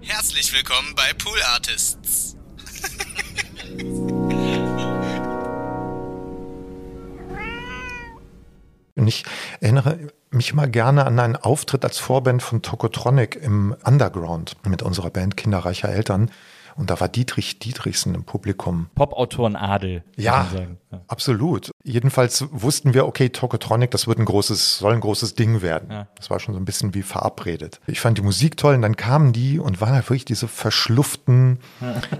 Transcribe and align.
Herzlich 0.00 0.52
willkommen 0.52 0.94
bei 0.94 1.12
Pool 1.12 1.38
Artists. 1.42 2.36
Und 8.94 9.06
ich 9.06 9.24
erinnere 9.60 9.98
mich 10.30 10.52
immer 10.52 10.66
gerne 10.66 11.04
an 11.04 11.18
einen 11.18 11.36
Auftritt 11.36 11.84
als 11.84 11.98
Vorband 11.98 12.42
von 12.42 12.62
Tokotronic 12.62 13.36
im 13.36 13.76
Underground 13.84 14.56
mit 14.66 14.82
unserer 14.82 15.10
Band 15.10 15.36
Kinderreicher 15.36 15.88
Eltern. 15.88 16.30
Und 16.78 16.90
da 16.90 17.00
war 17.00 17.08
Dietrich 17.08 17.58
Dietrichsen 17.58 18.14
im 18.14 18.22
Publikum. 18.22 18.86
Popautoren 18.94 19.56
Adel. 19.56 20.04
Ja, 20.16 20.46
ja, 20.54 21.00
absolut. 21.08 21.72
Jedenfalls 21.82 22.46
wussten 22.52 22.94
wir, 22.94 23.06
okay, 23.06 23.30
Tokotronic, 23.30 23.90
das 23.90 24.06
wird 24.06 24.20
ein 24.20 24.24
großes, 24.24 24.78
soll 24.78 24.94
ein 24.94 25.00
großes 25.00 25.34
Ding 25.34 25.60
werden. 25.60 25.90
Ja. 25.90 26.06
Das 26.14 26.30
war 26.30 26.38
schon 26.38 26.54
so 26.54 26.60
ein 26.60 26.64
bisschen 26.64 26.94
wie 26.94 27.02
verabredet. 27.02 27.80
Ich 27.88 28.00
fand 28.00 28.16
die 28.16 28.22
Musik 28.22 28.56
toll 28.56 28.76
und 28.76 28.82
dann 28.82 28.96
kamen 28.96 29.32
die 29.32 29.58
und 29.58 29.80
waren 29.80 29.92
halt 29.94 30.08
wirklich 30.08 30.24
diese 30.24 30.46
verschluften 30.46 31.58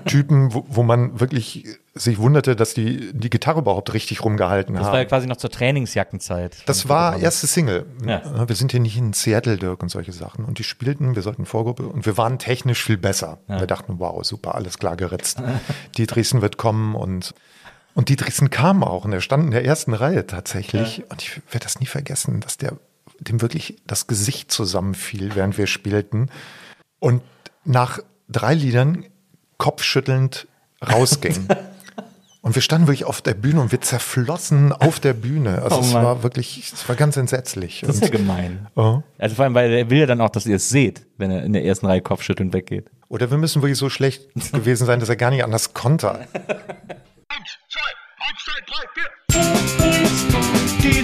Typen, 0.06 0.52
wo, 0.52 0.66
wo 0.68 0.82
man 0.82 1.20
wirklich 1.20 1.64
sich 1.98 2.18
wunderte, 2.18 2.56
dass 2.56 2.74
die 2.74 3.12
die 3.12 3.30
Gitarre 3.30 3.60
überhaupt 3.60 3.92
richtig 3.92 4.24
rumgehalten 4.24 4.74
das 4.74 4.80
haben. 4.80 4.86
Das 4.86 4.92
war 4.92 5.00
ja 5.00 5.04
quasi 5.04 5.26
noch 5.26 5.36
zur 5.36 5.50
Trainingsjackenzeit. 5.50 6.56
Das 6.66 6.88
war 6.88 7.18
erste 7.18 7.46
Single. 7.46 7.86
Ja. 8.06 8.48
Wir 8.48 8.56
sind 8.56 8.70
hier 8.70 8.80
nicht 8.80 8.96
in 8.96 9.12
Seattle, 9.12 9.56
Dirk, 9.56 9.82
und 9.82 9.88
solche 9.88 10.12
Sachen. 10.12 10.44
Und 10.44 10.58
die 10.58 10.64
spielten, 10.64 11.14
wir 11.14 11.22
sollten 11.22 11.46
Vorgruppe 11.46 11.86
und 11.86 12.06
wir 12.06 12.16
waren 12.16 12.38
technisch 12.38 12.82
viel 12.82 12.96
besser. 12.96 13.38
Ja. 13.48 13.60
Wir 13.60 13.66
dachten, 13.66 13.94
wow, 13.98 14.24
super, 14.24 14.54
alles 14.54 14.78
klar 14.78 14.96
geritzt. 14.96 15.42
Dietrichsen 15.96 16.42
wird 16.42 16.56
kommen 16.56 16.94
und 16.94 17.34
und 17.94 18.10
Dietrichsen 18.10 18.50
kam 18.50 18.84
auch 18.84 19.04
und 19.04 19.12
er 19.12 19.20
stand 19.20 19.46
in 19.46 19.50
der 19.50 19.64
ersten 19.64 19.92
Reihe 19.92 20.24
tatsächlich. 20.24 20.98
Ja. 20.98 21.04
Und 21.08 21.22
ich 21.22 21.42
werde 21.50 21.64
das 21.64 21.80
nie 21.80 21.86
vergessen, 21.86 22.40
dass 22.40 22.56
der 22.56 22.74
dem 23.18 23.42
wirklich 23.42 23.82
das 23.86 24.06
Gesicht 24.06 24.52
zusammenfiel, 24.52 25.34
während 25.34 25.58
wir 25.58 25.66
spielten. 25.66 26.30
Und 27.00 27.22
nach 27.64 27.98
drei 28.28 28.54
Liedern 28.54 29.04
kopfschüttelnd 29.56 30.46
rausging. 30.86 31.48
Und 32.48 32.54
wir 32.54 32.62
standen 32.62 32.86
wirklich 32.86 33.04
auf 33.04 33.20
der 33.20 33.34
Bühne 33.34 33.60
und 33.60 33.72
wir 33.72 33.82
zerflossen 33.82 34.72
auf 34.72 35.00
der 35.00 35.12
Bühne. 35.12 35.60
Also 35.60 35.76
oh 35.76 35.80
es 35.80 35.92
war 35.92 36.22
wirklich, 36.22 36.72
es 36.72 36.88
war 36.88 36.96
ganz 36.96 37.18
entsetzlich. 37.18 37.82
Das 37.86 37.96
ist 37.96 38.04
ja 38.04 38.08
gemein. 38.08 38.68
Oh. 38.74 39.02
Also 39.18 39.34
vor 39.34 39.44
allem, 39.44 39.52
weil 39.52 39.70
er 39.70 39.90
will 39.90 39.98
ja 39.98 40.06
dann 40.06 40.22
auch, 40.22 40.30
dass 40.30 40.46
ihr 40.46 40.56
es 40.56 40.70
seht, 40.70 41.04
wenn 41.18 41.30
er 41.30 41.42
in 41.42 41.52
der 41.52 41.66
ersten 41.66 41.84
Reihe 41.84 42.00
Kopfschütteln 42.00 42.54
weggeht. 42.54 42.90
Oder 43.08 43.30
wir 43.30 43.36
müssen 43.36 43.60
wirklich 43.60 43.76
so 43.76 43.90
schlecht 43.90 44.32
gewesen 44.52 44.86
sein, 44.86 44.98
dass 44.98 45.10
er 45.10 45.16
gar 45.16 45.28
nicht 45.30 45.44
anders 45.44 45.74
konnte. 45.74 46.10
Eins, 46.10 46.26
zwei, 47.68 47.82
eins, 48.16 48.38
zwei, 48.46 48.60
drei, 48.66 48.86
vier. 48.94 49.10
Die 50.80 51.02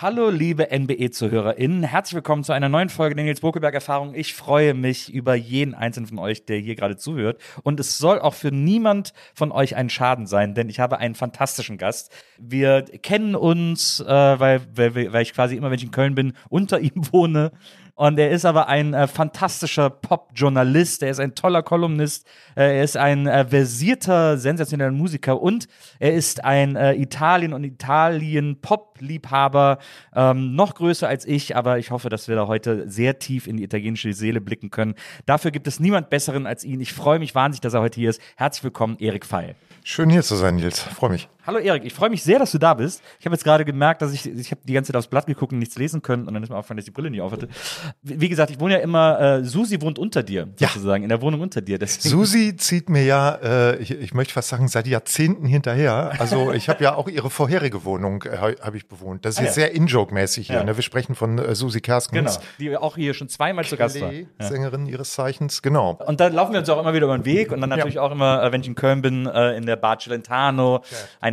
Hallo, 0.00 0.30
liebe 0.30 0.68
NBE-ZuhörerInnen. 0.70 1.82
Herzlich 1.82 2.14
willkommen 2.14 2.44
zu 2.44 2.52
einer 2.52 2.68
neuen 2.68 2.88
Folge 2.88 3.16
der 3.16 3.24
Nils 3.24 3.40
Bokelberg-Erfahrung. 3.40 4.14
Ich 4.14 4.32
freue 4.32 4.72
mich 4.72 5.12
über 5.12 5.34
jeden 5.34 5.74
einzelnen 5.74 6.06
von 6.06 6.20
euch, 6.20 6.44
der 6.44 6.58
hier 6.58 6.76
gerade 6.76 6.96
zuhört. 6.96 7.40
Und 7.64 7.80
es 7.80 7.98
soll 7.98 8.20
auch 8.20 8.34
für 8.34 8.52
niemand 8.52 9.12
von 9.34 9.50
euch 9.50 9.74
ein 9.74 9.90
Schaden 9.90 10.28
sein, 10.28 10.54
denn 10.54 10.68
ich 10.68 10.78
habe 10.78 10.98
einen 10.98 11.16
fantastischen 11.16 11.78
Gast. 11.78 12.12
Wir 12.38 12.82
kennen 12.82 13.34
uns, 13.34 13.98
äh, 13.98 14.06
weil, 14.06 14.60
weil, 14.72 15.12
weil 15.12 15.22
ich 15.22 15.34
quasi 15.34 15.56
immer, 15.56 15.68
wenn 15.72 15.78
ich 15.78 15.84
in 15.84 15.90
Köln 15.90 16.14
bin, 16.14 16.34
unter 16.48 16.78
ihm 16.78 17.10
wohne. 17.10 17.50
Und 17.98 18.18
er 18.20 18.30
ist 18.30 18.44
aber 18.44 18.68
ein 18.68 18.94
äh, 18.94 19.08
fantastischer 19.08 19.90
Pop-Journalist, 19.90 21.02
er 21.02 21.10
ist 21.10 21.18
ein 21.18 21.34
toller 21.34 21.64
Kolumnist, 21.64 22.28
äh, 22.54 22.76
er 22.76 22.84
ist 22.84 22.96
ein 22.96 23.26
äh, 23.26 23.44
versierter, 23.44 24.38
sensationeller 24.38 24.92
Musiker 24.92 25.42
und 25.42 25.66
er 25.98 26.14
ist 26.14 26.44
ein 26.44 26.76
äh, 26.76 26.94
Italien- 26.94 27.52
und 27.52 27.64
Italien-Pop-Liebhaber, 27.64 29.78
ähm, 30.14 30.54
noch 30.54 30.76
größer 30.76 31.08
als 31.08 31.26
ich, 31.26 31.56
aber 31.56 31.80
ich 31.80 31.90
hoffe, 31.90 32.08
dass 32.08 32.28
wir 32.28 32.36
da 32.36 32.46
heute 32.46 32.88
sehr 32.88 33.18
tief 33.18 33.48
in 33.48 33.56
die 33.56 33.64
italienische 33.64 34.12
Seele 34.12 34.40
blicken 34.40 34.70
können. 34.70 34.94
Dafür 35.26 35.50
gibt 35.50 35.66
es 35.66 35.80
niemand 35.80 36.08
Besseren 36.08 36.46
als 36.46 36.62
ihn. 36.62 36.80
Ich 36.80 36.92
freue 36.92 37.18
mich 37.18 37.34
wahnsinnig, 37.34 37.62
dass 37.62 37.74
er 37.74 37.80
heute 37.80 37.98
hier 37.98 38.10
ist. 38.10 38.22
Herzlich 38.36 38.62
willkommen, 38.62 38.96
Erik 39.00 39.26
Feil. 39.26 39.56
Schön 39.82 40.08
hier 40.08 40.22
zu 40.22 40.36
sein, 40.36 40.54
Nils. 40.54 40.78
Freue 40.78 41.10
mich. 41.10 41.28
Hallo 41.48 41.60
Erik, 41.60 41.86
ich 41.86 41.94
freue 41.94 42.10
mich 42.10 42.22
sehr, 42.22 42.38
dass 42.38 42.52
du 42.52 42.58
da 42.58 42.74
bist. 42.74 43.02
Ich 43.18 43.24
habe 43.24 43.34
jetzt 43.34 43.42
gerade 43.42 43.64
gemerkt, 43.64 44.02
dass 44.02 44.12
ich, 44.12 44.26
ich 44.26 44.50
habe 44.50 44.60
die 44.68 44.74
ganze 44.74 44.92
Zeit 44.92 44.98
aufs 44.98 45.06
Blatt 45.06 45.24
geguckt 45.24 45.54
und 45.54 45.58
nichts 45.60 45.78
lesen 45.78 46.02
können 46.02 46.28
und 46.28 46.34
dann 46.34 46.42
ist 46.42 46.50
mir 46.50 46.56
aufgefallen, 46.56 46.76
dass 46.76 46.82
ich 46.82 46.92
die 46.92 46.94
Brille 46.94 47.10
nicht 47.10 47.22
auf 47.22 47.32
hatte. 47.32 47.48
Wie 48.02 48.28
gesagt, 48.28 48.50
ich 48.50 48.60
wohne 48.60 48.74
ja 48.74 48.80
immer, 48.80 49.18
äh, 49.18 49.44
Susi 49.44 49.80
wohnt 49.80 49.98
unter 49.98 50.22
dir, 50.22 50.48
sozusagen, 50.56 51.04
ja. 51.04 51.04
in 51.04 51.08
der 51.08 51.22
Wohnung 51.22 51.40
unter 51.40 51.62
dir. 51.62 51.78
Deswegen. 51.78 52.10
Susi 52.10 52.54
zieht 52.58 52.90
mir 52.90 53.02
ja, 53.02 53.38
äh, 53.42 53.76
ich, 53.78 53.92
ich, 53.92 54.12
möchte 54.12 54.34
fast 54.34 54.50
sagen, 54.50 54.68
seit 54.68 54.86
Jahrzehnten 54.86 55.46
hinterher. 55.46 56.12
Also 56.18 56.52
ich 56.52 56.68
habe 56.68 56.84
ja 56.84 56.94
auch 56.94 57.08
ihre 57.08 57.30
vorherige 57.30 57.82
Wohnung, 57.86 58.24
äh, 58.24 58.56
habe 58.60 58.76
ich 58.76 58.86
bewohnt. 58.86 59.24
Das 59.24 59.36
ist 59.36 59.40
ah, 59.40 59.44
jetzt 59.44 59.56
ja. 59.56 59.62
sehr 59.62 59.72
In-Joke-mäßig 59.72 60.48
hier. 60.48 60.56
Ja. 60.56 60.64
Ne? 60.64 60.76
Wir 60.76 60.82
sprechen 60.82 61.14
von 61.14 61.38
äh, 61.38 61.54
Susi 61.54 61.80
Kerskens. 61.80 62.40
Genau, 62.40 62.48
die 62.58 62.76
auch 62.76 62.96
hier 62.96 63.14
schon 63.14 63.30
zweimal 63.30 63.64
zu 63.64 63.78
Gast 63.78 63.98
war. 64.02 64.12
Sängerin 64.38 64.84
ihres 64.84 65.14
Zeichens, 65.14 65.62
genau. 65.62 65.98
Und 66.06 66.20
da 66.20 66.28
laufen 66.28 66.52
wir 66.52 66.60
uns 66.60 66.68
auch 66.68 66.78
immer 66.78 66.92
wieder 66.92 67.06
über 67.06 67.16
den 67.16 67.24
Weg 67.24 67.52
und 67.52 67.62
dann 67.62 67.70
natürlich 67.70 67.98
auch 67.98 68.12
immer, 68.12 68.42
äh, 68.42 68.52
wenn 68.52 68.60
ich 68.60 68.66
in 68.66 68.74
Köln 68.74 69.00
bin, 69.00 69.24
äh, 69.24 69.56
in 69.56 69.64
der 69.64 69.76
Bar 69.76 69.98
Celentano, 69.98 70.82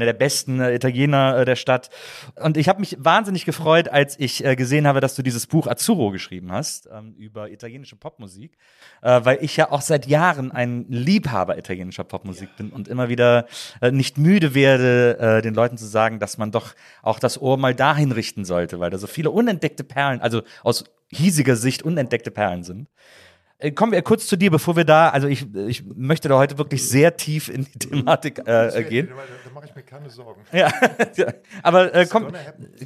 einer 0.05 0.13
der 0.13 0.17
besten 0.17 0.59
äh, 0.59 0.73
Italiener 0.73 1.37
äh, 1.37 1.45
der 1.45 1.55
Stadt. 1.55 1.89
Und 2.35 2.57
ich 2.57 2.69
habe 2.69 2.79
mich 2.79 2.95
wahnsinnig 2.99 3.45
gefreut, 3.45 3.89
als 3.89 4.19
ich 4.19 4.45
äh, 4.45 4.55
gesehen 4.55 4.87
habe, 4.87 5.01
dass 5.01 5.15
du 5.15 5.21
dieses 5.21 5.47
Buch 5.47 5.67
Azzurro 5.67 6.11
geschrieben 6.11 6.51
hast 6.51 6.87
ähm, 6.91 7.15
über 7.17 7.49
italienische 7.49 7.95
Popmusik, 7.95 8.57
weil 9.01 9.37
ich 9.41 9.55
ja 9.57 9.71
auch 9.71 9.81
seit 9.81 10.07
Jahren 10.07 10.51
ein 10.51 10.85
Liebhaber 10.89 11.57
italienischer 11.57 12.03
Popmusik 12.03 12.55
bin 12.57 12.69
und 12.71 12.87
immer 12.87 13.09
wieder 13.09 13.45
nicht 13.81 14.17
müde 14.17 14.53
werde, 14.53 15.41
den 15.43 15.53
Leuten 15.53 15.77
zu 15.77 15.85
sagen, 15.85 16.19
dass 16.19 16.37
man 16.37 16.51
doch 16.51 16.73
auch 17.01 17.19
das 17.19 17.41
Ohr 17.41 17.57
mal 17.57 17.75
dahin 17.75 18.11
richten 18.11 18.45
sollte, 18.45 18.79
weil 18.79 18.89
da 18.89 18.97
so 18.97 19.07
viele 19.07 19.31
unentdeckte 19.31 19.83
Perlen, 19.83 20.21
also 20.21 20.43
aus 20.63 20.85
hiesiger 21.09 21.55
Sicht 21.55 21.83
unentdeckte 21.83 22.31
Perlen 22.31 22.63
sind. 22.63 22.89
Äh, 23.57 23.71
kommen 23.71 23.93
wir 23.93 24.01
kurz 24.01 24.27
zu 24.27 24.35
dir, 24.35 24.51
bevor 24.51 24.75
wir 24.75 24.83
da, 24.83 25.09
also 25.09 25.27
ich, 25.27 25.45
ich 25.55 25.85
möchte 25.95 26.27
da 26.27 26.37
heute 26.37 26.57
wirklich 26.57 26.87
sehr 26.87 27.15
tief 27.15 27.47
in 27.47 27.65
die 27.65 27.79
Thematik 27.79 28.39
äh, 28.45 28.83
gehen. 28.83 29.07
Da 29.07 29.51
mache 29.53 29.65
ich 29.65 29.75
mir 29.75 29.83
keine 29.83 30.09
Sorgen. 30.09 30.41
Ja, 30.51 30.71
aber 31.63 31.93
äh, 31.93 32.05
komm, 32.05 32.27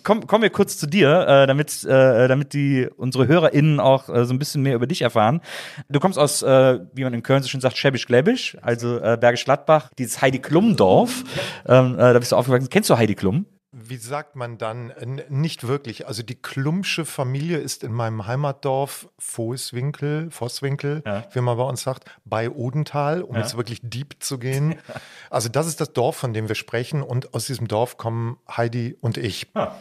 komm, 0.04 0.28
kommen 0.28 0.44
wir 0.44 0.50
kurz 0.50 0.78
zu 0.78 0.86
dir, 0.86 1.28
äh, 1.28 1.48
damit, 1.48 1.84
äh, 1.84 2.28
damit 2.28 2.54
die 2.54 2.88
unsere 2.98 3.28
HörerInnen 3.28 3.80
auch 3.80 4.10
äh, 4.10 4.26
so 4.26 4.34
ein 4.34 4.40
bisschen 4.40 4.62
mehr 4.62 4.76
über 4.76 4.86
dich 4.86 5.02
erfahren. 5.02 5.42
Du 5.90 6.00
kommst 6.00 6.20
aus, 6.20 6.44
äh, 6.44 6.80
wie 6.94 7.04
man 7.04 7.14
in 7.14 7.24
Köln 7.24 7.42
so 7.42 7.50
schön 7.50 7.62
sagt, 7.62 7.78
Schäbisch-Gläbisch, 7.78 8.58
also 8.62 9.00
äh, 9.00 9.18
Bergisch 9.20 9.46
Gladbach, 9.46 9.92
dieses 9.98 10.22
Heidi 10.22 10.40
Klum-Dorf. 10.40 11.24
Ähm, 11.68 11.96
äh, 11.96 12.14
da 12.14 12.20
bist 12.20 12.32
du 12.32 12.36
aufgewachsen. 12.36 12.70
Kennst 12.70 12.90
du 12.90 12.98
Heidi 12.98 13.16
Klum? 13.16 13.46
Wie 13.72 13.98
sagt 13.98 14.36
man 14.36 14.58
dann? 14.58 14.94
Nicht 15.30 15.68
wirklich. 15.68 16.08
Also 16.08 16.24
die 16.24 16.36
Klumsche 16.36 17.06
Familie 17.06 17.60
ist 17.60 17.84
in 17.84 17.94
meinem 17.94 18.26
Heimatdorf 18.26 19.10
Voßwinkel, 19.20 20.32
Vosswinkel, 20.32 21.04
ja. 21.06 21.24
wie 21.34 21.42
man 21.42 21.56
bei 21.56 21.64
uns 21.64 21.84
sagt, 21.84 22.06
bei 22.26 22.50
Odenthal, 22.50 23.22
um 23.22 23.36
ja. 23.36 23.42
jetzt 23.42 23.58
wirklich 23.58 23.82
deep 23.84 24.16
zu 24.20 24.40
gehen. 24.40 24.76
Also 25.32 25.48
das 25.48 25.68
ist 25.68 25.80
das 25.80 25.94
Dorf, 25.94 26.16
von 26.16 26.34
dem 26.34 26.48
wir 26.48 26.56
sprechen 26.56 27.04
und 27.04 27.36
aus 27.36 27.46
diesem 27.46 27.68
Dorf 27.68 27.98
kommen 27.98 28.40
Heidi 28.50 28.98
und 29.00 29.18
ich. 29.18 29.52
Ja. 29.56 29.76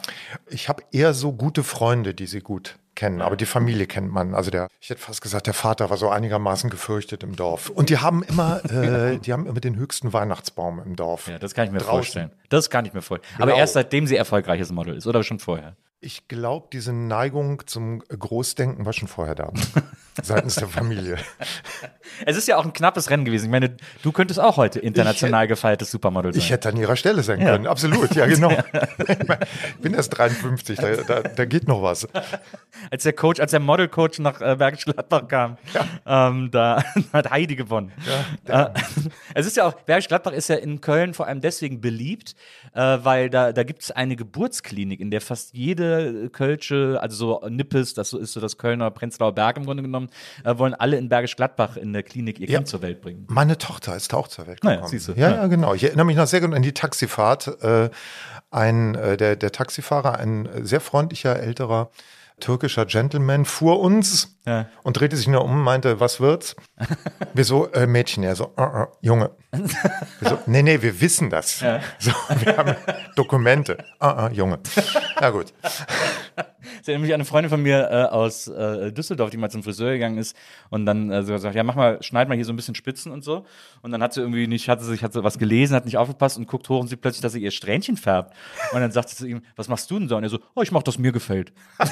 Ich 0.47 0.69
habe 0.69 0.83
eher 0.91 1.15
so 1.15 1.33
gute 1.33 1.63
Freunde, 1.63 2.13
die 2.13 2.27
sie 2.27 2.41
gut 2.41 2.77
kennen, 2.99 3.21
aber 3.21 3.37
die 3.37 3.45
Familie 3.45 3.87
kennt 3.87 4.11
man. 4.11 4.35
Also 4.35 4.51
der, 4.51 4.67
ich 4.81 4.89
hätte 4.89 4.99
fast 4.99 5.21
gesagt, 5.21 5.47
der 5.47 5.53
Vater 5.53 5.89
war 5.89 5.95
so 5.95 6.09
einigermaßen 6.09 6.69
gefürchtet 6.69 7.23
im 7.23 7.33
Dorf. 7.35 7.69
Und 7.69 7.89
die 7.89 7.99
haben 7.99 8.23
immer, 8.23 8.63
äh, 8.69 9.17
die 9.17 9.31
haben 9.31 9.47
immer 9.47 9.61
den 9.61 9.77
höchsten 9.77 10.11
Weihnachtsbaum 10.11 10.81
im 10.85 10.97
Dorf. 10.97 11.29
Ja, 11.29 11.39
das 11.39 11.53
kann 11.53 11.65
ich 11.65 11.71
mir 11.71 11.77
Draußen. 11.77 11.91
vorstellen. 11.91 12.31
Das 12.49 12.69
kann 12.69 12.85
ich 12.85 12.93
mir 12.93 13.01
vorstellen. 13.01 13.33
Aber 13.37 13.47
Blau. 13.47 13.57
erst 13.57 13.73
seitdem 13.73 14.05
sie 14.05 14.17
erfolgreiches 14.17 14.71
Model 14.73 14.97
ist 14.97 15.07
oder 15.07 15.23
schon 15.23 15.39
vorher. 15.39 15.77
Ich 16.01 16.29
glaube, 16.29 16.69
diese 16.71 16.93
Neigung 16.93 17.67
zum 17.67 17.99
Großdenken 17.99 18.85
war 18.85 18.93
schon 18.93 19.09
vorher 19.09 19.35
da. 19.35 19.51
seitens 20.23 20.55
der 20.55 20.67
Familie. 20.67 21.17
Es 22.25 22.35
ist 22.35 22.47
ja 22.47 22.57
auch 22.57 22.65
ein 22.65 22.73
knappes 22.73 23.11
Rennen 23.11 23.23
gewesen. 23.23 23.45
Ich 23.45 23.51
meine, 23.51 23.77
du 24.01 24.11
könntest 24.11 24.39
auch 24.39 24.57
heute 24.57 24.79
international 24.79 25.47
gefeiertes 25.47 25.91
Supermodel 25.91 26.33
sein. 26.33 26.41
Ich 26.41 26.49
hätte 26.49 26.67
an 26.67 26.75
ihrer 26.75 26.95
Stelle 26.95 27.23
sein 27.23 27.39
können, 27.39 27.67
absolut, 27.67 28.13
ja 28.15 28.25
genau. 28.25 28.49
Ich 28.97 29.09
ich 29.09 29.81
bin 29.81 29.93
erst 29.93 30.17
53, 30.17 30.79
da, 30.79 30.95
da, 30.95 31.21
da 31.21 31.45
geht 31.45 31.67
noch 31.67 31.81
was. 31.81 32.07
als 32.91 33.03
der 33.03 33.13
Coach, 33.13 33.39
als 33.39 33.51
der 33.51 33.59
Modelcoach 33.59 34.19
nach 34.19 34.41
äh, 34.41 34.55
Bergisch 34.57 34.85
Gladbach 34.85 35.27
kam, 35.27 35.57
ähm, 36.05 36.49
da 36.51 36.83
hat 37.13 37.29
Heidi 37.29 37.55
gewonnen. 37.55 37.93
äh, 38.45 38.65
es 39.35 39.45
ist 39.45 39.55
ja 39.55 39.65
auch, 39.65 39.73
Bergisch 39.73 40.07
Gladbach 40.07 40.33
ist 40.33 40.49
ja 40.49 40.55
in 40.55 40.81
Köln 40.81 41.13
vor 41.13 41.27
allem 41.27 41.41
deswegen 41.41 41.79
beliebt, 41.79 42.35
äh, 42.73 42.97
weil 43.03 43.29
da, 43.29 43.53
da 43.53 43.63
gibt 43.63 43.83
es 43.83 43.91
eine 43.91 44.15
Geburtsklinik, 44.15 44.99
in 44.99 45.11
der 45.11 45.21
fast 45.21 45.53
jede 45.53 45.88
Kölsche, 46.31 46.97
also 47.01 47.15
so 47.41 47.47
Nippes, 47.49 47.93
das 47.93 48.13
ist 48.13 48.33
so 48.33 48.39
das 48.39 48.57
Kölner 48.57 48.91
Prenzlauer 48.91 49.33
Berg 49.33 49.57
im 49.57 49.65
Grunde 49.65 49.83
genommen, 49.83 50.09
äh, 50.43 50.57
wollen 50.57 50.73
alle 50.73 50.97
in 50.97 51.09
Bergisch 51.09 51.35
Gladbach 51.35 51.77
in 51.77 51.93
der 51.93 52.03
Klinik 52.03 52.39
ihr 52.39 52.47
Ja. 52.49 52.59
Kind 52.59 52.67
zur 52.67 52.81
Welt 52.81 53.01
bringen. 53.01 53.25
Meine 53.29 53.57
Tochter 53.57 53.95
ist 53.95 54.13
auch 54.13 54.27
zur 54.27 54.47
Welt 54.47 54.63
Naja, 54.63 54.77
gekommen. 54.77 54.91
siehst 54.91 55.07
du. 55.07 55.13
ja, 55.13 55.29
Ja. 55.29 55.35
ja, 55.37 55.47
genau. 55.47 55.73
Ich 55.73 55.83
erinnere 55.83 56.05
mich 56.05 56.17
noch 56.17 56.27
sehr 56.27 56.41
gut 56.41 56.53
an 56.53 56.61
die 56.61 56.73
Taxifahrt. 56.73 57.61
Äh, 57.63 57.89
ein, 58.51 58.95
äh, 58.95 59.15
der, 59.17 59.35
der 59.35 59.51
Taxifahrer, 59.51 60.17
ein 60.17 60.49
sehr 60.65 60.81
freundlicher, 60.81 61.39
älterer 61.39 61.89
türkischer 62.39 62.85
Gentleman, 62.85 63.43
fuhr 63.43 63.81
uns 63.81 64.37
Ja. 64.45 64.67
und 64.83 64.97
drehte 64.97 65.17
sich 65.17 65.27
nur 65.27 65.43
um 65.43 65.51
und 65.55 65.61
meinte, 65.61 65.99
was 65.99 66.21
wird's? 66.21 66.55
Wir 67.33 67.43
so, 67.43 67.67
äh, 67.73 67.85
Mädchen, 67.85 68.23
er 68.23 68.35
so, 68.37 68.53
äh, 68.57 68.63
äh, 68.63 68.85
Junge. 69.01 69.31
Wir 69.51 70.29
so, 70.29 70.39
nee, 70.45 70.63
nee, 70.63 70.81
wir 70.81 71.01
wissen 71.01 71.29
das. 71.29 71.59
So, 71.99 72.11
wir 72.39 72.55
haben 72.57 72.75
Dokumente. 73.19 73.77
Äh, 73.99 74.27
äh, 74.27 74.33
Junge. 74.33 74.59
Na 75.19 75.29
gut. 75.29 75.53
Das 76.79 76.87
erinnert 76.87 77.01
mich 77.01 77.11
an 77.11 77.15
eine 77.15 77.25
Freundin 77.25 77.49
von 77.49 77.61
mir 77.61 77.89
äh, 77.89 78.13
aus 78.13 78.47
äh, 78.47 78.91
Düsseldorf, 78.91 79.29
die 79.29 79.37
mal 79.37 79.49
zum 79.49 79.63
Friseur 79.63 79.91
gegangen 79.91 80.17
ist 80.17 80.35
und 80.69 80.85
dann 80.85 81.09
äh, 81.09 81.23
so 81.23 81.33
gesagt, 81.33 81.55
ja, 81.55 81.63
mach 81.63 81.75
mal, 81.75 82.01
schneid 82.01 82.29
mal 82.29 82.35
hier 82.35 82.45
so 82.45 82.53
ein 82.53 82.55
bisschen 82.55 82.75
Spitzen 82.75 83.11
und 83.11 83.23
so. 83.23 83.45
Und 83.81 83.91
dann 83.91 84.01
hat 84.01 84.13
sie 84.13 84.21
irgendwie 84.21 84.47
nicht, 84.47 84.69
hat 84.69 84.81
sie 84.81 84.87
sich, 84.87 85.03
hat 85.03 85.13
sie 85.13 85.23
was 85.23 85.37
gelesen, 85.37 85.75
hat 85.75 85.85
nicht 85.85 85.97
aufgepasst 85.97 86.37
und 86.37 86.47
guckt 86.47 86.69
hoch 86.69 86.79
und 86.79 86.87
sieht 86.87 87.01
plötzlich, 87.01 87.21
dass 87.21 87.33
sie 87.33 87.41
ihr 87.41 87.51
Strähnchen 87.51 87.97
färbt. 87.97 88.33
Und 88.71 88.79
dann 88.79 88.91
sagt 88.91 89.09
sie 89.09 89.15
zu 89.17 89.27
ihm, 89.27 89.41
was 89.55 89.67
machst 89.67 89.89
du 89.91 89.99
denn 89.99 90.07
so? 90.07 90.15
Und 90.15 90.23
er 90.23 90.29
so, 90.29 90.39
oh, 90.55 90.61
ich 90.61 90.71
mach 90.71 90.83
das 90.83 90.97
mir 90.97 91.11
gefällt. 91.11 91.51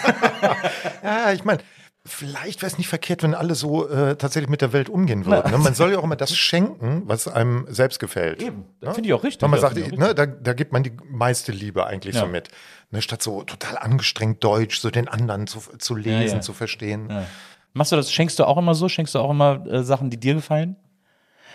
Ja, 1.04 1.32
ich 1.32 1.44
meine, 1.44 1.60
vielleicht 2.08 2.62
wäre 2.62 2.72
es 2.72 2.78
nicht 2.78 2.88
verkehrt, 2.88 3.24
wenn 3.24 3.34
alle 3.36 3.56
so 3.56 3.88
äh, 3.88 4.16
tatsächlich 4.16 4.50
mit 4.50 4.62
der 4.62 4.74
Welt 4.74 4.90
umgehen 4.90 5.26
würden. 5.26 5.52
Ne? 5.52 5.58
Man 5.58 5.74
soll 5.76 5.92
ja 5.92 6.00
auch 6.00 6.04
immer 6.04 6.16
das 6.16 6.36
schenken, 6.36 7.04
was 7.06 7.28
einem 7.28 7.66
selbst 7.70 8.00
gefällt. 8.00 8.42
Eben. 8.42 8.66
Ne? 8.82 8.94
Finde 8.94 9.10
ich 9.10 9.14
auch 9.14 9.24
richtig. 9.24 9.42
Wenn 9.42 9.50
man 9.52 9.60
Ja, 9.62 9.70
sagt, 9.70 9.98
ne, 9.98 10.16
da, 10.16 10.26
da 10.26 10.54
gibt 10.54 10.72
man 10.72 10.84
die 10.84 10.94
meiste 11.10 11.52
Liebe 11.52 11.86
eigentlich 11.86 12.16
Ja. 12.16 12.22
so 12.22 12.28
mit. 12.28 12.50
Ne, 12.92 13.02
statt 13.02 13.22
so 13.22 13.44
total 13.44 13.78
angestrengt 13.78 14.44
Deutsch, 14.44 14.80
so 14.80 14.90
den 14.90 15.08
anderen 15.08 15.46
zu, 15.48 15.60
zu 15.78 15.96
lesen, 15.96 16.38
ja. 16.38 16.42
zu 16.42 16.54
verstehen. 16.54 17.12
Machst 17.74 17.92
du 17.92 17.96
das, 17.96 18.12
schenkst 18.12 18.40
du 18.40 18.46
auch 18.46 18.58
immer 18.58 18.74
so? 18.74 18.90
Schenkst 18.90 19.14
du 19.14 19.20
auch 19.20 19.30
immer 19.32 19.66
äh, 19.68 19.84
Sachen, 19.84 20.10
die 20.10 20.18
dir 20.20 20.34
gefallen? 20.36 20.78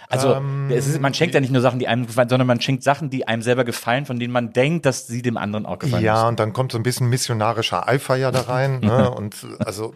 Also, 0.08 0.34
Ähm, 0.34 0.70
ist, 0.70 1.00
man 1.00 1.14
schenkt 1.14 1.34
ja 1.34 1.40
nicht 1.40 1.52
nur 1.52 1.62
Sachen, 1.62 1.78
die 1.78 1.88
einem 1.88 2.06
gefallen, 2.06 2.28
sondern 2.28 2.46
man 2.46 2.60
schenkt 2.60 2.82
Sachen, 2.82 3.08
die 3.08 3.26
einem 3.26 3.40
selber 3.40 3.64
gefallen, 3.64 4.04
von 4.04 4.18
denen 4.18 4.32
man 4.32 4.52
denkt, 4.52 4.84
dass 4.84 5.06
sie 5.06 5.22
dem 5.22 5.38
anderen 5.38 5.64
auch 5.64 5.78
gefallen. 5.78 6.04
Ja, 6.04 6.14
müssen. 6.14 6.28
und 6.28 6.40
dann 6.40 6.52
kommt 6.52 6.72
so 6.72 6.78
ein 6.78 6.82
bisschen 6.82 7.08
missionarischer 7.08 7.88
Eifer 7.88 8.16
ja 8.16 8.30
da 8.30 8.42
rein. 8.42 8.80
ne? 8.82 9.10
Und 9.10 9.36
also, 9.64 9.94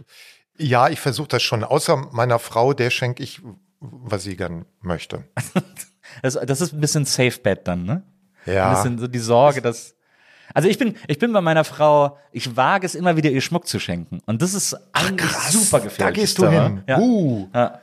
ja, 0.59 0.89
ich 0.89 1.01
versuche 1.01 1.29
das 1.29 1.43
schon. 1.43 1.65
Außer 1.65 1.97
meiner 2.13 2.39
Frau, 2.39 2.73
der 2.73 2.91
schenke 2.91 3.23
ich, 3.23 3.41
was 3.81 4.23
sie 4.23 4.37
gern 4.37 4.65
möchte. 4.81 5.25
Das, 6.23 6.35
das 6.47 6.61
ist 6.61 6.73
ein 6.73 6.81
bisschen 6.81 7.05
Safe 7.05 7.37
Bet 7.43 7.67
dann, 7.67 7.83
ne? 7.85 8.03
Ein 8.47 8.55
Ja. 8.55 8.73
bisschen 8.75 8.97
so 8.97 9.09
die 9.09 9.19
Sorge, 9.19 9.61
dass. 9.61 9.97
Also 10.55 10.69
ich 10.69 10.79
bin, 10.79 10.95
ich 11.09 11.19
bin 11.19 11.33
bei 11.33 11.41
meiner 11.41 11.65
Frau, 11.65 12.17
ich 12.31 12.57
wage 12.57 12.87
es 12.87 12.95
immer 12.95 13.17
wieder, 13.17 13.29
ihr 13.29 13.41
Schmuck 13.41 13.67
zu 13.67 13.81
schenken. 13.81 14.21
Und 14.25 14.41
das 14.41 14.55
ist 14.55 14.75
eigentlich 14.93 15.29
krass. 15.29 15.53
super 15.53 15.79
Da 15.79 15.85
gefährlich. 15.85 16.15
gehst 16.21 16.39
du 16.39 16.49
hin. 16.49 16.85
Ja. 16.87 16.99
Uh. 17.01 17.49
Ja. 17.53 17.81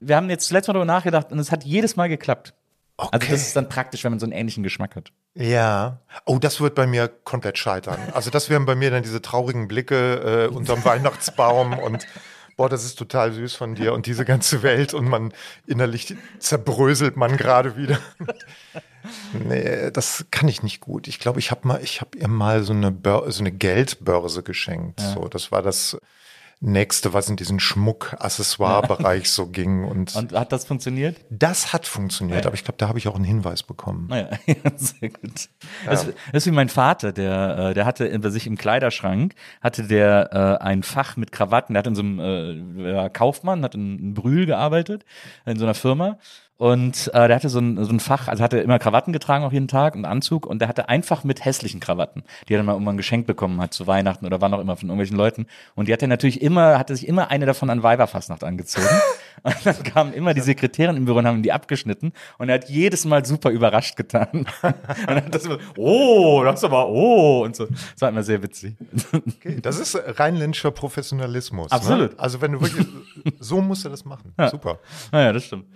Wir 0.00 0.16
haben 0.16 0.28
jetzt 0.28 0.50
letztes 0.50 0.66
Mal 0.68 0.72
darüber 0.74 0.92
nachgedacht 0.92 1.30
und 1.30 1.38
es 1.38 1.52
hat 1.52 1.62
jedes 1.64 1.94
Mal 1.94 2.08
geklappt. 2.08 2.54
Also 3.04 3.16
Okay. 3.16 3.30
das 3.32 3.42
ist 3.42 3.56
dann 3.56 3.68
praktisch, 3.68 4.04
wenn 4.04 4.12
man 4.12 4.18
so 4.20 4.26
einen 4.26 4.32
ähnlichen 4.32 4.62
Geschmack 4.62 4.96
hat. 4.96 5.12
Ja. 5.34 6.00
Oh, 6.26 6.38
das 6.38 6.60
wird 6.60 6.74
bei 6.74 6.86
mir 6.86 7.08
komplett 7.08 7.58
scheitern. 7.58 7.98
Also 8.12 8.30
das 8.30 8.50
wären 8.50 8.66
bei 8.66 8.74
mir 8.74 8.90
dann 8.90 9.02
diese 9.02 9.22
traurigen 9.22 9.68
Blicke 9.68 10.46
äh, 10.50 10.54
unterm 10.54 10.84
Weihnachtsbaum 10.84 11.78
und 11.78 12.06
boah, 12.56 12.68
das 12.68 12.84
ist 12.84 12.96
total 12.98 13.32
süß 13.32 13.54
von 13.54 13.74
dir 13.74 13.94
und 13.94 14.06
diese 14.06 14.24
ganze 14.24 14.62
Welt 14.62 14.92
und 14.92 15.08
man 15.08 15.32
innerlich 15.66 16.14
zerbröselt 16.38 17.16
man 17.16 17.36
gerade 17.36 17.76
wieder. 17.76 17.98
Nee, 19.32 19.90
das 19.92 20.26
kann 20.30 20.46
ich 20.48 20.62
nicht 20.62 20.80
gut. 20.80 21.08
Ich 21.08 21.18
glaube, 21.18 21.38
ich 21.38 21.50
habe 21.50 21.66
mal, 21.66 21.80
ich 21.82 22.02
habe 22.02 22.18
ihr 22.18 22.28
mal 22.28 22.62
so 22.62 22.74
eine, 22.74 22.90
Bör 22.90 23.30
so 23.32 23.40
eine 23.40 23.50
Geldbörse 23.50 24.42
geschenkt. 24.42 25.00
So, 25.00 25.26
das 25.28 25.50
war 25.50 25.62
das 25.62 25.98
nächste, 26.60 27.14
was 27.14 27.28
in 27.28 27.36
diesen 27.36 27.58
Schmuck-Accessoire-Bereich 27.58 29.30
so 29.32 29.46
ging. 29.46 29.84
Und, 29.84 30.14
Und 30.14 30.32
hat 30.34 30.52
das 30.52 30.66
funktioniert? 30.66 31.16
das 31.30 31.72
hat 31.72 31.86
funktioniert, 31.86 32.46
aber 32.46 32.54
ich 32.54 32.64
glaube, 32.64 32.76
da 32.78 32.88
habe 32.88 32.98
ich 32.98 33.08
auch 33.08 33.14
einen 33.14 33.24
Hinweis 33.24 33.62
bekommen. 33.62 34.08
Naja, 34.08 34.28
sehr 34.76 35.08
gut. 35.08 35.48
Das, 35.86 36.06
das 36.06 36.14
ist 36.32 36.46
wie 36.46 36.50
mein 36.50 36.68
Vater, 36.68 37.12
der, 37.12 37.70
äh, 37.70 37.74
der 37.74 37.86
hatte 37.86 38.18
bei 38.18 38.28
sich 38.28 38.46
im 38.46 38.58
Kleiderschrank, 38.58 39.34
hatte 39.62 39.84
der 39.84 40.58
äh, 40.60 40.64
ein 40.64 40.82
Fach 40.82 41.16
mit 41.16 41.32
Krawatten, 41.32 41.74
der 41.74 41.78
hat 41.80 41.86
in 41.86 41.94
so 41.94 42.02
einem 42.02 42.78
äh, 42.78 43.08
Kaufmann, 43.10 43.64
hat 43.64 43.74
in, 43.74 43.98
in 43.98 44.14
Brühl 44.14 44.44
gearbeitet, 44.44 45.04
in 45.46 45.58
so 45.58 45.64
einer 45.64 45.74
Firma. 45.74 46.18
Und 46.60 47.10
äh, 47.14 47.26
der 47.26 47.36
hatte 47.36 47.48
so 47.48 47.58
ein, 47.58 47.82
so 47.82 47.90
ein 47.90 48.00
Fach, 48.00 48.28
also 48.28 48.44
hatte 48.44 48.58
immer 48.58 48.78
Krawatten 48.78 49.14
getragen 49.14 49.46
auch 49.46 49.52
jeden 49.52 49.66
Tag 49.66 49.94
und 49.94 50.04
Anzug 50.04 50.44
und 50.44 50.58
der 50.58 50.68
hatte 50.68 50.90
einfach 50.90 51.24
mit 51.24 51.42
hässlichen 51.42 51.80
Krawatten, 51.80 52.22
die 52.46 52.52
er 52.52 52.58
dann 52.58 52.66
mal 52.66 52.74
irgendwann 52.74 52.98
geschenkt 52.98 53.26
bekommen 53.26 53.62
hat 53.62 53.72
zu 53.72 53.86
Weihnachten 53.86 54.26
oder 54.26 54.42
wann 54.42 54.52
auch 54.52 54.60
immer 54.60 54.76
von 54.76 54.90
irgendwelchen 54.90 55.16
Leuten. 55.16 55.46
Und 55.74 55.88
die 55.88 55.92
hat 55.94 56.02
er 56.02 56.08
natürlich 56.08 56.42
immer, 56.42 56.78
hatte 56.78 56.94
sich 56.94 57.08
immer 57.08 57.30
eine 57.30 57.46
davon 57.46 57.70
an 57.70 57.82
Weiberfastnacht 57.82 58.44
angezogen. 58.44 58.86
Und 59.42 59.56
dann 59.64 59.82
kamen 59.82 60.12
immer 60.12 60.34
die 60.34 60.40
Sekretärin 60.40 60.96
im 60.96 61.04
Büro 61.04 61.18
und 61.18 61.26
haben 61.26 61.42
die 61.42 61.52
abgeschnitten. 61.52 62.12
Und 62.38 62.48
er 62.48 62.56
hat 62.56 62.68
jedes 62.68 63.04
Mal 63.04 63.24
super 63.24 63.50
überrascht 63.50 63.96
getan. 63.96 64.28
Und 64.32 64.46
dann 65.06 65.16
hat 65.16 65.34
das 65.34 65.44
so, 65.44 65.58
oh, 65.76 66.42
das 66.44 66.60
ist 66.60 66.64
aber, 66.64 66.88
oh, 66.88 67.44
und 67.44 67.56
so. 67.56 67.66
Das 67.66 68.00
war 68.00 68.08
immer 68.08 68.22
sehr 68.22 68.42
witzig. 68.42 68.74
Okay, 69.12 69.60
das 69.60 69.78
ist 69.78 69.96
rheinländischer 70.18 70.70
Professionalismus. 70.70 71.70
Absolut. 71.70 72.12
Ne? 72.12 72.18
Also 72.18 72.40
wenn 72.40 72.52
du 72.52 72.60
wirklich, 72.60 72.86
so 73.38 73.60
musst 73.60 73.84
du 73.84 73.88
das 73.88 74.04
machen. 74.04 74.32
Super. 74.50 74.78
Naja, 75.12 75.32
das 75.32 75.44
stimmt. 75.44 75.66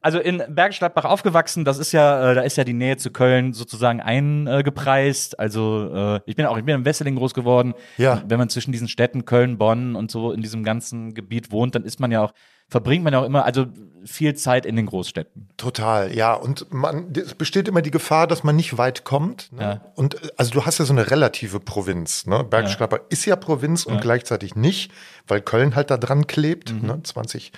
Also 0.00 0.18
in 0.18 0.42
Bergisch 0.48 0.78
Gladbach 0.78 1.04
aufgewachsen, 1.04 1.64
das 1.64 1.78
ist 1.78 1.92
ja, 1.92 2.30
äh, 2.30 2.34
da 2.34 2.42
ist 2.42 2.56
ja 2.56 2.64
die 2.64 2.72
Nähe 2.72 2.96
zu 2.96 3.10
Köln 3.10 3.52
sozusagen 3.52 4.00
eingepreist. 4.00 5.38
Also 5.38 5.90
äh, 5.94 6.20
ich 6.26 6.36
bin 6.36 6.46
auch, 6.46 6.56
ich 6.56 6.64
bin 6.64 6.74
in 6.74 6.84
Wesseling 6.84 7.16
groß 7.16 7.34
geworden. 7.34 7.74
Ja. 7.96 8.22
Wenn 8.26 8.38
man 8.38 8.48
zwischen 8.48 8.72
diesen 8.72 8.88
Städten 8.88 9.24
Köln, 9.24 9.58
Bonn 9.58 9.96
und 9.96 10.10
so 10.10 10.32
in 10.32 10.42
diesem 10.42 10.64
ganzen 10.64 11.14
Gebiet 11.14 11.52
wohnt, 11.52 11.74
dann 11.74 11.84
ist 11.84 12.00
man 12.00 12.10
ja 12.10 12.22
auch, 12.22 12.32
verbringt 12.70 13.04
man 13.04 13.12
ja 13.12 13.20
auch 13.20 13.26
immer, 13.26 13.44
also 13.44 13.66
viel 14.04 14.34
Zeit 14.34 14.64
in 14.64 14.76
den 14.76 14.86
Großstädten. 14.86 15.50
Total, 15.58 16.14
ja. 16.16 16.32
Und 16.32 16.72
man, 16.72 17.12
es 17.14 17.34
besteht 17.34 17.68
immer 17.68 17.82
die 17.82 17.90
Gefahr, 17.90 18.26
dass 18.26 18.42
man 18.44 18.56
nicht 18.56 18.78
weit 18.78 19.04
kommt. 19.04 19.52
Ne? 19.52 19.62
Ja. 19.62 19.80
Und 19.94 20.16
also 20.38 20.52
du 20.52 20.64
hast 20.64 20.78
ja 20.78 20.86
so 20.86 20.94
eine 20.94 21.10
relative 21.10 21.60
Provinz. 21.60 22.26
Ne? 22.26 22.42
Bergisch 22.42 22.78
Gladbach 22.78 23.00
ist 23.10 23.26
ja 23.26 23.36
Provinz 23.36 23.84
und 23.84 24.00
gleichzeitig 24.00 24.56
nicht, 24.56 24.90
weil 25.28 25.42
Köln 25.42 25.74
halt 25.76 25.90
da 25.90 25.98
dran 25.98 26.26
klebt, 26.26 26.72
Mhm. 26.72 26.86
ne? 26.86 27.02
20 27.02 27.52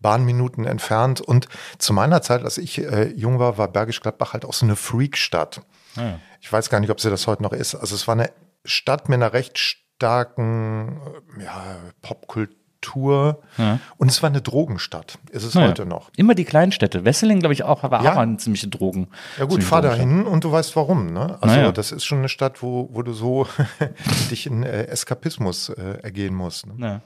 Bahnminuten 0.00 0.64
entfernt. 0.64 1.20
Und 1.20 1.46
zu 1.78 1.92
meiner 1.92 2.22
Zeit, 2.22 2.42
als 2.42 2.58
ich 2.58 2.78
äh, 2.78 3.12
jung 3.12 3.38
war, 3.38 3.56
war 3.56 3.68
Bergisch 3.68 4.00
Gladbach 4.00 4.32
halt 4.32 4.44
auch 4.44 4.52
so 4.52 4.66
eine 4.66 4.74
Freakstadt. 4.76 5.62
Ja. 5.94 6.18
Ich 6.40 6.52
weiß 6.52 6.70
gar 6.70 6.80
nicht, 6.80 6.90
ob 6.90 7.00
sie 7.00 7.08
das 7.08 7.28
heute 7.28 7.42
noch 7.44 7.52
ist. 7.52 7.76
Also 7.76 7.94
es 7.94 8.08
war 8.08 8.14
eine 8.16 8.30
Stadt 8.64 9.08
mit 9.08 9.16
einer 9.16 9.32
recht 9.32 9.58
starken 9.58 11.00
äh, 11.38 11.44
ja, 11.44 11.76
Popkultur. 12.02 12.54
Und 12.86 14.10
es 14.10 14.22
war 14.22 14.30
eine 14.30 14.42
Drogenstadt. 14.42 15.18
Ist 15.30 15.44
es 15.44 15.54
Naja. 15.54 15.68
heute 15.68 15.86
noch. 15.86 16.10
Immer 16.16 16.34
die 16.34 16.44
Kleinstädte. 16.44 17.04
Wesseling, 17.04 17.40
glaube 17.40 17.52
ich, 17.54 17.62
auch, 17.62 17.82
war 17.82 18.02
Ja. 18.04 18.12
auch 18.12 18.16
eine 18.18 18.36
ziemliche 18.36 18.68
Drogen. 18.68 19.08
Ja 19.38 19.44
gut, 19.46 19.62
fahr 19.62 19.82
da 19.82 19.94
hin 19.94 20.24
und 20.26 20.44
du 20.44 20.52
weißt 20.52 20.74
warum. 20.76 21.12
Ne? 21.12 21.38
Also 21.40 21.54
Naja. 21.56 21.72
das 21.72 21.92
ist 21.92 22.04
schon 22.04 22.18
eine 22.18 22.28
Stadt, 22.28 22.62
wo, 22.62 22.88
wo 22.92 23.02
du 23.02 23.12
so 23.12 23.46
dich 24.30 24.46
in 24.46 24.62
äh, 24.62 24.84
Eskapismus 24.84 25.68
äh, 25.70 25.98
ergehen 26.02 26.34
musst. 26.34 26.66
Ne? 26.66 26.74
Ja. 26.86 27.00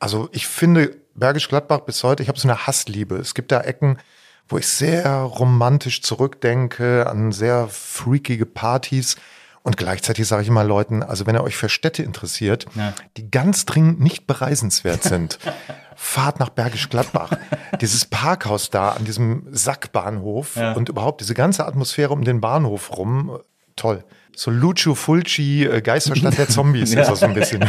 Also 0.00 0.28
ich 0.32 0.46
finde 0.46 0.96
Bergisch 1.14 1.48
Gladbach 1.48 1.80
bis 1.80 2.02
heute, 2.02 2.22
ich 2.22 2.28
habe 2.28 2.38
so 2.38 2.48
eine 2.48 2.66
Hassliebe. 2.66 3.16
Es 3.16 3.34
gibt 3.34 3.52
da 3.52 3.60
Ecken, 3.60 3.98
wo 4.48 4.58
ich 4.58 4.66
sehr 4.66 5.08
romantisch 5.22 6.02
zurückdenke 6.02 7.06
an 7.08 7.32
sehr 7.32 7.68
freakige 7.68 8.46
Partys. 8.46 9.16
Und 9.64 9.78
gleichzeitig 9.78 10.28
sage 10.28 10.42
ich 10.42 10.48
immer 10.48 10.62
Leuten, 10.62 11.02
also 11.02 11.26
wenn 11.26 11.34
ihr 11.34 11.42
euch 11.42 11.56
für 11.56 11.70
Städte 11.70 12.02
interessiert, 12.02 12.66
Ja. 12.74 12.92
die 13.16 13.30
ganz 13.30 13.64
dringend 13.64 13.98
nicht 13.98 14.26
bereisenswert 14.26 15.02
sind, 15.02 15.38
fahrt 15.96 16.38
nach 16.38 16.50
Bergisch 16.50 16.90
Gladbach. 16.90 17.30
Dieses 17.80 18.04
Parkhaus 18.04 18.68
da 18.68 18.90
an 18.90 19.06
diesem 19.06 19.46
Sackbahnhof 19.50 20.56
Ja. 20.56 20.72
und 20.74 20.90
überhaupt 20.90 21.22
diese 21.22 21.32
ganze 21.34 21.66
Atmosphäre 21.66 22.12
um 22.12 22.24
den 22.24 22.42
Bahnhof 22.42 22.96
rum, 22.96 23.38
toll. 23.74 24.04
So 24.36 24.50
Lucio 24.50 24.94
Fulci, 24.94 25.64
äh, 25.64 25.80
Geisterstadt 25.80 26.36
der 26.36 26.48
Zombies 26.48 26.92
Ja. 26.92 27.00
ist 27.00 27.08
das 27.10 27.20
so 27.20 27.26
ein 27.26 27.34
bisschen. 27.34 27.64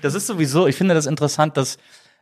Das 0.00 0.14
ist 0.14 0.26
sowieso, 0.26 0.66
ich 0.66 0.76
finde 0.76 0.94
das 0.94 1.04
interessant, 1.04 1.58
dass 1.58 1.76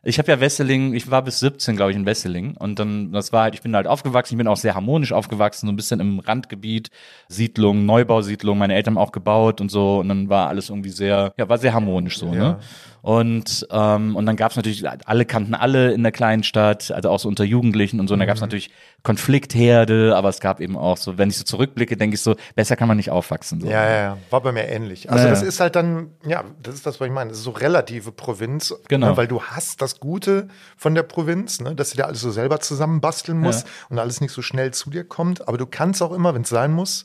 ich 0.04 0.18
habe 0.18 0.30
ja 0.30 0.40
Wesseling, 0.40 0.94
ich 0.94 1.11
war 1.11 1.23
bis 1.23 1.40
17, 1.40 1.76
glaube 1.76 1.90
ich, 1.90 1.96
in 1.96 2.06
Wesseling. 2.06 2.56
Und 2.56 2.78
dann, 2.78 3.12
das 3.12 3.32
war 3.32 3.44
halt, 3.44 3.54
ich 3.54 3.62
bin 3.62 3.75
halt 3.75 3.87
aufgewachsen, 3.87 4.34
ich 4.34 4.38
bin 4.38 4.49
auch 4.49 4.56
sehr 4.56 4.75
harmonisch 4.75 5.12
aufgewachsen, 5.12 5.66
so 5.66 5.73
ein 5.73 5.76
bisschen 5.76 6.00
im 6.00 6.18
Randgebiet, 6.18 6.90
Siedlung, 7.28 7.87
Neubausiedlung, 7.87 8.58
meine 8.58 8.75
Eltern 8.75 8.96
haben 8.96 9.02
auch 9.02 9.12
gebaut 9.12 9.61
und 9.61 9.70
so. 9.70 9.99
Und 9.99 10.08
dann 10.08 10.28
war 10.28 10.49
alles 10.49 10.68
irgendwie 10.68 10.90
sehr, 10.90 11.32
ja, 11.37 11.49
war 11.49 11.58
sehr 11.58 11.73
harmonisch 11.75 12.18
so, 12.18 12.30
ne? 12.30 12.58
Und, 13.04 13.66
ähm, 13.70 14.16
und 14.16 14.25
dann 14.25 14.34
gab 14.34 14.52
es 14.52 14.56
natürlich, 14.56 14.82
alle 14.88 15.26
kannten 15.26 15.54
alle 15.54 15.92
in 15.92 16.02
der 16.02 16.11
kleinen 16.11 16.42
Stadt, 16.42 16.90
also 16.90 17.11
auch 17.11 17.18
so 17.18 17.28
unter 17.28 17.44
Jugendlichen 17.44 18.00
und 18.00 18.08
so. 18.08 18.14
Und 18.14 18.20
da 18.20 18.25
gab 18.25 18.37
es 18.37 18.40
natürlich 18.40 18.70
Konfliktherde, 19.02 20.16
aber 20.16 20.30
es 20.30 20.40
gab 20.40 20.58
eben 20.58 20.75
auch 20.75 20.96
so, 20.96 21.18
wenn 21.18 21.28
ich 21.28 21.37
so 21.37 21.44
zurückblicke, 21.44 21.99
denke 21.99 22.14
ich 22.14 22.23
so, 22.23 22.34
besser 22.54 22.76
kann 22.76 22.88
man 22.88 22.96
nicht 22.96 23.11
aufwachsen. 23.11 23.61
So. 23.61 23.66
Ja, 23.66 23.84
ja, 23.87 23.96
ja, 23.96 24.18
war 24.30 24.40
bei 24.40 24.52
mir 24.52 24.66
ähnlich. 24.68 25.11
Also 25.11 25.25
Ja, 25.25 25.30
das 25.30 25.42
ja. 25.42 25.49
ist 25.49 25.61
halt 25.61 25.76
dann, 25.76 26.12
ja, 26.26 26.44
das 26.62 26.76
ist 26.76 26.87
das, 26.87 26.99
was 26.99 27.06
ich 27.06 27.12
meine. 27.12 27.28
Das 27.28 27.38
ist 27.40 27.44
so 27.44 27.50
relative 27.50 28.11
Provinz, 28.11 28.75
Genau. 28.88 29.11
ne, 29.11 29.16
weil 29.18 29.28
du 29.28 29.42
hast 29.42 29.82
das 29.82 30.00
Gute 30.00 30.49
von 30.78 30.94
der 30.94 31.02
Provinz, 31.02 31.61
ne, 31.61 31.75
dass 31.75 31.90
du 31.90 31.99
dir 31.99 32.06
alles 32.06 32.23
so 32.23 32.30
selber 32.30 32.61
zusammenbasteln 32.61 33.38
musst 33.38 33.66
und 33.90 33.99
alles 33.99 34.23
nicht 34.23 34.32
so 34.32 34.40
schnell 34.40 34.73
zu 34.73 34.88
dir 34.88 35.04
kommt. 35.04 35.46
Aber 35.46 35.58
du 35.58 35.66
kannst 35.66 36.02
auch 36.02 36.12
immer, 36.12 36.34
wenn 36.34 36.42
es 36.42 36.49
sein 36.49 36.73
muss, 36.73 37.04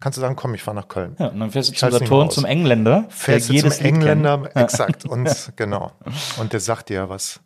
kannst 0.00 0.16
du 0.16 0.20
sagen, 0.20 0.36
komm, 0.36 0.54
ich 0.54 0.62
fahre 0.62 0.76
nach 0.76 0.88
Köln. 0.88 1.16
Ja, 1.18 1.28
und 1.28 1.40
dann 1.40 1.50
fährst 1.50 1.68
du 1.70 1.72
Ich 1.72 1.78
zum 1.78 1.90
Saturn, 1.90 2.30
zum 2.30 2.44
Engländer, 2.44 3.04
Fährst 3.08 3.48
du 3.48 3.58
zum 3.58 3.72
Engländer, 3.84 4.50
exakt, 4.54 5.04
und 5.04 5.52
genau. 5.56 5.92
Und 6.38 6.52
der 6.52 6.60
sagt 6.60 6.88
dir, 6.88 7.08
was 7.08 7.40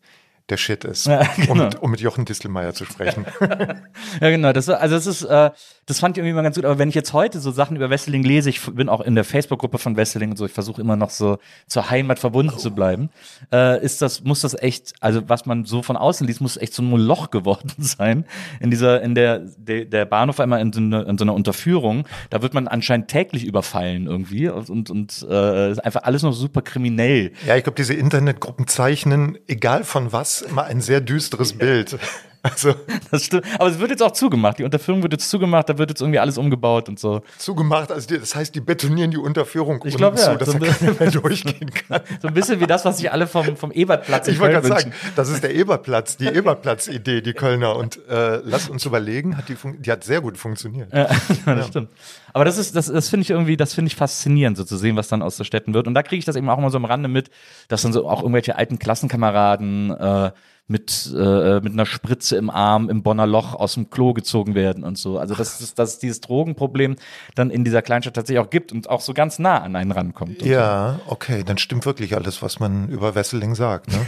der 0.50 0.56
Shit 0.56 0.84
ist, 0.84 1.06
Ja, 1.06 1.22
genau. 1.36 1.52
um, 1.52 1.58
mit, 1.58 1.82
um 1.82 1.90
mit 1.90 2.00
Jochen 2.00 2.24
Distelmeier 2.24 2.74
zu 2.74 2.84
sprechen. 2.84 3.26
Ja, 4.20 4.30
genau. 4.30 4.52
Das, 4.52 4.68
also 4.68 4.94
das 4.94 5.06
ist, 5.06 5.22
äh, 5.22 5.50
das 5.86 6.00
fand 6.00 6.16
ich 6.16 6.20
irgendwie 6.20 6.34
mal 6.34 6.42
ganz 6.42 6.56
gut. 6.56 6.64
Aber 6.64 6.78
wenn 6.78 6.88
ich 6.88 6.94
jetzt 6.94 7.12
heute 7.12 7.40
so 7.40 7.50
Sachen 7.50 7.76
über 7.76 7.90
Wesseling 7.90 8.22
lese, 8.22 8.50
ich 8.50 8.60
bin 8.60 8.88
auch 8.88 9.00
in 9.00 9.14
der 9.14 9.24
Facebook-Gruppe 9.24 9.78
von 9.78 9.96
Wesseling 9.96 10.30
und 10.30 10.36
so, 10.36 10.46
ich 10.46 10.52
versuche 10.52 10.80
immer 10.80 10.96
noch 10.96 11.10
so 11.10 11.38
zur 11.66 11.90
Heimat 11.90 12.18
verbunden 12.18 12.58
zu 12.58 12.72
bleiben, 12.72 13.10
äh, 13.52 13.82
ist 13.84 14.02
das, 14.02 14.22
muss 14.24 14.40
das 14.40 14.54
echt, 14.54 14.94
also 15.00 15.28
was 15.28 15.46
man 15.46 15.64
so 15.64 15.82
von 15.82 15.96
außen 15.96 16.26
liest, 16.26 16.40
muss 16.40 16.56
echt 16.56 16.74
so 16.74 16.82
ein 16.82 16.86
Moloch 16.86 17.30
geworden 17.30 17.70
sein. 17.78 18.24
In 18.60 18.70
dieser, 18.70 19.00
in 19.02 19.14
der, 19.14 19.40
der, 19.56 19.84
der 19.84 20.04
Bahnhof 20.06 20.40
einmal 20.40 20.60
in 20.60 20.72
so, 20.72 20.80
eine, 20.80 21.02
in 21.02 21.18
so 21.18 21.24
einer 21.24 21.34
Unterführung, 21.34 22.04
da 22.30 22.42
wird 22.42 22.52
man 22.54 22.68
anscheinend 22.68 23.08
täglich 23.08 23.44
überfallen 23.44 24.06
irgendwie 24.06 24.48
und, 24.48 24.70
und, 24.70 24.90
und 24.90 25.26
äh, 25.28 25.70
ist 25.70 25.84
einfach 25.84 26.02
alles 26.02 26.22
noch 26.22 26.32
super 26.32 26.62
kriminell. 26.62 27.32
Ja, 27.46 27.56
ich 27.56 27.64
glaube, 27.64 27.76
diese 27.76 27.94
Internetgruppen 27.94 28.66
zeichnen, 28.66 29.38
egal 29.46 29.84
von 29.84 30.12
was, 30.12 30.39
immer 30.42 30.64
ein 30.64 30.80
sehr 30.80 31.00
düsteres 31.00 31.56
Bild. 31.56 31.98
Also 32.50 32.74
Das 33.10 33.24
stimmt. 33.24 33.44
Aber 33.58 33.68
es 33.68 33.78
wird 33.78 33.90
jetzt 33.90 34.02
auch 34.02 34.12
zugemacht. 34.12 34.58
Die 34.58 34.64
Unterführung 34.64 35.02
wird 35.02 35.12
jetzt 35.12 35.28
zugemacht, 35.28 35.68
da 35.68 35.76
wird 35.76 35.90
jetzt 35.90 36.00
irgendwie 36.00 36.18
alles 36.18 36.38
umgebaut 36.38 36.88
und 36.88 36.98
so. 36.98 37.22
zugemacht, 37.38 37.92
also 37.92 38.16
das 38.16 38.34
heißt, 38.34 38.54
die 38.54 38.60
betonieren 38.60 39.10
die 39.10 39.18
Unterführung 39.18 39.80
Ich 39.84 39.96
glaub, 39.96 40.16
ja, 40.16 40.32
zu, 40.32 40.36
dass 40.36 40.50
so 40.50 40.58
da 40.58 40.66
ein 40.66 40.72
keiner 40.72 40.92
mehr 40.98 41.10
durchgehen 41.10 41.70
kann. 41.70 42.00
So 42.22 42.28
ein 42.28 42.34
bisschen 42.34 42.60
wie 42.60 42.66
das, 42.66 42.84
was 42.84 42.98
sich 42.98 43.12
alle 43.12 43.26
vom, 43.26 43.56
vom 43.56 43.72
Ebertplatz 43.72 44.28
Ich 44.28 44.38
wollte 44.40 44.54
gerade 44.54 44.68
sagen, 44.68 44.92
das 45.16 45.28
ist 45.28 45.42
der 45.42 45.54
Eberplatz, 45.54 46.16
die 46.16 46.26
Eberplatz-Idee, 46.26 47.20
die 47.20 47.34
Kölner. 47.34 47.76
Und 47.76 48.00
äh, 48.08 48.36
lasst 48.44 48.70
uns 48.70 48.86
überlegen, 48.86 49.36
hat 49.36 49.48
die, 49.48 49.56
die 49.78 49.92
hat 49.92 50.04
sehr 50.04 50.20
gut 50.20 50.38
funktioniert. 50.38 50.92
Ja, 50.92 51.08
das 51.44 51.68
stimmt. 51.68 51.90
Aber 52.32 52.44
das 52.44 52.58
ist, 52.58 52.74
das, 52.74 52.86
das 52.86 53.08
finde 53.08 53.22
ich 53.22 53.30
irgendwie, 53.30 53.56
das 53.56 53.74
finde 53.74 53.88
ich 53.88 53.96
faszinierend, 53.96 54.56
so 54.56 54.64
zu 54.64 54.76
sehen, 54.76 54.96
was 54.96 55.08
dann 55.08 55.22
aus 55.22 55.36
der 55.36 55.44
Städten 55.44 55.74
wird. 55.74 55.86
Und 55.86 55.94
da 55.94 56.02
kriege 56.02 56.18
ich 56.18 56.24
das 56.24 56.36
eben 56.36 56.48
auch 56.48 56.58
immer 56.58 56.70
so 56.70 56.78
am 56.78 56.84
Rande 56.84 57.08
mit, 57.08 57.30
dass 57.68 57.82
dann 57.82 57.92
so 57.92 58.08
auch 58.08 58.22
irgendwelche 58.22 58.56
alten 58.56 58.78
Klassenkameraden 58.78 59.90
äh, 59.90 60.30
mit, 60.70 61.12
äh, 61.12 61.60
mit 61.60 61.72
einer 61.72 61.84
Spritze 61.84 62.36
im 62.36 62.48
Arm 62.48 62.88
im 62.88 63.02
Bonner 63.02 63.26
Loch 63.26 63.54
aus 63.54 63.74
dem 63.74 63.90
Klo 63.90 64.14
gezogen 64.14 64.54
werden 64.54 64.84
und 64.84 64.96
so. 64.96 65.18
Also 65.18 65.34
dass, 65.34 65.58
dass, 65.58 65.74
dass 65.74 65.94
es 65.94 65.98
dieses 65.98 66.20
Drogenproblem 66.20 66.94
dann 67.34 67.50
in 67.50 67.64
dieser 67.64 67.82
Kleinstadt 67.82 68.14
tatsächlich 68.14 68.38
auch 68.38 68.50
gibt 68.50 68.70
und 68.70 68.88
auch 68.88 69.00
so 69.00 69.12
ganz 69.12 69.40
nah 69.40 69.58
an 69.58 69.74
einen 69.74 69.90
rankommt. 69.90 70.42
Ja, 70.42 71.00
okay, 71.06 71.42
dann 71.44 71.58
stimmt 71.58 71.86
wirklich 71.86 72.14
alles, 72.14 72.40
was 72.40 72.60
man 72.60 72.88
über 72.88 73.16
Wesseling 73.16 73.56
sagt. 73.56 73.88
Ne? 73.88 73.98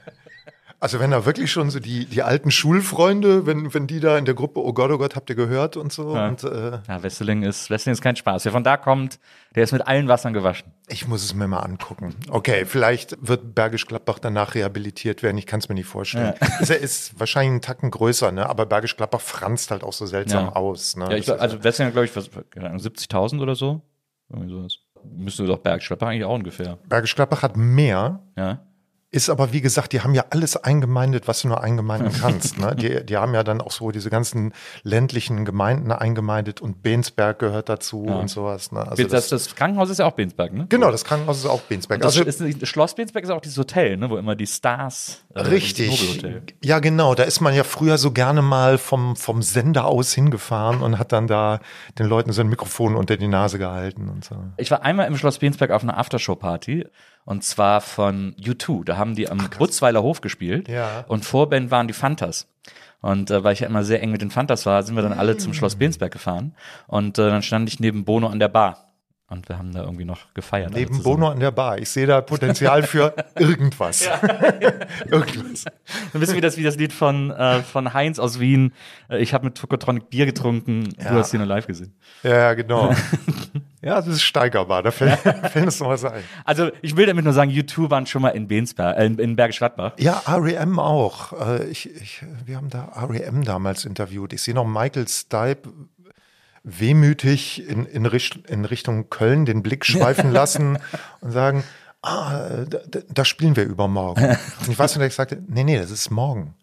Also 0.82 0.98
wenn 0.98 1.12
da 1.12 1.24
wirklich 1.24 1.52
schon 1.52 1.70
so 1.70 1.78
die, 1.78 2.06
die 2.06 2.22
alten 2.22 2.50
Schulfreunde, 2.50 3.46
wenn, 3.46 3.72
wenn 3.72 3.86
die 3.86 4.00
da 4.00 4.18
in 4.18 4.24
der 4.24 4.34
Gruppe, 4.34 4.60
oh 4.64 4.72
Gott, 4.72 4.90
oh 4.90 4.98
Gott, 4.98 5.14
habt 5.14 5.30
ihr 5.30 5.36
gehört 5.36 5.76
und 5.76 5.92
so. 5.92 6.14
Ja. 6.16 6.26
Und 6.28 6.42
äh, 6.42 6.80
Ja, 6.88 7.02
Wesseling 7.02 7.44
ist, 7.44 7.70
Wesseling 7.70 7.92
ist 7.92 8.00
kein 8.02 8.16
Spaß. 8.16 8.44
Wer 8.44 8.52
von 8.52 8.64
da 8.64 8.76
kommt, 8.76 9.20
der 9.54 9.62
ist 9.62 9.70
mit 9.72 9.86
allen 9.86 10.08
Wassern 10.08 10.32
gewaschen. 10.32 10.72
ich 10.88 11.06
muss 11.06 11.22
es 11.22 11.34
mir 11.34 11.46
mal 11.46 11.60
angucken. 11.60 12.16
Okay, 12.28 12.64
vielleicht 12.64 13.16
wird 13.26 13.54
Bergisch 13.54 13.86
Gladbach 13.86 14.18
danach 14.18 14.54
rehabilitiert 14.56 15.22
werden. 15.22 15.38
Ich 15.38 15.46
kann 15.46 15.60
es 15.60 15.68
mir 15.68 15.76
nicht 15.76 15.86
vorstellen. 15.86 16.34
Ist, 16.60 16.70
er 16.70 16.78
ist 16.80 17.18
wahrscheinlich 17.20 17.50
einen 17.52 17.60
Tacken 17.62 17.90
größer, 17.92 18.32
ne? 18.32 18.48
aber 18.48 18.66
Bergisch 18.66 18.96
Gladbach 18.96 19.20
franzt 19.20 19.70
halt 19.70 19.84
auch 19.84 19.92
so 19.92 20.06
seltsam 20.06 20.46
Ja. 20.46 20.52
aus. 20.56 20.96
Ne? 20.96 21.04
Ja, 21.04 21.12
ich, 21.12 21.28
ist- 21.28 21.30
also 21.30 21.62
Wesseling, 21.62 21.92
glaube 21.92 22.06
ich, 22.06 22.16
was, 22.16 22.28
keine 22.50 22.66
Ahnung, 22.66 22.80
70.000 22.80 23.40
oder 23.40 23.54
so. 23.54 23.82
Irgendwie 24.30 24.52
sowas. 24.52 24.78
Müsste 25.16 25.46
doch 25.46 25.58
Bergisch 25.58 25.86
Gladbach 25.86 26.08
eigentlich 26.08 26.24
auch 26.24 26.34
ungefähr. 26.34 26.78
Bergisch 26.88 27.14
Gladbach 27.14 27.42
hat 27.42 27.56
mehr, 27.56 28.20
Ja. 28.36 28.58
Ist 29.14 29.28
aber, 29.28 29.52
wie 29.52 29.60
gesagt, 29.60 29.92
die 29.92 30.00
haben 30.00 30.14
ja 30.14 30.24
alles 30.30 30.56
eingemeindet, 30.56 31.28
was 31.28 31.42
du 31.42 31.48
nur 31.48 31.62
eingemeinden 31.62 32.12
kannst. 32.20 32.58
Ne? 32.58 32.74
Die, 32.74 33.04
die 33.04 33.18
haben 33.18 33.34
ja 33.34 33.44
dann 33.44 33.60
auch 33.60 33.70
so 33.70 33.90
diese 33.90 34.08
ganzen 34.08 34.54
ländlichen 34.84 35.44
Gemeinden 35.44 35.92
eingemeindet 35.92 36.62
und 36.62 36.82
Bensberg 36.82 37.38
gehört 37.38 37.68
dazu 37.68 38.04
und 38.04 38.28
sowas. 38.28 38.72
Ne? 38.72 38.80
Also 38.88 39.06
das, 39.06 39.28
das, 39.28 39.54
Krankenhaus 39.54 39.90
ist 39.90 39.98
ja 39.98 40.06
auch 40.06 40.12
Bensberg, 40.12 40.54
ne? 40.54 40.64
genau, 40.70 40.90
das 40.90 41.04
Krankenhaus 41.04 41.36
ist 41.40 41.46
auch 41.46 41.60
Bensberg. 41.60 42.00
Das 42.00 42.18
Also, 42.18 42.24
ist, 42.24 42.62
das 42.62 42.68
Schloss 42.68 42.94
Bensberg 42.94 43.24
ist 43.24 43.30
auch 43.30 43.42
dieses 43.42 43.58
Hotel, 43.58 43.98
ne, 43.98 44.08
wo 44.08 44.16
immer 44.16 44.34
die 44.34 44.46
Stars. 44.46 45.22
Äh, 45.34 45.42
Richtig. 45.42 46.22
das. 46.22 46.32
Ja, 46.64 46.78
genau. 46.78 47.14
Da 47.14 47.24
ist 47.24 47.40
man 47.40 47.54
ja 47.54 47.64
früher 47.64 47.98
so 47.98 48.12
gerne 48.12 48.40
mal 48.40 48.78
vom, 48.78 49.16
vom 49.16 49.42
Sender 49.42 49.84
aus 49.84 50.14
hingefahren 50.14 50.80
und 50.80 50.98
hat 50.98 51.12
dann 51.12 51.26
da 51.26 51.60
den 51.98 52.06
Leuten 52.06 52.32
so 52.32 52.40
ein 52.40 52.48
Mikrofon 52.48 52.96
unter 52.96 53.18
die 53.18 53.28
Nase 53.28 53.58
gehalten 53.58 54.08
und 54.08 54.24
so. 54.24 54.36
Ich 54.56 54.70
war 54.70 54.82
einmal 54.82 55.06
im 55.06 55.18
Schloss 55.18 55.38
Bensberg 55.38 55.70
auf 55.70 55.82
einer 55.82 55.98
Aftershow-Party 55.98 56.86
und 57.24 57.44
zwar 57.44 57.80
von 57.80 58.34
U2. 58.40 58.84
Da 58.84 58.96
haben 58.96 59.14
die 59.14 59.28
am 59.28 59.38
Butzweiler 59.58 60.02
Hof 60.02 60.20
gespielt 60.20 60.68
Ja. 60.68 61.04
und 61.08 61.24
Vorband 61.24 61.70
waren 61.70 61.86
die 61.88 61.94
Fantas. 61.94 62.48
Und 63.00 63.30
äh, 63.32 63.42
weil 63.42 63.52
ich 63.54 63.60
ja 63.60 63.66
immer 63.66 63.82
sehr 63.84 64.00
eng 64.02 64.12
mit 64.12 64.22
den 64.22 64.30
Fantas 64.30 64.64
war, 64.64 64.82
sind 64.84 64.94
wir 64.94 65.02
dann 65.02 65.12
alle 65.12 65.36
zum 65.36 65.54
Schloss 65.54 65.74
Bensberg 65.76 66.12
gefahren 66.12 66.54
und 66.86 67.18
äh, 67.18 67.28
dann 67.30 67.42
stand 67.42 67.68
ich 67.68 67.80
neben 67.80 68.04
Bono 68.04 68.28
an 68.28 68.38
der 68.38 68.48
Bar. 68.48 68.91
Und 69.32 69.48
wir 69.48 69.58
haben 69.58 69.72
da 69.72 69.82
irgendwie 69.82 70.04
noch 70.04 70.32
gefeiert. 70.34 70.72
alle 70.72 70.80
Neben. 70.80 71.02
Bono 71.02 71.28
an 71.28 71.40
der 71.40 71.50
Bar. 71.50 71.78
Ich 71.78 71.88
sehe 71.88 72.06
da 72.06 72.20
Potenzial 72.20 72.82
für 72.84 73.14
irgendwas. 73.38 74.08
irgendwas. 75.10 75.64
Ein 76.12 76.20
bisschen 76.20 76.36
wie 76.36 76.40
das, 76.40 76.56
wie 76.56 76.62
das 76.62 76.76
Lied 76.76 76.92
von, 76.92 77.30
äh, 77.30 77.62
von 77.62 77.94
Heinz 77.94 78.18
aus 78.18 78.38
Wien. 78.40 78.72
Äh, 79.08 79.18
ich 79.22 79.32
habe 79.34 79.46
mit 79.46 79.56
Tokotronic 79.56 80.10
Bier 80.10 80.26
getrunken. 80.26 80.90
Du 80.98 81.10
hast 81.10 81.32
ihn 81.32 81.38
nur 81.38 81.46
live 81.46 81.66
gesehen. 81.66 81.94
Ja, 82.22 82.36
ja, 82.36 82.54
genau. 82.54 82.90
ja, 83.82 83.94
das 83.96 84.06
ist 84.06 84.22
steigerbar. 84.22 84.82
Da 84.82 84.90
fällt, 84.90 85.18
fällt 85.18 85.64
uns 85.64 85.80
noch 85.80 85.88
was 85.88 86.04
ein. 86.04 86.22
Also 86.44 86.70
ich 86.82 86.96
will 86.96 87.06
damit 87.06 87.24
nur 87.24 87.32
sagen, 87.32 87.50
U2 87.50 87.90
waren 87.90 88.06
schon 88.06 88.22
mal 88.22 88.30
in 88.30 88.48
Bensberg, 88.48 88.98
äh, 88.98 89.06
in, 89.06 89.18
in 89.18 89.34
Bergisch 89.36 89.58
Gladbach. 89.58 89.92
Ja, 89.98 90.22
REM 90.26 90.78
auch. 90.78 91.32
Äh, 91.40 91.64
Ich, 91.70 91.88
ich, 91.90 92.22
wir 92.44 92.56
haben 92.56 92.68
da 92.68 92.84
REM 93.08 93.44
damals 93.44 93.84
interviewt. 93.86 94.32
Ich 94.34 94.42
sehe 94.42 94.54
noch 94.54 94.66
Michael 94.66 95.08
Stipe 95.08 95.70
wehmütig 96.64 97.66
in, 97.68 97.86
in, 97.86 98.04
in 98.04 98.64
Richtung 98.64 99.10
Köln 99.10 99.44
den 99.44 99.62
Blick 99.62 99.84
schweifen 99.84 100.30
lassen 100.32 100.78
und 101.20 101.30
sagen, 101.32 101.64
ah, 102.02 102.64
da, 103.08 103.24
spielen 103.24 103.56
wir 103.56 103.64
übermorgen. 103.64 104.24
Und 104.24 104.68
ich 104.68 104.78
weiß 104.78 104.96
nicht, 104.96 105.06
ich 105.06 105.14
sagte, 105.14 105.42
nee, 105.48 105.64
nee, 105.64 105.78
das 105.78 105.90
ist 105.90 106.10
morgen. 106.10 106.54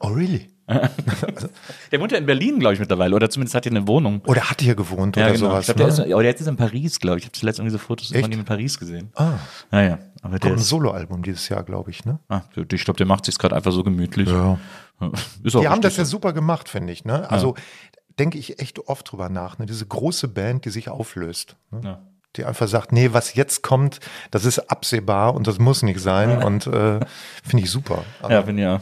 Oh, 0.00 0.08
really? 0.08 0.48
Der 1.90 2.00
wohnt 2.00 2.12
ja 2.12 2.18
in 2.18 2.26
Berlin, 2.26 2.60
glaube 2.60 2.74
ich, 2.74 2.80
mittlerweile. 2.80 3.14
Oder 3.14 3.28
zumindest 3.30 3.54
hat 3.54 3.66
er 3.66 3.72
eine 3.72 3.86
Wohnung. 3.88 4.20
Oder 4.26 4.50
hat 4.50 4.60
hier 4.60 4.74
gewohnt 4.74 5.16
Ja, 5.16 5.24
oder 5.24 5.32
genau. 5.34 5.50
sowas. 5.50 5.68
ich 5.68 5.74
glaub, 5.74 5.76
der 5.78 5.86
ne? 5.86 5.92
ist, 6.04 6.12
aber 6.12 6.22
der 6.22 6.34
ist 6.36 6.46
in 6.46 6.56
Paris, 6.56 7.00
glaube 7.00 7.18
ich. 7.18 7.24
Ich 7.24 7.28
habe 7.28 7.38
zuletzt 7.38 7.58
irgendwie 7.58 7.72
so 7.72 7.78
Fotos 7.78 8.12
Echt? 8.12 8.22
von 8.22 8.30
ihm 8.32 8.40
in 8.40 8.44
Paris 8.44 8.78
gesehen. 8.78 9.10
ah, 9.16 9.32
Naja, 9.70 9.98
aber 10.22 10.38
der 10.38 10.40
kommt 10.40 10.60
ein 10.60 10.64
Soloalbum 10.64 11.22
dieses 11.22 11.48
Jahr, 11.48 11.64
glaube 11.64 11.90
ich. 11.90 12.04
Ne? 12.04 12.18
ah, 12.28 12.42
ich 12.56 12.84
glaube, 12.84 12.98
der 12.98 13.06
macht 13.06 13.24
sich 13.24 13.38
gerade 13.38 13.56
einfach 13.56 13.72
so 13.72 13.82
gemütlich. 13.82 14.28
Ja. 14.28 14.58
Ist 15.42 15.56
auch 15.56 15.60
Die 15.60 15.68
haben 15.68 15.80
das 15.80 15.96
ja 15.96 16.04
super 16.04 16.32
gemacht, 16.32 16.68
finde 16.68 16.92
ich. 16.92 17.04
Ne? 17.04 17.28
Also 17.30 17.54
denke 18.20 18.38
ich 18.38 18.60
echt 18.60 18.78
oft 18.86 19.10
drüber 19.10 19.28
nach. 19.28 19.58
Ne? 19.58 19.66
Diese 19.66 19.86
große 19.86 20.28
Band, 20.28 20.64
die 20.64 20.70
sich 20.70 20.88
auflöst. 20.88 21.56
Ne? 21.70 21.80
Ja. 21.82 22.02
Die 22.36 22.44
einfach 22.44 22.68
sagt, 22.68 22.92
nee, 22.92 23.08
was 23.12 23.34
jetzt 23.34 23.62
kommt, 23.62 23.98
das 24.30 24.44
ist 24.44 24.70
absehbar 24.70 25.34
und 25.34 25.46
das 25.46 25.58
muss 25.58 25.82
nicht 25.82 25.98
sein. 25.98 26.40
Und 26.42 26.66
äh, 26.68 27.00
finde 27.42 27.64
ich 27.64 27.70
super. 27.70 28.04
so. 28.22 28.28
Ja, 28.28 28.42
bin 28.42 28.58
ja. 28.58 28.80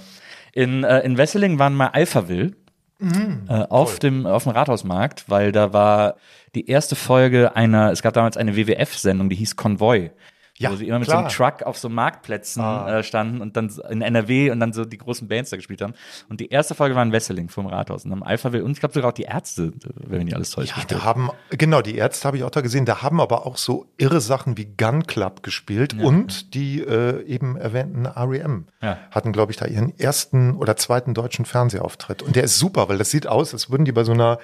In, 0.53 0.85
äh, 0.85 1.01
in 1.01 1.17
Wesseling 1.17 1.59
waren 1.59 1.75
mal 1.75 1.89
Alphaville. 1.89 2.53
Mhm. 3.01 3.45
äh, 3.49 3.63
auf, 3.69 4.01
dem, 4.01 4.27
auf 4.27 4.43
dem 4.43 4.51
Rathausmarkt, 4.51 5.31
weil 5.31 5.53
da 5.53 5.73
war 5.73 6.17
die 6.57 6.67
erste 6.67 6.97
Folge 6.97 7.55
einer, 7.55 7.93
es 7.93 8.03
gab 8.03 8.13
damals 8.13 8.37
eine 8.37 8.57
WWF-Sendung, 8.57 9.31
die 9.31 9.37
hieß 9.37 9.55
Konvoi. 9.55 10.11
Ja, 10.59 10.73
wo 10.73 10.77
sie 10.77 10.89
immer 10.89 10.99
mit 10.99 11.07
klar. 11.09 11.19
so 11.19 11.25
einem 11.45 11.53
Truck 11.55 11.67
auf 11.67 11.79
so 11.79 11.89
Marktplätzen 11.89 12.63
Ah. 12.63 12.99
äh, 12.99 13.03
standen 13.05 13.41
und 13.41 13.57
dann 13.57 13.73
in 13.91 14.03
NRW 14.03 14.51
und 14.51 14.59
dann 14.61 14.73
so 14.73 14.85
die 14.85 14.99
großen 14.99 15.29
Bands 15.29 15.51
da 15.51 15.57
gespielt 15.57 15.81
haben. 15.83 15.95
Und 16.29 16.41
die 16.41 16.49
erste 16.49 16.75
Folge 16.75 16.95
war 16.97 17.03
in 17.05 17.13
Wesseling 17.13 17.49
vom 17.49 17.67
Rathaus 17.67 18.05
und 18.05 18.13
am 18.13 18.23
Alphaville 18.23 18.65
und 18.65 18.73
ich 18.73 18.81
glaube 18.81 18.93
sogar 18.95 19.11
auch 19.11 19.15
die 19.15 19.23
Ärzte, 19.23 19.73
wenn 19.95 20.19
mich 20.19 20.25
nicht 20.27 20.35
alles 20.35 20.51
täuscht. 20.51 20.77
Ja, 20.77 20.83
da 20.89 21.05
haben, 21.05 21.31
genau, 21.51 21.81
die 21.83 21.97
Ärzte 21.97 22.27
habe 22.27 22.37
ich 22.37 22.43
auch 22.45 22.51
da 22.51 22.61
gesehen, 22.61 22.85
da 22.87 23.03
haben 23.03 23.21
aber 23.21 23.47
auch 23.47 23.57
so 23.57 23.87
irre 23.99 24.21
Sachen 24.21 24.57
wie 24.57 24.65
Gun 24.67 25.07
Club 25.07 25.43
gespielt 25.43 25.95
und 25.95 26.55
die 26.55 26.81
äh, 26.81 27.23
eben 27.25 27.57
erwähnten 27.57 28.07
REM 28.07 28.67
Ja. 28.83 28.99
hatten, 29.11 29.33
glaube 29.33 29.53
ich, 29.53 29.59
da 29.59 29.67
ihren 29.67 29.97
ersten 29.99 30.57
oder 30.57 30.77
zweiten 30.77 31.15
deutschen 31.15 31.45
Fernsehauftritt. 31.45 32.23
Und 32.23 32.35
der 32.37 32.43
ist 32.45 32.59
super, 32.59 32.89
weil 32.89 32.99
das 32.99 33.11
sieht 33.11 33.27
aus, 33.27 33.53
als 33.53 33.71
würden 33.71 33.85
die 33.85 33.93
bei 33.93 34.03
so 34.05 34.13
einer 34.13 34.39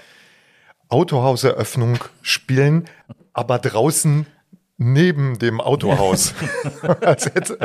Autohauseröffnung 0.89 1.99
spielen, 2.23 2.85
aber 3.33 3.59
draußen 3.59 4.27
neben 4.77 5.39
dem 5.39 5.61
Autohaus. 5.61 6.35
als 7.01 7.27
hätte 7.27 7.57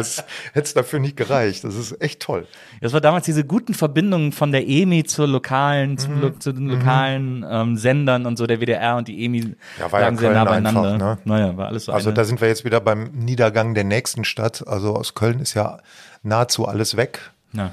es 0.54 0.74
dafür 0.74 1.00
nicht 1.00 1.18
gereicht. 1.18 1.64
Das 1.64 1.76
ist 1.76 2.00
echt 2.02 2.22
toll. 2.22 2.48
Das 2.82 2.94
war 2.94 3.02
damals 3.02 3.26
diese 3.26 3.44
guten 3.46 3.74
Verbindungen 3.74 4.32
von 4.32 4.52
der 4.52 4.68
EMI 4.68 5.04
zur 5.06 5.28
lokalen, 5.28 5.98
zu, 5.98 6.10
Mhm. 6.10 6.22
lo- 6.22 6.30
zu 6.32 6.52
den 6.52 6.68
lokalen 6.68 7.46
ähm, 7.50 7.78
Sendern 7.78 8.26
und 8.26 8.38
so, 8.38 8.46
der 8.48 8.60
WDR 8.62 8.98
und 8.98 9.08
die 9.08 9.24
EMI 9.26 9.56
Ja, 9.80 9.92
war 9.92 10.00
ja 10.00 10.06
lagen 10.08 10.18
sehr 10.18 10.30
Köln 10.30 10.44
nah 10.44 10.50
beieinander. 10.50 10.94
einfach, 10.94 10.98
ne? 11.16 11.18
Naja, 11.26 11.58
war 11.58 11.68
alles 11.68 11.86
so 11.86 11.92
Also 11.94 12.10
eine, 12.10 12.16
da 12.16 12.24
sind 12.26 12.42
wir 12.42 12.48
jetzt 12.48 12.64
wieder 12.66 12.80
beim 12.80 13.06
Niedergang 13.14 13.74
der 13.74 13.84
nächsten 13.86 14.24
Stadt. 14.24 14.68
Also 14.68 14.96
aus 14.96 15.16
Köln 15.16 15.40
ist 15.40 15.54
ja 15.56 15.80
nahezu 16.24 16.68
alles 16.68 16.96
weg. 16.98 17.32
ja. 17.54 17.72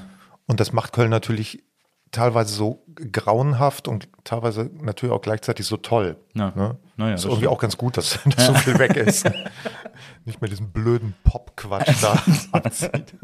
Und 0.49 0.61
das 0.61 0.71
macht 0.71 0.93
Köln 0.93 1.09
natürlich 1.09 1.61
teilweise 2.11 2.53
so 2.53 2.83
grauenhaft 3.11 3.87
und 3.87 4.07
teilweise 4.23 4.69
natürlich 4.81 5.13
auch 5.13 5.21
gleichzeitig 5.21 5.65
so 5.65 5.77
toll. 5.77 6.17
Ja. 6.33 6.51
Ne? 6.55 6.77
Naja, 6.95 7.15
ist 7.15 7.25
irgendwie 7.25 7.41
stimmt. 7.41 7.53
auch 7.53 7.59
ganz 7.59 7.77
gut, 7.77 7.97
dass, 7.97 8.19
dass 8.35 8.47
so 8.47 8.53
viel 8.55 8.79
weg 8.79 8.95
ist. 8.95 9.29
Nicht 10.27 10.41
mehr 10.41 10.49
diesen 10.49 10.71
blöden 10.73 11.13
Pop-Quatsch 11.23 12.01
da 12.01 12.21
abzieht. 12.51 13.15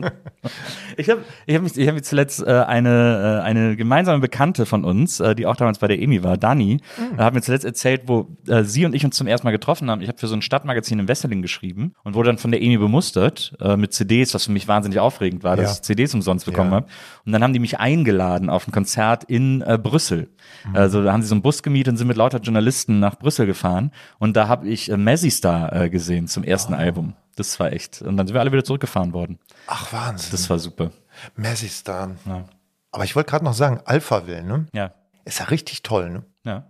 Ich 0.96 1.10
habe 1.10 1.22
ich 1.46 1.54
hab 1.56 1.62
mich, 1.62 1.78
ich 1.78 1.86
hab 1.86 1.96
mich 1.96 2.06
zuletzt 2.06 2.42
äh, 2.42 2.50
eine, 2.50 3.42
äh, 3.42 3.44
eine 3.44 3.76
gemeinsame 3.76 4.20
Bekannte 4.22 4.66
von 4.66 4.86
uns, 4.86 5.20
äh, 5.20 5.36
die 5.36 5.46
auch 5.46 5.58
damals 5.58 5.80
bei 5.80 5.88
der 5.90 6.00
EMI 6.02 6.24
war, 6.24 6.38
Dani, 6.38 6.80
Mhm. 6.98 7.20
äh, 7.20 7.24
hat 7.24 7.34
mir 7.34 7.42
zuletzt 7.42 7.66
erzählt, 7.66 8.04
wo 8.06 8.30
äh, 8.48 8.64
sie 8.64 8.86
und 8.86 8.96
ich 8.96 9.04
uns 9.04 9.18
zum 9.18 9.28
ersten 9.28 9.46
Mal 9.46 9.52
getroffen 9.52 9.92
haben. 9.92 10.00
Ich 10.02 10.08
habe 10.08 10.18
für 10.18 10.28
so 10.28 10.36
ein 10.36 10.42
Stadtmagazin 10.42 10.98
in 10.98 11.10
Wesseling 11.10 11.42
geschrieben 11.42 11.94
und 12.06 12.14
wurde 12.16 12.28
dann 12.30 12.38
von 12.38 12.52
der 12.52 12.62
EMI 12.62 12.78
bemustert 12.78 13.54
äh, 13.60 13.76
mit 13.76 13.92
CDs, 13.92 14.34
was 14.34 14.46
für 14.46 14.54
mich 14.54 14.70
wahnsinnig 14.70 15.00
aufregend 15.00 15.44
war, 15.44 15.58
dass 15.58 15.66
Ja. 15.72 15.74
ich 15.74 15.82
CDs 15.82 16.14
umsonst 16.14 16.46
bekommen 16.46 16.70
Ja. 16.72 16.78
habe. 16.78 16.86
Und 17.26 17.34
dann 17.34 17.44
haben 17.44 17.52
die 17.52 17.60
mich 17.60 17.80
eingeladen 17.80 18.50
auf 18.50 18.66
ein 18.66 18.72
Konzert 18.72 19.26
in 19.26 19.62
äh, 19.62 19.78
Brüssel. 19.78 20.30
Mhm. 20.70 20.76
Also 20.78 21.04
da 21.04 21.12
haben 21.12 21.22
sie 21.22 21.28
so 21.28 21.36
einen 21.36 21.42
Bus 21.42 21.64
gemietet 21.64 21.92
und 21.92 21.98
sind 21.98 22.08
mit 22.08 22.16
lauter 22.16 22.40
Journalisten 22.40 23.00
nach 23.02 23.20
Brüssel 23.20 23.46
gefahren. 23.46 23.92
Und 24.20 24.38
da 24.38 24.48
habe 24.48 24.70
ich 24.70 24.90
äh, 24.90 24.96
Messi 24.96 25.30
Star 25.32 25.74
äh, 25.74 25.90
gesehen 25.90 26.28
zum 26.28 26.46
ersten 26.46 26.74
Album. 26.74 26.93
Das 27.36 27.60
war 27.60 27.72
echt. 27.72 28.02
Und 28.02 28.18
dann 28.18 28.28
sind 28.28 28.34
wir 28.36 28.42
alle 28.42 28.52
wieder 28.52 28.64
zurückgefahren 28.64 29.14
worden. 29.14 29.40
Ach, 29.68 29.92
Wahnsinn. 29.92 30.32
Das 30.32 30.50
war 30.50 30.60
super. 30.60 30.92
Messi 31.36 31.68
Star. 31.68 32.12
Ja. 32.26 32.46
Aber 32.92 33.04
ich 33.04 33.16
wollte 33.16 33.30
gerade 33.30 33.44
noch 33.44 33.54
sagen, 33.54 33.82
Alphaville, 33.86 34.44
ne? 34.44 34.68
Ja, 34.74 34.94
Ist 35.26 35.40
ja 35.40 35.46
richtig 35.46 35.82
toll, 35.82 36.10
ne? 36.12 36.24
ja, 36.44 36.68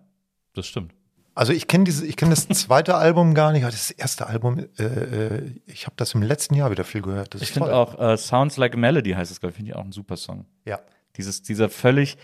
das 0.54 0.68
stimmt. 0.68 0.94
Also 1.36 1.52
ich 1.52 1.68
kenne 1.68 1.84
diese, 1.84 2.06
ich 2.06 2.16
kenne 2.16 2.30
das 2.30 2.48
zweite 2.48 2.96
Album 2.96 3.34
gar 3.34 3.52
nicht, 3.52 3.64
aber 3.64 3.72
das 3.72 3.92
erste 3.92 4.28
Album, 4.28 4.60
äh, 4.78 4.84
äh, 4.84 5.52
ich 5.66 5.86
habe 5.86 5.96
das 5.98 6.14
im 6.14 6.22
letzten 6.22 6.54
Jahr 6.56 6.70
wieder 6.72 6.84
viel 6.84 7.02
gehört. 7.02 7.36
Ich 7.36 7.52
finde 7.52 7.76
auch 7.76 8.00
äh, 8.00 8.18
Sounds 8.18 8.58
Like 8.58 8.76
a 8.76 8.78
Melody 8.78 9.12
heißt 9.12 9.32
es, 9.32 9.40
glaube 9.40 9.52
ich, 9.52 9.56
finde 9.58 9.72
ich 9.72 9.76
auch 9.76 9.84
ein 9.84 9.92
super 9.92 10.16
Song. 10.16 10.46
Ja. 10.66 10.80
Dieses, 11.18 11.42
dieser 11.42 11.70
völlig, 11.70 12.18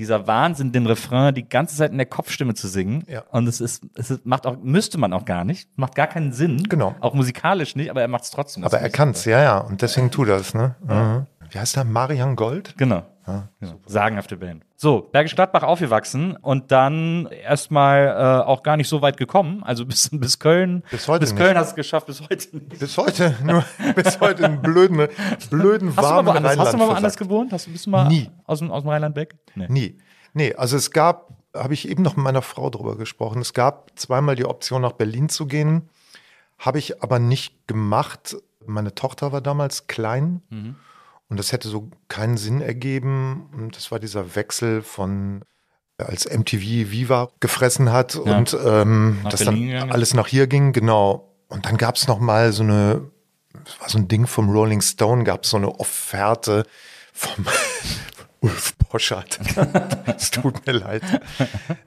dieser 0.00 0.26
Wahnsinn, 0.26 0.72
den 0.72 0.86
Refrain 0.86 1.34
die 1.34 1.48
ganze 1.48 1.76
Zeit 1.76 1.92
in 1.92 1.98
der 1.98 2.06
Kopfstimme 2.06 2.54
zu 2.54 2.68
singen. 2.68 3.04
Ja. 3.06 3.22
Und 3.30 3.46
es 3.46 3.60
ist, 3.60 3.86
es 3.94 4.10
ist, 4.10 4.24
macht 4.24 4.46
auch, 4.46 4.56
müsste 4.62 4.98
man 4.98 5.12
auch 5.12 5.26
gar 5.26 5.44
nicht, 5.44 5.68
macht 5.76 5.94
gar 5.94 6.06
keinen 6.06 6.32
Sinn. 6.32 6.64
Genau. 6.68 6.94
Auch 7.00 7.12
musikalisch 7.12 7.76
nicht, 7.76 7.90
aber 7.90 8.00
er 8.00 8.08
macht 8.08 8.24
es 8.24 8.30
trotzdem. 8.30 8.64
Aber 8.64 8.78
er 8.78 8.86
ich 8.86 8.92
kann's, 8.92 9.26
ja, 9.26 9.42
ja. 9.42 9.58
Und 9.58 9.82
deswegen 9.82 10.10
tut 10.10 10.28
er 10.28 10.36
es, 10.36 10.54
ne? 10.54 10.74
Mhm. 10.82 11.26
Wie 11.50 11.58
heißt 11.58 11.76
der? 11.76 11.84
Marian 11.84 12.36
Gold? 12.36 12.74
Genau. 12.76 13.04
Ja. 13.26 13.48
Sagenhafte 13.86 14.36
Band. 14.36 14.64
So, 14.76 15.02
Bergisch 15.02 15.34
Gladbach 15.34 15.62
aufgewachsen 15.62 16.36
und 16.36 16.72
dann 16.72 17.26
erstmal 17.26 18.08
äh, 18.08 18.46
auch 18.46 18.62
gar 18.62 18.76
nicht 18.76 18.88
so 18.88 19.02
weit 19.02 19.16
gekommen. 19.16 19.62
Also 19.62 19.86
bis, 19.86 20.10
bis 20.12 20.38
Köln. 20.38 20.82
Bis 20.90 21.06
heute 21.06 21.20
Bis 21.20 21.32
nicht. 21.32 21.40
Köln 21.40 21.56
hast 21.56 21.68
du 21.68 21.70
es 21.72 21.76
geschafft, 21.76 22.06
bis 22.06 22.20
heute 22.22 22.56
nicht. 22.56 22.78
Bis 22.78 22.96
heute, 22.98 23.36
nur 23.44 23.64
bis 23.94 24.20
heute 24.20 24.44
in 24.44 24.62
blöden, 24.62 25.06
blöden, 25.50 25.90
Hast 25.90 25.98
du 25.98 26.02
mal 26.02 26.16
warmen 26.16 26.26
woanders, 26.26 26.58
hast 26.58 26.72
du 26.72 26.76
mal 26.78 26.84
Rheinland 26.84 26.96
woanders 26.96 27.16
gewohnt? 27.16 27.52
Hast 27.52 27.66
du, 27.66 27.72
bist 27.72 27.86
du 27.86 27.90
mal 27.90 28.08
Nie. 28.08 28.30
Aus, 28.46 28.58
dem, 28.58 28.70
aus 28.70 28.82
dem 28.82 28.88
Rheinland 28.88 29.16
weg? 29.16 29.36
Nee. 29.54 29.66
Nie. 29.68 29.98
Nee, 30.32 30.54
also 30.54 30.76
es 30.76 30.90
gab, 30.90 31.30
habe 31.54 31.74
ich 31.74 31.88
eben 31.88 32.02
noch 32.02 32.16
mit 32.16 32.24
meiner 32.24 32.42
Frau 32.42 32.70
drüber 32.70 32.96
gesprochen, 32.96 33.42
es 33.42 33.52
gab 33.52 33.90
zweimal 33.98 34.34
die 34.34 34.44
Option, 34.44 34.82
nach 34.82 34.92
Berlin 34.92 35.28
zu 35.28 35.46
gehen, 35.46 35.88
habe 36.58 36.78
ich 36.78 37.02
aber 37.02 37.18
nicht 37.18 37.66
gemacht. 37.68 38.36
Meine 38.66 38.94
Tochter 38.94 39.32
war 39.32 39.40
damals 39.40 39.86
klein 39.86 40.42
Mhm. 40.50 40.76
Und 41.30 41.38
das 41.38 41.52
hätte 41.52 41.68
so 41.68 41.88
keinen 42.08 42.36
Sinn 42.36 42.60
ergeben. 42.60 43.48
Und 43.56 43.76
das 43.76 43.90
war 43.90 43.98
dieser 43.98 44.34
Wechsel 44.36 44.82
von 44.82 45.42
als 45.98 46.26
MTV 46.26 46.60
Viva 46.90 47.30
gefressen 47.40 47.92
hat 47.92 48.14
Ja. 48.14 48.38
und 48.38 48.54
ähm, 48.64 49.18
Berlin 49.22 49.44
dann 49.44 49.54
gegangen 49.66 49.92
alles 49.92 50.14
nach 50.14 50.26
hier 50.28 50.46
ging, 50.46 50.72
genau. 50.72 51.34
Und 51.48 51.66
dann 51.66 51.76
gab 51.76 51.96
es 51.96 52.06
noch 52.08 52.18
mal 52.20 52.52
so 52.52 52.62
eine, 52.62 53.10
das 53.64 53.80
war 53.80 53.88
so 53.88 53.98
ein 53.98 54.08
Ding 54.08 54.26
vom 54.26 54.48
Rolling 54.50 54.80
Stone, 54.80 55.24
gab 55.24 55.44
es 55.44 55.50
so 55.50 55.56
eine 55.58 55.78
Offerte 55.78 56.64
vom 57.12 57.44
Ulf 58.40 58.76
Poschardt. 58.88 59.38
Es 60.16 60.30
tut 60.30 60.66
mir 60.66 60.72
leid. 60.72 61.02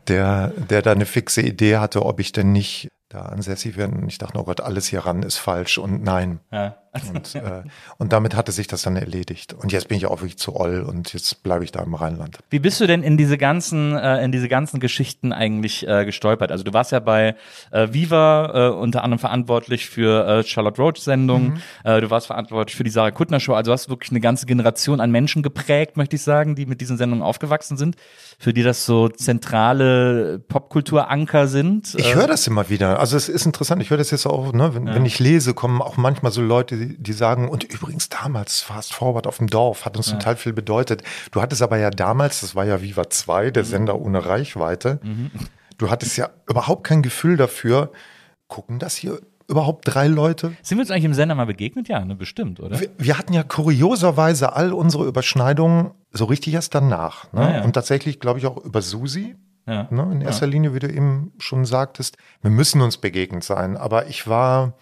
Der, 0.07 0.49
der 0.49 0.81
da 0.83 0.91
eine 0.91 1.05
fixe 1.05 1.41
Idee 1.41 1.77
hatte, 1.77 2.05
ob 2.05 2.19
ich 2.19 2.31
denn 2.31 2.51
nicht 2.51 2.89
da 3.09 3.21
ansässig 3.23 3.77
werde. 3.77 3.95
Und 3.95 4.07
ich 4.07 4.17
dachte, 4.19 4.37
oh 4.39 4.43
Gott, 4.43 4.61
alles 4.61 4.87
hier 4.87 5.05
ran 5.05 5.23
ist 5.23 5.37
falsch 5.37 5.77
und 5.79 6.03
nein. 6.03 6.39
Ja. 6.51 6.77
Und, 7.13 7.33
äh, 7.35 7.63
und 7.97 8.13
damit 8.13 8.35
hatte 8.35 8.51
sich 8.51 8.67
das 8.67 8.83
dann 8.83 8.95
erledigt. 8.95 9.53
Und 9.53 9.71
jetzt 9.71 9.87
bin 9.87 9.97
ich 9.97 10.05
auch 10.05 10.21
wirklich 10.21 10.37
zu 10.37 10.55
oll 10.55 10.81
und 10.81 11.11
jetzt 11.13 11.41
bleibe 11.41 11.63
ich 11.63 11.71
da 11.71 11.81
im 11.81 11.95
Rheinland. 11.95 12.37
Wie 12.51 12.59
bist 12.59 12.79
du 12.81 12.85
denn 12.85 13.01
in 13.01 13.17
diese 13.17 13.37
ganzen, 13.39 13.95
äh, 13.97 14.23
in 14.23 14.31
diese 14.31 14.47
ganzen 14.47 14.79
Geschichten 14.79 15.33
eigentlich 15.33 15.87
äh, 15.87 16.05
gestolpert? 16.05 16.51
Also 16.51 16.63
du 16.63 16.71
warst 16.73 16.91
ja 16.91 16.99
bei 16.99 17.35
äh, 17.71 17.87
Viva 17.91 18.69
äh, 18.69 18.73
unter 18.73 19.03
anderem 19.03 19.19
verantwortlich 19.19 19.89
für 19.89 20.27
äh, 20.27 20.43
Charlotte 20.43 20.79
Roach 20.79 20.97
Sendung. 20.97 21.53
Äh, 21.83 21.99
du 22.01 22.11
warst 22.11 22.27
verantwortlich 22.27 22.75
für 22.75 22.83
die 22.83 22.91
Sarah 22.91 23.11
Kuttner 23.11 23.39
Show. 23.39 23.53
Also 23.53 23.71
hast 23.71 23.89
wirklich 23.89 24.11
eine 24.11 24.19
ganze 24.21 24.45
Generation 24.45 24.99
an 25.01 25.09
Menschen 25.09 25.41
geprägt, 25.41 25.97
möchte 25.97 26.15
ich 26.15 26.21
sagen, 26.21 26.55
die 26.55 26.67
mit 26.67 26.79
diesen 26.79 26.97
Sendungen 26.97 27.23
aufgewachsen 27.23 27.75
sind, 27.75 27.95
für 28.37 28.53
die 28.53 28.61
das 28.61 28.85
so 28.85 29.09
zentrale 29.09 30.39
Popkulturanker 30.47 31.47
sind. 31.47 31.95
Ich 31.97 32.11
Äh, 32.11 32.15
höre 32.15 32.27
das 32.27 32.45
immer 32.47 32.69
wieder. 32.69 32.99
Also 32.99 33.17
es 33.17 33.29
ist 33.29 33.45
interessant. 33.45 33.81
Ich 33.81 33.89
höre 33.89 33.97
das 33.97 34.11
jetzt 34.11 34.25
auch, 34.25 34.53
ne, 34.53 34.75
wenn, 34.75 34.85
wenn 34.85 35.05
ich 35.05 35.19
lese, 35.19 35.53
kommen 35.53 35.81
auch 35.81 35.97
manchmal 35.97 36.31
so 36.31 36.41
Leute, 36.41 36.82
die, 36.87 36.97
die 37.01 37.13
sagen, 37.13 37.49
und 37.49 37.63
übrigens 37.63 38.09
damals 38.09 38.61
Fast 38.61 38.93
Forward 38.93 39.27
auf 39.27 39.37
dem 39.37 39.47
Dorf 39.47 39.85
hat 39.85 39.97
uns 39.97 40.09
total 40.09 40.35
viel 40.35 40.53
bedeutet. 40.53 41.03
Du 41.31 41.41
hattest 41.41 41.61
aber 41.61 41.77
ja 41.77 41.89
damals, 41.89 42.41
das 42.41 42.55
war 42.55 42.65
ja 42.65 42.81
Viva 42.81 43.09
2, 43.09 43.51
der 43.51 43.65
Sender 43.65 43.99
ohne 43.99 44.25
Reichweite. 44.25 44.99
Du 45.77 45.89
hattest 45.89 46.17
ja 46.17 46.29
überhaupt 46.47 46.83
kein 46.83 47.01
Gefühl 47.01 47.37
dafür, 47.37 47.91
gucken 48.47 48.79
das 48.79 48.95
hier 48.95 49.19
überhaupt 49.47 49.93
drei 49.93 50.07
Leute? 50.07 50.55
Sind 50.61 50.77
wir 50.77 50.81
uns 50.81 50.91
eigentlich 50.91 51.05
im 51.05 51.13
Sender 51.13 51.35
mal 51.35 51.45
begegnet? 51.45 51.87
Ja, 51.87 52.03
ne, 52.03 52.15
bestimmt, 52.15 52.59
oder? 52.59 52.79
Wir, 52.79 52.89
wir 52.97 53.17
hatten 53.17 53.33
ja 53.33 53.43
kurioserweise 53.43 54.53
all 54.53 54.73
unsere 54.73 55.05
Überschneidungen 55.05 55.91
so 56.11 56.25
richtig 56.25 56.53
erst 56.53 56.75
danach. 56.75 57.31
Ne? 57.33 57.41
Ah, 57.41 57.53
ja. 57.57 57.63
Und 57.63 57.73
tatsächlich, 57.73 58.19
glaube 58.19 58.39
ich, 58.39 58.45
auch 58.45 58.57
über 58.57 58.81
Susi. 58.81 59.35
Ja. 59.65 59.87
Ne? 59.91 60.09
In 60.11 60.21
erster 60.21 60.47
Linie, 60.47 60.73
wie 60.73 60.79
du 60.79 60.89
eben 60.89 61.31
schon 61.39 61.65
sagtest, 61.65 62.17
wir 62.41 62.51
müssen 62.51 62.81
uns 62.81 62.97
begegnet 62.97 63.43
sein. 63.43 63.77
Aber 63.77 64.07
ich 64.07 64.27
war 64.27 64.73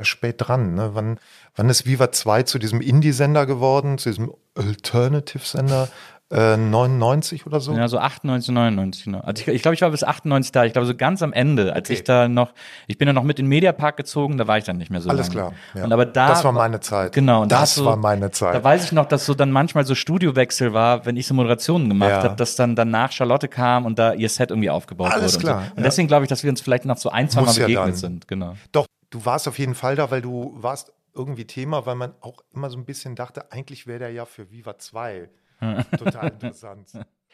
spät 0.00 0.36
dran. 0.38 0.74
Ne? 0.74 0.90
Wann, 0.94 1.18
wann 1.56 1.68
ist 1.68 1.86
Viva 1.86 2.10
2 2.10 2.42
zu 2.44 2.58
diesem 2.58 2.80
Indie-Sender 2.80 3.46
geworden, 3.46 3.98
zu 3.98 4.08
diesem 4.10 4.32
Alternative-Sender? 4.54 5.88
Äh, 6.32 6.56
99 6.56 7.46
oder 7.46 7.60
so? 7.60 7.74
Ja, 7.74 7.86
so 7.86 7.98
98, 7.98 8.50
99, 8.52 9.04
genau. 9.04 9.20
Also 9.20 9.42
ich, 9.42 9.46
ich 9.48 9.60
glaube, 9.62 9.74
ich 9.74 9.82
war 9.82 9.90
bis 9.90 10.02
98 10.02 10.52
da. 10.52 10.64
Ich 10.64 10.72
glaube, 10.72 10.86
so 10.86 10.94
ganz 10.94 11.22
am 11.22 11.34
Ende, 11.34 11.74
als 11.74 11.88
Okay. 11.90 11.98
ich 11.98 12.04
da 12.04 12.28
noch, 12.28 12.54
ich 12.86 12.96
bin 12.96 13.06
ja 13.06 13.12
noch 13.12 13.22
mit 13.24 13.38
in 13.38 13.44
den 13.44 13.50
Mediapark 13.50 13.98
gezogen, 13.98 14.38
da 14.38 14.48
war 14.48 14.56
ich 14.56 14.64
dann 14.64 14.78
nicht 14.78 14.90
mehr 14.90 15.02
so 15.02 15.10
Alles 15.10 15.28
lange. 15.34 15.50
klar, 15.50 15.52
ja. 15.74 15.84
Und 15.84 15.92
aber 15.92 16.06
da, 16.06 16.28
Das 16.28 16.42
war 16.42 16.52
meine 16.52 16.80
Zeit. 16.80 17.12
Genau. 17.12 17.44
Das 17.44 17.74
du- 17.74 17.84
war 17.84 17.96
meine 17.96 18.30
Zeit. 18.30 18.54
Da 18.54 18.64
weiß 18.64 18.84
ich 18.86 18.92
noch, 18.92 19.04
dass 19.06 19.26
so 19.26 19.34
dann 19.34 19.50
manchmal 19.52 19.84
so 19.84 19.94
Studiowechsel 19.94 20.72
war, 20.72 21.04
wenn 21.04 21.16
ich 21.18 21.26
so 21.26 21.34
Moderationen 21.34 21.90
gemacht 21.90 22.10
Ja. 22.10 22.22
habe, 22.22 22.36
dass 22.36 22.56
dann 22.56 22.74
danach 22.74 23.12
Charlotte 23.12 23.46
kam 23.46 23.84
und 23.84 23.98
da 23.98 24.14
ihr 24.14 24.30
Set 24.30 24.50
irgendwie 24.50 24.70
aufgebaut 24.70 25.12
Alles 25.12 25.34
wurde. 25.34 25.44
klar, 25.44 25.58
Und, 25.58 25.64
so. 25.66 25.70
und 25.72 25.78
ja. 25.78 25.82
deswegen 25.84 26.08
glaube 26.08 26.24
ich, 26.24 26.30
dass 26.30 26.42
wir 26.42 26.50
uns 26.50 26.62
vielleicht 26.62 26.86
noch 26.86 26.96
so 26.96 27.10
ein, 27.10 27.28
zwei 27.28 27.42
Mal 27.42 27.46
Muss 27.48 27.58
ja 27.58 27.66
begegnet 27.66 27.88
dann. 27.88 27.94
sind. 27.96 28.28
Genau. 28.28 28.54
Doch, 28.72 28.86
du 29.14 29.24
warst 29.24 29.46
auf 29.46 29.58
jeden 29.60 29.76
Fall 29.76 29.94
da, 29.94 30.10
weil 30.10 30.20
du 30.20 30.52
warst 30.56 30.92
irgendwie 31.14 31.46
Thema, 31.46 31.86
weil 31.86 31.94
man 31.94 32.14
auch 32.20 32.42
immer 32.52 32.68
so 32.68 32.76
ein 32.76 32.84
bisschen 32.84 33.14
dachte, 33.14 33.52
eigentlich 33.52 33.86
wäre 33.86 34.00
der 34.00 34.10
ja 34.10 34.26
für 34.26 34.50
Viva 34.50 34.76
2 34.76 35.30
total 35.98 36.32
interessant. 36.32 36.90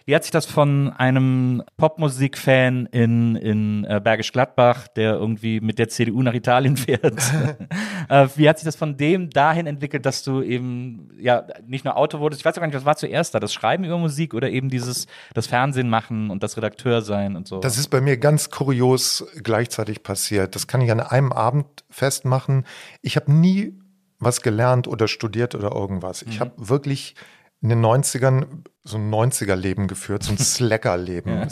Wie 0.06 0.14
hat 0.14 0.24
sich 0.24 0.30
das 0.30 0.46
von 0.46 0.90
einem 0.90 1.62
Popmusik-Fan 1.76 2.86
in, 2.86 3.36
in 3.36 3.84
äh, 3.84 4.00
Bergisch 4.02 4.32
Gladbach, 4.32 4.88
der 4.88 5.14
irgendwie 5.14 5.60
mit 5.60 5.78
der 5.78 5.88
CDU 5.88 6.22
nach 6.22 6.34
Italien 6.34 6.76
fährt, 6.76 7.04
äh, 8.08 8.28
wie 8.36 8.48
hat 8.48 8.58
sich 8.58 8.64
das 8.64 8.76
von 8.76 8.96
dem 8.96 9.30
dahin 9.30 9.66
entwickelt, 9.66 10.06
dass 10.06 10.22
du 10.22 10.42
eben 10.42 11.10
ja 11.18 11.44
nicht 11.66 11.84
nur 11.84 11.96
Auto 11.96 12.20
wurdest? 12.20 12.40
Ich 12.40 12.44
weiß 12.44 12.56
auch 12.56 12.60
gar 12.60 12.66
nicht, 12.66 12.76
was 12.76 12.84
war 12.84 12.96
zuerst 12.96 13.34
da? 13.34 13.40
Das 13.40 13.52
Schreiben 13.52 13.84
über 13.84 13.98
Musik 13.98 14.34
oder 14.34 14.50
eben 14.50 14.68
dieses 14.68 15.06
das 15.34 15.46
Fernsehen 15.46 15.88
machen 15.88 16.30
und 16.30 16.42
das 16.42 16.56
Redakteur 16.56 17.02
sein 17.02 17.36
und 17.36 17.46
so? 17.46 17.60
Das 17.60 17.78
ist 17.78 17.88
bei 17.88 18.00
mir 18.00 18.16
ganz 18.16 18.50
kurios 18.50 19.26
gleichzeitig 19.42 20.02
passiert. 20.02 20.54
Das 20.54 20.66
kann 20.66 20.80
ich 20.80 20.90
an 20.90 21.00
einem 21.00 21.32
Abend 21.32 21.66
festmachen. 21.90 22.64
Ich 23.02 23.16
habe 23.16 23.32
nie 23.32 23.78
was 24.18 24.42
gelernt 24.42 24.86
oder 24.86 25.08
studiert 25.08 25.54
oder 25.54 25.72
irgendwas. 25.72 26.22
Ich 26.22 26.40
habe 26.40 26.52
wirklich 26.56 27.14
in 27.62 27.68
den 27.68 27.84
90ern 27.84 28.64
so 28.82 28.96
ein 28.96 29.12
90er-Leben 29.12 29.88
geführt, 29.88 30.22
so 30.22 30.32
ein 30.32 30.38
Slacker-Leben. 30.38 31.48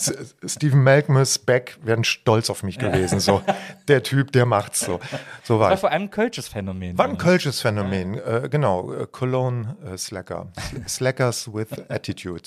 Stephen 0.46 0.82
Malkmus, 0.82 1.38
Beck 1.38 1.78
wären 1.82 2.02
stolz 2.04 2.48
auf 2.48 2.62
mich 2.62 2.78
gewesen. 2.78 3.20
So, 3.20 3.42
der 3.88 4.02
Typ, 4.02 4.32
der 4.32 4.46
macht's 4.46 4.80
so. 4.80 4.98
So 5.44 5.60
war 5.60 5.70
War 5.70 5.76
vor 5.76 5.90
allem 5.90 6.04
ein 6.04 6.10
kölsches 6.10 6.48
Phänomen. 6.48 6.96
War 6.96 7.06
ein 7.06 7.18
kölsches 7.18 7.60
Phänomen, 7.60 8.14
äh, 8.14 8.48
genau, 8.50 8.92
äh, 8.94 9.06
Cologne 9.10 9.76
äh, 9.84 9.98
Slacker. 9.98 10.48
Slackers 10.88 11.52
with 11.52 11.68
Attitude. 11.88 12.44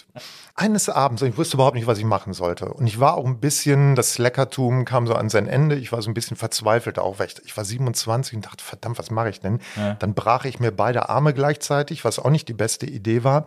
Eines 0.55 0.89
Abends, 0.89 1.21
und 1.21 1.29
ich 1.29 1.37
wusste 1.37 1.57
überhaupt 1.57 1.75
nicht, 1.75 1.87
was 1.87 1.99
ich 1.99 2.05
machen 2.05 2.33
sollte. 2.33 2.73
Und 2.73 2.87
ich 2.87 2.99
war 2.99 3.15
auch 3.17 3.25
ein 3.25 3.39
bisschen, 3.39 3.95
das 3.95 4.13
Slackertum 4.13 4.85
kam 4.85 5.05
so 5.05 5.13
an 5.13 5.29
sein 5.29 5.47
Ende. 5.47 5.75
Ich 5.75 5.91
war 5.91 6.01
so 6.01 6.09
ein 6.09 6.15
bisschen 6.15 6.37
verzweifelt 6.37 6.97
auch, 6.97 7.19
weil 7.19 7.27
ich, 7.27 7.35
ich 7.45 7.55
war 7.55 7.65
27 7.65 8.35
und 8.35 8.45
dachte, 8.45 8.63
verdammt, 8.63 8.97
was 8.97 9.11
mache 9.11 9.29
ich 9.29 9.39
denn? 9.39 9.59
Dann 9.99 10.13
brach 10.13 10.45
ich 10.45 10.59
mir 10.59 10.71
beide 10.71 11.09
Arme 11.09 11.33
gleichzeitig, 11.33 12.03
was 12.03 12.19
auch 12.19 12.29
nicht 12.29 12.47
die 12.47 12.53
beste 12.53 12.85
Idee 12.87 13.23
war. 13.23 13.45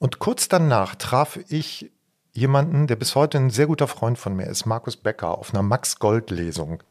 Und 0.00 0.18
kurz 0.18 0.48
danach 0.48 0.94
traf 0.94 1.38
ich 1.48 1.92
jemanden, 2.32 2.86
der 2.86 2.96
bis 2.96 3.14
heute 3.14 3.36
ein 3.36 3.50
sehr 3.50 3.66
guter 3.66 3.86
Freund 3.86 4.18
von 4.18 4.34
mir 4.34 4.46
ist, 4.46 4.64
Markus 4.64 4.96
Becker, 4.96 5.36
auf 5.38 5.52
einer 5.52 5.62
Max-Gold-Lesung. 5.62 6.82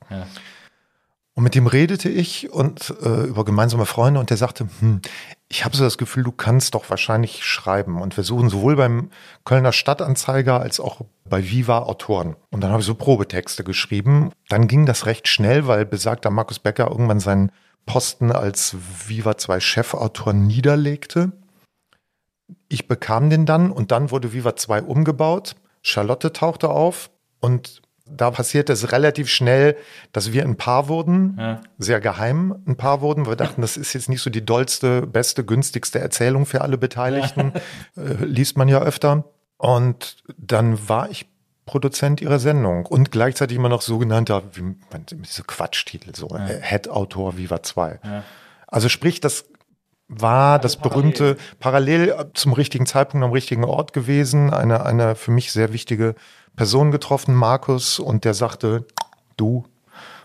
Und 1.33 1.43
mit 1.43 1.55
dem 1.55 1.65
redete 1.65 2.07
ich 2.07 2.51
und 2.51 2.93
äh, 3.01 3.23
über 3.23 3.45
gemeinsame 3.45 3.87
Freunde 3.87 4.19
und 4.19 4.29
der 4.29 4.37
sagte, 4.37 4.67
hm, 4.79 5.01
ich 5.47 5.65
habe 5.65 5.75
so 5.75 5.83
das 5.83 5.97
Gefühl, 5.97 6.23
du 6.23 6.31
kannst 6.31 6.75
doch 6.75 6.87
wahrscheinlich 6.89 7.43
schreiben. 7.43 7.99
Und 7.99 8.15
wir 8.15 8.23
suchen 8.23 8.49
sowohl 8.49 8.75
beim 8.75 9.09
Kölner 9.43 9.71
Stadtanzeiger 9.71 10.59
als 10.59 10.79
auch 10.79 11.01
bei 11.27 11.49
Viva 11.49 11.79
Autoren. 11.79 12.35
Und 12.51 12.61
dann 12.61 12.71
habe 12.71 12.81
ich 12.81 12.85
so 12.85 12.93
Probetexte 12.93 13.63
geschrieben. 13.63 14.31
Dann 14.49 14.67
ging 14.67 14.85
das 14.85 15.07
recht 15.07 15.27
schnell, 15.27 15.65
weil 15.65 15.85
besagter 15.85 16.29
Markus 16.29 16.59
Becker 16.59 16.91
irgendwann 16.91 17.19
seinen 17.19 17.51
Posten 17.87 18.31
als 18.31 18.75
Viva 19.07 19.35
2 19.35 19.59
Chefautor 19.61 20.33
niederlegte. 20.33 21.31
Ich 22.69 22.87
bekam 22.87 23.29
den 23.29 23.45
dann 23.45 23.71
und 23.71 23.91
dann 23.91 24.11
wurde 24.11 24.31
Viva 24.31 24.55
2 24.55 24.83
umgebaut. 24.83 25.55
Charlotte 25.81 26.31
tauchte 26.31 26.69
auf 26.69 27.09
und 27.39 27.81
da 28.11 28.31
passierte 28.31 28.73
es 28.73 28.91
relativ 28.91 29.29
schnell, 29.29 29.75
dass 30.11 30.33
wir 30.33 30.43
ein 30.43 30.55
Paar 30.55 30.87
wurden, 30.87 31.59
sehr 31.77 31.99
geheim 31.99 32.55
ein 32.65 32.75
Paar 32.75 33.01
wurden. 33.01 33.27
Wir 33.27 33.35
dachten, 33.35 33.61
das 33.61 33.77
ist 33.77 33.93
jetzt 33.93 34.09
nicht 34.09 34.21
so 34.21 34.29
die 34.29 34.43
dollste, 34.43 35.05
beste, 35.05 35.45
günstigste 35.45 35.99
Erzählung 35.99 36.45
für 36.45 36.61
alle 36.61 36.77
Beteiligten. 36.77 37.53
Äh, 37.97 38.23
liest 38.23 38.57
man 38.57 38.67
ja 38.67 38.81
öfter. 38.81 39.25
Und 39.57 40.17
dann 40.37 40.87
war 40.87 41.09
ich 41.09 41.27
Produzent 41.65 42.21
ihrer 42.21 42.39
Sendung 42.39 42.85
und 42.85 43.11
gleichzeitig 43.11 43.57
immer 43.57 43.69
noch 43.69 43.81
sogenannter, 43.81 44.43
wie 44.53 44.61
man 44.61 45.05
diese 45.11 45.43
Quatschtitel, 45.43 46.15
so 46.15 46.29
äh, 46.29 46.59
Head-Autor 46.61 47.37
Viva 47.37 47.61
2. 47.61 47.99
Also 48.67 48.89
sprich, 48.89 49.19
das 49.19 49.45
war 50.09 50.59
das 50.59 50.75
berühmte 50.75 51.37
parallel 51.59 52.13
zum 52.33 52.53
richtigen 52.53 52.85
Zeitpunkt 52.87 53.23
am 53.23 53.31
richtigen 53.31 53.63
Ort 53.63 53.93
gewesen, 53.93 54.51
eine, 54.51 54.85
eine 54.85 55.15
für 55.15 55.31
mich 55.31 55.51
sehr 55.51 55.71
wichtige 55.71 56.15
Person 56.55 56.91
getroffen, 56.91 57.35
Markus, 57.35 57.99
und 57.99 58.25
der 58.25 58.33
sagte, 58.33 58.85
du. 59.37 59.65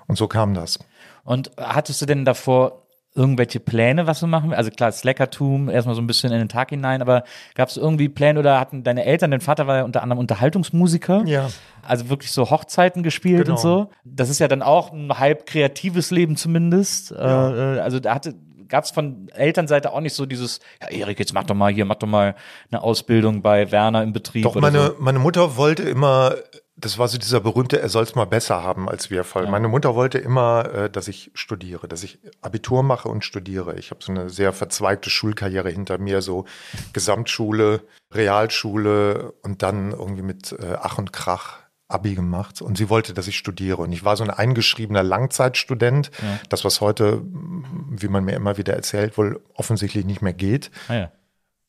Und 0.07 0.16
so 0.16 0.27
kam 0.27 0.55
das. 0.55 0.79
Und 1.23 1.51
hattest 1.59 2.03
du 2.03 2.07
denn 2.07 2.25
davor 2.25 2.83
irgendwelche 3.14 3.61
Pläne, 3.61 4.07
was 4.09 4.20
du 4.20 4.27
machen 4.27 4.51
willst? 4.51 4.59
Also 4.59 4.70
klar, 4.70 4.90
Slackertum, 4.90 5.68
erstmal 5.68 5.94
so 5.94 6.03
ein 6.03 6.07
bisschen 6.07 6.33
in 6.33 6.38
den 6.38 6.49
Tag 6.49 6.70
hinein, 6.70 7.01
aber 7.01 7.23
gab 7.55 7.68
es 7.68 7.77
irgendwie 7.77 8.09
Pläne 8.09 8.40
oder 8.40 8.59
hatten 8.59 8.83
deine 8.83 9.05
Eltern, 9.05 9.31
dein 9.31 9.40
Vater 9.40 9.66
war 9.66 9.77
ja 9.77 9.85
unter 9.85 10.03
anderem 10.03 10.18
Unterhaltungsmusiker? 10.18 11.23
Ja. 11.27 11.49
Also 11.83 12.09
wirklich 12.09 12.33
so 12.33 12.51
Hochzeiten 12.51 13.03
gespielt 13.03 13.44
Genau. 13.44 13.53
und 13.55 13.61
so. 13.61 13.90
Das 14.05 14.31
ist 14.31 14.40
ja 14.40 14.49
dann 14.49 14.62
auch 14.62 14.92
ein 14.92 15.16
halb 15.16 15.47
kreatives 15.47 16.11
Leben 16.11 16.37
zumindest. 16.37 17.12
Äh, 17.12 17.16
äh, 17.16 17.81
also 17.81 18.01
da 18.01 18.14
hatte 18.14 18.35
gab 18.74 18.82
es 18.82 18.90
von 18.90 19.28
Elternseite 19.28 19.92
auch 19.92 20.00
nicht 20.00 20.14
so 20.14 20.26
dieses, 20.26 20.58
ja 20.82 20.88
Erik, 20.88 21.20
jetzt 21.20 21.32
mach 21.32 21.44
doch 21.44 21.54
mal 21.54 21.72
hier, 21.72 21.84
mach 21.84 21.94
doch 21.94 22.08
mal 22.08 22.34
eine 22.72 22.82
Ausbildung 22.82 23.40
bei 23.40 23.70
Werner 23.70 24.02
im 24.02 24.12
Betrieb. 24.12 24.42
Doch, 24.42 24.56
meine, 24.56 24.87
so. 24.87 24.96
meine 24.98 25.20
Mutter 25.20 25.56
wollte 25.56 25.84
immer, 25.84 26.34
das 26.76 26.98
war 26.98 27.06
so 27.06 27.16
dieser 27.16 27.38
berühmte, 27.38 27.80
er 27.80 27.88
soll 27.88 28.02
es 28.02 28.16
mal 28.16 28.24
besser 28.24 28.64
haben 28.64 28.88
als 28.88 29.10
wir 29.10 29.22
Fall. 29.22 29.48
Meine 29.48 29.68
Mutter 29.68 29.94
wollte 29.94 30.18
immer, 30.18 30.74
äh, 30.74 30.90
dass 30.90 31.06
ich 31.06 31.30
studiere, 31.34 31.87
dass 31.87 32.02
ich 32.02 32.18
Abitur 32.40 32.82
mache 32.82 33.08
und 33.08 33.24
studiere. 33.24 33.78
Ich 33.78 33.92
habe 33.92 34.02
so 34.02 34.10
eine 34.10 34.28
sehr 34.28 34.52
verzweigte 34.52 35.08
Schulkarriere 35.08 35.70
hinter 35.70 35.98
mir, 35.98 36.20
so 36.20 36.44
Gesamtschule, 36.92 37.80
Realschule 38.12 39.34
und 39.42 39.62
dann 39.62 39.92
irgendwie 39.92 40.22
mit 40.22 40.50
äh, 40.50 40.78
Ach 40.80 40.98
und 40.98 41.12
Krach. 41.12 41.60
Abi 41.88 42.14
gemacht 42.14 42.62
und 42.62 42.79
sie 42.79 42.88
wollte, 42.88 43.12
dass 43.14 43.27
ich 43.29 43.37
studiere. 43.37 43.77
Und 43.83 43.92
ich 43.92 44.05
war 44.05 44.16
so 44.16 44.25
ein 44.25 44.31
eingeschriebener 44.31 45.03
Langzeitstudent, 45.03 46.11
das, 46.49 46.64
was 46.64 46.81
heute, 46.81 47.23
wie 47.25 48.09
man 48.09 48.25
mir 48.25 48.33
immer 48.35 48.57
wieder 48.57 48.75
erzählt, 48.75 49.18
wohl 49.18 49.42
offensichtlich 49.55 50.05
nicht 50.05 50.23
mehr 50.23 50.33
geht. 50.33 50.70
Ah, 50.88 50.94
ja. 50.94 51.12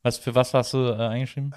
Was, 0.03 0.17
für 0.17 0.33
was 0.35 0.53
hast 0.53 0.73
du 0.73 0.77
äh, 0.89 0.95
eingeschrieben? 1.07 1.53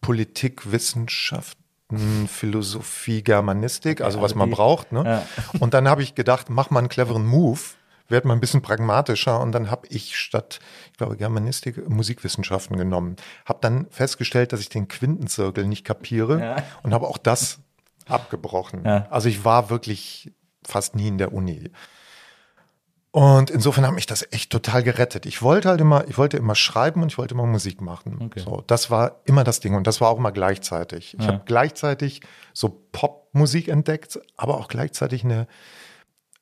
Politik, 0.00 0.70
Wissenschaften, 0.70 2.28
Philosophie, 2.28 3.22
Germanistik, 3.22 4.00
also 4.00 4.18
was 4.18 4.24
also 4.32 4.36
man 4.38 4.48
die- 4.50 4.54
braucht. 4.54 4.92
Ne? 4.92 5.04
Ja. 5.04 5.26
Und 5.60 5.74
dann 5.74 5.88
habe 5.88 6.02
ich 6.02 6.14
gedacht, 6.14 6.50
mach 6.50 6.70
mal 6.70 6.80
einen 6.80 6.88
cleveren 6.88 7.26
Move, 7.26 7.60
werd 8.08 8.24
mal 8.24 8.32
ein 8.34 8.40
bisschen 8.40 8.62
pragmatischer 8.62 9.38
und 9.38 9.52
dann 9.52 9.70
habe 9.70 9.86
ich 9.88 10.16
statt, 10.16 10.60
ich 10.92 10.96
glaube, 10.96 11.18
Germanistik, 11.18 11.86
Musikwissenschaften 11.90 12.78
genommen. 12.78 13.16
Habe 13.44 13.58
dann 13.60 13.86
festgestellt, 13.90 14.54
dass 14.54 14.60
ich 14.60 14.70
den 14.70 14.88
Quintenzirkel 14.88 15.66
nicht 15.66 15.84
kapiere 15.84 16.40
Ja. 16.40 16.56
und 16.82 16.94
habe 16.94 17.06
auch 17.06 17.18
das 17.18 17.58
abgebrochen. 18.08 18.84
Ja. 18.84 19.06
Also 19.10 19.28
ich 19.28 19.44
war 19.44 19.70
wirklich 19.70 20.32
fast 20.66 20.94
nie 20.96 21.08
in 21.08 21.18
der 21.18 21.32
Uni. 21.32 21.70
Und 23.10 23.48
insofern 23.50 23.86
hat 23.86 23.94
mich 23.94 24.06
das 24.06 24.26
echt 24.32 24.50
total 24.50 24.82
gerettet. 24.82 25.24
Ich 25.24 25.40
wollte 25.42 25.70
halt 25.70 25.80
immer, 25.80 26.06
ich 26.08 26.18
wollte 26.18 26.36
immer 26.36 26.54
schreiben 26.54 27.02
und 27.02 27.10
ich 27.10 27.16
wollte 27.18 27.34
immer 27.34 27.46
Musik 27.46 27.80
machen. 27.80 28.18
Okay. 28.26 28.40
So, 28.40 28.62
das 28.66 28.90
war 28.90 29.20
immer 29.24 29.44
das 29.44 29.60
Ding 29.60 29.74
und 29.74 29.86
das 29.86 30.00
war 30.00 30.10
auch 30.10 30.18
immer 30.18 30.30
gleichzeitig. 30.30 31.14
Ich 31.18 31.24
Ja. 31.24 31.32
habe 31.32 31.42
gleichzeitig 31.46 32.20
so 32.52 32.68
Popmusik 32.92 33.68
entdeckt, 33.68 34.20
aber 34.36 34.58
auch 34.58 34.68
gleichzeitig 34.68 35.24
eine 35.24 35.46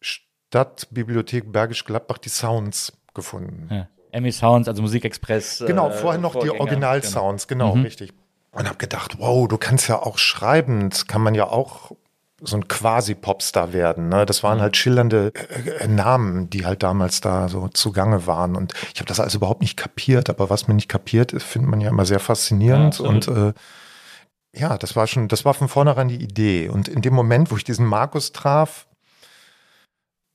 Stadtbibliothek 0.00 1.52
Bergisch 1.52 1.84
Gladbach 1.84 2.18
die 2.18 2.28
Sounds 2.28 2.92
gefunden. 3.14 3.68
Ja. 3.72 3.88
Emmy 4.12 4.32
Sounds, 4.32 4.68
also 4.68 4.82
Musikexpress. 4.82 5.64
Genau, 5.66 5.88
äh, 5.88 5.92
vorher 5.92 6.20
noch 6.20 6.32
die 6.32 6.46
Vorgänger. 6.48 6.60
Original-Sounds, 6.60 7.48
genau, 7.48 7.76
Mhm. 7.76 7.82
richtig. 7.82 8.12
Und 8.56 8.66
habe 8.66 8.78
gedacht, 8.78 9.18
wow, 9.18 9.46
du 9.48 9.58
kannst 9.58 9.88
ja 9.88 9.98
auch 10.02 10.18
schreiben, 10.18 10.88
das 10.90 11.06
kann 11.06 11.20
man 11.22 11.34
ja 11.34 11.46
auch 11.46 11.92
so 12.40 12.56
ein 12.56 12.68
quasi-Popstar 12.68 13.72
werden. 13.72 14.08
Ne? 14.08 14.26
Das 14.26 14.42
Mhm. 14.42 14.46
waren 14.48 14.60
halt 14.60 14.76
schillernde 14.76 15.32
äh, 15.34 15.70
äh, 15.84 15.88
Namen, 15.88 16.48
die 16.50 16.66
halt 16.66 16.82
damals 16.82 17.20
da 17.20 17.48
so 17.48 17.68
zugange 17.68 18.26
waren. 18.26 18.56
Und 18.56 18.74
ich 18.94 19.00
habe 19.00 19.08
das 19.08 19.20
also 19.20 19.38
überhaupt 19.38 19.62
nicht 19.62 19.76
kapiert, 19.76 20.28
aber 20.30 20.48
was 20.50 20.68
man 20.68 20.76
nicht 20.76 20.88
kapiert, 20.88 21.32
ist, 21.32 21.44
findet 21.44 21.70
man 21.70 21.80
ja 21.80 21.88
immer 21.90 22.04
sehr 22.06 22.20
faszinierend. 22.20 22.98
Ja, 22.98 23.04
und 23.06 23.28
äh, 23.28 23.52
ja, 24.54 24.76
das 24.78 24.96
war 24.96 25.06
schon, 25.06 25.28
das 25.28 25.44
war 25.44 25.54
von 25.54 25.68
vornherein 25.68 26.08
die 26.08 26.22
Idee. 26.22 26.68
Und 26.68 26.88
in 26.88 27.02
dem 27.02 27.14
Moment, 27.14 27.50
wo 27.50 27.56
ich 27.56 27.64
diesen 27.64 27.86
Markus 27.86 28.32
traf, 28.32 28.86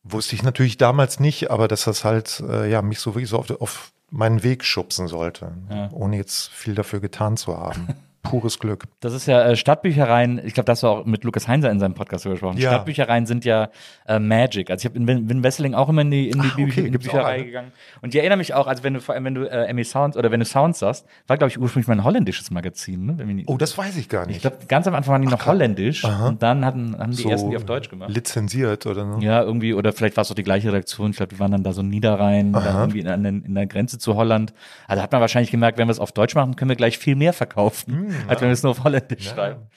wusste 0.04 0.36
ich 0.36 0.44
natürlich 0.44 0.78
damals 0.78 1.20
nicht, 1.20 1.52
aber 1.52 1.68
dass 1.68 1.84
das 1.86 2.04
halt 2.04 2.40
äh, 2.48 2.70
ja 2.70 2.82
mich 2.82 3.00
so 3.00 3.14
wirklich 3.14 3.30
so 3.30 3.38
auf, 3.38 3.50
auf 3.62 3.92
meinen 4.10 4.42
Weg 4.44 4.64
schubsen 4.66 5.08
sollte, 5.08 5.52
Ja. 5.70 5.90
ohne 5.92 6.18
jetzt 6.18 6.50
viel 6.50 6.74
dafür 6.76 7.00
getan 7.00 7.38
zu 7.38 7.58
haben. 7.58 7.88
Pures 8.24 8.60
Glück. 8.60 8.86
Das 9.00 9.14
ist 9.14 9.26
ja 9.26 9.42
äh, 9.44 9.56
Stadtbüchereien, 9.56 10.40
ich 10.46 10.54
glaube, 10.54 10.66
das 10.66 10.84
war 10.84 10.92
auch 10.92 11.06
mit 11.06 11.24
Lukas 11.24 11.48
Heinzer 11.48 11.72
in 11.72 11.80
seinem 11.80 11.94
Podcast 11.96 12.24
gesprochen. 12.26 12.58
Ja. 12.58 12.70
Stadtbüchereien 12.72 13.26
sind 13.26 13.46
ja 13.46 13.70
äh, 14.08 14.20
Magic. 14.20 14.70
Also 14.70 14.82
ich 14.82 14.86
habe 14.86 14.98
in 15.00 15.08
Win 15.30 15.44
Wesseling 15.44 15.74
auch 15.74 15.90
immer 15.90 16.02
in 16.04 16.12
die, 16.12 16.30
in 16.30 16.42
die, 16.42 16.48
Ah, 16.48 16.54
okay, 16.68 16.86
in 16.86 16.92
die 16.92 16.98
Bücherei 17.00 17.42
gegangen. 17.42 17.72
Und 18.02 18.14
ich 18.14 18.20
erinnere 18.20 18.38
mich 18.38 18.54
auch, 18.54 18.68
also 18.68 18.84
wenn 18.84 18.94
du 18.94 19.02
vor 19.02 19.16
allem, 19.16 19.26
wenn 19.26 19.36
du 19.36 19.46
äh, 19.50 19.66
Emmy 19.66 19.84
Sounds 19.84 20.16
oder 20.18 20.30
wenn 20.32 20.40
du 20.40 20.46
Sounds 20.46 20.80
sagst, 20.80 21.06
war, 21.28 21.38
glaube 21.38 21.50
ich, 21.50 21.60
ursprünglich 21.60 21.88
mal 21.88 21.96
ein 21.96 22.04
holländisches 22.04 22.52
Magazin. 22.52 23.06
Ne? 23.06 23.14
Nicht- 23.26 23.50
Oh, 23.50 23.58
das 23.58 23.78
weiß 23.78 23.98
ich 23.98 24.08
gar 24.08 24.26
nicht. 24.28 24.36
ich 24.38 24.42
glaube, 24.44 24.58
ganz 24.68 24.88
am 24.88 24.94
Anfang 24.96 25.14
waren 25.14 25.22
die 25.24 25.28
noch 25.28 25.40
krass. 25.40 25.48
holländisch 25.54 26.06
Aha. 26.06 26.28
und 26.28 26.44
dann 26.44 26.64
hatten, 26.64 26.96
haben 26.98 27.12
die 27.12 27.24
so 27.24 27.30
ersten 27.30 27.50
die 27.50 27.58
auf 27.58 27.66
Deutsch 27.66 27.90
gemacht. 27.90 28.12
Lizenziert 28.12 28.86
oder 28.86 29.14
so. 29.14 29.20
Ja, 29.20 29.42
irgendwie, 29.42 29.74
oder 29.74 29.94
vielleicht 29.94 30.16
war 30.18 30.22
es 30.22 30.32
auch 30.32 30.36
die 30.36 30.44
gleiche 30.44 30.68
Redaktion. 30.70 31.12
Ich 31.12 31.18
glaube, 31.18 31.34
die 31.34 31.40
waren 31.40 31.52
dann 31.52 31.64
da 31.64 31.74
so 31.74 31.82
Niederrhein, 31.82 32.54
dann 32.54 32.64
irgendwie 32.78 33.00
in, 33.00 33.08
an 33.08 33.24
den- 33.24 33.42
in 33.44 33.56
der 33.56 33.66
Grenze 33.66 33.98
zu 33.98 34.16
Holland. 34.16 34.54
Also 34.88 35.02
hat 35.02 35.12
man 35.12 35.22
wahrscheinlich 35.22 35.52
gemerkt, 35.52 35.78
wenn 35.80 35.88
wir 35.88 35.92
es 35.92 36.00
auf 36.00 36.12
Deutsch 36.12 36.36
machen, 36.36 36.56
können 36.56 36.70
wir 36.70 36.76
gleich 36.76 36.98
viel 36.98 37.16
mehr 37.16 37.34
verkaufen, 37.34 38.11
als 38.28 38.42
wenn 38.42 38.50
wir 38.50 38.54
es 38.54 38.64
nur 38.64 38.72
auf 38.72 38.84
Holländisch 38.84 39.30
schreiben. 39.30 39.68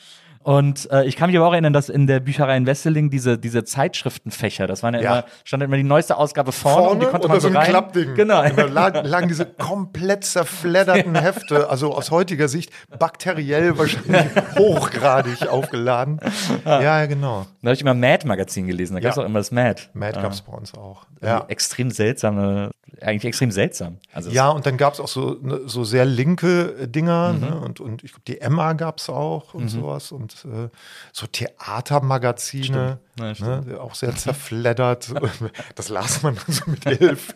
Und 0.45 0.91
äh, 0.93 1.05
ich 1.05 1.17
kann 1.17 1.31
mich 1.31 1.37
aber 1.39 1.49
auch 1.49 1.53
erinnern, 1.53 1.73
dass 1.73 1.89
in 1.89 2.07
der 2.07 2.21
Bücherei 2.21 2.57
in 2.57 2.67
Wesseling 2.67 3.09
diese, 3.11 3.39
diese 3.39 3.65
Zeitschriftenfächer, 3.65 4.67
das 4.67 4.83
waren 4.83 4.95
ja, 4.95 5.01
Ja. 5.01 5.13
immer, 5.21 5.25
stand 5.43 5.63
immer 5.63 5.77
die 5.77 5.83
neueste 5.85 6.17
Ausgabe 6.19 6.53
vorne, 6.53 6.91
und 6.91 7.01
die 7.03 7.07
konnte 7.07 7.29
man 7.29 7.41
so 7.41 7.49
ein 7.49 7.57
rein. 7.57 7.67
Klappding. 7.71 8.15
Genau. 8.15 8.43
Und 8.45 8.57
da 8.59 8.65
lagen, 8.67 9.05
lagen 9.07 9.29
diese 9.29 9.47
komplett 9.47 10.25
zerfledderten 10.25 11.15
Hefte, 11.21 11.69
also 11.71 11.95
aus 11.95 12.11
heutiger 12.11 12.49
Sicht 12.49 12.71
bakteriell 12.99 13.79
wahrscheinlich 13.79 14.27
hochgradig 14.59 15.49
aufgeladen. 15.49 16.21
Ja, 16.65 16.83
ja, 16.83 17.07
genau. 17.07 17.47
Da 17.63 17.69
habe 17.69 17.75
ich 17.75 17.81
immer 17.81 17.95
Mad-Magazin 17.95 18.67
gelesen, 18.67 18.95
da 18.95 19.01
gab 19.01 19.13
es 19.13 19.19
auch 19.19 19.25
immer 19.25 19.39
das 19.41 19.51
Mad. 19.51 19.81
Mad 19.95 20.19
Ah. 20.19 20.23
gab's 20.23 20.43
bei 20.43 20.53
uns 20.53 20.75
auch. 20.75 21.07
Ja. 21.23 21.45
Extrem 21.49 21.91
seltsame, 21.91 22.71
eigentlich 23.01 23.25
extrem 23.25 23.51
seltsam. 23.51 23.97
Also 24.13 24.29
es- 24.29 24.35
Ja, 24.35 24.51
und 24.51 24.67
dann 24.67 24.77
gab's 24.77 25.01
auch 25.01 25.09
so, 25.09 25.39
ne, 25.41 25.61
so 25.65 25.85
sehr 25.85 26.05
linke 26.05 26.87
Dinger, 26.87 27.33
Mhm. 27.33 27.41
ne? 27.41 27.57
und, 27.61 27.81
und 27.81 28.05
ich 28.05 28.13
glaube, 28.13 28.23
die 28.29 28.41
Emma 28.43 28.75
gab's 28.75 29.09
auch 29.09 29.55
und 29.55 29.69
sowas. 29.69 30.13
Und 30.13 30.34
und 30.43 30.65
äh, 30.67 30.69
so 31.13 31.27
Theatermagazine, 31.27 32.99
Ja, 33.19 33.33
ne, 33.33 33.81
auch 33.81 33.95
sehr 33.95 34.15
zerfleddert. 34.17 35.13
das 35.75 35.89
las 35.89 36.23
man 36.23 36.37
dann 36.37 36.55
so 36.55 36.71
mit 36.71 36.87
elf. 36.87 37.35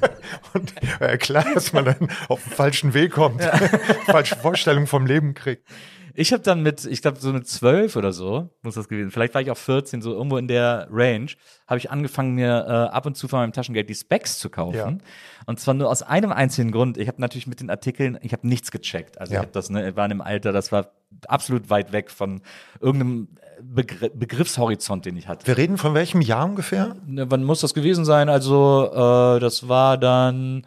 und 0.54 0.72
äh, 1.00 1.18
klar, 1.18 1.44
dass 1.54 1.72
man 1.72 1.84
dann 1.84 2.08
auf 2.28 2.42
den 2.42 2.52
falschen 2.52 2.94
Weg 2.94 3.12
kommt, 3.12 3.42
falsche 4.06 4.36
Vorstellungen 4.36 4.86
vom 4.86 5.06
Leben 5.06 5.34
kriegt. 5.34 5.66
Ich 6.14 6.32
habe 6.32 6.42
dann 6.42 6.62
mit, 6.62 6.84
ich 6.84 7.02
glaube, 7.02 7.18
so 7.18 7.32
mit 7.32 7.46
zwölf 7.48 7.96
oder 7.96 8.12
so, 8.12 8.50
muss 8.62 8.74
das 8.74 8.88
gewesen. 8.88 9.10
Vielleicht 9.10 9.34
war 9.34 9.40
ich 9.40 9.50
auch 9.50 9.56
14, 9.56 10.02
so 10.02 10.12
irgendwo 10.12 10.36
in 10.36 10.48
der 10.48 10.88
Range, 10.90 11.26
habe 11.66 11.78
ich 11.78 11.90
angefangen, 11.90 12.34
mir 12.34 12.64
äh, 12.66 12.72
ab 12.94 13.06
und 13.06 13.16
zu 13.16 13.28
von 13.28 13.40
meinem 13.40 13.52
Taschengeld 13.52 13.88
die 13.88 13.94
Specs 13.94 14.38
zu 14.38 14.50
kaufen. 14.50 14.76
Ja. 14.76 15.06
Und 15.46 15.60
zwar 15.60 15.74
nur 15.74 15.88
aus 15.88 16.02
einem 16.02 16.32
einzigen 16.32 16.70
Grund. 16.72 16.96
Ich 16.98 17.08
habe 17.08 17.20
natürlich 17.20 17.46
mit 17.46 17.60
den 17.60 17.70
Artikeln, 17.70 18.18
ich 18.22 18.32
habe 18.32 18.46
nichts 18.46 18.70
gecheckt. 18.70 19.20
Also 19.20 19.32
Ja. 19.34 19.40
ich 19.40 19.42
habe 19.46 19.52
das, 19.52 19.70
ne, 19.70 19.84
wir 19.84 19.96
waren 19.96 20.10
im 20.10 20.20
Alter, 20.20 20.52
das 20.52 20.72
war 20.72 20.90
absolut 21.26 21.70
weit 21.70 21.92
weg 21.92 22.10
von 22.10 22.40
irgendeinem 22.80 23.28
Begr 23.62 24.08
Begriffshorizont, 24.10 25.04
den 25.04 25.16
ich 25.16 25.28
hatte. 25.28 25.46
Wir 25.46 25.58
reden 25.58 25.76
von 25.76 25.92
welchem 25.92 26.22
Jahr 26.22 26.46
ungefähr? 26.46 26.96
Ne, 27.06 27.30
Wann 27.30 27.44
muss 27.44 27.60
das 27.60 27.74
gewesen 27.74 28.04
sein? 28.06 28.28
Also, 28.30 28.90
äh, 28.92 29.38
das 29.40 29.68
war 29.68 29.98
dann 29.98 30.64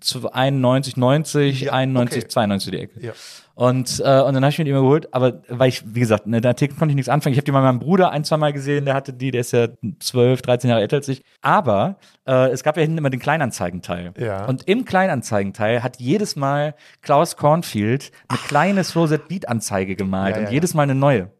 zu 0.00 0.32
91, 0.32 0.96
90, 0.96 1.60
Ja, 1.62 1.72
91, 1.72 2.18
okay. 2.24 2.28
92 2.28 2.70
die 2.70 2.78
Ecke. 2.78 3.00
Ja. 3.00 3.12
Und, 3.54 4.00
äh, 4.00 4.20
und 4.22 4.34
dann 4.34 4.42
habe 4.42 4.48
ich 4.48 4.58
mir 4.58 4.64
die 4.64 4.70
immer 4.70 4.80
geholt, 4.80 5.12
aber 5.12 5.42
weil 5.48 5.68
ich, 5.68 5.82
wie 5.94 6.00
gesagt, 6.00 6.26
ne, 6.26 6.40
den 6.40 6.48
Artikel 6.48 6.76
konnte 6.76 6.92
ich 6.92 6.96
nichts 6.96 7.10
anfangen. 7.10 7.32
Ich 7.32 7.38
habe 7.38 7.44
die 7.44 7.52
mal 7.52 7.60
meinem 7.60 7.80
Bruder 7.80 8.10
ein, 8.10 8.24
zwei 8.24 8.38
Mal 8.38 8.52
gesehen, 8.52 8.86
der 8.86 8.94
hatte 8.94 9.12
die, 9.12 9.30
der 9.30 9.42
ist 9.42 9.52
ja 9.52 9.68
12, 10.00 10.40
13 10.40 10.70
Jahre 10.70 10.82
älter 10.82 10.96
als 10.96 11.08
ich. 11.08 11.22
Aber 11.42 11.96
äh, 12.26 12.48
es 12.50 12.62
gab 12.62 12.76
ja 12.76 12.82
hinten 12.82 12.98
immer 12.98 13.10
den 13.10 13.20
Kleinanzeigenteil. 13.20 14.14
Ja. 14.18 14.46
Und 14.46 14.68
im 14.68 14.84
Kleinanzeigenteil 14.84 15.82
hat 15.82 16.00
jedes 16.00 16.34
Mal 16.34 16.74
Klaus 17.02 17.36
Kornfield 17.36 18.10
eine 18.28 18.38
kleine 18.38 18.84
Slow 18.84 19.06
Set 19.06 19.28
Beat 19.28 19.48
Anzeige 19.48 19.96
gemalt 19.96 20.36
Ja, 20.36 20.42
und 20.42 20.50
jedes 20.50 20.72
Mal 20.72 20.84
eine 20.84 20.94
neue. 20.94 21.30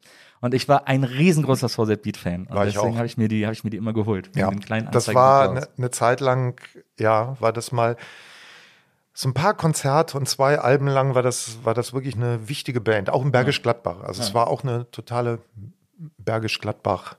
Und 0.43 0.55
ich 0.55 0.69
war 0.69 0.89
ein 0.89 1.05
riesengroßer 1.05 1.69
Set 1.69 2.03
Beat 2.03 2.17
Fan. 2.17 2.47
Und 2.47 2.57
War 2.57 2.67
deswegen 2.67 2.97
habe 2.97 3.07
ich 3.07 3.17
mir 3.17 3.29
die, 3.29 3.47
habe 3.47 3.55
ich 3.55 3.63
mir 3.63 3.71
die 3.71 3.77
immer 3.77 3.93
geholt. 3.93 4.31
Ja, 4.35 4.51
das 4.91 5.15
war 5.15 5.49
eine 5.49 5.69
ne 5.77 5.91
Zeit 5.93 6.21
lang, 6.21 6.61
ja, 6.99 7.37
war 7.41 7.53
das 7.53 7.71
mal 7.71 7.97
so 9.15 9.29
ein 9.29 9.35
paar 9.35 9.55
Konzerte 9.55 10.17
und 10.17 10.29
zwei 10.29 10.59
Alben 10.59 10.87
lang 10.87 11.15
war 11.15 11.23
das, 11.23 11.59
war 11.65 11.75
das 11.75 11.93
wirklich 11.93 12.17
eine 12.17 12.49
wichtige 12.49 12.81
Band, 12.81 13.11
auch 13.11 13.23
in 13.23 13.33
Bergisch 13.33 13.63
Gladbach. 13.63 14.01
Also 14.03 14.23
es 14.23 14.35
war 14.35 14.49
auch 14.49 14.63
eine 14.63 14.91
totale 14.91 15.39
Bergisch 16.19 16.59
Gladbach 16.61 17.17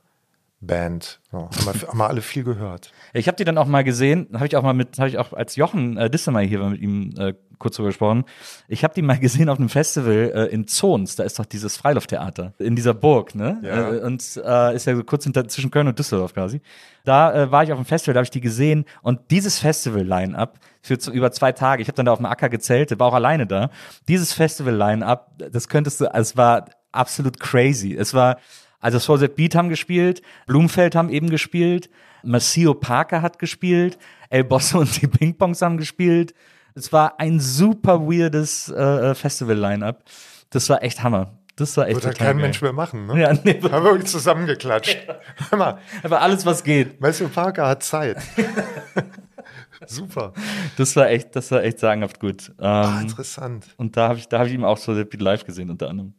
Band. 0.66 1.20
So, 1.32 1.38
haben, 1.40 1.66
wir, 1.66 1.88
haben 1.88 1.98
wir 1.98 2.08
alle 2.08 2.22
viel 2.22 2.44
gehört. 2.44 2.92
Ich 3.14 3.28
habe 3.28 3.36
die 3.36 3.44
dann 3.44 3.58
auch 3.58 3.68
mal 3.68 3.84
gesehen, 3.84 4.30
habe 4.34 4.48
ich 4.48 4.56
auch 4.56 4.64
mal 4.64 4.74
mit, 4.74 4.98
habe 4.98 5.10
ich 5.10 5.18
auch 5.18 5.34
als 5.34 5.56
Jochen 5.56 5.98
äh, 5.98 6.10
Dissemer 6.10 6.42
hier 6.42 6.62
war 6.62 6.70
mit 6.70 6.82
ihm 6.82 7.14
äh, 7.18 7.34
kurz 7.64 7.78
drüber 7.78 7.90
gesprochen. 7.90 8.26
Ich 8.68 8.84
habe 8.84 8.94
die 8.94 9.02
mal 9.02 9.18
gesehen 9.20 9.50
auf 9.50 9.58
einem 9.58 9.70
Festival 9.70 10.32
äh, 10.36 10.46
in 10.54 10.68
Zons, 10.68 11.16
da 11.16 11.24
ist 11.24 11.40
doch 11.40 11.46
dieses 11.46 11.78
Freilufttheater 11.78 12.54
in 12.60 12.76
dieser 12.76 12.94
Burg, 12.94 13.34
ne? 13.34 13.60
Ja. 13.64 13.94
Äh, 13.94 14.00
und 14.02 14.22
äh, 14.46 14.76
ist 14.76 14.86
ja 14.86 14.96
so 14.96 15.04
kurz 15.04 15.24
hinter, 15.24 15.48
zwischen 15.48 15.72
Köln 15.72 15.88
und 15.88 15.98
Düsseldorf 15.98 16.34
quasi. 16.34 16.62
Da 17.04 17.34
äh, 17.34 17.52
war 17.52 17.64
ich 17.64 17.72
auf 17.72 17.80
dem 17.80 17.86
Festival, 17.86 18.14
da 18.14 18.20
habe 18.20 18.26
ich 18.26 18.32
die 18.32 18.42
gesehen 18.42 18.86
und 19.02 19.32
dieses 19.32 19.60
Festival-Line-Up 19.60 20.60
für 20.82 21.00
zu, 21.00 21.12
über 21.12 21.32
zwei 21.32 21.52
Tage, 21.52 21.82
ich 21.82 21.88
habe 21.88 21.96
dann 21.96 22.06
da 22.06 22.12
auf 22.12 22.20
dem 22.20 22.26
Acker 22.26 22.50
gezeltet, 22.50 23.00
war 23.00 23.08
auch 23.08 23.14
alleine 23.14 23.48
da. 23.48 23.72
Dieses 24.08 24.34
Festival-Line-Up, 24.34 25.32
das 25.52 25.68
könntest 25.68 26.02
du, 26.02 26.14
also 26.14 26.32
es 26.32 26.38
war 26.38 26.66
absolut 26.92 27.40
crazy. 27.40 27.96
Es 27.96 28.14
war 28.14 28.38
also 28.84 29.00
Soul 29.00 29.20
That 29.20 29.38
Beat 29.38 29.56
haben 29.56 29.70
gespielt, 29.70 30.22
Blumfeld 30.46 30.94
haben 30.94 31.10
eben 31.10 31.30
gespielt, 31.30 31.90
Maceo 32.22 32.74
Parker 32.74 33.22
hat 33.22 33.40
gespielt, 33.40 33.98
El 34.30 34.44
Bosso 34.44 34.80
und 34.82 35.02
die 35.02 35.08
Ping 35.08 35.38
Pongs 35.38 35.62
haben 35.62 35.78
gespielt. 35.78 36.34
Es 36.76 36.92
war 36.92 37.20
ein 37.20 37.40
super 37.40 38.02
weirdes 38.02 38.70
äh, 38.70 39.14
Festival-Line-Up. 39.16 40.04
Das 40.50 40.70
war 40.70 40.82
echt 40.84 41.04
Hammer. 41.04 41.34
Das 41.56 41.78
war 41.78 41.86
echt 41.88 41.96
Wird 41.98 42.06
halt 42.06 42.16
total 42.18 42.28
kein 42.30 42.38
geil. 42.38 42.46
Mensch 42.48 42.62
mehr 42.64 42.74
machen. 42.74 43.06
Ne? 43.06 43.22
Ja, 43.22 43.34
nee, 43.44 43.54
Haben 43.62 43.84
wir 43.84 43.92
wirklich 43.92 44.10
zusammengeklatscht. 44.10 44.98
Mal, 45.56 45.78
aber 46.02 46.22
alles, 46.22 46.46
was 46.48 46.64
geht. 46.64 47.00
Matthew 47.00 47.28
Parker 47.30 47.68
hat 47.68 47.84
Zeit. 47.84 48.18
Super. 49.86 50.34
Das 50.78 50.96
war 50.96 51.10
echt, 51.10 51.36
das 51.36 51.52
war 51.52 51.62
echt 51.64 51.80
sagenhaft 51.80 52.20
gut. 52.20 52.52
Ah, 52.58 53.00
Ähm, 53.00 53.02
interessant. 53.08 53.68
und 53.78 53.98
da 53.98 54.08
habe 54.10 54.18
ich, 54.20 54.30
da 54.30 54.40
habe 54.40 54.48
ich 54.48 54.54
ihn 54.56 54.64
auch 54.64 54.78
so 54.78 54.96
That 54.96 55.10
Beat 55.10 55.22
live 55.22 55.46
gesehen, 55.46 55.70
unter 55.70 55.90
anderem. 55.90 56.14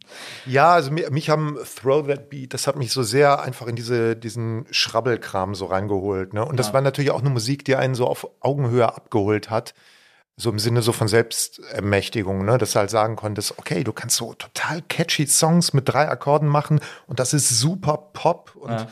Ja, 0.45 0.75
also 0.75 0.91
mich, 0.91 1.09
mich 1.11 1.31
haben 1.31 1.57
Throw 1.81 2.07
That 2.07 2.29
Beat, 2.29 2.53
das 2.53 2.67
hat 2.67 2.77
mich 2.77 2.93
so 2.93 3.03
sehr 3.03 3.41
einfach 3.43 3.67
in 3.67 3.75
diese, 3.77 4.17
diesen 4.17 4.67
Schrabbelkram 4.71 5.55
so 5.55 5.65
reingeholt. 5.67 6.35
Ne? 6.35 6.45
Und 6.45 6.59
das 6.59 6.75
war 6.75 6.81
natürlich 6.83 7.11
auch 7.11 7.21
eine 7.21 7.31
Musik, 7.31 7.65
die 7.65 7.77
einen 7.77 7.95
so 7.95 8.07
auf 8.07 8.29
Augenhöhe 8.41 8.87
abgeholt 8.95 9.49
hat. 9.51 9.73
So 10.37 10.51
im 10.51 10.59
Sinne 10.59 10.83
so 10.83 10.93
von 10.93 11.07
Selbstermächtigung, 11.07 12.45
ne? 12.45 12.59
dass 12.59 12.73
du 12.73 12.81
halt 12.81 12.91
sagen 12.91 13.15
konntest, 13.15 13.57
okay, 13.59 13.85
du 13.85 13.93
kannst 13.93 14.17
so 14.17 14.35
total 14.35 14.83
catchy 14.83 15.27
Songs 15.27 15.73
mit 15.73 15.89
drei 15.89 16.09
Akkorden 16.09 16.49
machen 16.49 16.81
und 17.07 17.21
das 17.21 17.35
ist 17.35 17.49
super 17.49 17.99
Pop. 18.13 18.57
Und 18.57 18.89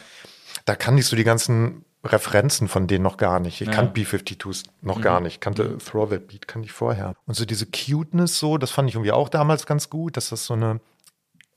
da 0.65 0.77
kannst 0.77 1.11
du 1.11 1.17
die 1.17 1.25
ganzen 1.25 1.85
Referenzen 2.05 2.69
von 2.69 2.87
denen 2.87 3.03
noch 3.03 3.17
gar 3.17 3.41
nicht. 3.41 3.61
Ich 3.61 3.71
kannte 3.71 3.93
B-52s 3.93 4.65
noch 4.81 5.01
gar 5.01 5.21
nicht. 5.21 5.41
Kannte 5.41 5.79
Throw 5.79 6.09
That 6.09 6.29
Beat, 6.29 6.49
kannte 6.49 6.67
ich 6.67 6.73
vorher. 6.73 7.15
Und 7.27 7.35
so 7.35 7.45
diese 7.45 7.67
Cuteness 7.67 8.39
so, 8.39 8.59
das 8.59 8.71
fand 8.71 8.89
ich 8.89 8.95
irgendwie 8.95 9.13
auch 9.13 9.29
damals 9.29 9.67
ganz 9.67 9.89
gut, 9.89 10.17
dass 10.17 10.31
das 10.31 10.47
so 10.47 10.55
eine 10.55 10.81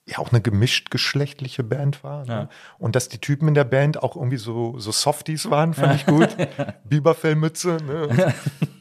ja 0.08 0.20
auch 0.20 0.32
eine 0.32 0.42
gemischt 0.42 0.92
geschlechtliche 0.92 1.64
Band 1.64 2.04
war. 2.04 2.26
Ne? 2.26 2.50
Und 2.78 2.96
dass 2.96 3.10
die 3.10 3.18
Typen 3.18 3.48
in 3.48 3.54
der 3.56 3.64
Band 3.64 4.04
auch 4.04 4.16
irgendwie 4.16 4.38
so, 4.38 4.78
so 4.78 4.92
Softies 4.92 5.50
waren, 5.50 5.74
fand 5.74 5.96
ich 5.96 6.06
gut. 6.06 6.30
Biberfellmütze, 6.86 7.78
ne? 7.84 8.34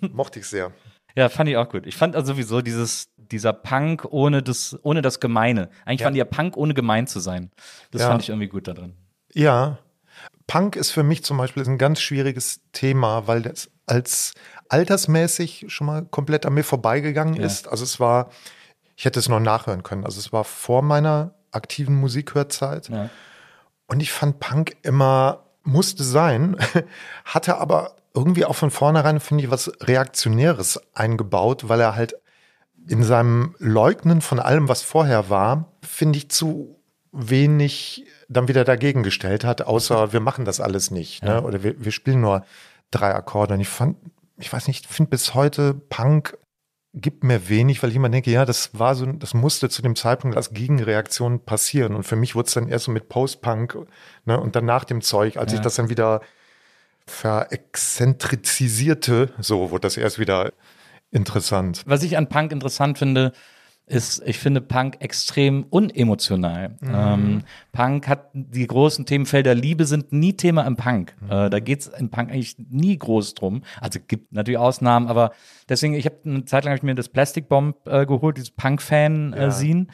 Mochte 0.13 0.41
ich 0.41 0.47
sehr. 0.47 0.71
Ja, 1.17 1.29
fand 1.29 1.49
ich 1.49 1.57
auch 1.57 1.69
gut. 1.69 1.87
Ich 1.87 1.97
fand 1.97 2.17
also 2.17 2.33
sowieso 2.33 2.61
dieses, 2.61 3.09
dieser 3.17 3.53
Punk 3.53 4.05
ohne 4.11 4.43
das, 4.43 4.77
ohne 4.83 5.01
das 5.03 5.21
Gemeine. 5.21 5.69
Eigentlich 5.85 6.01
Ja. 6.01 6.07
fand 6.07 6.17
ich 6.17 6.19
ja 6.19 6.25
Punk 6.25 6.57
ohne 6.57 6.75
gemein 6.75 7.07
zu 7.07 7.21
sein. 7.21 7.51
Das 7.93 8.03
Ja. 8.03 8.09
fand 8.09 8.23
ich 8.23 8.31
irgendwie 8.31 8.49
gut 8.49 8.67
da 8.69 8.73
drin. 8.75 8.95
Ja, 9.33 9.79
Punk 10.47 10.77
ist 10.77 10.91
für 10.91 11.03
mich 11.03 11.25
zum 11.25 11.39
Beispiel 11.39 11.65
ein 11.65 11.79
ganz 11.79 12.01
schwieriges 12.01 12.61
Thema, 12.73 13.27
weil 13.27 13.43
das 13.43 13.71
als 13.87 14.33
altersmäßig 14.69 15.67
schon 15.69 15.87
mal 15.87 16.05
komplett 16.05 16.47
an 16.47 16.55
mir 16.55 16.65
vorbeigegangen 16.65 17.35
Ja. 17.35 17.45
ist. 17.47 17.69
Also 17.69 17.85
es 17.85 17.99
war, 18.01 18.31
ich 18.97 19.05
hätte 19.05 19.19
es 19.19 19.29
noch 19.29 19.41
nachhören 19.41 19.83
können. 19.83 20.05
Also 20.05 20.19
es 20.19 20.33
war 20.33 20.45
vor 20.45 20.83
meiner 20.83 21.35
aktiven 21.51 21.95
Musikhörzeit. 21.97 22.89
Ja. 22.89 23.09
Und 23.87 24.01
ich 24.03 24.13
fand 24.13 24.41
Punk 24.41 24.77
immer, 24.83 25.45
musste 25.63 26.05
sein, 26.05 26.57
hatte 27.25 27.57
aber 27.59 27.97
irgendwie 28.15 28.45
auch 28.45 28.55
von 28.55 28.71
vornherein, 28.71 29.21
finde 29.21 29.45
ich, 29.45 29.51
was 29.51 29.73
Reaktionäres 29.81 30.81
eingebaut, 30.95 31.69
weil 31.69 31.81
er 31.81 31.97
halt 31.97 32.15
in 32.89 33.03
seinem 33.03 33.55
Leugnen 33.59 34.21
von 34.21 34.39
allem, 34.39 34.69
was 34.69 34.83
vorher 34.83 35.31
war, 35.31 35.73
finde 35.83 36.19
ich, 36.19 36.31
zu 36.31 36.81
wenig 37.13 38.05
dann 38.29 38.49
wieder 38.49 38.65
dagegen 38.65 39.03
gestellt 39.03 39.45
hat, 39.45 39.63
außer 39.63 40.13
wir 40.13 40.21
machen 40.21 40.45
das 40.45 40.61
alles 40.61 40.91
nicht. 40.91 41.23
Ne? 41.23 41.43
Oder 41.43 41.63
wir, 41.63 41.85
wir 41.85 41.93
spielen 41.93 42.21
nur 42.21 42.45
drei 42.91 43.15
Akkorde. 43.15 43.55
Und 43.55 43.61
ich 43.61 43.69
fand, 43.69 43.97
ich 44.39 44.53
weiß 44.53 44.69
nicht, 44.69 44.87
finde 44.87 45.11
bis 45.11 45.35
heute 45.35 45.75
Punk 45.75 46.37
gibt 46.93 47.25
mir 47.25 47.49
wenig, 47.49 47.83
weil 47.83 47.91
ich 47.91 47.97
immer 47.97 48.09
denke, 48.09 48.31
ja, 48.31 48.45
das 48.45 48.79
war 48.79 48.95
so, 48.95 49.07
das 49.07 49.35
musste 49.35 49.69
zu 49.69 49.83
dem 49.83 49.97
Zeitpunkt 49.97 50.37
als 50.37 50.53
Gegenreaktion 50.53 51.41
passieren. 51.41 51.95
Und 51.95 52.05
für 52.05 52.17
mich 52.17 52.37
wurde 52.37 52.47
es 52.47 52.55
dann 52.55 52.69
erst 52.69 52.85
so 52.85 52.93
mit 52.93 53.09
Post-Punk 53.09 53.77
ne, 54.25 54.39
und 54.39 54.55
dann 54.55 54.65
nach 54.65 54.85
dem 54.85 55.01
Zeug, 55.01 55.37
als 55.37 55.53
ich 55.53 55.61
das 55.61 55.75
dann 55.75 55.89
wieder 55.89 56.21
verexzentrizisierte, 57.07 59.33
so 59.39 59.71
wurde 59.71 59.83
das 59.83 59.97
erst 59.97 60.19
wieder 60.19 60.53
interessant. 61.11 61.83
Was 61.87 62.03
ich 62.03 62.17
an 62.17 62.29
Punk 62.29 62.53
interessant 62.53 62.99
finde, 62.99 63.33
ist, 63.87 64.23
ich 64.25 64.39
finde 64.39 64.63
Punk 64.63 64.97
extrem 65.01 65.65
unemotional. 65.65 66.77
Ähm, 66.83 67.43
Punk 67.73 68.09
hat 68.09 68.31
die 68.33 68.67
großen 68.67 69.05
Themenfelder 69.05 69.55
Liebe 69.55 69.85
sind 69.85 70.11
nie 70.11 70.35
Thema 70.35 70.63
im 70.63 70.77
Punk. 70.77 71.15
Äh, 71.29 71.51
da 71.51 71.61
geht's 71.61 71.89
im 71.89 72.09
Punk 72.09 72.31
eigentlich 72.31 72.57
nie 72.59 72.99
groß 72.99 73.35
drum. 73.35 73.63
Also 73.81 74.01
gibt 74.07 74.33
natürlich 74.33 74.59
Ausnahmen, 74.59 75.09
aber 75.09 75.33
deswegen, 75.69 75.95
ich 75.95 76.07
habe 76.07 76.17
eine 76.25 76.47
Zeit 76.47 76.65
lang 76.65 76.73
hab 76.73 76.79
ich 76.79 76.83
mir 76.83 76.95
das 76.95 77.11
Plastic 77.11 77.49
Bomb 77.49 77.77
äh, 77.87 78.07
geholt, 78.07 78.39
dieses 78.39 78.53
Punk-Fan-Scene, 78.53 79.83
äh, 79.83 79.87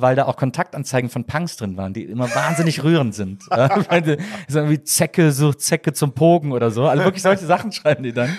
weil 0.00 0.14
da 0.16 0.26
auch 0.26 0.36
Kontaktanzeigen 0.36 1.08
von 1.10 1.24
Punks 1.24 1.56
drin 1.56 1.76
waren, 1.76 1.92
die 1.94 2.04
immer 2.04 2.32
wahnsinnig 2.34 2.84
rührend 2.84 3.14
sind. 3.14 3.44
äh, 3.50 4.18
so 4.48 4.68
wie 4.68 4.82
Zecke 4.82 5.32
sucht 5.32 5.60
Zecke 5.60 5.92
zum 5.92 6.12
Pogen 6.12 6.52
oder 6.52 6.70
so. 6.70 6.86
Also 6.86 7.04
wirklich 7.04 7.22
solche 7.22 7.46
Sachen 7.46 7.72
schreiben 7.72 8.02
die 8.02 8.12
dann. 8.12 8.36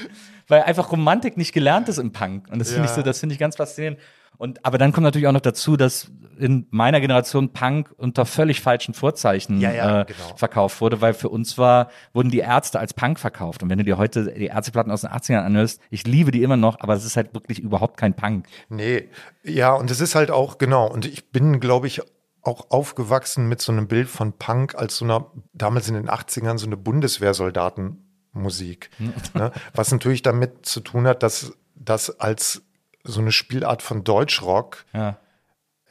Weil 0.48 0.64
einfach 0.64 0.92
Romantik 0.92 1.38
nicht 1.38 1.54
gelernt 1.54 1.90
ist 1.90 1.98
im 1.98 2.12
Punk. 2.12 2.48
Und 2.52 2.60
das 2.60 2.70
finde 2.72 2.86
ich 2.86 2.92
Ja. 2.92 2.96
so, 2.98 3.02
das 3.02 3.20
finde 3.20 3.34
ich 3.34 3.40
ganz 3.40 3.56
faszinierend. 3.56 4.00
Und, 4.38 4.66
aber 4.66 4.78
dann 4.78 4.92
kommt 4.92 5.06
natürlich 5.06 5.28
auch 5.28 5.32
noch 5.32 5.42
dazu, 5.42 5.78
dass 5.78 6.12
in 6.42 6.68
meiner 6.72 7.00
Generation 7.00 7.54
Punk 7.54 7.94
unter 7.98 8.26
völlig 8.26 8.62
falschen 8.62 8.94
Vorzeichen 8.94 9.60
Ja, 9.62 9.72
ja, 9.72 10.02
äh, 10.02 10.06
genau. 10.06 10.36
verkauft 10.36 10.82
wurde, 10.82 11.02
weil 11.02 11.14
für 11.14 11.30
uns 11.30 11.58
war, 11.58 11.90
wurden 12.14 12.32
die 12.32 12.40
Ärzte 12.40 12.80
als 12.80 12.94
Punk 12.94 13.20
verkauft. 13.20 13.64
Und 13.64 13.70
wenn 13.70 13.78
du 13.78 13.84
dir 13.84 13.98
heute 13.98 14.34
die 14.34 14.48
Ärzteplatten 14.48 14.92
aus 14.92 15.02
den 15.02 15.12
80ern 15.12 15.44
anhörst, 15.46 15.80
ich 15.90 16.06
liebe 16.06 16.32
die 16.32 16.44
immer 16.44 16.58
noch, 16.58 16.80
aber 16.80 16.94
es 16.96 17.06
ist 17.06 17.16
halt 17.16 17.34
wirklich 17.34 17.60
überhaupt 17.60 17.98
kein 17.98 18.16
Punk. 18.16 18.48
Nee, 18.70 19.10
ja, 19.44 19.74
und 19.74 19.90
es 19.92 20.02
ist 20.02 20.16
halt 20.16 20.32
auch, 20.32 20.58
genau, 20.58 20.88
und 20.90 21.06
ich 21.06 21.32
bin, 21.32 21.60
glaube 21.60 21.88
ich, 21.88 22.02
auch 22.44 22.72
aufgewachsen 22.72 23.48
mit 23.48 23.62
so 23.62 23.72
einem 23.72 23.88
Bild 23.88 24.10
von 24.10 24.34
Punk 24.34 24.74
als 24.74 24.98
so 24.98 25.06
einer, 25.06 25.28
damals 25.54 25.88
in 25.88 25.94
den 25.94 26.10
80ern, 26.10 26.58
so 26.58 26.66
eine 26.66 26.76
Bundeswehrsoldatenmusik. 26.76 28.90
ne? 29.34 29.52
Was 29.74 29.92
natürlich 29.92 30.22
damit 30.22 30.66
zu 30.66 30.80
tun 30.80 31.08
hat, 31.08 31.24
dass 31.24 31.54
das 31.76 32.20
als 32.20 32.64
so 33.04 33.20
eine 33.22 33.32
Spielart 33.32 33.82
von 33.82 34.04
Deutschrock 34.04 34.86
Ja. 34.94 35.18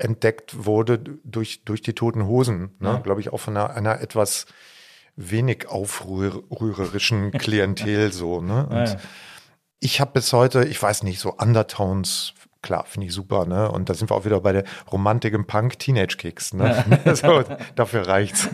Entdeckt 0.00 0.64
wurde 0.64 0.98
durch, 0.98 1.64
durch 1.64 1.82
die 1.82 1.94
toten 1.94 2.26
Hosen. 2.26 2.76
Ne? 2.78 2.88
Ja. 2.88 2.98
Glaube 2.98 3.20
ich 3.20 3.32
auch 3.32 3.40
von 3.40 3.56
einer, 3.56 3.70
einer 3.70 4.00
etwas 4.00 4.46
wenig 5.16 5.68
aufrührerischen 5.68 7.30
Klientel 7.38 8.12
so. 8.12 8.40
Ne? 8.40 8.66
Und 8.66 8.76
Ja, 8.76 8.84
ja. 8.84 8.96
ich 9.80 10.00
habe 10.00 10.12
bis 10.12 10.32
heute, 10.32 10.64
ich 10.64 10.80
weiß 10.82 11.02
nicht, 11.02 11.20
so 11.20 11.34
Undertones, 11.34 12.34
klar, 12.62 12.85
finde 12.87 13.07
ich 13.07 13.12
super, 13.12 13.46
ne? 13.46 13.70
Und 13.70 13.88
da 13.88 13.94
sind 13.94 14.11
wir 14.11 14.14
auch 14.14 14.25
wieder 14.25 14.40
bei 14.40 14.53
der 14.53 14.64
Romantik 14.90 15.35
im 15.35 15.46
Punk 15.46 15.79
Teenage 15.79 16.16
Kicks, 16.16 16.53
ne? 16.53 16.85
so, 17.14 17.42
dafür 17.75 18.07
reicht's. 18.07 18.49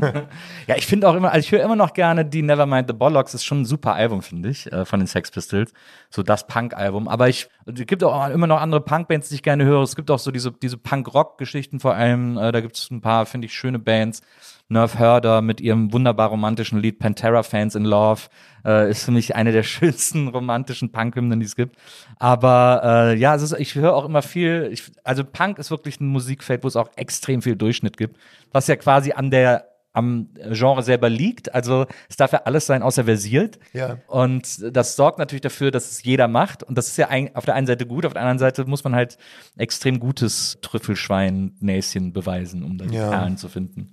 Ja, 0.67 0.77
ich 0.77 0.87
finde 0.87 1.09
auch 1.09 1.15
immer, 1.15 1.33
also 1.33 1.45
ich 1.45 1.53
höre 1.53 1.63
immer 1.63 1.77
noch 1.77 1.93
gerne 1.93 2.25
die 2.25 2.43
Nevermind 2.43 2.89
the 2.89 2.95
Bollocks, 2.95 3.35
ist 3.35 3.45
schon 3.45 3.63
ein 3.63 3.65
super 3.65 3.95
Album, 3.95 4.23
finde 4.23 4.49
ich, 4.49 4.71
äh, 4.73 4.85
von 4.85 5.01
den 5.01 5.07
Sex 5.07 5.31
Pistols. 5.31 5.73
So 6.11 6.23
das 6.23 6.47
Punk-Album. 6.47 7.09
Aber 7.09 7.29
ich, 7.29 7.49
es 7.67 7.87
gibt 7.87 8.03
auch 8.05 8.29
immer 8.31 8.47
noch 8.47 8.61
andere 8.61 8.81
Punkbands, 8.81 9.29
die 9.29 9.37
ich 9.37 9.43
gerne 9.43 9.65
höre. 9.65 9.83
Es 9.83 9.97
gibt 9.97 10.11
auch 10.11 10.19
so 10.19 10.31
diese, 10.31 10.53
diese 10.53 10.77
Punk-Rock-Geschichten 10.77 11.81
vor 11.81 11.95
allem. 11.95 12.39
Äh, 12.39 12.53
da 12.53 12.61
gibt 12.61 12.77
es 12.77 12.91
ein 12.91 13.01
paar, 13.01 13.27
finde 13.27 13.47
ich, 13.47 13.55
schöne 13.55 13.79
Bands. 13.79 14.23
Nerve 14.69 14.99
Herder 14.99 15.43
mit 15.43 15.61
ihrem 15.61 15.93
wunderbar 15.93 16.29
romantischen 16.29 16.81
Lied 16.81 16.99
Pantera 16.99 17.43
Fans 17.43 17.75
in 17.75 17.85
Love 17.85 18.23
äh, 18.65 18.91
ist 18.91 19.05
für 19.05 19.13
mich 19.13 19.37
eine 19.37 19.53
der 19.53 19.63
schönsten 19.65 20.29
romantischen 20.29 20.91
Punk-Hymnen, 20.91 21.39
die 21.39 21.47
es 21.47 21.57
gibt. 21.57 21.77
Aber 22.19 22.81
äh, 22.85 23.17
ja, 23.17 23.35
es 23.35 23.43
ist, 23.43 23.53
ich 23.59 23.75
höre 23.77 23.95
auch 23.95 24.05
immer 24.05 24.23
viel, 24.23 24.69
ich, 24.73 24.91
also 25.05 25.25
Punk 25.25 25.59
ist 25.59 25.71
wirklich 25.71 26.01
ein 26.01 26.09
Musikfeld, 26.09 26.65
wo 26.65 26.69
es 26.69 26.77
auch 26.77 26.91
extrem 26.97 27.43
viel 27.43 27.57
Durchschnitt 27.57 27.97
gibt, 27.97 28.17
was 28.53 28.67
ja 28.67 28.77
quasi 28.77 29.13
an 29.13 29.31
der 29.31 29.69
am 29.97 30.29
Genre 30.51 30.83
selber 30.83 31.09
liegt. 31.09 31.55
Also 31.55 31.87
es 32.11 32.17
darf 32.17 32.33
ja 32.33 32.43
alles 32.45 32.67
sein, 32.67 32.83
außer 32.83 33.05
versiert. 33.05 33.59
Ja. 33.73 33.97
Und 34.09 34.63
das 34.77 34.95
sorgt 34.95 35.19
natürlich 35.19 35.41
dafür, 35.41 35.71
dass 35.71 35.91
es 35.91 36.03
jeder 36.03 36.29
macht. 36.29 36.63
Und 36.63 36.77
das 36.77 36.89
ist 36.89 36.99
ja 36.99 37.09
ein, 37.09 37.35
auf 37.35 37.47
der 37.47 37.55
einen 37.55 37.67
Seite 37.67 37.87
gut, 37.87 38.05
auf 38.05 38.13
der 38.13 38.21
anderen 38.21 38.39
Seite 38.39 38.67
muss 38.67 38.85
man 38.85 38.95
halt 38.95 39.17
extrem 39.57 39.99
gutes 39.99 40.59
Trüffelschwein-Näschen 40.61 42.13
beweisen, 42.13 42.63
um 42.63 42.77
dann 42.77 42.93
Ja. 42.93 43.09
Perlen 43.09 43.39
zu 43.39 43.49
finden. 43.49 43.93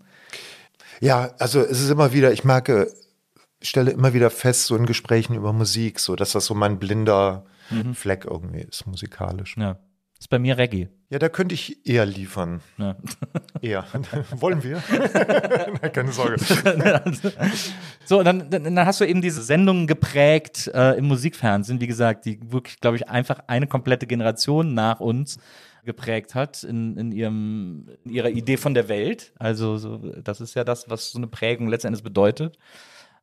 Ja, 0.99 1.31
also 1.39 1.61
es 1.61 1.81
ist 1.81 1.89
immer 1.89 2.13
wieder, 2.13 2.31
ich 2.31 2.43
merke, 2.43 2.91
ich 3.59 3.69
stelle 3.69 3.91
immer 3.91 4.13
wieder 4.13 4.29
fest, 4.29 4.65
so 4.65 4.75
in 4.75 4.85
Gesprächen 4.85 5.35
über 5.35 5.53
Musik, 5.53 5.99
so 5.99 6.15
dass 6.15 6.33
das 6.33 6.45
so 6.45 6.53
mein 6.53 6.79
blinder 6.79 7.45
Fleck 7.93 8.25
irgendwie 8.25 8.61
ist, 8.61 8.85
musikalisch. 8.85 9.55
Ja. 9.57 9.77
Ist 10.23 10.29
bei 10.29 10.39
mir 10.39 10.57
Reggae. 10.57 10.87
Ja, 11.09 11.19
da 11.19 11.27
könnte 11.27 11.53
ich 11.53 11.85
eher 11.85 12.05
liefern. 12.05 12.61
Ja. 12.77 12.95
Eher. 13.61 13.85
Wollen 14.31 14.63
wir? 14.63 14.81
Nein, 15.13 15.91
keine 15.91 16.13
Sorge. 16.13 16.37
So, 18.05 18.23
dann 18.23 18.49
dann 18.49 18.79
hast 18.85 19.01
du 19.01 19.05
eben 19.05 19.21
diese 19.21 19.43
Sendungen 19.43 19.85
geprägt 19.85 20.71
äh, 20.73 20.93
im 20.93 21.09
Musikfernsehen, 21.09 21.81
wie 21.81 21.87
gesagt, 21.87 22.23
die 22.23 22.39
wirklich, 22.53 22.79
glaube 22.79 22.95
ich, 22.95 23.09
einfach 23.09 23.39
eine 23.47 23.67
komplette 23.67 24.07
Generation 24.07 24.73
nach 24.73 25.01
uns 25.01 25.39
geprägt 25.83 26.35
hat 26.35 26.63
in, 26.63 26.95
in, 26.95 27.11
ihrem, 27.11 27.89
in 28.05 28.11
ihrer 28.11 28.29
Idee 28.29 28.55
von 28.55 28.73
der 28.73 28.87
Welt. 28.87 29.33
Also 29.37 29.75
so, 29.75 29.97
das 29.97 30.39
ist 30.39 30.53
ja 30.55 30.63
das, 30.63 30.89
was 30.89 31.11
so 31.11 31.17
eine 31.17 31.27
Prägung 31.27 31.67
letztendlich 31.67 32.01
bedeutet. 32.01 32.57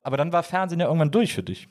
Aber 0.03 0.19
dann 0.19 0.35
war 0.35 0.43
Fernsehen 0.43 0.81
ja 0.81 0.87
irgendwann 0.87 1.11
durch 1.11 1.33
für 1.33 1.43
dich. 1.43 1.67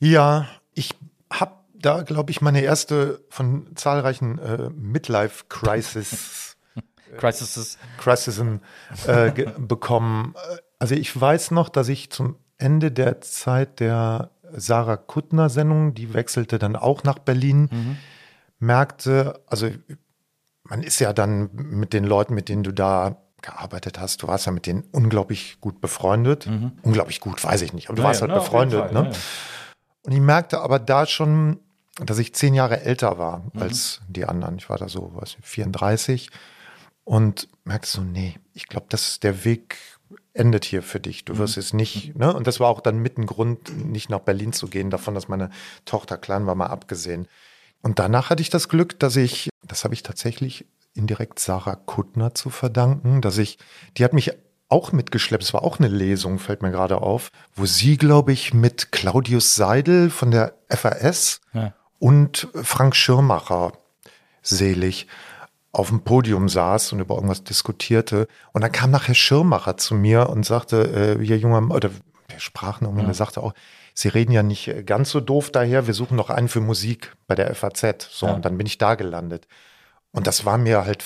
Ja, 0.00 0.48
ich 0.74 0.90
habe 1.30 1.63
da, 1.84 2.02
glaube 2.02 2.30
ich, 2.30 2.40
meine 2.40 2.60
erste 2.62 3.20
von 3.28 3.66
zahlreichen 3.74 4.38
äh, 4.38 4.70
Midlife-Crisis 4.70 6.56
Crisis 7.18 7.78
Crisisen 7.98 8.60
äh, 9.06 9.30
bekommen. 9.58 10.34
Also 10.78 10.94
ich 10.94 11.18
weiß 11.18 11.50
noch, 11.52 11.68
dass 11.68 11.88
ich 11.88 12.10
zum 12.10 12.36
Ende 12.58 12.90
der 12.90 13.20
Zeit 13.20 13.80
der 13.80 14.30
Sarah 14.52 14.96
Kuttner-Sendung, 14.96 15.94
die 15.94 16.14
wechselte 16.14 16.58
dann 16.58 16.76
auch 16.76 17.04
nach 17.04 17.18
Berlin, 17.18 17.98
merkte, 18.58 19.40
also 19.46 19.68
man 20.64 20.82
ist 20.82 20.98
ja 21.00 21.12
dann 21.12 21.50
mit 21.52 21.92
den 21.92 22.04
Leuten, 22.04 22.34
mit 22.34 22.48
denen 22.48 22.62
du 22.62 22.72
da 22.72 23.16
gearbeitet 23.42 24.00
hast, 24.00 24.22
du 24.22 24.28
warst 24.28 24.46
ja 24.46 24.52
mit 24.52 24.66
denen 24.66 24.84
unglaublich 24.92 25.60
gut 25.60 25.80
befreundet. 25.80 26.48
Unglaublich 26.82 27.20
gut, 27.20 27.44
weiß 27.44 27.62
ich 27.62 27.72
nicht, 27.72 27.88
aber 27.88 27.96
du 27.96 28.02
warst 28.02 28.22
halt 28.22 28.32
befreundet. 28.32 28.92
ne? 28.92 29.10
Und 30.02 30.12
ich 30.12 30.20
merkte 30.20 30.60
aber 30.60 30.78
da 30.78 31.06
schon, 31.06 31.60
dass 32.00 32.18
ich 32.18 32.34
zehn 32.34 32.54
Jahre 32.54 32.80
älter 32.80 33.18
war 33.18 33.44
als 33.54 34.00
die 34.08 34.24
anderen. 34.24 34.58
Ich 34.58 34.68
war 34.68 34.78
da 34.78 34.88
so, 34.88 35.12
was, 35.14 35.36
34 35.42 36.30
und 37.04 37.48
merkte 37.64 37.88
so, 37.88 38.00
nee, 38.02 38.36
ich 38.52 38.66
glaube, 38.66 38.86
das 38.88 39.20
der 39.20 39.44
Weg 39.44 39.76
endet 40.32 40.64
hier 40.64 40.82
für 40.82 41.00
dich. 41.00 41.24
Du 41.24 41.38
wirst 41.38 41.56
es 41.56 41.72
nicht, 41.72 42.16
ne? 42.16 42.34
Und 42.34 42.46
das 42.46 42.58
war 42.58 42.68
auch 42.68 42.80
dann 42.80 42.98
mit 42.98 43.18
ein 43.18 43.26
Grund, 43.26 43.86
nicht 43.86 44.10
nach 44.10 44.20
Berlin 44.20 44.52
zu 44.52 44.66
gehen, 44.66 44.90
davon, 44.90 45.14
dass 45.14 45.28
meine 45.28 45.50
Tochter 45.84 46.18
klein 46.18 46.46
war, 46.46 46.56
mal 46.56 46.66
abgesehen. 46.66 47.28
Und 47.82 47.98
danach 47.98 48.30
hatte 48.30 48.42
ich 48.42 48.50
das 48.50 48.68
Glück, 48.68 48.98
dass 48.98 49.14
ich, 49.16 49.50
das 49.62 49.84
habe 49.84 49.94
ich 49.94 50.02
tatsächlich 50.02 50.66
indirekt 50.94 51.38
Sarah 51.38 51.76
Kuttner 51.76 52.34
zu 52.34 52.50
verdanken, 52.50 53.20
dass 53.20 53.38
ich, 53.38 53.58
die 53.96 54.04
hat 54.04 54.12
mich 54.12 54.32
auch 54.68 54.92
mitgeschleppt. 54.92 55.44
Es 55.44 55.54
war 55.54 55.62
auch 55.62 55.78
eine 55.78 55.88
Lesung, 55.88 56.38
fällt 56.38 56.62
mir 56.62 56.70
gerade 56.70 57.00
auf, 57.00 57.30
wo 57.54 57.66
sie, 57.66 57.96
glaube 57.96 58.32
ich, 58.32 58.54
mit 58.54 58.90
Claudius 58.90 59.54
Seidel 59.54 60.10
von 60.10 60.30
der 60.30 60.54
FAS 60.68 61.40
Ja. 61.52 61.74
Und 62.04 62.48
Frank 62.62 62.94
Schirmacher, 62.94 63.72
selig, 64.42 65.06
auf 65.72 65.88
dem 65.88 66.02
Podium 66.02 66.50
saß 66.50 66.92
und 66.92 67.00
über 67.00 67.14
irgendwas 67.14 67.44
diskutierte. 67.44 68.28
Und 68.52 68.60
dann 68.62 68.72
kam 68.72 68.90
nachher 68.90 69.14
Schirmacher 69.14 69.78
zu 69.78 69.94
mir 69.94 70.28
und 70.28 70.44
sagte, 70.44 71.16
äh, 71.18 71.24
hier 71.24 71.38
junger, 71.38 71.62
Mann- 71.62 71.76
oder 71.76 71.90
wir 72.28 72.38
sprachen 72.38 72.84
irgendwie, 72.84 73.04
und 73.04 73.10
er 73.10 73.14
sagte 73.14 73.42
auch, 73.42 73.54
Sie 73.96 74.08
reden 74.08 74.32
ja 74.32 74.42
nicht 74.42 74.68
äh, 74.68 74.82
ganz 74.82 75.10
so 75.10 75.20
doof 75.20 75.50
daher, 75.50 75.86
wir 75.86 75.94
suchen 75.94 76.16
noch 76.16 76.28
einen 76.28 76.48
für 76.48 76.60
Musik 76.60 77.14
bei 77.26 77.34
der 77.36 77.54
FAZ. 77.54 78.08
So, 78.10 78.26
und 78.26 78.44
dann 78.44 78.58
bin 78.58 78.66
ich 78.66 78.76
da 78.76 78.96
gelandet. 78.96 79.48
Und 80.12 80.26
das 80.26 80.44
war 80.44 80.58
mir 80.58 80.84
halt 80.84 81.02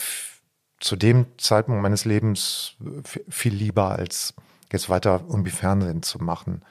zu 0.81 0.97
dem 0.97 1.27
Zeitpunkt 1.39 1.81
meines 1.81 2.05
Lebens 2.07 2.75
f- 3.05 3.21
viel 3.29 3.55
lieber, 3.55 3.91
als 3.93 4.35
jetzt 4.73 4.89
weiter 4.89 5.21
irgendwie 5.29 5.51
Fernsehen 5.53 6.03
zu 6.03 6.19
machen. 6.19 6.63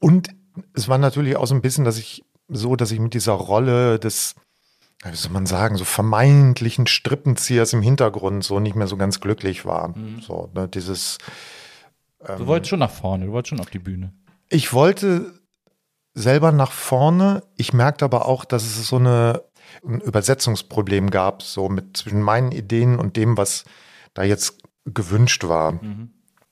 Und 0.00 0.28
es 0.74 0.88
war 0.88 0.98
natürlich 0.98 1.36
auch 1.36 1.46
so 1.46 1.54
ein 1.54 1.62
bisschen, 1.62 1.84
dass 1.84 1.98
ich 1.98 2.24
so, 2.48 2.76
dass 2.76 2.92
ich 2.92 3.00
mit 3.00 3.14
dieser 3.14 3.32
Rolle 3.32 3.98
des, 3.98 4.34
wie 5.04 5.16
soll 5.16 5.32
man 5.32 5.46
sagen, 5.46 5.76
so 5.76 5.84
vermeintlichen 5.84 6.86
Strippenziehers 6.86 7.72
im 7.72 7.82
Hintergrund 7.82 8.44
so 8.44 8.60
nicht 8.60 8.76
mehr 8.76 8.86
so 8.86 8.96
ganz 8.96 9.20
glücklich 9.20 9.64
war. 9.64 9.94
So, 10.20 10.48
ne, 10.54 10.68
dieses, 10.68 11.18
Du 12.38 12.46
wolltest 12.46 12.70
schon 12.70 12.78
nach 12.80 12.90
vorne, 12.90 13.26
du 13.26 13.32
wolltest 13.32 13.50
schon 13.50 13.60
auf 13.60 13.70
die 13.70 13.78
Bühne. 13.78 14.12
ich 14.48 14.72
wollte 14.72 15.32
selber 16.14 16.50
nach 16.50 16.72
vorne. 16.72 17.42
Ich 17.56 17.72
merkte 17.72 18.04
aber 18.04 18.26
auch, 18.26 18.44
dass 18.44 18.64
es 18.64 18.88
so 18.88 18.96
eine, 18.96 19.42
ein 19.86 20.00
Übersetzungsproblem 20.00 21.10
gab, 21.10 21.42
so 21.42 21.68
mit 21.68 21.96
zwischen 21.96 22.22
meinen 22.22 22.50
Ideen 22.52 22.98
und 22.98 23.16
dem, 23.16 23.36
was 23.36 23.64
da 24.14 24.22
jetzt 24.24 24.58
gewünscht 24.86 25.44
war. 25.44 25.78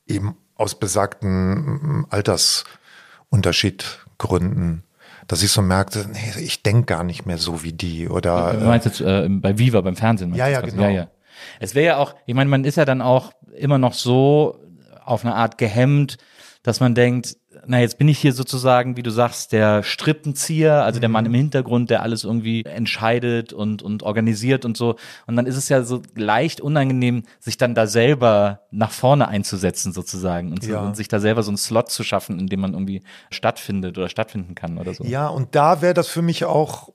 Eben 0.06 0.36
aus 0.54 0.78
besagten 0.78 2.06
Altersunterschiedgründen. 2.10 4.84
Dass 5.26 5.42
ich 5.42 5.50
so 5.50 5.62
merkte, 5.62 6.06
nee, 6.12 6.42
ich 6.42 6.62
denke 6.62 6.86
gar 6.86 7.04
nicht 7.04 7.26
mehr 7.26 7.38
so 7.38 7.62
wie 7.62 7.72
die. 7.72 8.08
Oder 8.08 8.54
Du 8.54 8.66
meinst 8.66 8.86
jetzt 8.86 9.00
äh, 9.00 9.28
bei 9.28 9.58
Viva, 9.58 9.80
beim 9.80 9.96
Fernsehen? 9.96 10.34
Ja, 10.34 10.48
ja, 10.48 10.60
das? 10.60 10.70
genau. 10.70 10.84
Ja, 10.84 10.90
ja. 10.90 11.08
Es 11.60 11.74
wäre 11.74 11.86
ja 11.86 11.96
auch, 11.96 12.14
ich 12.26 12.34
meine, 12.34 12.50
man 12.50 12.64
ist 12.64 12.76
ja 12.76 12.84
dann 12.84 13.02
auch 13.02 13.32
immer 13.56 13.78
noch 13.78 13.94
so 13.94 14.58
auf 15.04 15.24
eine 15.24 15.34
Art 15.34 15.58
gehemmt, 15.58 16.18
dass 16.62 16.80
man 16.80 16.94
denkt, 16.94 17.36
na, 17.66 17.80
jetzt 17.80 17.98
bin 17.98 18.08
ich 18.08 18.18
hier 18.18 18.32
sozusagen, 18.32 18.96
wie 18.96 19.02
du 19.02 19.10
sagst, 19.10 19.52
der 19.52 19.82
Strippenzieher, 19.82 20.84
also 20.84 21.00
der 21.00 21.08
Mhm. 21.08 21.12
Mann 21.12 21.26
im 21.26 21.34
Hintergrund, 21.34 21.90
der 21.90 22.02
alles 22.02 22.24
irgendwie 22.24 22.64
entscheidet 22.64 23.52
und, 23.52 23.82
und 23.82 24.02
organisiert 24.02 24.64
und 24.64 24.76
so. 24.76 24.96
Und 25.26 25.36
dann 25.36 25.46
ist 25.46 25.56
es 25.56 25.68
ja 25.68 25.82
so 25.82 26.02
leicht 26.14 26.60
unangenehm, 26.60 27.24
sich 27.40 27.56
dann 27.56 27.74
da 27.74 27.86
selber 27.86 28.60
nach 28.70 28.90
vorne 28.90 29.28
einzusetzen 29.28 29.92
sozusagen 29.92 30.52
und, 30.52 30.64
Ja. 30.66 30.80
und 30.82 30.96
sich 30.96 31.08
da 31.08 31.20
selber 31.20 31.42
so 31.42 31.50
einen 31.50 31.56
Slot 31.58 31.90
zu 31.90 32.04
schaffen, 32.04 32.38
in 32.38 32.46
dem 32.46 32.60
man 32.60 32.72
irgendwie 32.72 33.02
stattfindet 33.30 33.98
oder 33.98 34.08
stattfinden 34.08 34.54
kann 34.54 34.78
oder 34.78 34.94
so. 34.94 35.04
Ja, 35.04 35.28
und 35.28 35.54
da 35.54 35.82
wäre 35.82 35.94
das 35.94 36.08
für 36.08 36.22
mich 36.22 36.44
auch, 36.44 36.90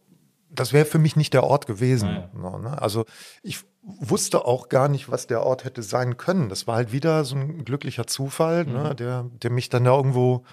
das 0.60 0.74
wäre 0.74 0.86
für 0.86 1.00
mich 1.00 1.15
nicht 1.15 1.34
der 1.34 1.43
Ort 1.43 1.67
gewesen. 1.67 2.24
So, 2.34 2.58
ne? 2.58 2.82
Also 2.82 3.06
ich 3.43 3.60
wusste 3.82 4.45
auch 4.45 4.69
gar 4.69 4.89
nicht, 4.89 5.10
was 5.10 5.28
der 5.28 5.43
Ort 5.43 5.63
hätte 5.63 5.84
sein 5.84 6.17
können. 6.17 6.50
Das 6.50 6.67
war 6.67 6.76
halt 6.76 6.91
wieder 6.91 7.24
so 7.24 7.36
ein 7.36 7.63
glücklicher 7.65 8.08
Zufall, 8.08 8.65
ne? 8.65 8.93
der, 8.95 9.26
der 9.41 9.52
mich 9.52 9.69
dann 9.69 9.86
da 9.86 9.95
irgendwo 9.95 10.43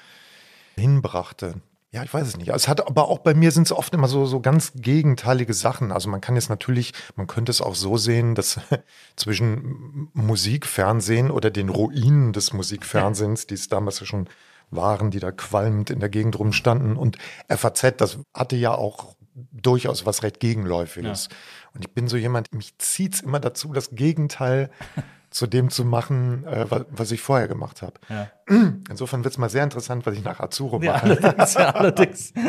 hinbrachte. 0.76 1.54
Ja, 1.92 2.02
ich 2.02 2.12
weiß 2.12 2.26
es 2.26 2.36
nicht. 2.36 2.48
Es 2.48 2.68
hat 2.68 2.86
aber 2.86 3.08
auch 3.08 3.20
bei 3.20 3.32
mir 3.32 3.50
sind 3.50 3.66
es 3.66 3.72
oft 3.72 3.94
immer 3.94 4.08
so, 4.08 4.26
so 4.26 4.40
ganz 4.40 4.72
gegenteilige 4.74 5.54
Sachen. 5.54 5.92
Also 5.92 6.08
man 6.08 6.20
kann 6.20 6.34
jetzt 6.34 6.50
natürlich, 6.50 6.92
man 7.14 7.26
könnte 7.26 7.50
es 7.50 7.62
auch 7.62 7.74
so 7.74 7.96
sehen, 7.96 8.34
dass 8.34 8.60
zwischen 9.16 10.08
Musik, 10.12 10.66
Fernsehen 10.66 11.30
oder 11.30 11.50
den 11.50 11.68
Ruinen 11.68 12.32
des 12.32 12.52
Musikfernsehens, 12.52 13.46
die 13.46 13.54
es 13.54 13.68
damals 13.68 14.00
ja 14.00 14.06
schon 14.06 14.28
waren, 14.70 15.10
die 15.10 15.20
da 15.20 15.32
qualmend 15.32 15.90
in 15.90 16.00
der 16.00 16.08
Gegend 16.08 16.38
rumstanden 16.38 16.96
und 16.96 17.18
FAZ, 17.48 17.94
das 17.96 18.18
hatte 18.34 18.56
ja 18.56 18.74
auch 18.74 19.16
durchaus 19.52 20.06
was 20.06 20.22
recht 20.22 20.40
Gegenläufiges. 20.40 21.28
Und 21.74 21.84
ich 21.84 21.92
bin 21.92 22.08
so 22.08 22.16
jemand, 22.16 22.54
mich 22.54 22.76
zieht 22.78 23.14
es 23.14 23.20
immer 23.20 23.38
dazu, 23.40 23.72
das 23.72 23.90
Gegenteil 23.90 24.70
zu 25.30 25.46
dem 25.46 25.68
zu 25.70 25.84
machen, 25.84 26.44
äh, 26.46 26.64
was, 26.70 26.86
was 26.90 27.10
ich 27.12 27.20
vorher 27.20 27.46
gemacht 27.48 27.82
habe. 27.82 27.94
Ja. 28.08 28.30
Insofern 28.88 29.24
wird 29.24 29.34
es 29.34 29.38
mal 29.38 29.50
sehr 29.50 29.64
interessant, 29.64 30.06
was 30.06 30.14
ich 30.14 30.24
nach 30.24 30.40
Azuro 30.40 30.80
Ja, 30.80 30.92
mache. 30.92 31.02
allerdings, 31.04 31.54
ja, 31.54 31.70
allerdings. 31.74 32.32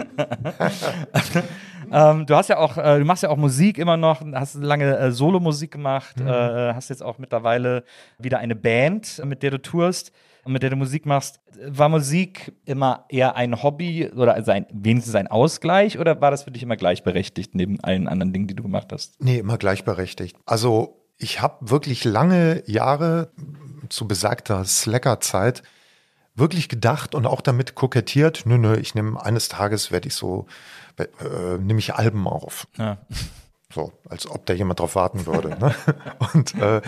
ähm, 1.92 2.26
du 2.26 2.36
hast 2.36 2.50
ja 2.50 2.58
auch, 2.58 2.78
äh, 2.78 3.00
du 3.00 3.06
machst 3.06 3.24
ja 3.24 3.30
auch 3.30 3.38
Musik 3.38 3.78
immer 3.78 3.98
noch, 3.98 4.22
hast 4.34 4.56
lange 4.56 4.98
äh, 4.98 5.12
Solo-Musik 5.12 5.72
gemacht, 5.72 6.20
Mhm. 6.20 6.28
äh, 6.28 6.74
hast 6.74 6.90
jetzt 6.90 7.04
auch 7.04 7.18
mittlerweile 7.18 7.84
wieder 8.18 8.40
eine 8.40 8.56
Band, 8.56 9.22
mit 9.26 9.44
der 9.44 9.52
du 9.52 9.62
tourst 9.62 10.12
und 10.48 10.54
mit 10.54 10.64
der 10.64 10.72
du 10.72 10.76
Musik 10.76 11.06
machst. 11.06 11.40
War 11.66 11.90
Musik 11.90 12.54
immer 12.66 13.06
eher 13.10 13.36
ein 13.36 13.62
Hobby 13.62 14.10
oder 14.10 14.34
also 14.34 14.52
ein, 14.52 14.66
wenigstens 14.72 15.16
ein 15.16 15.28
Ausgleich 15.28 16.00
oder 16.00 16.20
war 16.22 16.32
das 16.32 16.44
für 16.44 16.52
dich 16.52 16.64
immer 16.64 16.78
gleichberechtigt 16.78 17.54
neben 17.54 17.80
allen 17.82 18.08
anderen 18.08 18.34
Dingen, 18.34 18.48
die 18.48 18.56
du 18.56 18.64
gemacht 18.64 18.92
hast? 18.92 19.22
Nee, 19.22 19.38
immer 19.38 19.58
gleichberechtigt. 19.58 20.36
Also 20.46 21.04
ich 21.18 21.42
habe 21.42 21.70
wirklich 21.70 22.04
lange 22.04 22.64
Jahre 22.66 23.32
zu 23.90 24.08
besagter 24.08 24.64
Slacker-Zeit 24.66 25.64
wirklich 26.36 26.70
gedacht 26.70 27.16
und 27.16 27.26
auch 27.26 27.42
damit 27.42 27.76
kokettiert, 27.76 28.44
nö, 28.46 28.58
nö, 28.58 28.78
ich 28.78 28.96
nehme 28.96 29.22
eines 29.24 29.50
Tages 29.50 29.92
werde 29.92 30.08
ich 30.08 30.14
so, 30.14 30.46
äh, 30.98 31.58
nehme 31.58 31.80
ich 31.80 31.96
Alben 31.96 32.28
auf. 32.28 32.68
Ja. 32.78 33.00
So, 33.74 33.92
als 34.08 34.30
ob 34.30 34.46
da 34.46 34.54
jemand 34.54 34.80
drauf 34.80 34.96
warten 34.96 35.26
würde. 35.26 35.50
Ne? 35.60 35.76
Und 36.34 36.56
äh, 36.56 36.82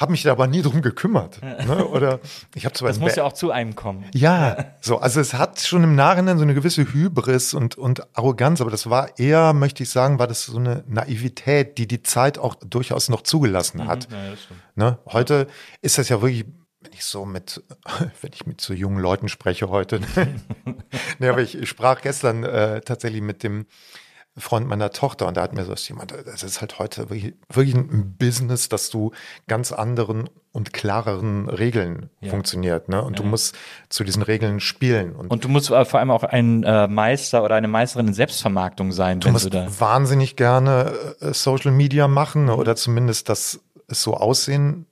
habe 0.00 0.12
mich 0.12 0.22
da 0.22 0.32
aber 0.32 0.46
nie 0.46 0.62
drum 0.62 0.80
gekümmert. 0.80 1.42
Ne? 1.42 1.86
Oder 1.86 2.20
ich 2.54 2.64
habe 2.64 2.74
zwar 2.74 2.88
Das 2.88 2.98
muss 2.98 3.16
ja 3.16 3.24
auch 3.24 3.34
zu 3.34 3.50
einem 3.50 3.76
kommen. 3.76 4.06
ja, 4.14 4.72
so, 4.80 4.98
also 4.98 5.20
es 5.20 5.34
hat 5.34 5.60
schon 5.60 5.84
im 5.84 5.94
Nachhinein 5.94 6.38
so 6.38 6.42
eine 6.42 6.54
gewisse 6.54 6.90
Hybris 6.90 7.52
und, 7.52 7.76
und 7.76 8.16
Arroganz, 8.16 8.62
aber 8.62 8.70
das 8.70 8.88
war 8.88 9.18
eher, 9.18 9.52
möchte 9.52 9.82
ich 9.82 9.90
sagen, 9.90 10.18
war 10.18 10.26
das 10.26 10.46
so 10.46 10.58
eine 10.58 10.84
Naivität, 10.88 11.76
die 11.76 11.86
die 11.86 12.02
Zeit 12.02 12.38
auch 12.38 12.54
durchaus 12.54 13.10
noch 13.10 13.20
zugelassen 13.20 13.86
hat. 13.86 14.08
Ja, 14.10 14.30
das 14.30 14.42
stimmt. 14.42 14.60
Ne? 14.74 14.98
Heute 15.06 15.46
ist 15.82 15.98
das 15.98 16.08
ja 16.08 16.22
wirklich, 16.22 16.46
wenn 16.80 16.92
ich 16.94 17.04
so 17.04 17.26
mit, 17.26 17.62
wenn 18.22 18.32
ich 18.32 18.46
mit 18.46 18.62
so 18.62 18.72
jungen 18.72 19.00
Leuten 19.00 19.28
spreche 19.28 19.68
heute, 19.68 20.00
ne, 21.18 21.28
aber 21.28 21.42
ich, 21.42 21.58
ich 21.58 21.68
sprach 21.68 22.00
gestern 22.00 22.42
äh, 22.44 22.80
tatsächlich 22.80 23.20
mit 23.20 23.42
dem 23.42 23.66
Freund 24.40 24.68
meiner 24.68 24.90
Tochter 24.90 25.26
und 25.26 25.36
da 25.36 25.42
hat 25.42 25.52
mir 25.54 25.64
so 25.64 25.74
jemand, 25.74 26.12
das 26.26 26.42
ist 26.42 26.60
halt 26.60 26.78
heute 26.78 27.10
wirklich, 27.10 27.34
wirklich 27.48 27.74
ein 27.74 28.16
Business, 28.18 28.68
dass 28.68 28.90
du 28.90 29.12
ganz 29.46 29.72
anderen 29.72 30.28
und 30.52 30.72
klareren 30.72 31.48
Regeln 31.48 32.10
funktioniert, 32.28 32.88
ne? 32.88 33.02
Und 33.02 33.18
du 33.18 33.22
musst 33.22 33.56
zu 33.88 34.02
diesen 34.02 34.22
Regeln 34.22 34.58
spielen 34.58 35.14
und, 35.14 35.30
Und 35.30 35.44
du 35.44 35.48
musst 35.48 35.70
äh, 35.70 35.84
vor 35.84 36.00
allem 36.00 36.10
auch 36.10 36.24
ein 36.24 36.64
äh, 36.64 36.88
Meister 36.88 37.44
oder 37.44 37.54
eine 37.54 37.68
Meisterin 37.68 38.08
in 38.08 38.14
Selbstvermarktung 38.14 38.90
sein, 38.90 39.20
du 39.20 39.30
musst 39.30 39.46
du 39.46 39.50
da. 39.50 39.68
wahnsinnig 39.78 40.36
gerne 40.36 40.92
äh, 41.20 41.32
Social 41.32 41.70
Media 41.70 42.08
machen 42.08 42.46
ne? 42.46 42.56
oder 42.56 42.74
zumindest 42.74 43.28
das 43.28 43.60
so 43.88 44.14
aussehen 44.14 44.86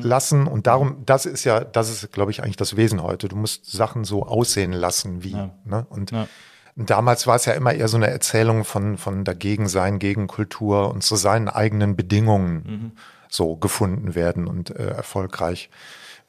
lassen 0.00 0.46
und 0.46 0.66
darum, 0.66 1.02
das 1.04 1.26
ist 1.26 1.44
ja, 1.44 1.60
das 1.60 1.90
ist, 1.90 2.10
glaube 2.10 2.30
ich, 2.30 2.42
eigentlich 2.42 2.56
das 2.56 2.74
Wesen 2.74 3.02
heute. 3.02 3.28
Du 3.28 3.36
musst 3.36 3.70
Sachen 3.70 4.04
so 4.04 4.22
aussehen 4.24 4.72
lassen 4.72 5.22
wie. 5.22 5.34
Ne? 5.34 5.86
Und 5.90 6.10
Ja. 6.10 6.26
Damals 6.76 7.26
war 7.26 7.36
es 7.36 7.44
ja 7.44 7.52
immer 7.54 7.72
eher 7.72 7.88
so 7.88 7.96
eine 7.96 8.08
Erzählung 8.08 8.64
von, 8.64 8.98
von 8.98 9.24
dagegen 9.24 9.68
sein, 9.68 9.98
gegen 9.98 10.26
Kultur 10.26 10.90
und 10.90 11.02
zu 11.02 11.16
seinen 11.16 11.48
eigenen 11.48 11.96
Bedingungen 11.96 12.92
so 13.28 13.56
gefunden 13.56 14.14
werden 14.14 14.46
und 14.46 14.70
äh, 14.70 14.88
erfolgreich 14.88 15.70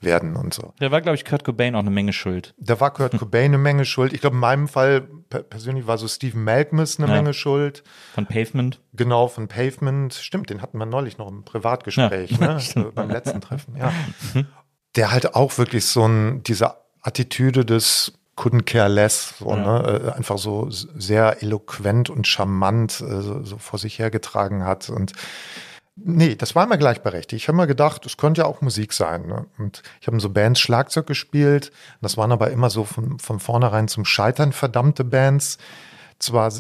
werden 0.02 0.36
und 0.36 0.54
so. 0.54 0.74
Da 0.80 0.92
war, 0.92 1.02
glaube 1.02 1.16
ich, 1.16 1.24
Kurt 1.26 1.44
Cobain 1.44 1.74
auch 1.76 1.80
eine 1.80 1.90
Menge 1.90 2.14
schuld. 2.14 2.54
Da 2.58 2.80
war 2.80 2.92
Kurt 2.92 3.18
Cobain 3.18 3.46
eine 3.46 3.58
Menge 3.58 3.86
schuld. 3.86 4.12
Ich 4.14 4.22
glaube, 4.22 4.36
in 4.36 4.40
meinem 4.42 4.68
Fall 4.68 5.02
per 5.30 5.42
persönlich 5.44 5.88
war 5.88 5.98
so 5.98 6.08
Stephen 6.08 6.44
Malkmus 6.44 7.00
eine 7.00 7.08
Ja. 7.08 7.16
Menge 7.16 7.34
schuld. 7.34 7.84
Von 8.14 8.26
Pavement. 8.26 8.82
Genau, 8.94 9.28
von 9.28 9.48
Pavement. 9.48 10.14
Stimmt, 10.14 10.50
den 10.50 10.62
hatten 10.62 10.78
wir 10.78 10.86
neulich 10.86 11.18
noch 11.18 11.28
im 11.30 11.44
Privatgespräch, 11.44 12.32
Ja, 12.32 12.56
ne? 12.76 12.92
beim 12.96 13.10
letzten 13.10 13.40
Treffen, 13.42 13.76
ja. 13.78 13.92
Der 14.96 15.12
halt 15.12 15.34
auch 15.34 15.58
wirklich 15.58 15.86
so 15.86 16.06
ein, 16.08 16.44
diese 16.44 16.76
Attitüde 17.02 17.66
des 17.66 18.14
couldn't 18.36 18.64
care 18.64 18.90
less, 18.90 19.36
so, 19.40 19.56
ne? 19.56 20.04
äh, 20.06 20.12
einfach 20.12 20.38
so 20.38 20.68
sehr 20.70 21.42
eloquent 21.42 22.10
und 22.10 22.28
charmant 22.28 23.02
äh, 23.02 23.22
so, 23.22 23.44
so 23.44 23.58
vor 23.58 23.80
sich 23.80 24.00
hergetragen 24.00 24.64
hat. 24.64 24.90
Und 24.90 25.14
nee, 25.96 26.36
das 26.36 26.56
war 26.56 26.66
immer 26.66 26.78
gleichberechtigt. 26.78 27.44
Ich 27.44 27.48
habe 27.48 27.58
mir 27.58 27.68
gedacht, 27.68 28.06
es 28.06 28.18
könnte 28.18 28.42
ja 28.42 28.48
auch 28.48 28.62
Musik 28.62 28.94
sein. 28.94 29.28
Ne? 29.28 29.46
Und 29.58 29.84
ich 30.02 30.08
habe 30.08 30.18
in 30.18 30.22
so 30.22 30.30
Bands 30.30 30.60
Schlagzeug 30.60 31.08
gespielt. 31.08 31.72
Das 32.02 32.18
waren 32.18 32.32
aber 32.32 32.52
immer 32.52 32.70
so 32.70 32.84
von, 32.84 33.20
von 33.20 33.40
vornherein 33.40 33.88
zum 33.88 34.04
Scheitern 34.04 34.52
verdammte 34.52 35.06
Bands. 35.06 35.58
Zwar 36.20 36.52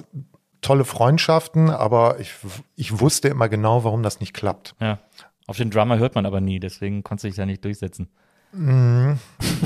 tolle 0.62 0.86
Freundschaften, 0.86 1.70
aber 1.70 2.20
ich, 2.20 2.34
ich 2.76 3.00
wusste 3.00 3.28
immer 3.28 3.50
genau, 3.50 3.84
warum 3.84 4.02
das 4.02 4.20
nicht 4.20 4.34
klappt. 4.34 4.76
Ja. 4.80 5.00
Auf 5.48 5.58
den 5.58 5.70
Drummer 5.70 6.00
hört 6.00 6.16
man 6.16 6.26
aber 6.26 6.42
nie, 6.42 6.60
deswegen 6.60 7.04
konnte 7.04 7.22
sich 7.22 7.38
ja 7.38 7.46
nicht 7.46 7.64
durchsetzen. 7.64 8.10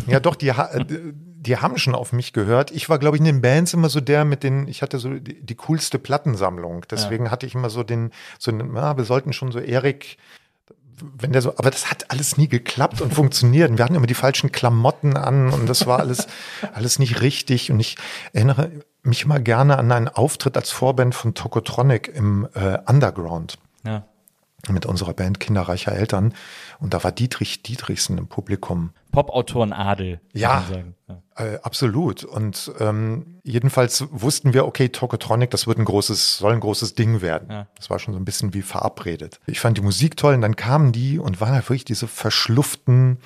Ja, 0.08 0.20
doch, 0.20 0.36
die, 0.36 0.50
äh, 0.50 0.86
die 1.42 1.58
haben 1.58 1.78
schon 1.78 1.96
auf 1.96 2.12
mich 2.12 2.34
gehört. 2.34 2.72
Ich 2.72 2.90
war, 2.90 3.00
glaube 3.00 3.16
ich, 3.18 3.20
in 3.22 3.26
den 3.26 3.42
Bands 3.42 3.74
immer 3.74 3.90
so 3.90 4.02
der 4.02 4.26
mit 4.26 4.44
den, 4.44 4.68
ich 4.68 4.82
hatte 4.82 5.00
so 5.00 5.14
die, 5.14 5.42
die 5.42 5.56
coolste 5.56 6.00
Plattensammlung. 6.00 6.86
Deswegen 6.90 7.32
hatte 7.32 7.46
ich 7.46 7.56
immer 7.56 7.70
so 7.70 7.84
den, 7.84 8.12
so 8.40 8.52
den, 8.52 8.76
ja, 8.76 8.98
wir 8.98 9.04
sollten 9.06 9.32
schon 9.34 9.52
so 9.52 9.60
Erik, 9.60 10.18
wenn 11.18 11.32
der 11.32 11.42
so, 11.42 11.52
aber 11.58 11.72
das 11.72 11.90
hat 11.90 12.12
alles 12.12 12.38
nie 12.38 12.50
geklappt 12.50 13.00
und 13.02 13.14
funktioniert. 13.14 13.78
Wir 13.78 13.86
hatten 13.86 13.96
immer 13.96 14.08
die 14.08 14.14
falschen 14.14 14.52
Klamotten 14.52 15.16
an 15.16 15.50
und 15.54 15.70
das 15.70 15.88
war 15.88 16.00
alles, 16.00 16.28
alles 16.74 17.00
nicht 17.00 17.22
richtig. 17.22 17.72
Und 17.72 17.80
ich 17.80 17.96
erinnere 18.34 18.70
mich 19.04 19.24
immer 19.24 19.40
gerne 19.40 19.78
an 19.78 19.92
einen 19.92 20.10
Auftritt 20.10 20.58
als 20.58 20.72
Vorband 20.72 21.16
von 21.16 21.34
Tokotronic 21.36 22.10
im 22.14 22.50
äh, 22.54 22.80
Underground 22.86 23.58
Ja. 23.86 24.04
mit 24.70 24.86
unserer 24.86 25.14
Band 25.14 25.40
Kinderreicher 25.40 25.94
Eltern. 25.94 26.34
Und 26.80 26.94
da 26.94 27.04
war 27.04 27.12
Dietrich 27.12 27.62
Dietrichsen 27.62 28.18
im 28.18 28.28
Publikum. 28.28 28.92
Popautoren 29.12 29.74
Adel. 29.74 30.22
Ja. 30.34 30.64
ja. 31.08 31.18
Äh, 31.36 31.60
absolut. 31.64 32.24
Und 32.24 32.72
ähm, 32.80 33.40
jedenfalls 33.44 34.06
wussten 34.12 34.54
wir, 34.54 34.66
okay, 34.66 34.90
Tokotronic, 34.90 35.50
das 35.50 35.68
wird 35.68 35.78
ein 35.78 35.86
großes, 35.86 36.38
soll 36.38 36.54
ein 36.54 36.60
großes 36.60 36.96
Ding 36.96 37.22
werden. 37.22 37.50
Ja. 37.50 37.68
Das 37.76 37.90
war 37.90 38.00
schon 38.00 38.14
so 38.14 38.20
ein 38.20 38.26
bisschen 38.26 38.54
wie 38.54 38.62
verabredet. 38.62 39.40
Ich 39.46 39.60
fand 39.60 39.78
die 39.78 39.82
Musik 39.82 40.16
toll 40.16 40.36
und 40.36 40.42
dann 40.42 40.56
kamen 40.56 40.92
die 40.92 41.20
und 41.20 41.42
waren 41.42 41.54
halt 41.54 41.70
wirklich 41.70 41.86
diese 41.86 42.08
verschlufften 42.08 43.18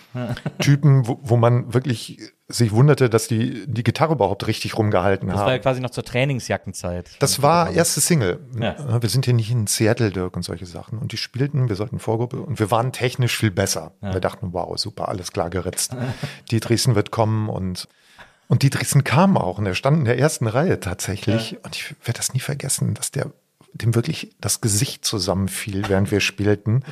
Typen, 0.59 1.07
wo, 1.07 1.19
wo 1.21 1.37
man 1.37 1.73
wirklich 1.73 2.32
sich 2.49 2.71
wunderte, 2.71 3.09
dass 3.09 3.27
die 3.27 3.65
die 3.67 3.83
Gitarre 3.83 4.13
überhaupt 4.13 4.45
richtig 4.47 4.77
rumgehalten 4.77 5.29
Das 5.29 5.37
haben. 5.37 5.45
war 5.45 5.53
ja 5.53 5.59
quasi 5.59 5.79
noch 5.81 5.89
zur 5.91 6.03
Trainingsjackenzeit. 6.03 7.11
Das 7.19 7.41
war 7.41 7.71
erste 7.71 8.01
Single. 8.01 8.39
Ja. 8.59 9.01
Wir 9.01 9.09
sind 9.09 9.25
hier 9.25 9.33
nicht 9.33 9.49
in 9.49 9.65
Seattle, 9.67 10.11
Dirk, 10.11 10.35
und 10.35 10.43
solche 10.43 10.65
Sachen. 10.65 10.99
Und 10.99 11.13
die 11.13 11.17
spielten, 11.17 11.69
wir 11.69 11.75
sollten 11.75 11.99
Vorgruppe 11.99 12.41
und 12.41 12.59
wir 12.59 12.69
waren 12.69 12.91
technisch 12.91 13.37
viel 13.37 13.51
besser. 13.51 13.93
Wir 14.01 14.19
dachten, 14.19 14.49
wow, 14.51 14.77
super, 14.77 15.07
alles 15.07 15.31
klar 15.31 15.49
geritzt. 15.49 15.95
Dietrichsen 16.51 16.95
wird 16.95 17.11
kommen 17.11 17.49
und 17.49 17.87
und 18.49 18.61
Dietrichsen 18.61 19.03
kam 19.03 19.37
auch 19.37 19.57
und 19.57 19.65
er 19.65 19.73
stand 19.73 19.99
in 19.99 20.05
der 20.05 20.19
ersten 20.19 20.47
Reihe 20.47 20.79
tatsächlich. 20.79 21.57
Und 21.63 21.75
ich 21.75 21.95
werde 22.03 22.17
das 22.17 22.33
nie 22.33 22.39
vergessen, 22.41 22.93
dass 22.93 23.09
der 23.09 23.31
dem 23.73 23.95
wirklich 23.95 24.35
das 24.39 24.61
Gesicht 24.61 25.05
zusammenfiel, 25.05 25.83
während 25.87 26.11
wir 26.11 26.19
spielten. 26.19 26.83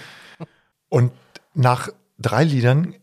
Und 0.89 1.11
nach 1.53 1.89
drei 2.17 2.43
Liedern 2.43 2.95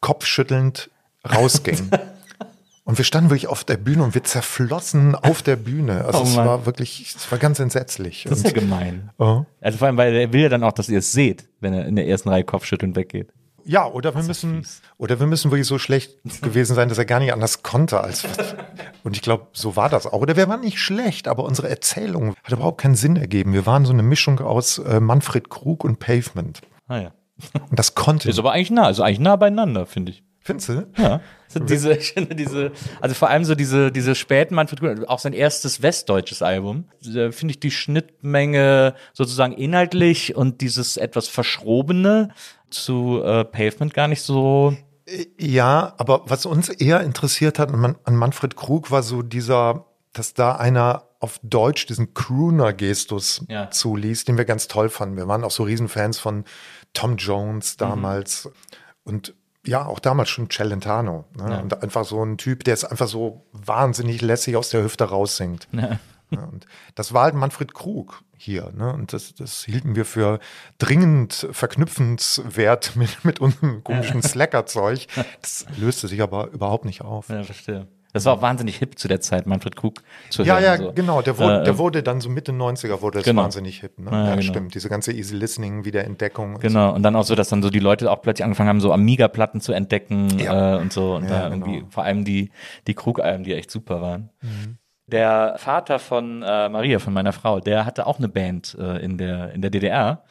kopfschüttelnd 0.00 0.90
rausging. 1.30 1.90
Und 2.86 2.98
wir 2.98 3.04
standen 3.06 3.30
wirklich 3.30 3.46
auf 3.46 3.64
der 3.64 3.78
Bühne 3.78 4.02
und 4.02 4.14
wir 4.14 4.24
zerflossen 4.24 5.14
auf 5.14 5.40
der 5.40 5.56
Bühne. 5.56 6.04
Also 6.04 6.18
Oh 6.18 6.22
es 6.24 6.36
war 6.36 6.66
wirklich, 6.66 7.14
es 7.16 7.32
war 7.32 7.38
ganz 7.38 7.58
entsetzlich. 7.58 8.26
Das 8.28 8.40
ist 8.40 8.44
ja 8.44 8.52
gemein. 8.52 9.08
oh. 9.16 9.44
Also 9.62 9.78
vor 9.78 9.86
allem, 9.86 9.96
weil 9.96 10.14
er 10.14 10.32
will 10.34 10.42
ja 10.42 10.48
dann 10.50 10.62
auch, 10.62 10.72
dass 10.72 10.90
ihr 10.90 10.98
es 10.98 11.10
seht, 11.12 11.48
wenn 11.60 11.72
er 11.72 11.86
in 11.86 11.96
der 11.96 12.06
ersten 12.06 12.28
Reihe 12.28 12.44
Kopfschütteln 12.44 12.94
weggeht. 12.94 13.32
ja, 13.64 13.86
oder 13.86 14.14
wir 14.14 14.22
müssen, 14.22 14.66
oder 14.98 15.18
wir 15.18 15.26
müssen 15.26 15.50
wirklich 15.50 15.66
so 15.66 15.78
schlecht 15.78 16.18
gewesen 16.42 16.74
sein, 16.74 16.90
dass 16.90 16.98
er 16.98 17.06
gar 17.06 17.20
nicht 17.20 17.32
anders 17.32 17.62
konnte 17.62 18.02
als. 18.02 18.26
Und 19.02 19.16
ich 19.16 19.22
glaube, 19.22 19.46
so 19.54 19.76
war 19.76 19.88
das 19.88 20.06
auch. 20.06 20.20
Oder 20.20 20.36
wir 20.36 20.46
waren 20.48 20.60
nicht 20.60 20.78
schlecht, 20.78 21.26
aber 21.26 21.44
unsere 21.44 21.70
Erzählung 21.70 22.34
hat 22.44 22.52
überhaupt 22.52 22.82
keinen 22.82 22.96
Sinn 22.96 23.16
ergeben. 23.16 23.54
Wir 23.54 23.64
waren 23.64 23.86
so 23.86 23.94
eine 23.94 24.02
Mischung 24.02 24.40
aus 24.40 24.76
äh, 24.76 25.00
Manfred 25.00 25.48
Krug 25.48 25.84
und 25.84 26.00
Pavement. 26.00 26.60
Ah 26.86 26.98
ja. 26.98 27.12
Und 27.70 27.78
das 27.78 27.94
konnte. 27.94 28.28
Ist 28.28 28.38
aber 28.38 28.52
eigentlich 28.52 28.72
nah, 28.72 28.84
also 28.84 29.02
eigentlich 29.02 29.20
nah 29.20 29.36
beieinander, 29.36 29.86
finde 29.86 30.12
ich. 30.12 30.22
Findest 30.46 30.68
du? 30.68 30.86
Ja. 30.98 31.20
So 31.48 31.58
diese, 31.58 31.92
ich 31.96 32.12
finde 32.12 32.34
diese, 32.34 32.70
also 33.00 33.14
vor 33.14 33.30
allem 33.30 33.44
so 33.44 33.54
diese, 33.54 33.90
diese 33.90 34.14
späten 34.14 34.54
Manfred 34.54 34.80
Krug, 34.80 35.08
auch 35.08 35.18
sein 35.18 35.32
erstes 35.32 35.80
westdeutsches 35.82 36.42
Album, 36.42 36.84
da 37.02 37.32
finde 37.32 37.52
ich 37.52 37.60
die 37.60 37.70
Schnittmenge 37.70 38.94
sozusagen 39.14 39.54
inhaltlich 39.54 40.36
und 40.36 40.60
dieses 40.60 40.98
etwas 40.98 41.28
Verschrobene 41.28 42.28
zu 42.70 43.22
äh, 43.24 43.44
Pavement 43.44 43.94
gar 43.94 44.06
nicht 44.06 44.20
so. 44.22 44.76
Ja, 45.38 45.94
aber 45.96 46.22
was 46.26 46.44
uns 46.46 46.68
eher 46.68 47.00
interessiert 47.00 47.58
hat 47.58 47.72
an, 47.72 47.96
an 48.04 48.16
Manfred 48.16 48.54
Krug 48.56 48.90
war 48.90 49.02
so 49.02 49.22
dieser, 49.22 49.86
dass 50.12 50.34
da 50.34 50.56
einer 50.56 51.04
auf 51.20 51.40
Deutsch 51.42 51.86
diesen 51.86 52.12
Crooner-Gestus 52.12 53.46
Ja. 53.48 53.70
zuließ, 53.70 54.26
den 54.26 54.36
wir 54.36 54.44
ganz 54.44 54.68
toll 54.68 54.90
fanden. 54.90 55.16
Wir 55.16 55.26
waren 55.26 55.42
auch 55.42 55.50
so 55.50 55.62
Riesenfans 55.62 56.18
von 56.18 56.44
Tom 56.92 57.16
Jones 57.16 57.78
damals 57.78 58.50
und 59.04 59.34
ja, 59.66 59.86
auch 59.86 59.98
damals 59.98 60.28
schon 60.28 60.50
Celentano. 60.50 61.24
Ne? 61.36 61.62
Und 61.62 61.82
einfach 61.82 62.04
so 62.04 62.22
ein 62.22 62.38
Typ, 62.38 62.64
der 62.64 62.74
es 62.74 62.84
einfach 62.84 63.08
so 63.08 63.46
wahnsinnig 63.52 64.20
lässig 64.20 64.56
aus 64.56 64.70
der 64.70 64.82
Hüfte 64.82 65.04
raussingt. 65.04 65.68
Ja. 65.72 65.98
Ne? 66.30 66.46
Und 66.46 66.66
das 66.94 67.12
war 67.12 67.24
halt 67.24 67.34
Manfred 67.34 67.74
Krug 67.74 68.22
hier. 68.36 68.72
Ne? 68.74 68.92
Und 68.92 69.12
das, 69.12 69.34
das 69.34 69.64
hielten 69.64 69.94
wir 69.94 70.04
für 70.04 70.40
dringend 70.78 71.48
verknüpfenswert 71.52 72.96
mit, 72.96 73.24
mit 73.24 73.40
unserem 73.40 73.84
komischen 73.84 74.22
Slacker-Zeug. 74.22 75.06
Das 75.40 75.66
löste 75.76 76.08
sich 76.08 76.22
aber 76.22 76.48
überhaupt 76.48 76.84
nicht 76.84 77.02
auf. 77.02 77.28
Ja, 77.28 77.42
verstehe. 77.42 77.86
Das 78.14 78.24
war 78.24 78.32
auch 78.34 78.40
wahnsinnig 78.42 78.76
hip 78.76 78.98
zu 78.98 79.08
der 79.08 79.20
Zeit, 79.20 79.46
Manfred 79.46 79.76
Krug 79.76 80.02
zu 80.30 80.44
Ja, 80.44 80.54
hören. 80.54 80.62
ja, 80.64 80.76
so. 80.78 80.92
genau. 80.94 81.20
Der 81.20 81.36
wurde, 81.36 81.60
Äh, 81.60 81.64
der 81.64 81.78
wurde 81.78 82.02
dann 82.02 82.20
so 82.22 82.30
Mitte 82.30 82.52
90er 82.52 83.02
wurde 83.02 83.18
das 83.18 83.24
Genau. 83.26 83.42
wahnsinnig 83.42 83.80
hip. 83.80 83.98
Ne? 83.98 84.10
Ja, 84.10 84.24
Ja, 84.24 84.30
genau. 84.36 84.42
stimmt. 84.42 84.74
Diese 84.74 84.88
ganze 84.88 85.12
Easy 85.12 85.34
Listening, 85.36 85.84
Wiederentdeckung. 85.84 86.54
und 86.54 86.60
Genau, 86.60 86.94
und 86.94 87.02
dann 87.02 87.16
auch 87.16 87.24
so, 87.24 87.34
dass 87.34 87.48
dann 87.50 87.62
so 87.62 87.68
die 87.70 87.80
Leute 87.80 88.10
auch 88.10 88.22
plötzlich 88.22 88.44
angefangen 88.44 88.68
haben, 88.70 88.80
so 88.80 88.92
Amiga-Platten 88.92 89.60
zu 89.60 89.72
entdecken 89.72 90.38
Ja. 90.38 90.76
äh, 90.76 90.80
und 90.80 90.92
so. 90.92 91.16
Und 91.16 91.24
Ja, 91.24 91.40
da 91.40 91.48
irgendwie, 91.50 91.78
genau. 91.80 91.86
vor 91.90 92.04
allem 92.04 92.24
die, 92.24 92.50
die 92.86 92.94
Krug-Alben, 92.94 93.44
die 93.44 93.52
echt 93.54 93.70
super 93.70 94.00
waren. 94.00 94.30
Mhm. 94.40 94.78
Der 95.06 95.56
Vater 95.58 95.98
von 95.98 96.42
äh, 96.42 96.68
Maria, 96.70 96.98
von 96.98 97.12
meiner 97.12 97.32
Frau, 97.32 97.60
der 97.60 97.84
hatte 97.84 98.06
auch 98.06 98.18
eine 98.18 98.28
Band 98.28 98.74
äh, 98.80 99.04
in, 99.04 99.18
der, 99.18 99.52
in 99.52 99.60
der 99.60 99.70
DDR. 99.70 100.22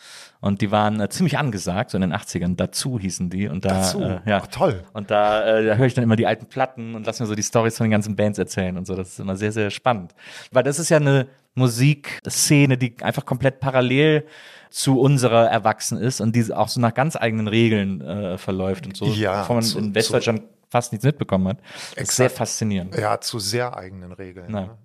Und 0.44 0.60
die 0.60 0.72
waren 0.72 1.00
äh, 1.00 1.08
ziemlich 1.08 1.38
angesagt, 1.38 1.92
so 1.92 1.98
in 1.98 2.02
den 2.02 2.14
80ern. 2.14 2.58
Dazu 2.58 3.00
hießen 3.00 3.30
die. 3.30 3.48
Und 3.48 3.64
da, 3.64 3.70
Dazu? 3.76 4.02
Äh, 4.02 4.20
ja. 4.26 4.42
Ach, 4.44 4.48
toll. 4.48 4.84
Und 4.92 5.10
da, 5.10 5.42
äh, 5.60 5.66
da 5.66 5.76
höre 5.76 5.86
ich 5.86 5.94
dann 5.94 6.04
immer 6.04 6.18
die 6.18 6.28
alten 6.28 6.48
Platten 6.48 6.96
und 6.96 7.06
lass 7.06 7.22
mir 7.22 7.26
so 7.28 7.34
die 7.34 7.44
Stories 7.44 7.78
von 7.78 7.86
den 7.86 7.92
ganzen 7.92 8.18
Bands 8.18 8.38
erzählen 8.38 8.76
und 8.78 8.86
so. 8.86 8.94
Das 8.94 9.08
ist 9.08 9.20
immer 9.22 9.38
sehr, 9.38 9.54
sehr 9.54 9.70
spannend. 9.70 10.14
Weil 10.52 10.64
das 10.64 10.80
ist 10.80 10.90
ja 10.90 10.98
eine 10.98 11.28
Musikszene, 11.56 12.78
die 12.78 12.96
einfach 13.02 13.26
komplett 13.26 13.60
parallel 13.62 14.26
zu 14.70 15.00
unserer 15.00 15.50
erwachsen 15.50 15.98
ist 15.98 16.20
und 16.20 16.36
die 16.36 16.52
auch 16.52 16.68
so 16.68 16.82
nach 16.82 16.94
ganz 16.94 17.16
eigenen 17.16 17.48
Regeln 17.48 18.02
äh, 18.02 18.38
verläuft 18.38 18.86
und 18.86 18.98
so, 18.98 19.06
Ja, 19.06 19.46
man 19.48 19.62
zu- 19.62 19.78
in 19.80 19.96
Westdeutschland 19.96 20.42
fast 20.74 20.92
nichts 20.92 21.06
mitbekommen 21.06 21.48
hat. 21.50 21.60
Das 21.96 22.10
ist 22.10 22.16
sehr 22.16 22.32
faszinierend. 22.32 22.98
Ja, 22.98 23.22
zu 23.22 23.38
sehr 23.38 23.78
eigenen 23.78 24.12
Regeln. 24.12 24.52
Ne? 24.52 24.76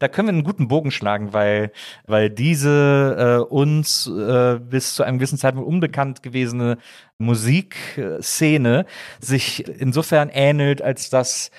Da 0.00 0.08
können 0.08 0.26
wir 0.26 0.32
einen 0.32 0.42
guten 0.42 0.66
Bogen 0.66 0.90
schlagen, 0.90 1.32
weil, 1.32 1.70
weil 2.04 2.30
diese 2.30 3.46
äh, 3.48 3.54
uns 3.54 4.08
äh, 4.08 4.58
bis 4.58 4.94
zu 4.94 5.04
einem 5.04 5.18
gewissen 5.18 5.38
Zeitpunkt 5.38 5.68
unbekannt 5.68 6.24
gewesene 6.24 6.78
Musikszene 7.18 8.86
sich 9.20 9.66
insofern 9.68 10.30
ähnelt, 10.30 10.82
als 10.82 11.10
dass 11.10 11.52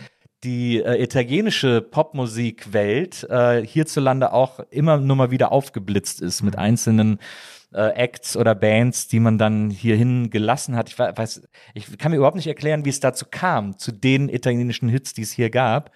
die 0.44 0.82
äh, 0.82 1.02
italienische 1.02 1.82
Popmusikwelt 1.82 3.26
äh, 3.30 3.66
hierzulande 3.66 4.34
auch 4.34 4.60
immer 4.70 4.98
nur 4.98 5.16
mal 5.16 5.32
wieder 5.32 5.54
aufgeblitzt 5.54 6.22
ist 6.22 6.44
mit 6.44 6.58
einzelnen 6.58 7.20
äh, 7.76 7.90
Acts 7.90 8.38
oder 8.38 8.56
Bands, 8.56 9.08
die 9.08 9.20
man 9.20 9.38
dann 9.38 9.70
hierhin 9.70 10.30
gelassen 10.30 10.76
hat. 10.76 10.90
Ich 10.90 10.98
we- 10.98 11.14
weiß, 11.16 11.42
ich 11.74 11.98
kann 11.98 12.12
mir 12.12 12.18
überhaupt 12.18 12.38
nicht 12.38 12.48
erklären, 12.48 12.86
wie 12.86 12.90
es 12.90 13.00
dazu 13.00 13.26
kam, 13.30 13.78
zu 13.78 13.92
den 13.92 14.30
italienischen 14.30 14.90
Hits, 14.90 15.14
die 15.14 15.24
es 15.24 15.32
hier 15.32 15.50
gab. 15.50 15.92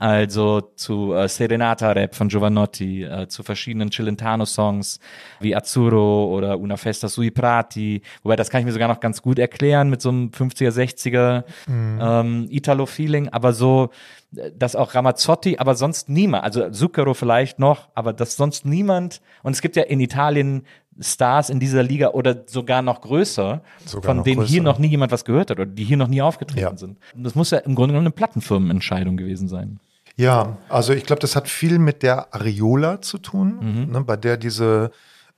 Also 0.00 0.60
zu 0.60 1.12
äh, 1.14 1.28
Serenata 1.28 1.92
Rap 1.92 2.16
von 2.16 2.28
Giovanotti, 2.28 3.04
äh, 3.04 3.28
zu 3.28 3.44
verschiedenen 3.44 3.92
Cilentano-Songs 3.92 4.98
wie 5.38 5.54
Azzurro 5.54 6.34
oder 6.34 6.58
Una 6.58 6.76
Festa 6.76 7.08
sui 7.08 7.30
Prati. 7.30 8.02
Wobei, 8.24 8.34
das 8.34 8.50
kann 8.50 8.58
ich 8.60 8.66
mir 8.66 8.72
sogar 8.72 8.88
noch 8.88 8.98
ganz 8.98 9.22
gut 9.22 9.38
erklären 9.38 9.90
mit 9.90 10.02
so 10.02 10.08
einem 10.08 10.30
50er, 10.30 10.70
60er 10.70 11.44
ähm, 11.68 12.46
Italo-Feeling. 12.50 13.28
Aber 13.28 13.52
so, 13.52 13.90
äh, 14.36 14.50
dass 14.58 14.74
auch 14.74 14.96
Ramazzotti, 14.96 15.58
aber 15.58 15.76
sonst 15.76 16.08
niemand, 16.08 16.42
also 16.42 16.68
Zucchero 16.70 17.14
vielleicht 17.14 17.60
noch, 17.60 17.88
aber 17.94 18.12
dass 18.12 18.34
sonst 18.36 18.66
niemand, 18.66 19.20
und 19.44 19.52
es 19.52 19.62
gibt 19.62 19.76
ja 19.76 19.84
in 19.84 20.00
Italien 20.00 20.64
Stars 21.00 21.50
in 21.50 21.58
dieser 21.60 21.82
Liga 21.82 22.10
oder 22.10 22.44
sogar 22.46 22.82
noch 22.82 23.00
größer, 23.00 23.62
Sogar 23.84 24.04
von 24.10 24.16
noch 24.18 24.24
denen 24.24 24.42
hier 24.44 24.60
größer. 24.60 24.72
noch 24.72 24.78
nie 24.78 24.88
jemand 24.88 25.10
was 25.12 25.24
gehört 25.24 25.50
hat 25.50 25.58
oder 25.58 25.66
die 25.66 25.84
hier 25.84 25.96
noch 25.96 26.08
nie 26.08 26.22
aufgetreten 26.22 26.60
Ja. 26.60 26.76
sind. 26.76 26.98
Das 27.16 27.34
muss 27.34 27.50
ja 27.50 27.58
im 27.58 27.74
Grunde 27.74 27.92
genommen 27.92 28.06
eine 28.06 28.12
Plattenfirmenentscheidung 28.14 29.16
gewesen 29.16 29.48
sein. 29.48 29.80
Ja, 30.16 30.58
also 30.68 30.92
ich 30.92 31.04
glaube, 31.04 31.20
das 31.20 31.34
hat 31.34 31.48
viel 31.48 31.78
mit 31.80 32.02
der 32.04 32.32
Areola 32.34 33.00
zu 33.02 33.18
tun, 33.18 33.88
ne, 33.90 34.00
bei 34.02 34.16
der 34.16 34.36
diese 34.36 34.92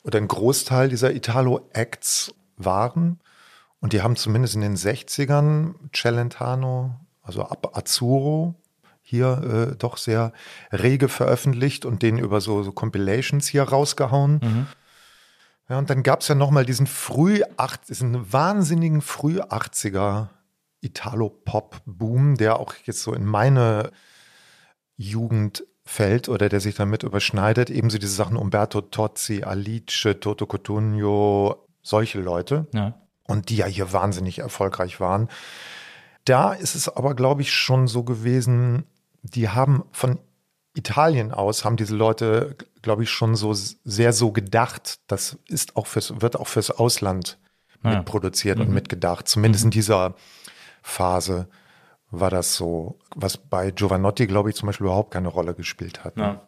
oder 0.04 0.18
ein 0.18 0.28
Großteil 0.28 0.88
dieser 0.90 1.14
Italo-Acts 1.14 2.34
waren. 2.58 3.18
Und 3.80 3.92
die 3.92 4.02
haben 4.02 4.16
zumindest 4.16 4.54
in 4.54 4.60
den 4.60 4.76
60ern 4.76 5.74
Celentano, 5.94 6.94
also 7.22 7.42
ab 7.42 7.76
Azzurro, 7.76 8.54
hier 9.02 9.70
äh, 9.72 9.76
doch 9.76 9.96
sehr 9.96 10.32
rege 10.72 11.08
veröffentlicht 11.08 11.84
und 11.84 12.02
den 12.02 12.18
über 12.18 12.40
so, 12.40 12.62
so 12.62 12.72
Compilations 12.72 13.46
hier 13.46 13.62
rausgehauen. 13.62 14.66
Ja, 15.68 15.78
und 15.78 15.90
dann 15.90 16.02
gab 16.02 16.20
es 16.20 16.28
ja 16.28 16.34
nochmal 16.34 16.64
diesen 16.64 16.86
früh 16.86 17.42
diesen 17.88 18.32
wahnsinnigen 18.32 19.00
früh 19.00 19.40
80er 19.40 20.28
Italo-Pop-Boom, 20.80 22.36
der 22.36 22.60
auch 22.60 22.74
jetzt 22.84 23.02
so 23.02 23.12
in 23.12 23.24
meine 23.24 23.90
Jugend 24.96 25.64
fällt 25.84 26.28
oder 26.28 26.48
der 26.48 26.60
sich 26.60 26.74
damit 26.74 27.02
überschneidet. 27.02 27.70
Ebenso 27.70 27.98
diese 27.98 28.14
Sachen 28.14 28.36
Umberto 28.36 28.80
Tozzi, 28.80 29.42
Alice, 29.42 30.06
Toto 30.20 30.46
Cotugno, 30.46 31.66
solche 31.82 32.20
Leute. 32.20 32.66
Ja. 32.72 32.94
Und 33.24 33.48
die 33.48 33.56
ja 33.56 33.66
hier 33.66 33.92
wahnsinnig 33.92 34.38
erfolgreich 34.38 35.00
waren. 35.00 35.28
Da 36.24 36.52
ist 36.52 36.74
es 36.74 36.88
aber, 36.88 37.14
glaube 37.14 37.42
ich, 37.42 37.52
schon 37.52 37.88
so 37.88 38.04
gewesen, 38.04 38.84
die 39.22 39.48
haben 39.48 39.84
von 39.92 40.18
Italien 40.74 41.32
aus, 41.32 41.64
haben 41.64 41.76
diese 41.76 41.96
Leute, 41.96 42.56
glaube 42.86 43.02
ich, 43.02 43.10
schon 43.10 43.34
so 43.34 43.52
sehr 43.52 44.12
so 44.12 44.30
gedacht. 44.30 45.00
Das 45.08 45.36
ist 45.48 45.76
auch 45.76 45.86
fürs, 45.88 46.20
wird 46.22 46.36
auch 46.36 46.46
fürs 46.46 46.70
Ausland 46.70 47.38
Ja. 47.84 47.90
mitproduziert 47.90 48.60
und 48.60 48.70
mitgedacht. 48.70 49.26
Zumindest 49.28 49.64
in 49.64 49.70
dieser 49.72 50.14
Phase 50.82 51.48
war 52.10 52.30
das 52.30 52.54
so, 52.54 52.98
was 53.14 53.36
bei 53.36 53.72
Giovanotti, 53.72 54.26
glaube 54.28 54.50
ich, 54.50 54.56
zum 54.56 54.68
Beispiel 54.68 54.86
überhaupt 54.86 55.10
keine 55.12 55.28
Rolle 55.28 55.54
gespielt 55.54 56.04
hat. 56.04 56.16
ne? 56.16 56.22
Ja, 56.22 56.40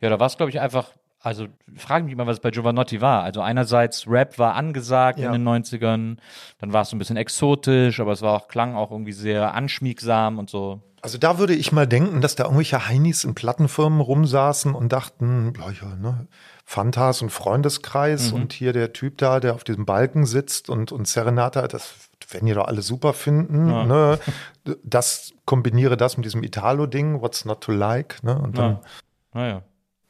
ja 0.00 0.08
da 0.10 0.20
war 0.20 0.28
es, 0.28 0.36
glaube 0.36 0.50
ich, 0.50 0.60
einfach, 0.60 0.92
also 1.20 1.48
frage 1.76 2.04
mich 2.04 2.14
mal, 2.14 2.26
was 2.28 2.38
bei 2.40 2.50
Giovanotti 2.52 3.00
war. 3.00 3.24
Also 3.24 3.40
einerseits 3.40 4.06
Rap 4.08 4.38
war 4.38 4.54
angesagt 4.54 5.18
Ja. 5.18 5.26
in 5.26 5.32
den 5.32 5.42
90ern, 5.42 6.18
dann 6.58 6.72
war 6.72 6.82
es 6.82 6.90
so 6.90 6.96
ein 6.96 7.00
bisschen 7.00 7.16
exotisch, 7.16 7.98
aber 7.98 8.12
es 8.12 8.22
war 8.22 8.34
auch, 8.36 8.46
klang 8.48 8.76
auch 8.76 8.92
irgendwie 8.92 9.12
sehr 9.12 9.52
anschmiegsam 9.54 10.38
und 10.38 10.48
so. 10.48 10.80
Also 11.00 11.16
da 11.18 11.38
würde 11.38 11.54
ich 11.54 11.70
mal 11.72 11.86
denken, 11.86 12.20
dass 12.20 12.34
da 12.34 12.44
irgendwelche 12.44 12.88
Heinis 12.88 13.24
in 13.24 13.34
Plattenfirmen 13.34 14.00
rumsaßen 14.00 14.74
und 14.74 14.92
dachten, 14.92 15.52
ja, 15.58 15.70
ja, 15.70 15.94
ne, 15.96 16.26
Fantas 16.64 17.22
und 17.22 17.30
Freundeskreis 17.30 18.32
und 18.32 18.52
hier 18.52 18.72
der 18.72 18.92
Typ 18.92 19.16
da, 19.18 19.40
der 19.40 19.54
auf 19.54 19.64
diesem 19.64 19.86
Balken 19.86 20.26
sitzt 20.26 20.68
und, 20.68 20.92
und 20.92 21.08
Serenata, 21.08 21.66
das 21.68 21.94
werden 22.30 22.46
die 22.46 22.52
doch 22.52 22.66
alle 22.66 22.82
super 22.82 23.14
finden. 23.14 23.66
Ne? 23.86 24.18
Das 24.82 25.32
kombiniere 25.46 25.96
das 25.96 26.16
mit 26.18 26.26
diesem 26.26 26.42
Italo-Ding, 26.42 27.22
What's 27.22 27.44
Not 27.44 27.62
to 27.62 27.72
Like, 27.72 28.22
ne? 28.22 28.38
Und 28.38 28.58
dann, 28.58 28.72
Ja. 28.72 28.80
Naja. 29.34 29.62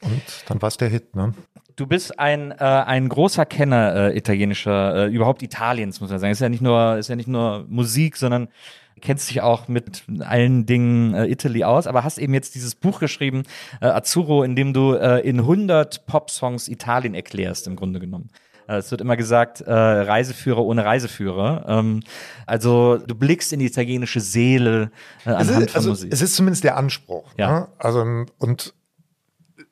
und 0.02 0.22
dann 0.48 0.60
war 0.60 0.68
es 0.68 0.78
der 0.78 0.88
Hit, 0.88 1.14
ne? 1.14 1.34
Du 1.76 1.86
bist 1.86 2.18
ein, 2.18 2.50
äh, 2.50 2.56
ein 2.64 3.08
großer 3.08 3.46
Kenner 3.46 3.94
äh, 3.94 4.18
italienischer, 4.18 5.06
äh, 5.06 5.06
überhaupt 5.06 5.44
Italiens, 5.44 6.00
muss 6.00 6.10
man 6.10 6.18
sagen. 6.18 6.32
Ist 6.32 6.40
ja 6.40 6.48
nicht 6.48 6.60
nur, 6.62 6.96
ist 6.96 7.08
ja 7.08 7.14
nicht 7.14 7.28
nur 7.28 7.66
Musik, 7.68 8.16
sondern 8.16 8.48
kennst 8.98 9.30
dich 9.30 9.40
auch 9.40 9.68
mit 9.68 10.02
allen 10.20 10.66
Dingen 10.66 11.14
äh, 11.14 11.26
Italy 11.26 11.64
aus, 11.64 11.86
aber 11.86 12.04
hast 12.04 12.18
eben 12.18 12.34
jetzt 12.34 12.54
dieses 12.54 12.74
Buch 12.74 13.00
geschrieben, 13.00 13.42
äh, 13.80 13.86
Azzurro, 13.86 14.42
in 14.42 14.56
dem 14.56 14.72
du 14.72 14.94
äh, 14.94 15.20
in 15.20 15.40
100 15.40 16.06
Pop-Songs 16.06 16.68
Italien 16.68 17.14
erklärst, 17.14 17.66
im 17.66 17.76
Grunde 17.76 18.00
genommen. 18.00 18.28
Äh, 18.68 18.76
Es 18.76 18.90
wird 18.90 19.00
immer 19.00 19.16
gesagt, 19.16 19.60
äh, 19.62 19.72
Reiseführer 19.72 20.64
ohne 20.64 20.84
Reiseführer. 20.84 21.64
Ähm, 21.68 22.02
also 22.46 22.98
du 22.98 23.14
blickst 23.14 23.52
in 23.52 23.60
die 23.60 23.66
italienische 23.66 24.20
Seele 24.20 24.90
äh, 25.24 25.30
Es 25.30 25.36
anhand 25.48 25.64
ist, 25.66 25.70
von 25.72 25.78
also, 25.78 25.88
Musik. 25.90 26.12
es 26.12 26.20
ist 26.22 26.34
zumindest 26.36 26.64
der 26.64 26.76
Anspruch. 26.76 27.32
Ja. 27.38 27.60
Ne? 27.60 27.68
Also, 27.78 28.04
und 28.38 28.74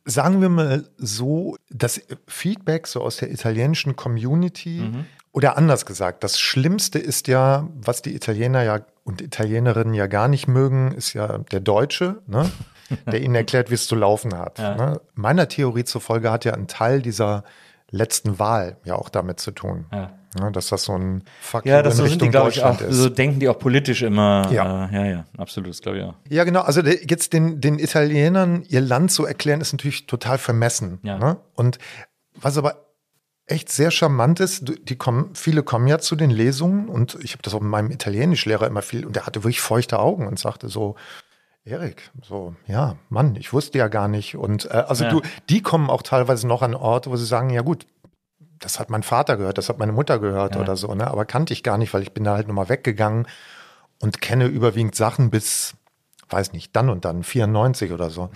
sagen 0.05 0.41
wir 0.41 0.49
mal 0.49 0.89
so, 0.97 1.57
das 1.71 2.01
Feedback 2.29 2.87
so 2.87 3.03
aus 3.03 3.17
der 3.19 3.31
italienischen 3.31 3.97
Community 3.97 4.81
Mhm. 4.93 5.05
oder 5.33 5.57
anders 5.57 5.85
gesagt, 5.85 6.23
das 6.25 6.39
Schlimmste 6.39 6.99
ist 6.99 7.27
ja, 7.29 7.69
was 7.75 8.03
die 8.03 8.15
Italiener 8.15 8.63
ja 8.63 8.81
und 9.07 9.23
Italienerinnen 9.23 9.95
ja 9.95 10.07
gar 10.07 10.29
nicht 10.29 10.49
mögen, 10.49 10.93
ist 10.93 11.13
ja 11.15 11.39
der 11.39 11.61
Deutsche, 11.61 12.23
ne? 12.27 12.51
der 13.07 13.21
ihnen 13.21 13.35
erklärt, 13.35 13.71
wie 13.71 13.75
es 13.75 13.87
zu 13.87 13.97
laufen 13.97 14.37
hat. 14.37 14.59
Ja. 14.59 14.75
Ne? 14.77 15.01
Meiner 15.15 15.49
Theorie 15.49 15.85
zufolge 15.85 16.31
hat 16.31 16.45
ja 16.45 16.53
ein 16.55 16.69
Teil 16.69 17.03
dieser 17.03 17.43
letzten 17.91 18.39
Wahl 18.39 18.77
ja 18.85 18.95
auch 18.97 19.09
damit 19.09 19.41
zu 19.41 19.51
tun. 19.51 19.87
Ja. 19.93 20.13
Ne? 20.41 20.53
Dass 20.53 20.69
das 20.69 20.85
so 20.85 20.97
ein 20.97 21.25
Fuck 21.41 21.67
ja, 21.67 21.83
das 21.83 21.95
in 21.95 21.97
so 21.99 22.03
sind 22.05 22.21
die, 22.23 22.27
Richtung 22.27 22.31
glaube 22.31 22.51
ich, 22.51 22.63
auch, 22.63 22.71
Deutschland 22.71 22.91
ist. 22.93 22.99
so 22.99 23.09
denken 23.09 23.41
die 23.41 23.49
auch 23.49 23.59
politisch 23.59 24.03
immer. 24.03 24.49
Ja. 24.53 24.87
Äh, 24.87 24.95
ja, 24.95 25.05
ja, 25.07 25.25
absolut, 25.39 25.71
das 25.71 25.81
glaube 25.83 25.99
ich 25.99 26.05
auch. 26.05 26.15
Ja, 26.29 26.45
genau. 26.45 26.61
Also 26.61 26.83
der- 26.83 27.05
jetzt 27.05 27.33
den, 27.33 27.61
den 27.61 27.79
Italienern 27.79 28.63
ihr 28.69 28.81
Land 28.81 29.11
zu 29.13 29.25
erklären, 29.25 29.61
ist 29.61 29.73
natürlich 29.73 30.07
total 30.07 30.39
vermessen. 30.39 30.99
Ja. 31.03 31.19
Ne? 31.19 31.37
Und 31.55 31.79
was 32.35 32.59
aber 32.59 32.86
echt 33.47 33.71
sehr 33.71 33.91
charmant 33.91 34.41
ist, 34.41 34.65
die 34.89 34.97
kommen, 34.97 35.35
viele 35.35 35.63
kommen 35.63 35.87
ja 35.87 35.99
zu 35.99 36.17
den 36.17 36.31
Lesungen 36.31 36.89
und 36.89 37.17
ich 37.23 37.33
habe 37.33 37.43
das 37.43 37.55
auch 37.55 37.61
mit 37.61 37.71
meinem 37.71 37.91
Italienischlehrer 37.91 38.67
immer 38.67 38.83
viel 38.83 39.07
und 39.07 39.15
der 39.15 39.25
hatte 39.27 39.45
wirklich 39.45 39.61
feuchte 39.61 39.99
Augen 40.01 40.27
und 40.27 40.39
sagte 40.39 40.69
so, 40.69 40.97
Erik, 41.65 42.11
so, 42.23 42.55
ja, 42.67 42.97
Mann, 43.09 43.35
ich 43.37 43.53
wusste 43.53 43.79
ja 43.79 43.89
gar 43.89 44.07
nicht. 44.07 44.37
Und 44.37 44.67
äh, 44.67 44.85
also 44.89 45.05
Ja. 45.05 45.11
du, 45.11 45.23
die 45.49 45.63
kommen 45.63 45.91
auch 45.91 46.03
teilweise 46.03 46.47
noch 46.47 46.63
an 46.63 46.75
Orte, 46.77 47.11
wo 47.11 47.17
sie 47.17 47.27
sagen, 47.27 47.51
ja 47.51 47.63
gut, 47.63 47.87
das 48.61 48.79
hat 48.79 48.89
mein 48.89 49.03
Vater 49.03 49.37
gehört, 49.37 49.59
das 49.59 49.69
hat 49.69 49.79
meine 49.79 49.93
Mutter 49.93 50.19
gehört 50.21 50.55
Ja. 50.55 50.61
oder 50.61 50.77
so, 50.77 50.95
ne? 50.95 51.09
Aber 51.09 51.25
kannte 51.25 51.53
ich 51.53 51.63
gar 51.65 51.77
nicht, 51.77 51.93
weil 51.93 52.03
ich 52.03 52.13
bin 52.13 52.23
da 52.25 52.35
halt 52.35 52.47
nochmal 52.47 52.69
weggegangen 52.69 53.27
und 54.01 54.21
kenne 54.21 54.47
überwiegend 54.47 54.95
Sachen 54.95 55.31
bis, 55.31 55.75
weiß 56.31 56.53
nicht, 56.53 56.75
dann 56.77 56.89
und 56.89 57.05
dann, 57.05 57.25
94 57.25 57.91
oder 57.93 58.11
so. 58.11 58.31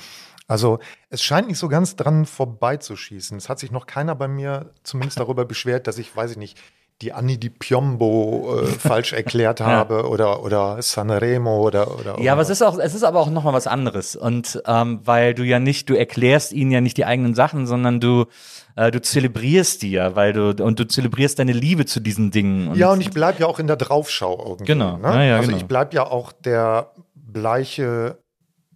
Also 0.51 0.80
es 1.11 1.22
scheint 1.22 1.46
nicht 1.46 1.59
so 1.59 1.68
ganz 1.68 1.94
dran 1.94 2.26
vorbeizuschießen. 2.26 3.38
Es 3.38 3.48
hat 3.48 3.61
sich 3.61 3.70
noch 3.70 3.86
keiner 3.86 4.16
bei 4.16 4.26
mir 4.26 4.74
zumindest 4.82 5.20
darüber 5.20 5.44
beschwert, 5.44 5.86
dass 5.86 5.96
ich, 5.96 6.14
weiß 6.14 6.32
ich 6.32 6.36
nicht, 6.36 6.59
die 7.03 7.12
Anni 7.12 7.38
di 7.38 7.51
Piombo 7.51 8.61
äh, 8.61 8.66
falsch 8.78 9.12
erklärt 9.12 9.61
habe 9.61 10.09
oder, 10.09 10.42
oder 10.42 10.82
Sanremo 10.82 11.61
oder, 11.61 11.98
oder 11.98 12.20
Ja, 12.20 12.32
aber 12.32 12.42
es 12.42 12.51
ist 12.51 12.62
auch, 12.62 12.78
es 12.78 12.94
ist 12.94 13.05
aber 13.05 13.20
auch 13.20 13.30
nochmal 13.30 13.53
was 13.53 13.68
anderes. 13.68 14.16
Und 14.16 14.61
ähm, 14.66 15.01
weil 15.05 15.34
du 15.34 15.44
ja 15.44 15.61
nicht, 15.61 15.88
du 15.88 15.94
erklärst 15.94 16.53
ihnen 16.53 16.72
ja 16.72 16.80
nicht 16.80 16.96
die 16.96 17.05
eigenen 17.05 17.36
Sachen, 17.36 17.68
sondern 17.68 18.01
du, 18.01 18.26
äh, 18.74 18.90
du 18.90 19.01
zelebrierst 19.01 19.82
die 19.82 19.92
ja, 19.92 20.16
weil 20.16 20.32
du, 20.32 20.64
und 20.64 20.80
du 20.80 20.84
zelebrierst 20.84 21.38
deine 21.38 21.53
Liebe 21.53 21.86
zu 21.86 22.01
diesen 22.01 22.32
Dingen. 22.32 22.68
Und 22.68 22.76
ja, 22.76 22.90
und 22.90 23.01
ich 23.01 23.11
bleib 23.11 23.38
ja 23.38 23.46
auch 23.46 23.61
in 23.61 23.68
der 23.68 23.76
Draufschau 23.76 24.46
irgendwie. 24.48 24.64
Genau. 24.64 24.96
Ne? 24.96 25.05
Ja, 25.05 25.22
ja, 25.22 25.36
also 25.36 25.46
genau. 25.46 25.59
ich 25.59 25.66
bleib 25.66 25.94
ja 25.94 26.05
auch 26.07 26.32
der 26.32 26.90
bleiche 27.14 28.18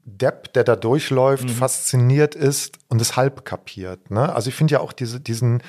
Depp, 0.06 0.52
der 0.52 0.64
da 0.64 0.76
durchläuft, 0.76 1.44
Mhm. 1.44 1.48
fasziniert 1.48 2.34
ist 2.34 2.78
und 2.88 3.00
es 3.00 3.16
halb 3.16 3.44
kapiert. 3.44 4.10
Ne? 4.10 4.32
Also 4.34 4.48
ich 4.48 4.54
finde 4.54 4.72
ja 4.72 4.80
auch 4.80 4.92
diese, 4.92 5.20
diesen 5.20 5.62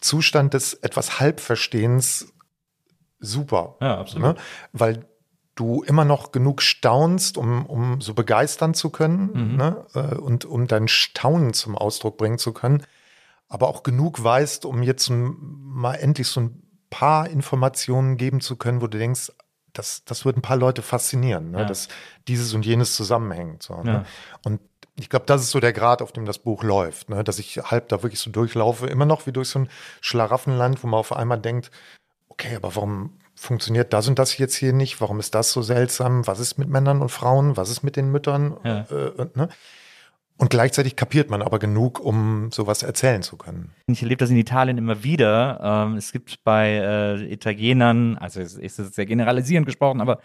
Zustand 0.00 0.54
des 0.54 0.74
etwas 0.74 1.20
Halbverstehens 1.20 2.32
super. 3.20 3.76
Ja, 3.80 3.98
absolut. 3.98 4.36
Ne? 4.36 4.42
Weil 4.72 5.06
du 5.54 5.82
immer 5.82 6.04
noch 6.04 6.32
genug 6.32 6.62
staunst, 6.62 7.36
um, 7.38 7.64
um 7.66 8.00
so 8.00 8.14
begeistern 8.14 8.74
zu 8.74 8.90
können 8.90 9.30
Mhm. 9.52 9.56
ne? 9.56 9.86
äh, 9.94 10.14
und 10.16 10.44
um 10.44 10.66
dein 10.66 10.88
Staunen 10.88 11.52
zum 11.52 11.76
Ausdruck 11.76 12.16
bringen 12.18 12.38
zu 12.38 12.52
können, 12.52 12.82
aber 13.48 13.68
auch 13.68 13.82
genug 13.82 14.22
weißt, 14.22 14.64
um 14.64 14.82
jetzt 14.82 15.10
mal 15.10 15.94
endlich 15.94 16.26
so 16.28 16.40
ein 16.40 16.62
paar 16.90 17.28
Informationen 17.28 18.16
geben 18.16 18.40
zu 18.40 18.56
können, 18.56 18.80
wo 18.82 18.86
du 18.88 18.98
denkst, 18.98 19.30
das, 19.74 20.04
das 20.04 20.24
wird 20.24 20.36
ein 20.38 20.42
paar 20.42 20.56
Leute 20.56 20.80
faszinieren, 20.82 21.50
ne? 21.50 21.58
Ja. 21.60 21.64
dass 21.66 21.88
dieses 22.28 22.54
und 22.54 22.64
jenes 22.64 22.94
zusammenhängt. 22.96 23.62
So, 23.62 23.74
Ja. 23.74 23.82
ne? 23.82 24.06
Und 24.44 24.60
ich 24.96 25.10
glaube, 25.10 25.26
das 25.26 25.42
ist 25.42 25.50
so 25.50 25.60
der 25.60 25.72
Grad, 25.72 26.00
auf 26.02 26.12
dem 26.12 26.24
das 26.24 26.38
Buch 26.38 26.62
läuft, 26.62 27.10
ne? 27.10 27.24
dass 27.24 27.38
ich 27.38 27.56
halb 27.58 27.88
da 27.88 28.02
wirklich 28.02 28.20
so 28.20 28.30
durchlaufe, 28.30 28.86
immer 28.86 29.06
noch 29.06 29.26
wie 29.26 29.32
durch 29.32 29.48
so 29.48 29.58
ein 29.58 29.68
Schlaraffenland, 30.00 30.82
wo 30.82 30.86
man 30.86 31.00
auf 31.00 31.12
einmal 31.12 31.40
denkt, 31.40 31.70
okay, 32.28 32.54
aber 32.56 32.76
warum 32.76 33.18
funktioniert 33.34 33.92
das 33.92 34.06
und 34.06 34.18
das 34.18 34.38
jetzt 34.38 34.54
hier 34.54 34.72
nicht? 34.72 35.00
Warum 35.00 35.18
ist 35.18 35.34
das 35.34 35.50
so 35.50 35.62
seltsam? 35.62 36.26
Was 36.28 36.38
ist 36.38 36.58
mit 36.58 36.68
Männern 36.68 37.02
und 37.02 37.08
Frauen? 37.08 37.56
Was 37.56 37.70
ist 37.70 37.82
mit 37.82 37.96
den 37.96 38.12
Müttern? 38.12 38.56
Ja. 38.62 38.80
Äh, 38.82 39.26
ne? 39.34 39.48
Und 40.36 40.50
gleichzeitig 40.50 40.96
kapiert 40.96 41.30
man 41.30 41.42
aber 41.42 41.60
genug, 41.60 42.00
um 42.00 42.50
sowas 42.50 42.82
erzählen 42.82 43.22
zu 43.22 43.36
können. 43.36 43.70
Ich 43.86 44.02
erlebe 44.02 44.18
das 44.18 44.30
in 44.30 44.36
Italien 44.36 44.78
immer 44.78 45.04
wieder. 45.04 45.60
Ähm, 45.62 45.96
es 45.96 46.10
gibt 46.10 46.42
bei 46.42 46.70
äh, 46.70 47.32
Italienern, 47.32 48.18
also 48.18 48.40
es 48.40 48.56
ist 48.56 48.94
sehr 48.94 49.06
generalisierend 49.06 49.64
gesprochen, 49.64 50.00
aber 50.00 50.18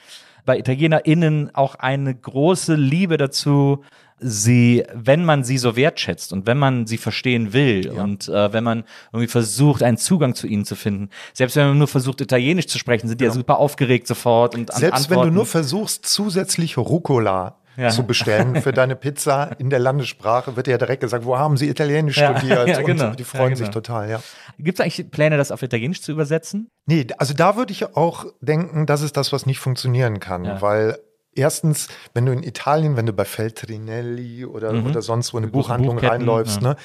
bei 0.45 0.57
ItalienerInnen 0.57 1.53
auch 1.53 1.75
eine 1.75 2.15
große 2.15 2.73
Liebe 2.73 3.17
dazu, 3.17 3.83
sie, 4.19 4.83
wenn 4.93 5.25
man 5.25 5.43
sie 5.43 5.59
so 5.59 5.75
wertschätzt 5.75 6.33
und 6.33 6.47
wenn 6.47 6.57
man 6.57 6.87
sie 6.87 6.97
verstehen 6.97 7.53
will 7.53 7.89
und 7.89 8.27
äh, 8.27 8.51
wenn 8.51 8.63
man 8.63 8.83
irgendwie 9.13 9.27
versucht, 9.27 9.83
einen 9.83 9.97
Zugang 9.97 10.33
zu 10.33 10.47
ihnen 10.47 10.65
zu 10.65 10.75
finden. 10.75 11.09
Selbst 11.33 11.55
wenn 11.55 11.67
man 11.67 11.77
nur 11.77 11.87
versucht, 11.87 12.19
Italienisch 12.19 12.67
zu 12.67 12.79
sprechen, 12.79 13.07
sind 13.07 13.21
die 13.21 13.25
ja 13.25 13.31
super 13.31 13.59
aufgeregt 13.59 14.07
sofort 14.07 14.55
und 14.55 14.73
Selbst 14.73 15.09
wenn 15.09 15.21
du 15.21 15.31
nur 15.31 15.45
versuchst, 15.45 16.05
zusätzlich 16.05 16.77
Rucola 16.77 17.57
Ja. 17.79 17.89
zu 17.89 18.03
bestellen 18.03 18.61
für 18.61 18.71
deine 18.73 18.95
Pizza 18.95 19.51
in 19.57 19.69
der 19.69 19.79
Landessprache, 19.79 20.55
wird 20.57 20.67
ja 20.67 20.77
direkt 20.77 21.01
gesagt, 21.01 21.23
wo 21.25 21.37
haben 21.37 21.55
sie 21.57 21.69
Italienisch 21.69 22.17
Ja, 22.17 22.37
studiert? 22.37 22.67
ja, 22.67 22.81
genau. 22.81 23.07
Und 23.07 23.19
die 23.19 23.23
freuen 23.23 23.51
Ja, 23.51 23.55
sich 23.55 23.67
genau. 23.67 23.73
total, 23.79 24.09
ja. 24.09 24.21
Gibt 24.57 24.79
es 24.79 24.83
eigentlich 24.83 25.09
Pläne, 25.11 25.37
das 25.37 25.51
auf 25.51 25.61
Italienisch 25.63 26.01
zu 26.01 26.11
übersetzen? 26.11 26.69
Nee, 26.85 27.07
also 27.17 27.33
da 27.33 27.55
würde 27.55 27.71
ich 27.71 27.95
auch 27.95 28.25
denken, 28.41 28.85
das 28.85 29.01
ist 29.01 29.15
das, 29.17 29.31
was 29.31 29.45
nicht 29.45 29.59
funktionieren 29.59 30.19
kann, 30.19 30.43
Ja. 30.43 30.61
weil 30.61 30.99
erstens, 31.33 31.87
wenn 32.13 32.25
du 32.25 32.33
in 32.33 32.43
Italien, 32.43 32.97
wenn 32.97 33.05
du 33.05 33.13
bei 33.13 33.23
Feltrinelli 33.25 34.45
oder, 34.45 34.73
Mhm. 34.73 34.85
oder 34.87 35.01
sonst 35.01 35.33
wo 35.33 35.37
in 35.37 35.43
eine 35.45 35.51
Buchhandlung 35.51 35.95
Buchketten, 35.95 36.17
reinläufst, 36.17 36.61
ja. 36.61 36.69
ne, 36.69 36.75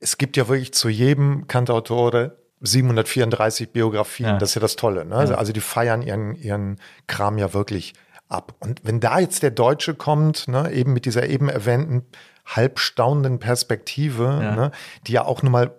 es 0.00 0.18
gibt 0.18 0.36
ja 0.36 0.48
wirklich 0.48 0.74
zu 0.74 0.88
jedem 0.90 1.46
Cantautore 1.48 2.36
734 2.60 3.70
Biografien, 3.70 4.28
Ja. 4.30 4.38
das 4.38 4.50
ist 4.50 4.54
ja 4.56 4.60
das 4.60 4.76
Tolle. 4.76 5.04
Ne? 5.04 5.16
Also 5.16 5.52
die 5.52 5.60
feiern 5.60 6.02
ihren, 6.02 6.34
ihren 6.34 6.76
Kram 7.06 7.38
ja 7.38 7.52
wirklich 7.54 7.94
ab. 8.28 8.54
Und 8.60 8.80
wenn 8.84 9.00
da 9.00 9.18
jetzt 9.18 9.42
der 9.42 9.50
Deutsche 9.50 9.94
kommt, 9.94 10.48
ne, 10.48 10.70
eben 10.72 10.92
mit 10.92 11.04
dieser 11.06 11.28
eben 11.28 11.48
erwähnten 11.48 12.04
halb 12.44 12.78
staunenden 12.78 13.38
Perspektive, 13.38 14.24
Ja. 14.42 14.54
ne, 14.56 14.70
die 15.06 15.12
ja 15.12 15.24
auch 15.24 15.42
nun 15.42 15.52
mal 15.52 15.72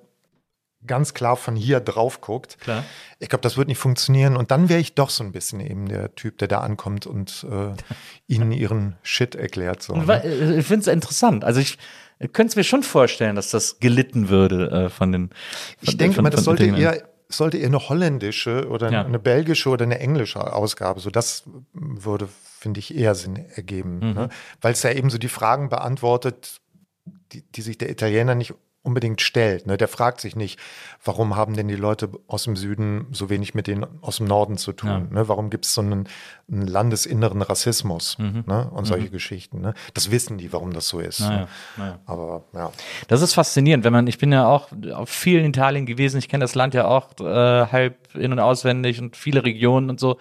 ganz 0.86 1.14
klar 1.14 1.36
von 1.36 1.56
hier 1.56 1.80
drauf 1.82 2.22
guckt. 2.22 2.60
Klar. 2.62 2.84
Ich 3.20 3.28
glaube, 3.30 3.42
das 3.42 3.58
wird 3.58 3.68
nicht 3.68 3.78
funktionieren. 3.78 4.38
Und 4.38 4.52
dann 4.52 4.70
wäre 4.70 4.80
ich 4.80 4.96
doch 4.96 5.10
so 5.10 5.24
ein 5.24 5.34
bisschen 5.34 5.60
eben 5.60 5.88
der 5.90 6.16
Typ, 6.16 6.38
der 6.38 6.48
da 6.48 6.60
ankommt 6.62 7.06
und 7.06 7.46
äh, 7.50 7.74
ihnen 8.28 8.52
ihren 8.54 8.96
Shit 9.04 9.36
erklärt. 9.36 9.82
So, 9.84 9.96
ne? 9.96 10.24
äh, 10.24 10.60
Ich 10.60 10.66
finde 10.68 10.82
es 10.82 10.88
interessant. 10.88 11.44
Also 11.44 11.60
ich 11.60 11.78
könnte 12.20 12.52
es 12.52 12.56
mir 12.56 12.64
schon 12.64 12.84
vorstellen, 12.84 13.36
dass 13.36 13.52
das 13.52 13.80
gelitten 13.80 14.30
würde 14.30 14.72
äh, 14.86 14.90
von 14.90 15.12
den. 15.12 15.28
Von, 15.30 15.36
Ich 15.82 15.98
denke 15.98 16.22
mal, 16.22 16.30
das 16.30 16.46
sollte 16.46 16.66
eher, 16.66 17.04
sollte 17.30 17.58
eher 17.58 17.68
eine 17.68 17.90
holländische 17.90 18.68
oder 18.70 18.92
Ja. 18.92 19.04
eine 19.06 19.20
belgische 19.20 19.70
oder 19.70 19.84
eine 19.84 20.00
englische 20.00 20.54
Ausgabe. 20.54 21.00
So 21.00 21.10
das 21.10 21.44
würde, 21.74 22.28
finde 22.60 22.80
ich, 22.80 22.96
eher 22.96 23.16
Sinn 23.16 23.36
ergeben. 23.56 24.00
Mhm. 24.00 24.14
Ne? 24.14 24.30
Weil 24.62 24.74
es 24.74 24.84
ja 24.84 24.92
eben 24.92 25.10
so 25.10 25.18
die 25.18 25.28
Fragen 25.28 25.70
beantwortet, 25.70 26.62
die, 27.32 27.42
die 27.42 27.62
sich 27.62 27.78
der 27.78 27.90
Italiener 27.90 28.36
nicht 28.36 28.54
unbedingt 28.84 29.22
stellt. 29.22 29.68
Ne? 29.68 29.78
Der 29.78 29.88
fragt 29.88 30.22
sich 30.22 30.36
nicht, 30.36 30.60
warum 31.04 31.36
haben 31.36 31.56
denn 31.56 31.68
die 31.68 31.76
Leute 31.76 32.10
aus 32.28 32.44
dem 32.46 32.56
Süden 32.56 33.08
so 33.12 33.30
wenig 33.30 33.54
mit 33.54 33.68
denen 33.68 33.86
aus 34.02 34.18
dem 34.18 34.28
Norden 34.28 34.58
zu 34.58 34.72
tun? 34.72 34.90
Ja. 34.90 35.00
Ne? 35.00 35.28
Warum 35.28 35.50
gibt 35.50 35.66
es 35.66 35.74
so 35.74 35.82
einen, 35.82 36.08
einen 36.50 36.68
landesinneren 36.68 37.42
Rassismus 37.42 38.18
Mhm. 38.18 38.44
ne? 38.48 38.70
und 38.72 38.86
solche 38.86 39.10
Geschichten? 39.10 39.60
Ne? 39.62 39.74
Das 39.94 40.10
wissen 40.12 40.38
die, 40.38 40.54
warum 40.54 40.74
das 40.74 40.88
so 40.88 41.00
ist. 41.00 41.20
Naja, 41.20 41.40
ne? 41.42 41.48
naja. 41.78 42.00
Aber 42.06 42.44
ja. 42.54 42.72
Das 43.10 43.22
ist 43.22 43.34
faszinierend, 43.34 43.84
wenn 43.84 43.94
man, 43.94 44.08
ich 44.08 44.18
bin 44.18 44.32
ja 44.32 44.48
auch 44.48 44.70
auf 44.94 45.10
vielen 45.10 45.46
Italien 45.46 45.86
gewesen, 45.86 46.18
ich 46.18 46.30
kenne 46.30 46.44
das 46.46 46.56
Land 46.56 46.74
ja 46.74 46.86
auch 46.86 47.10
äh, 47.20 47.24
halb 47.72 48.16
in- 48.16 48.32
und 48.32 48.40
auswendig 48.40 49.02
und 49.02 49.18
viele 49.18 49.44
Regionen 49.44 49.90
und 49.90 50.00
so. 50.00 50.18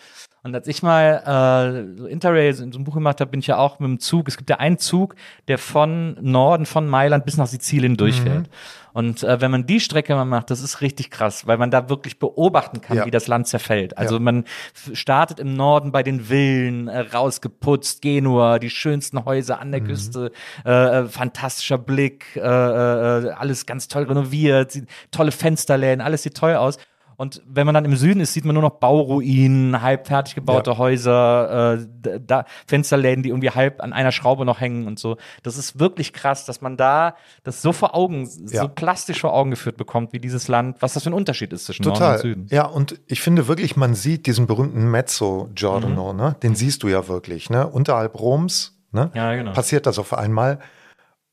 Und 0.47 0.55
als 0.55 0.68
ich 0.68 0.80
mal 0.80 1.86
äh, 1.97 1.99
so 1.99 2.07
Interrail 2.07 2.51
in 2.51 2.70
so 2.72 2.78
einem 2.78 2.84
Buch 2.84 2.94
gemacht 2.94 3.20
habe, 3.20 3.32
bin 3.32 3.40
ich 3.40 3.49
ja 3.49 3.59
auch 3.59 3.80
mit 3.80 3.88
dem 3.88 3.99
Zug. 3.99 4.28
Es 4.28 4.36
gibt 4.36 4.49
ja 4.49 4.59
einen 4.59 4.78
Zug, 4.78 5.16
der 5.49 5.59
von 5.59 6.16
Norden, 6.20 6.66
von 6.66 6.86
Mailand 6.88 7.24
bis 7.24 7.36
nach 7.36 7.49
Sizilien 7.49 7.97
durchfährt. 7.97 8.49
Und 8.92 9.24
äh, 9.24 9.40
wenn 9.40 9.51
man 9.51 9.66
die 9.66 9.80
Strecke 9.80 10.14
mal 10.14 10.24
macht, 10.24 10.51
das 10.51 10.61
ist 10.62 10.80
richtig 10.82 11.11
krass, 11.11 11.49
weil 11.49 11.59
man 11.59 11.72
da 11.72 11.88
wirklich 11.88 12.20
beobachten 12.20 12.80
kann, 12.80 12.97
Ja. 12.99 13.07
wie 13.07 13.11
das 13.11 13.26
Land 13.26 13.49
zerfällt. 13.49 13.99
Also 13.99 14.14
Ja. 14.14 14.20
man 14.20 14.44
startet 14.92 15.40
im 15.40 15.53
Norden 15.55 15.90
bei 15.90 16.05
den 16.05 16.20
Villen, 16.20 16.86
äh, 16.86 17.01
rausgeputzt, 17.01 18.01
Genua, 18.01 18.61
die 18.61 18.70
schönsten 18.70 19.24
Häuser 19.24 19.61
an 19.61 19.72
der 19.72 19.80
Mhm. 19.80 19.86
Küste, 19.86 20.30
äh, 20.64 20.70
äh, 20.70 21.05
fantastischer 21.09 21.76
Blick, 21.78 22.36
äh, 22.36 22.40
äh, 22.40 23.30
alles 23.32 23.66
ganz 23.66 23.88
toll 23.88 24.05
renoviert, 24.05 24.78
tolle 25.11 25.32
Fensterläden, 25.32 26.01
alles 26.01 26.22
sieht 26.22 26.36
toll 26.36 26.55
aus. 26.55 26.78
Und 27.16 27.42
wenn 27.48 27.64
man 27.66 27.74
dann 27.74 27.84
im 27.84 27.96
Süden 27.96 28.20
ist, 28.20 28.32
sieht 28.34 28.44
man 28.44 28.54
nur 28.54 28.62
noch 28.62 28.78
Bauruinen, 28.78 29.80
halb 29.80 30.06
fertig 30.06 30.34
gebaute 30.34 30.72
Ja. 30.72 30.78
Häuser, 30.78 31.78
äh, 32.04 32.18
da, 32.26 32.44
Fensterläden, 32.66 33.22
die 33.22 33.30
irgendwie 33.30 33.50
halb 33.50 33.82
an 33.82 33.92
einer 33.92 34.12
Schraube 34.12 34.44
noch 34.44 34.60
hängen 34.60 34.86
und 34.86 34.98
so. 34.98 35.16
Das 35.42 35.56
ist 35.56 35.78
wirklich 35.80 36.12
krass, 36.12 36.44
dass 36.44 36.60
man 36.60 36.76
da 36.76 37.16
das 37.42 37.62
so 37.62 37.72
vor 37.72 37.94
Augen, 37.94 38.28
Ja. 38.48 38.62
so 38.62 38.68
plastisch 38.68 39.20
vor 39.20 39.32
Augen 39.32 39.50
geführt 39.50 39.76
bekommt, 39.76 40.12
wie 40.12 40.20
dieses 40.20 40.48
Land, 40.48 40.76
was 40.80 40.92
das 40.94 41.04
für 41.04 41.10
ein 41.10 41.14
Unterschied 41.14 41.52
ist 41.52 41.64
zwischen 41.66 41.84
Norden 41.84 41.96
und 41.96 42.06
Total. 42.06 42.18
Süden. 42.20 42.46
Ja, 42.50 42.66
und 42.66 43.00
ich 43.06 43.20
finde 43.22 43.48
wirklich, 43.48 43.76
man 43.76 43.94
sieht 43.94 44.26
diesen 44.26 44.46
berühmten 44.46 44.90
Mezzo 44.90 45.48
Giordano, 45.54 46.12
Mhm. 46.12 46.18
ne? 46.18 46.36
Den 46.42 46.54
siehst 46.54 46.82
du 46.82 46.88
ja 46.88 47.08
wirklich, 47.08 47.48
ne? 47.50 47.66
Unterhalb 47.66 48.18
Roms, 48.20 48.78
ne? 48.92 49.10
Ja, 49.14 49.34
genau. 49.34 49.52
Passiert 49.52 49.86
das 49.86 49.98
auf 49.98 50.12
einmal. 50.12 50.58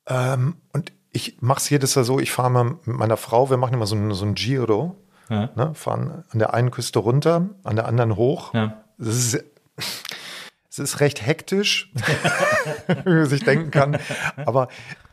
Ähm, 0.08 0.56
und 0.74 0.92
ich 1.12 1.38
mache 1.42 1.60
es 1.60 1.70
jedes 1.70 1.96
Jahr 1.96 2.06
so, 2.06 2.20
ich 2.20 2.32
fahre 2.32 2.50
mal 2.50 2.64
mit 2.64 2.88
meiner 2.88 3.18
Frau, 3.18 3.50
wir 3.50 3.58
machen 3.58 3.74
immer 3.76 3.86
so 3.86 3.96
ein, 3.96 4.12
so 4.14 4.26
ein 4.26 4.34
Giro, 4.36 4.96
Ja. 5.30 5.50
ne? 5.56 5.72
Fahren 5.74 6.24
an 6.32 6.40
der 6.40 6.54
einen 6.54 6.72
Küste 6.72 7.00
runter, 7.00 7.50
an 7.64 7.76
der 7.76 7.88
anderen 7.88 8.16
hoch. 8.16 8.54
Ja. 8.54 8.84
Das 8.98 9.08
ist, 9.16 9.44
es 10.70 10.80
ist 10.80 11.00
recht 11.00 11.26
hektisch, 11.26 11.92
wie 13.06 13.14
man 13.14 13.26
sich 13.26 13.44
denken 13.44 13.72
kann. 13.72 13.98
Aber 14.46 14.68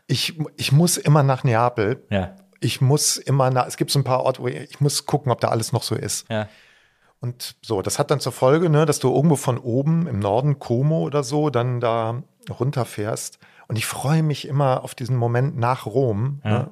ich, 0.07 0.39
ich 0.57 0.73
muss 0.73 0.97
immer 0.97 1.23
nach 1.23 1.45
Neapel. 1.45 2.03
Ja. 2.11 2.35
Ich 2.61 2.81
muss 2.81 3.17
immer 3.17 3.51
nach, 3.51 3.67
es 3.67 3.77
gibt 3.77 3.91
so 3.91 3.99
ein 3.99 4.05
paar 4.05 4.23
Orte, 4.23 4.43
wo 4.43 4.49
ich, 4.49 4.57
ich 4.71 4.81
muss 4.81 5.07
gucken, 5.07 5.33
ob 5.33 5.41
da 5.41 5.49
alles 5.49 5.73
noch 5.73 5.83
so 5.83 5.95
ist. 5.95 6.29
Ja. 6.31 6.49
Und 7.21 7.57
so, 7.63 7.83
das 7.83 7.99
hat 7.99 8.11
dann 8.11 8.21
zur 8.21 8.33
Folge, 8.33 8.71
ne, 8.71 8.87
dass 8.87 8.99
du 8.99 9.15
irgendwo 9.15 9.37
von 9.37 9.59
oben 9.59 10.07
im 10.07 10.19
Norden, 10.19 10.59
Como 10.59 11.01
oder 11.03 11.23
so, 11.23 11.51
dann 11.51 11.81
da 11.81 12.23
runterfährst. 12.49 13.39
Und 13.69 13.77
ich 13.77 13.87
freue 13.87 14.23
mich 14.23 14.49
immer 14.49 14.83
auf 14.83 14.95
diesen 14.95 15.17
Moment 15.17 15.57
nach 15.59 15.87
Rom, 15.87 16.41
Ja. 16.45 16.51
ne, 16.51 16.71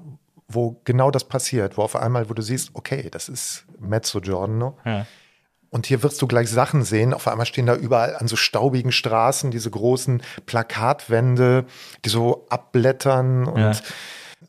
wo 0.51 0.80
genau 0.84 1.11
das 1.11 1.24
passiert, 1.24 1.76
wo 1.76 1.82
auf 1.82 1.94
einmal, 1.96 2.28
wo 2.30 2.34
du 2.34 2.42
siehst, 2.42 2.70
okay, 2.74 3.09
das 3.11 3.28
ist 3.28 3.66
Mezzogiorno. 3.78 4.78
Ja. 4.84 5.07
Und 5.70 5.84
hier 5.86 6.03
wirst 6.03 6.22
du 6.22 6.26
gleich 6.26 6.49
Sachen 6.49 6.82
sehen. 6.82 7.12
Auf 7.12 7.28
einmal 7.28 7.44
stehen 7.44 7.66
da 7.66 7.74
überall 7.76 8.16
an 8.16 8.26
so 8.26 8.36
staubigen 8.36 8.90
Straßen 8.90 9.51
diese 9.51 9.70
großen 9.70 10.22
Plakatwände, 10.46 11.66
die 12.05 12.09
so 12.09 12.46
abblättern. 12.49 13.46
Und 13.46 13.61
Ja. 13.61 13.72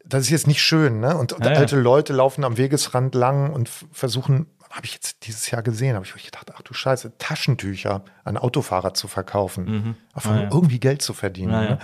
das 0.06 0.22
ist 0.24 0.30
jetzt 0.30 0.48
nicht 0.48 0.62
schön, 0.62 1.02
ne? 1.02 1.18
Und, 1.18 1.34
und 1.34 1.46
Ja, 1.46 1.52
alte 1.52 1.76
Leute 1.78 2.14
laufen 2.14 2.46
am 2.46 2.56
Wegesrand 2.58 3.16
lang 3.16 3.52
und 3.52 3.70
versuchen, 3.92 4.48
habe 4.70 4.86
ich 4.86 4.94
jetzt 4.94 5.26
dieses 5.26 5.50
Jahr 5.52 5.64
gesehen, 5.64 5.96
habe 5.96 6.06
ich 6.06 6.24
gedacht, 6.24 6.52
ach 6.56 6.62
du 6.62 6.74
Scheiße, 6.74 7.18
Taschentücher 7.18 8.04
an 8.24 8.38
Autofahrer 8.38 8.94
zu 8.94 9.08
verkaufen, 9.10 9.98
einfach 10.14 10.32
Ah, 10.32 10.40
um 10.44 10.50
irgendwie 10.52 10.80
Geld 10.80 11.02
zu 11.02 11.14
verdienen. 11.14 11.52
Ne? 11.52 11.80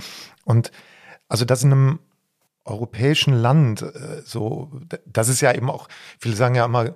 Und 0.46 0.72
also 1.28 1.44
das 1.46 1.64
in 1.64 1.72
einem 1.74 2.00
europäischen 2.66 3.34
Land, 3.34 3.82
äh, 3.84 4.22
so, 4.26 4.72
das 5.06 5.30
ist 5.30 5.42
ja 5.42 5.54
eben 5.54 5.70
auch, 5.70 5.88
viele 6.20 6.36
sagen 6.36 6.56
ja 6.56 6.66
immer, 6.66 6.96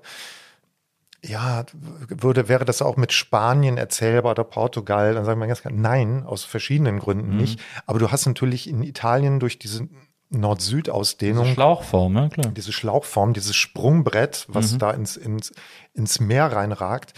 ja, 1.24 1.66
würde, 2.08 2.48
wäre 2.48 2.64
das 2.66 2.82
auch 2.82 2.96
mit 2.96 3.12
Spanien 3.12 3.78
erzählbar 3.78 4.32
oder 4.32 4.46
Portugal? 4.46 5.14
Dann 5.14 5.26
sagen 5.26 5.40
wir 5.40 5.48
ganz 5.48 5.62
klar, 5.62 5.74
nein, 5.74 6.24
aus 6.26 6.46
verschiedenen 6.46 7.00
Gründen 7.00 7.32
Mhm. 7.32 7.38
nicht. 7.38 7.60
Aber 7.86 8.00
du 8.00 8.10
hast 8.12 8.26
natürlich 8.26 8.70
in 8.70 8.84
Italien 8.84 9.40
durch 9.40 9.60
diese 9.60 9.88
Nord-Süd-Ausdehnung 10.30 11.44
Diese 11.44 11.56
Schlauchform, 11.56 12.14
ne? 12.14 12.30
Klar. 12.30 12.52
diese 12.52 12.72
Schlauchform, 12.72 13.34
dieses 13.34 13.56
Sprungbrett, 13.56 14.46
was 14.48 14.74
Mhm. 14.74 14.80
da 14.80 14.92
ins, 14.92 15.18
ins, 15.18 15.52
ins 15.94 16.20
Meer 16.20 16.46
reinragt, 16.54 17.14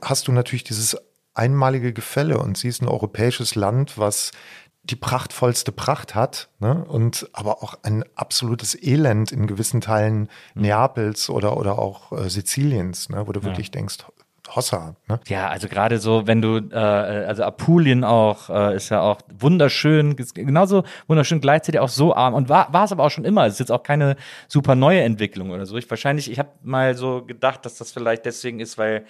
hast 0.00 0.28
du 0.28 0.32
natürlich 0.32 0.64
dieses 0.64 0.96
einmalige 1.34 1.92
Gefälle 1.92 2.38
und 2.38 2.58
siehst 2.58 2.82
ein 2.82 2.88
europäisches 2.88 3.54
Land, 3.54 3.98
was 3.98 4.32
die 4.84 4.96
prachtvollste 4.96 5.70
Pracht 5.70 6.14
hat, 6.14 6.48
ne? 6.58 6.84
und 6.84 7.28
aber 7.32 7.62
auch 7.62 7.74
ein 7.82 8.04
absolutes 8.16 8.80
Elend 8.80 9.30
in 9.30 9.46
gewissen 9.46 9.80
Teilen 9.80 10.28
Mhm. 10.54 10.62
Neapels 10.62 11.30
oder, 11.30 11.56
oder 11.56 11.78
auch 11.78 12.12
äh, 12.12 12.28
Siziliens, 12.28 13.08
ne? 13.08 13.26
wo 13.26 13.32
du 13.32 13.42
wirklich 13.44 13.70
denkst, 13.70 13.98
Hossa. 14.54 14.96
Ne? 15.08 15.20
Ja, 15.28 15.48
also 15.48 15.68
gerade 15.68 15.98
so, 15.98 16.26
wenn 16.26 16.42
du, 16.42 16.58
äh, 16.58 16.76
also 16.76 17.44
Apulien 17.44 18.04
auch, 18.04 18.50
äh, 18.50 18.76
ist 18.76 18.90
ja 18.90 19.00
auch 19.00 19.18
wunderschön, 19.32 20.16
genauso 20.16 20.84
wunderschön, 21.06 21.40
gleichzeitig 21.40 21.80
auch 21.80 21.88
so 21.88 22.14
arm 22.14 22.34
und 22.34 22.48
war 22.48 22.72
war 22.72 22.84
es 22.84 22.92
aber 22.92 23.04
auch 23.04 23.10
schon 23.10 23.24
immer. 23.24 23.46
Es 23.46 23.54
ist 23.54 23.60
jetzt 23.60 23.72
auch 23.72 23.82
keine 23.82 24.16
super 24.48 24.74
neue 24.74 25.00
Entwicklung 25.02 25.50
oder 25.50 25.64
so. 25.64 25.76
Ich 25.76 25.88
wahrscheinlich, 25.88 26.30
ich 26.30 26.38
habe 26.38 26.50
mal 26.62 26.94
so 26.96 27.24
gedacht, 27.24 27.64
dass 27.64 27.76
das 27.76 27.92
vielleicht 27.92 28.26
deswegen 28.26 28.60
ist, 28.60 28.78
weil 28.78 29.06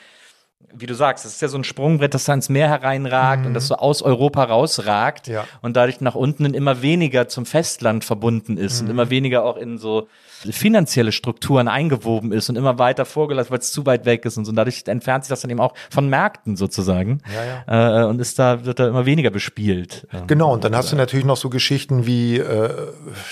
wie 0.75 0.87
du 0.87 0.95
sagst, 0.95 1.25
das 1.25 1.33
ist 1.35 1.43
ja 1.43 1.49
so 1.49 1.59
ein 1.59 1.65
Sprungbrett, 1.65 2.15
das 2.15 2.25
da 2.25 2.35
ins 2.35 2.49
Meer 2.49 2.69
hereinragt 2.69 3.45
und 3.47 3.55
das 3.55 3.67
so 3.69 3.75
aus 3.77 4.03
Europa 4.03 4.45
rausragt 4.45 5.29
Ja. 5.29 5.45
und 5.61 5.77
dadurch 5.77 6.01
nach 6.01 6.15
unten 6.15 6.45
immer 6.55 6.81
weniger 6.83 7.29
zum 7.29 7.45
Festland 7.47 8.05
verbunden 8.05 8.57
ist 8.57 8.81
und 8.83 8.89
immer 8.91 9.11
weniger 9.11 9.45
auch 9.45 9.57
in 9.57 9.77
so 9.79 10.09
finanzielle 10.51 11.13
Strukturen 11.13 11.69
eingewoben 11.69 12.33
ist 12.33 12.49
und 12.49 12.57
immer 12.57 12.79
weiter 12.79 13.05
vorgelassen, 13.05 13.51
weil 13.51 13.59
es 13.61 13.73
zu 13.73 13.87
weit 13.87 14.05
weg 14.05 14.25
ist 14.25 14.37
und 14.37 14.45
so. 14.45 14.51
Und 14.51 14.57
dadurch 14.57 14.83
entfernt 14.87 15.25
sich 15.25 15.31
das 15.31 15.41
dann 15.41 15.51
eben 15.51 15.61
auch 15.61 15.75
von 15.91 16.09
Märkten 16.09 16.57
sozusagen. 16.57 17.21
Äh, 17.67 18.05
und 18.05 18.21
ist 18.21 18.39
da, 18.39 18.65
wird 18.65 18.79
da 18.81 18.89
immer 18.89 19.07
weniger 19.07 19.31
bespielt. 19.31 20.07
Ähm, 20.13 20.27
Genau, 20.27 20.53
und 20.53 20.65
dann 20.65 20.75
hast 20.75 20.91
du 20.93 20.97
natürlich 20.97 21.27
noch 21.27 21.37
so 21.37 21.51
Geschichten 21.51 22.07
wie 22.07 22.39
äh, 22.39 22.71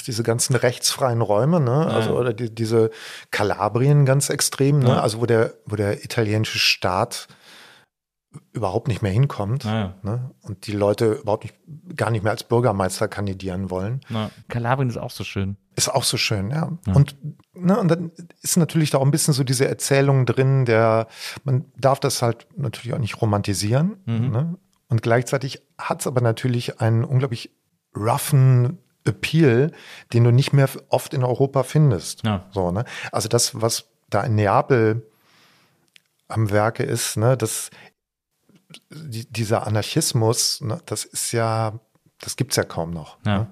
diese 0.06 0.22
ganzen 0.22 0.54
rechtsfreien 0.54 1.22
Räume, 1.22 1.60
ne? 1.60 1.86
Also 1.86 2.16
oder 2.16 2.32
die, 2.32 2.54
diese 2.54 2.90
Kalabrien 3.30 4.04
ganz 4.04 4.30
extrem, 4.30 4.80
ne? 4.80 5.00
Also 5.00 5.20
wo 5.20 5.26
der, 5.26 5.54
wo 5.66 5.76
der 5.76 6.04
italienische 6.04 6.58
Staat 6.58 7.28
überhaupt 8.52 8.88
nicht 8.88 9.02
mehr 9.02 9.12
hinkommt. 9.12 9.64
Ja, 9.64 9.78
ja. 9.80 9.94
Ne? 10.02 10.30
Und 10.42 10.66
die 10.66 10.72
Leute 10.72 11.14
überhaupt 11.14 11.44
nicht, 11.44 11.56
gar 11.96 12.10
nicht 12.10 12.22
mehr 12.22 12.32
als 12.32 12.44
Bürgermeister 12.44 13.08
kandidieren 13.08 13.70
wollen. 13.70 14.00
Na, 14.08 14.30
Kalabrien 14.48 14.88
ist 14.88 14.98
auch 14.98 15.10
so 15.10 15.24
schön. 15.24 15.56
Ist 15.80 15.88
auch 15.88 16.04
so 16.04 16.18
schön, 16.18 16.50
ja. 16.50 16.76
Und, 16.94 17.16
ne, 17.54 17.78
und 17.78 17.88
dann 17.88 18.12
ist 18.42 18.58
natürlich 18.58 18.90
da 18.90 18.98
auch 18.98 19.04
ein 19.04 19.10
bisschen 19.10 19.32
so 19.32 19.44
diese 19.44 19.66
Erzählung 19.66 20.26
drin, 20.26 20.66
der, 20.66 21.06
man 21.44 21.64
darf 21.78 22.00
das 22.00 22.20
halt 22.20 22.46
natürlich 22.54 22.92
auch 22.92 22.98
nicht 22.98 23.22
romantisieren. 23.22 23.96
Ne? 24.04 24.58
Und 24.88 25.00
gleichzeitig 25.00 25.62
hat 25.78 26.00
es 26.00 26.06
aber 26.06 26.20
natürlich 26.20 26.82
einen 26.82 27.04
unglaublich 27.04 27.50
roughen 27.96 28.78
Appeal, 29.04 29.72
den 30.12 30.24
du 30.24 30.32
nicht 30.32 30.52
mehr 30.52 30.68
oft 30.90 31.14
in 31.14 31.24
Europa 31.24 31.62
findest. 31.62 32.24
Ja. 32.26 32.44
So, 32.50 32.72
ne? 32.72 32.84
Also 33.10 33.28
das, 33.28 33.58
was 33.60 33.86
da 34.10 34.22
in 34.22 34.34
Neapel 34.34 35.06
am 36.28 36.50
Werke 36.50 36.82
ist, 36.82 37.16
ne, 37.16 37.38
das, 37.38 37.70
die, 38.90 39.24
dieser 39.32 39.66
Anarchismus, 39.66 40.60
ne, 40.60 40.80
das 40.84 41.04
ist 41.04 41.32
ja, 41.32 41.80
das 42.20 42.36
gibt's 42.36 42.56
ja 42.56 42.64
kaum 42.64 42.90
noch. 42.90 43.16
Ja. 43.24 43.38
Ne? 43.38 43.46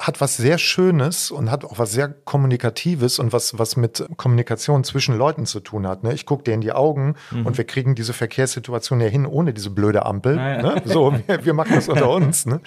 Hat 0.00 0.20
was 0.22 0.38
sehr 0.38 0.56
Schönes 0.56 1.30
und 1.30 1.50
hat 1.50 1.62
auch 1.62 1.78
was 1.78 1.92
sehr 1.92 2.08
Kommunikatives 2.08 3.18
und 3.18 3.34
was, 3.34 3.58
was 3.58 3.76
mit 3.76 4.06
Kommunikation 4.16 4.82
zwischen 4.82 5.16
Leuten 5.16 5.44
zu 5.44 5.60
tun 5.60 5.86
hat. 5.86 6.04
Ne? 6.04 6.14
Ich 6.14 6.24
gucke 6.24 6.42
dir 6.42 6.54
in 6.54 6.62
die 6.62 6.72
Augen 6.72 7.16
und 7.44 7.58
wir 7.58 7.64
kriegen 7.64 7.94
diese 7.94 8.14
Verkehrssituation 8.14 9.00
ja 9.02 9.08
hin 9.08 9.26
ohne 9.26 9.52
diese 9.52 9.68
blöde 9.68 10.06
Ampel. 10.06 10.36
Ja, 10.36 10.56
ja. 10.56 10.62
Ne? 10.62 10.82
So, 10.86 11.12
wir, 11.26 11.44
wir 11.44 11.52
machen 11.52 11.74
das 11.74 11.88
unter 11.88 12.08
uns. 12.16 12.46
Ne? 12.46 12.60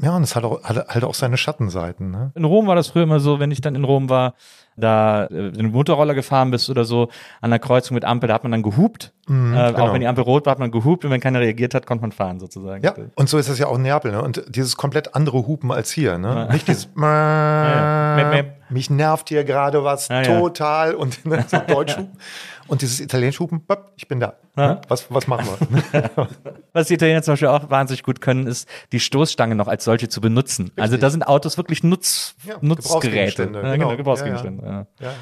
Ja, 0.00 0.16
und 0.16 0.22
es 0.22 0.34
hat 0.36 0.44
auch, 0.44 0.62
hat 0.64 0.88
halt 0.88 1.04
auch 1.04 1.14
seine 1.14 1.36
Schattenseiten. 1.36 2.10
Ne? 2.10 2.32
In 2.34 2.44
Rom 2.44 2.66
war 2.66 2.74
das 2.74 2.88
früher 2.88 3.02
immer 3.02 3.20
so, 3.20 3.38
wenn 3.40 3.50
ich 3.50 3.60
dann 3.60 3.74
in 3.74 3.84
Rom 3.84 4.08
war, 4.08 4.34
da 4.76 5.24
äh, 5.26 5.48
in 5.48 5.52
den 5.54 5.72
Motorroller 5.72 6.14
gefahren 6.14 6.50
bist 6.50 6.70
oder 6.70 6.84
so, 6.84 7.08
an 7.40 7.50
der 7.50 7.58
Kreuzung 7.58 7.94
mit 7.94 8.04
Ampel, 8.04 8.28
da 8.28 8.34
hat 8.34 8.42
man 8.42 8.52
dann 8.52 8.62
gehupt. 8.62 9.12
äh, 9.28 9.32
genau. 9.32 9.78
Auch 9.78 9.92
wenn 9.92 10.00
die 10.00 10.06
Ampel 10.06 10.24
rot 10.24 10.46
war, 10.46 10.52
hat 10.52 10.58
man 10.58 10.70
gehupt 10.70 11.04
und 11.04 11.10
wenn 11.10 11.20
keiner 11.20 11.40
reagiert 11.40 11.74
hat, 11.74 11.86
konnte 11.86 12.02
man 12.02 12.12
fahren 12.12 12.40
sozusagen. 12.40 12.82
Ja, 12.82 12.94
und 13.14 13.28
so 13.28 13.36
ist 13.38 13.48
es 13.48 13.58
ja 13.58 13.66
auch 13.66 13.76
in 13.76 13.82
Neapel. 13.82 14.12
Ne? 14.12 14.22
Und 14.22 14.42
dieses 14.48 14.76
komplett 14.76 15.14
andere 15.14 15.46
Hupen 15.46 15.70
als 15.70 15.90
hier. 15.90 16.16
Ne? 16.18 16.48
Nicht 16.50 16.68
dieses 16.68 16.88
ja. 16.96 18.14
Mäh, 18.16 18.42
mäh. 18.42 18.48
mich 18.70 18.88
nervt 18.90 19.28
hier 19.28 19.44
gerade 19.44 19.84
was 19.84 20.08
Ja, 20.08 20.22
ja. 20.22 20.40
total 20.40 20.94
und 20.94 21.24
ne, 21.26 21.44
so 21.48 21.58
Deutsch 21.58 21.96
hupen. 21.96 22.16
Und 22.72 22.80
dieses 22.80 23.00
italienische 23.00 23.40
Hupen, 23.40 23.60
ich 23.96 24.08
bin 24.08 24.18
da. 24.18 24.38
Ne? 24.56 24.80
Was, 24.88 25.04
was 25.10 25.26
machen 25.26 25.46
wir? 25.46 26.10
Was 26.72 26.86
die 26.86 26.94
Italiener 26.94 27.22
zum 27.22 27.32
Beispiel 27.32 27.48
auch 27.48 27.68
wahnsinnig 27.68 28.02
gut 28.02 28.22
können, 28.22 28.46
ist, 28.46 28.66
die 28.92 28.98
Stoßstange 28.98 29.54
noch 29.54 29.68
als 29.68 29.84
solche 29.84 30.08
zu 30.08 30.22
benutzen. 30.22 30.70
Also 30.76 30.96
da 30.96 31.10
sind 31.10 31.28
Autos 31.28 31.58
wirklich 31.58 31.84
Nutz, 31.84 32.34
Ja, 32.46 32.56
Nutzgeräte. 32.62 33.42
Gebrauchsgegenstände, 33.42 33.58
Ja, 33.58 33.72
genau, 33.72 33.88
genau. 33.88 33.96
Gebrauchsgegenstände. 33.98 34.64
Ja, 34.64 35.06
ja. 35.06 35.12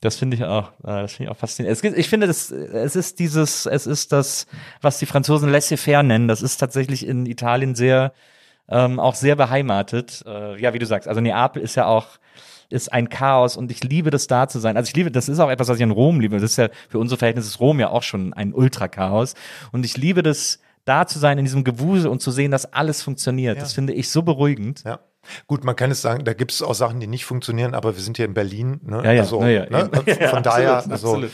Das 0.00 0.16
finde 0.16 0.38
ich 0.38 0.44
auch, 0.44 0.70
äh, 0.82 1.02
das 1.02 1.12
finde 1.12 1.24
ich 1.24 1.36
auch 1.36 1.38
faszinierend. 1.38 1.76
Es 1.76 1.82
gibt, 1.82 1.98
ich 1.98 2.08
finde, 2.08 2.26
das, 2.26 2.50
es 2.50 2.96
ist 2.96 3.18
dieses, 3.18 3.66
es 3.66 3.86
ist 3.86 4.10
das, 4.10 4.46
was 4.80 4.98
die 4.98 5.04
Franzosen 5.04 5.50
laissez-faire 5.50 6.02
nennen. 6.02 6.26
Das 6.26 6.40
ist 6.40 6.56
tatsächlich 6.56 7.06
in 7.06 7.26
Italien 7.26 7.74
sehr, 7.74 8.14
ähm, 8.66 8.98
auch 8.98 9.14
sehr 9.14 9.36
beheimatet. 9.36 10.24
Äh, 10.26 10.58
ja, 10.58 10.72
wie 10.72 10.78
du 10.78 10.86
sagst, 10.86 11.06
also 11.06 11.20
Neapel 11.20 11.60
ist 11.60 11.74
ja 11.74 11.84
auch, 11.84 12.06
ist 12.70 12.92
ein 12.92 13.08
Chaos 13.08 13.56
und 13.56 13.70
ich 13.70 13.84
liebe 13.84 14.10
das 14.10 14.26
da 14.26 14.48
zu 14.48 14.58
sein. 14.58 14.76
Also 14.76 14.88
ich 14.88 14.96
liebe, 14.96 15.10
das 15.10 15.28
ist 15.28 15.38
auch 15.38 15.50
etwas, 15.50 15.68
was 15.68 15.76
ich 15.76 15.82
in 15.82 15.90
Rom 15.90 16.20
liebe. 16.20 16.38
Das 16.38 16.52
ist 16.52 16.56
ja, 16.56 16.68
für 16.88 16.98
unsere 16.98 17.18
Verhältnisse 17.18 17.48
ist 17.48 17.60
Rom 17.60 17.80
ja 17.80 17.90
auch 17.90 18.02
schon 18.02 18.32
ein 18.32 18.52
Ultra-Chaos. 18.54 19.34
Und 19.72 19.84
ich 19.84 19.96
liebe 19.96 20.22
das, 20.22 20.60
da 20.84 21.06
zu 21.06 21.18
sein 21.18 21.38
in 21.38 21.44
diesem 21.44 21.64
Gewusel 21.64 22.10
und 22.10 22.20
zu 22.20 22.30
sehen, 22.30 22.50
dass 22.50 22.72
alles 22.72 23.02
funktioniert. 23.02 23.60
Das 23.60 23.72
finde 23.72 23.92
ich 23.92 24.10
so 24.10 24.22
beruhigend. 24.22 24.82
Ja. 24.84 25.00
Gut, 25.46 25.64
man 25.64 25.74
kann 25.74 25.90
es 25.90 26.02
sagen, 26.02 26.24
da 26.24 26.34
gibt 26.34 26.52
es 26.52 26.62
auch 26.62 26.74
Sachen, 26.74 27.00
die 27.00 27.06
nicht 27.06 27.24
funktionieren, 27.24 27.74
aber 27.74 27.96
wir 27.96 28.02
sind 28.02 28.18
hier 28.18 28.26
in 28.26 28.34
Berlin. 28.34 28.80
Ne? 28.82 29.02
Ja, 29.04 29.12
ja, 29.12 29.22
also, 29.22 29.42
ja, 29.44 29.68
ne? 29.70 29.90
eben. 29.94 30.04
Von 30.04 30.20
Ja, 30.20 30.40
daher, 30.40 30.76
absolut, 30.76 31.30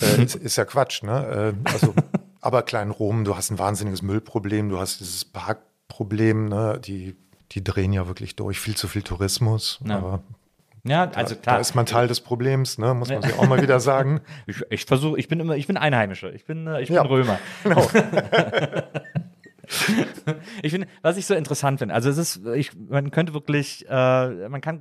also. 0.00 0.16
Äh, 0.20 0.24
ist, 0.24 0.36
ist 0.36 0.56
ja 0.56 0.64
Quatsch. 0.64 1.02
Ne? 1.02 1.54
Äh, 1.64 1.70
also, 1.70 1.94
aber 2.40 2.62
klein 2.62 2.90
Rom, 2.90 3.24
du 3.24 3.36
hast 3.36 3.50
ein 3.50 3.58
wahnsinniges 3.58 4.02
Müllproblem, 4.02 4.70
du 4.70 4.78
hast 4.78 5.00
dieses 5.00 5.24
Parkproblem, 5.24 6.48
ne? 6.48 6.80
die, 6.82 7.16
die 7.52 7.62
drehen 7.62 7.92
ja 7.92 8.06
wirklich 8.06 8.36
durch, 8.36 8.58
viel 8.58 8.76
zu 8.76 8.88
viel 8.88 9.02
Tourismus. 9.02 9.80
Ja. 9.86 9.98
Aber 9.98 10.22
Ja, 10.86 11.10
also 11.14 11.34
klar. 11.34 11.56
da 11.56 11.60
ist 11.60 11.74
man 11.74 11.86
Teil 11.86 12.08
des 12.08 12.20
Problems, 12.20 12.76
ne? 12.76 12.92
muss 12.92 13.08
man 13.08 13.22
sich 13.22 13.38
auch 13.38 13.48
mal 13.48 13.62
wieder 13.62 13.80
sagen. 13.80 14.20
Ich, 14.46 14.62
ich 14.68 14.84
versuche, 14.84 15.18
ich 15.18 15.28
bin 15.28 15.40
immer, 15.40 15.56
ich 15.56 15.66
bin 15.66 15.76
Einheimischer. 15.78 16.32
Ich 16.34 16.44
bin, 16.44 16.66
äh, 16.66 16.82
ich 16.82 16.88
bin 16.88 16.96
Ja. 16.96 17.02
Römer. 17.02 17.38
Genau. 17.62 17.88
Ich 20.62 20.72
finde, 20.72 20.86
was 21.00 21.16
ich 21.16 21.24
so 21.24 21.34
interessant 21.34 21.78
finde, 21.78 21.94
also 21.94 22.10
es 22.10 22.18
ist, 22.18 22.42
ich, 22.54 22.72
man 22.76 23.10
könnte 23.10 23.32
wirklich, 23.32 23.86
äh, 23.88 24.48
man 24.48 24.60
kann 24.60 24.78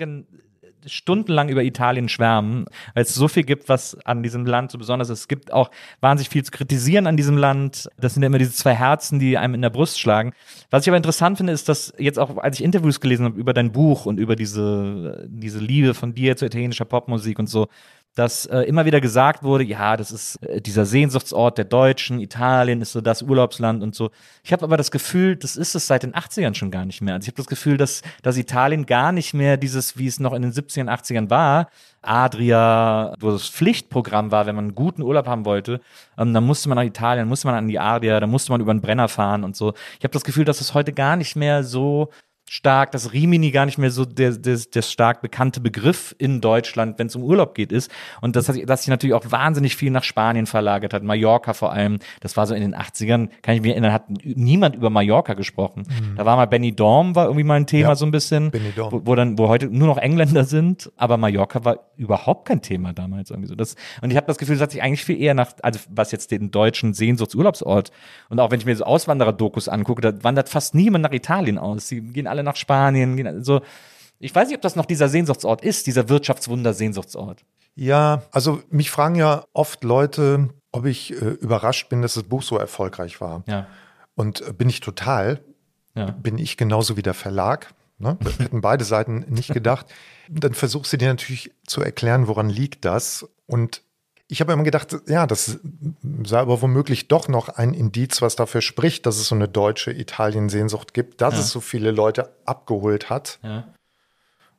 stundenlang 0.86 1.50
über 1.50 1.64
Italien 1.64 2.10
schwärmen, 2.10 2.66
weil 2.94 3.04
es 3.04 3.14
so 3.14 3.28
viel 3.28 3.44
gibt, 3.44 3.70
was 3.70 3.96
an 4.06 4.24
diesem 4.24 4.46
Land 4.46 4.72
so 4.72 4.78
besonders 4.78 5.10
ist. 5.10 5.20
Es 5.20 5.28
gibt 5.28 5.54
auch 5.54 5.72
wahnsinnig 6.02 6.30
viel 6.30 6.44
zu 6.44 6.52
kritisieren 6.52 7.08
an 7.08 7.18
diesem 7.18 7.38
Land. 7.38 7.90
Das 7.98 8.14
sind 8.14 8.24
ja 8.24 8.28
immer 8.28 8.38
diese 8.38 8.54
zwei 8.54 8.74
Herzen, 8.74 9.20
die 9.20 9.38
einem 9.38 9.56
in 9.56 9.62
der 9.62 9.70
Brust 9.70 10.00
schlagen. 10.00 10.34
Was 10.70 10.84
ich 10.84 10.90
aber 10.90 10.98
interessant 10.98 11.38
finde, 11.38 11.54
ist, 11.54 11.70
dass 11.70 11.94
jetzt 11.98 12.20
auch, 12.20 12.38
als 12.38 12.60
ich 12.60 12.64
Interviews 12.64 13.00
gelesen 13.00 13.26
habe 13.26 13.40
über 13.40 13.54
dein 13.54 13.72
Buch 13.72 14.06
und 14.06 14.20
über 14.20 14.36
diese, 14.36 15.28
diese 15.30 15.60
Liebe 15.60 15.94
von 15.94 16.14
dir 16.14 16.36
zu 16.38 16.46
italienischer 16.46 16.86
Popmusik 16.86 17.40
und 17.40 17.48
so, 17.48 17.68
dass 18.16 18.46
äh, 18.46 18.60
immer 18.62 18.86
wieder 18.86 19.02
gesagt 19.02 19.44
wurde, 19.44 19.64
ja, 19.64 19.98
das 19.98 20.12
ist 20.12 20.36
äh, 20.44 20.62
dieser 20.62 20.86
Sehnsuchtsort 20.86 21.58
der 21.58 21.66
Deutschen, 21.66 22.20
Italien 22.20 22.82
ist 22.82 22.92
so 22.92 23.02
das 23.02 23.24
Urlaubsland 23.24 23.82
und 23.82 23.96
so. 23.96 24.12
Ich 24.44 24.54
habe 24.54 24.64
aber 24.64 24.78
das 24.78 24.92
Gefühl, 24.92 25.36
das 25.36 25.56
ist 25.56 25.74
es 25.74 25.88
seit 25.88 26.04
den 26.04 26.14
80ern 26.14 26.54
schon 26.54 26.70
gar 26.70 26.86
nicht 26.86 27.02
mehr. 27.02 27.16
Also 27.16 27.26
ich 27.26 27.28
habe 27.30 27.38
das 27.38 27.48
Gefühl, 27.48 27.78
dass, 27.78 28.04
dass 28.22 28.38
Italien 28.38 28.86
gar 28.86 29.12
nicht 29.12 29.34
mehr 29.34 29.58
dieses, 29.58 29.98
wie 29.98 30.08
es 30.08 30.20
noch 30.20 30.34
in 30.34 30.44
den 30.44 30.52
70ern, 30.52 30.90
80ern 30.90 31.30
war, 31.30 31.70
Adria, 32.04 33.14
wo 33.20 33.32
das 33.32 33.48
Pflichtprogramm 33.48 34.32
war, 34.32 34.46
wenn 34.46 34.56
man 34.56 34.66
einen 34.66 34.76
guten 34.76 35.02
Urlaub 35.02 35.26
haben 35.26 35.46
wollte, 35.46 35.80
ähm, 36.18 36.34
dann 36.34 36.46
musste 36.46 36.70
man 36.70 36.76
nach 36.76 36.84
Italien, 36.84 37.28
musste 37.28 37.48
man 37.48 37.56
an 37.56 37.68
die 37.68 37.80
Adria, 37.80 38.20
dann 38.20 38.30
musste 38.30 38.52
man 38.52 38.62
über 38.62 38.74
den 38.74 38.82
Brenner 38.82 39.08
fahren 39.08 39.44
und 39.44 39.56
so. 39.56 39.74
Ich 39.98 40.04
habe 40.04 40.14
das 40.14 40.24
Gefühl, 40.24 40.46
dass 40.46 40.62
es 40.62 40.74
heute 40.74 40.94
gar 40.94 41.16
nicht 41.16 41.36
mehr 41.36 41.64
so 41.64 42.10
stark, 42.54 42.92
dass 42.92 43.14
Rimini 43.14 43.50
gar 43.50 43.66
nicht 43.66 43.80
mehr 43.80 43.90
so 43.90 44.06
der, 44.06 44.30
der, 44.34 44.60
der 44.72 44.82
stark 44.84 45.24
bekannte 45.24 45.60
Begriff 45.60 46.14
in 46.20 46.40
Deutschland, 46.40 47.00
wenn 47.00 47.08
es 47.08 47.16
um 47.16 47.24
Urlaub 47.24 47.56
geht, 47.56 47.72
ist. 47.72 47.90
Und 48.22 48.36
das 48.36 48.48
hat, 48.48 48.56
dass 48.68 48.84
sich 48.84 48.90
natürlich 48.90 49.16
auch 49.16 49.24
wahnsinnig 49.32 49.76
viel 49.76 49.90
nach 49.90 50.04
Spanien 50.04 50.46
verlagert 50.46 50.94
hat, 50.94 51.02
Mallorca 51.02 51.54
vor 51.54 51.72
allem. 51.74 51.98
Das 52.20 52.38
war 52.38 52.46
so 52.46 52.54
in 52.54 52.62
den 52.62 52.76
80ern, 52.76 53.30
kann 53.42 53.56
ich 53.56 53.62
mich 53.62 53.72
erinnern, 53.72 53.92
hat 53.92 54.04
niemand 54.24 54.76
über 54.76 54.92
Mallorca 54.92 55.34
gesprochen. 55.34 55.88
Da 56.16 56.28
war 56.28 56.36
mal 56.36 56.46
Benny 56.46 56.76
Dorm, 56.76 57.16
war 57.16 57.26
irgendwie 57.26 57.44
mal 57.44 57.56
ein 57.56 57.66
Thema 57.66 57.90
Ja, 57.90 57.96
so 57.96 58.06
ein 58.06 58.12
bisschen, 58.12 58.52
Benidorm. 58.52 58.92
wo, 58.92 59.02
wo 59.04 59.16
dann, 59.16 59.40
wo 59.40 59.48
heute 59.48 59.66
nur 59.66 59.88
noch 59.88 59.98
Engländer 59.98 60.44
sind, 60.44 60.92
aber 60.96 61.18
Mallorca 61.18 61.66
war 61.66 61.80
überhaupt 61.98 62.48
kein 62.48 62.62
Thema 62.62 62.94
damals 62.94 63.32
irgendwie 63.32 63.50
so. 63.50 63.56
Das, 63.56 63.76
und 64.04 64.12
ich 64.12 64.16
habe 64.16 64.28
das 64.28 64.38
Gefühl, 64.38 64.58
es 64.58 64.62
hat 64.62 64.70
sich 64.70 64.84
eigentlich 64.84 65.04
viel 65.04 65.20
eher 65.20 65.34
nach, 65.34 65.54
also 65.64 65.80
was 65.90 66.12
jetzt 66.12 66.30
den 66.30 66.52
deutschen 66.52 66.94
Sehnsuchtsurlaubsort 66.94 67.92
und 68.30 68.40
auch 68.40 68.52
wenn 68.52 68.60
ich 68.60 68.68
mir 68.68 68.76
so 68.76 68.84
Auswanderer-Dokus 68.84 69.70
angucke, 69.70 70.02
da 70.04 70.24
wandert 70.24 70.50
fast 70.50 70.76
niemand 70.76 71.02
nach 71.02 71.14
Italien 71.14 71.58
aus. 71.58 71.88
Sie 71.88 72.02
gehen 72.02 72.28
alle 72.28 72.43
nach 72.44 72.56
Spanien, 72.56 73.16
gehen 73.16 73.44
so. 73.44 73.62
Ich 74.20 74.34
weiß 74.34 74.48
nicht, 74.48 74.56
ob 74.56 74.62
das 74.62 74.76
noch 74.76 74.86
dieser 74.86 75.10
Sehnsuchtsort 75.10 75.64
ist, 75.64 75.86
dieser 75.86 76.08
Wirtschaftswunder-Sehnsuchtsort. 76.08 77.44
Ja, 77.76 78.24
also 78.32 78.62
mich 78.70 78.90
fragen 78.92 79.16
ja 79.16 79.46
oft 79.54 79.84
Leute, 79.84 80.50
ob 80.72 80.86
ich 80.86 81.12
äh, 81.12 81.16
überrascht 81.16 81.90
bin, 81.90 82.02
dass 82.02 82.14
das 82.14 82.24
Buch 82.24 82.42
so 82.42 82.58
erfolgreich 82.58 83.20
war. 83.20 83.44
Ja. 83.48 83.68
Und 84.16 84.42
äh, 84.42 84.54
bin 84.54 84.70
ich 84.70 84.80
total. 84.80 85.42
Ja. 85.96 86.12
Bin 86.12 86.38
ich 86.38 86.58
genauso 86.58 86.98
wie 86.98 87.02
der 87.02 87.14
Verlag. 87.14 87.74
Ne? 87.98 88.18
Hätten 88.38 88.62
beide 88.62 88.86
Seiten 88.86 89.26
nicht 89.30 89.54
gedacht. 89.54 89.88
Dann 90.30 90.54
versuchst 90.54 90.94
du 90.94 90.98
dir 90.98 91.10
natürlich 91.10 91.52
zu 91.68 91.82
erklären, 91.82 92.28
woran 92.28 92.50
liegt 92.50 92.86
das. 92.86 93.28
Und 93.46 93.82
ich 94.34 94.42
habe 94.42 94.52
immer 94.52 94.64
gedacht, 94.64 94.96
ja, 95.08 95.28
das 95.28 95.60
sei 96.24 96.40
aber 96.40 96.62
womöglich 96.62 97.08
doch 97.08 97.28
noch 97.28 97.50
ein 97.50 97.74
Indiz, 97.74 98.22
was 98.22 98.36
dafür 98.36 98.62
spricht, 98.62 99.06
dass 99.06 99.18
es 99.18 99.28
so 99.28 99.36
eine 99.36 99.48
deutsche 99.48 99.92
Italien-Sehnsucht 99.92 100.94
gibt, 100.94 101.22
dass 101.22 101.36
Ja. 101.36 101.40
es 101.42 101.50
so 101.52 101.62
viele 101.62 101.92
Leute 101.92 102.36
abgeholt 102.46 103.10
hat 103.12 103.40
Ja. 103.44 103.60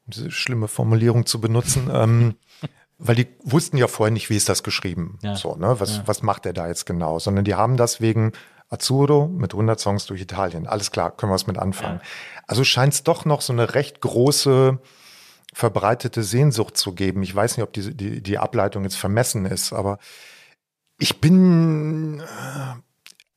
um 0.06 0.10
diese 0.12 0.30
schlimme 0.30 0.68
Formulierung 0.68 1.26
zu 1.26 1.40
benutzen, 1.40 1.90
ähm, 1.92 2.34
weil 2.98 3.16
die 3.16 3.26
wussten 3.42 3.76
ja 3.76 3.88
vorher 3.88 4.12
nicht, 4.12 4.30
wie 4.30 4.36
ist 4.36 4.48
das 4.48 4.62
geschrieben. 4.62 5.18
Ja. 5.22 5.34
So, 5.34 5.56
ne? 5.56 5.80
was, 5.80 6.06
was 6.06 6.22
macht 6.22 6.46
er 6.46 6.52
da 6.52 6.68
jetzt 6.68 6.86
genau? 6.86 7.18
Sondern 7.18 7.44
die 7.44 7.54
haben 7.56 7.76
das 7.76 8.00
wegen 8.00 8.30
Azzurro 8.70 9.26
mit 9.26 9.52
100 9.54 9.80
Songs 9.80 10.06
durch 10.06 10.20
Italien. 10.20 10.66
Alles 10.68 10.90
klar, 10.92 11.10
können 11.10 11.30
wir 11.30 11.34
was 11.34 11.46
mit 11.48 11.58
anfangen. 11.58 12.00
Also 12.46 12.62
scheint 12.64 12.94
es 12.94 13.02
doch 13.02 13.24
noch 13.24 13.40
so 13.40 13.52
eine 13.52 13.74
recht 13.74 14.00
große 14.00 14.78
verbreitete 15.54 16.24
Sehnsucht 16.24 16.76
zu 16.76 16.92
geben. 16.92 17.22
Ich 17.22 17.34
weiß 17.34 17.56
nicht, 17.56 17.64
ob 17.64 17.72
diese, 17.72 17.94
die, 17.94 18.20
die 18.20 18.38
Ableitung 18.38 18.82
jetzt 18.82 18.96
vermessen 18.96 19.46
ist, 19.46 19.72
aber 19.72 19.98
ich 20.98 21.20
bin, 21.20 22.20
äh, 22.20 22.80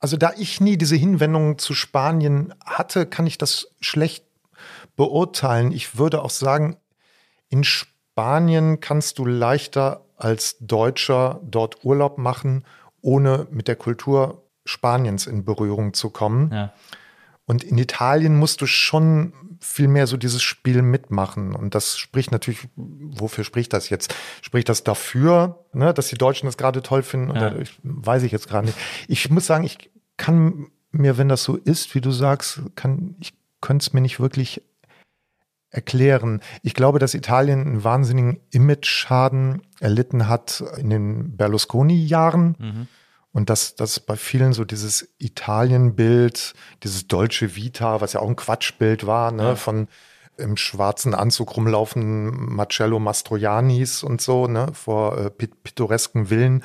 also 0.00 0.16
da 0.16 0.32
ich 0.36 0.60
nie 0.60 0.76
diese 0.76 0.96
Hinwendung 0.96 1.58
zu 1.58 1.74
Spanien 1.74 2.52
hatte, 2.64 3.06
kann 3.06 3.26
ich 3.26 3.38
das 3.38 3.68
schlecht 3.80 4.24
beurteilen. 4.96 5.70
Ich 5.70 5.96
würde 5.96 6.22
auch 6.22 6.30
sagen, 6.30 6.76
in 7.48 7.62
Spanien 7.62 8.80
kannst 8.80 9.18
du 9.18 9.24
leichter 9.24 10.04
als 10.16 10.56
Deutscher 10.58 11.40
dort 11.44 11.84
Urlaub 11.84 12.18
machen, 12.18 12.64
ohne 13.00 13.46
mit 13.50 13.68
der 13.68 13.76
Kultur 13.76 14.42
Spaniens 14.64 15.28
in 15.28 15.44
Berührung 15.44 15.94
zu 15.94 16.10
kommen. 16.10 16.50
Ja. 16.52 16.72
Und 17.48 17.64
in 17.64 17.78
Italien 17.78 18.36
musst 18.36 18.60
du 18.60 18.66
schon 18.66 19.32
viel 19.60 19.88
mehr 19.88 20.06
so 20.06 20.16
dieses 20.16 20.42
Spiel 20.42 20.82
mitmachen. 20.82 21.54
Und 21.54 21.74
das 21.74 21.98
spricht 21.98 22.30
natürlich, 22.30 22.68
wofür 22.76 23.42
spricht 23.42 23.72
das 23.72 23.88
jetzt? 23.88 24.14
Spricht 24.42 24.68
das 24.68 24.84
dafür, 24.84 25.64
ne, 25.72 25.94
dass 25.94 26.08
die 26.08 26.18
Deutschen 26.18 26.46
das 26.46 26.58
gerade 26.58 26.82
toll 26.82 27.02
finden? 27.02 27.34
Ja. 27.34 27.48
Oder 27.48 27.58
ich, 27.58 27.80
weiß 27.82 28.22
ich 28.22 28.32
jetzt 28.32 28.48
gerade 28.48 28.66
nicht. 28.66 28.78
Ich 29.08 29.30
muss 29.30 29.46
sagen, 29.46 29.64
ich 29.64 29.90
kann 30.18 30.66
mir, 30.92 31.16
wenn 31.16 31.30
das 31.30 31.42
so 31.42 31.56
ist, 31.56 31.94
wie 31.94 32.02
du 32.02 32.10
sagst, 32.10 32.60
kann, 32.76 33.16
ich 33.18 33.32
könnte 33.62 33.82
es 33.82 33.92
mir 33.94 34.02
nicht 34.02 34.20
wirklich 34.20 34.62
erklären. 35.70 36.40
Ich 36.62 36.74
glaube, 36.74 36.98
dass 36.98 37.14
Italien 37.14 37.62
einen 37.62 37.84
wahnsinnigen 37.84 38.40
Image-Schaden 38.50 39.62
erlitten 39.80 40.28
hat 40.28 40.62
in 40.78 40.90
den 40.90 41.36
Berlusconi-Jahren. 41.36 42.88
Und 43.32 43.50
dass 43.50 43.74
das 43.76 44.00
bei 44.00 44.16
vielen 44.16 44.52
so 44.52 44.64
dieses 44.64 45.08
Italien-Bild, 45.18 46.54
dieses 46.82 47.06
deutsche 47.08 47.54
Vita, 47.56 48.00
was 48.00 48.14
ja 48.14 48.20
auch 48.20 48.28
ein 48.28 48.36
Quatschbild 48.36 49.06
war, 49.06 49.30
ne, 49.32 49.54
von 49.56 49.88
im 50.38 50.56
schwarzen 50.56 51.14
Anzug 51.14 51.56
rumlaufen 51.56 52.54
Marcello 52.54 52.98
Mastroiannis 53.00 54.02
und 54.02 54.20
so, 54.20 54.46
ne, 54.46 54.68
vor 54.72 55.18
äh, 55.18 55.30
pit- 55.30 55.62
pittoresken 55.62 56.26
Villen, 56.26 56.64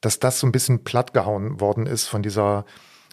dass 0.00 0.18
das 0.18 0.40
so 0.40 0.46
ein 0.46 0.52
bisschen 0.52 0.82
plattgehauen 0.82 1.60
worden 1.60 1.86
ist 1.86 2.06
von 2.08 2.22
dieser 2.22 2.64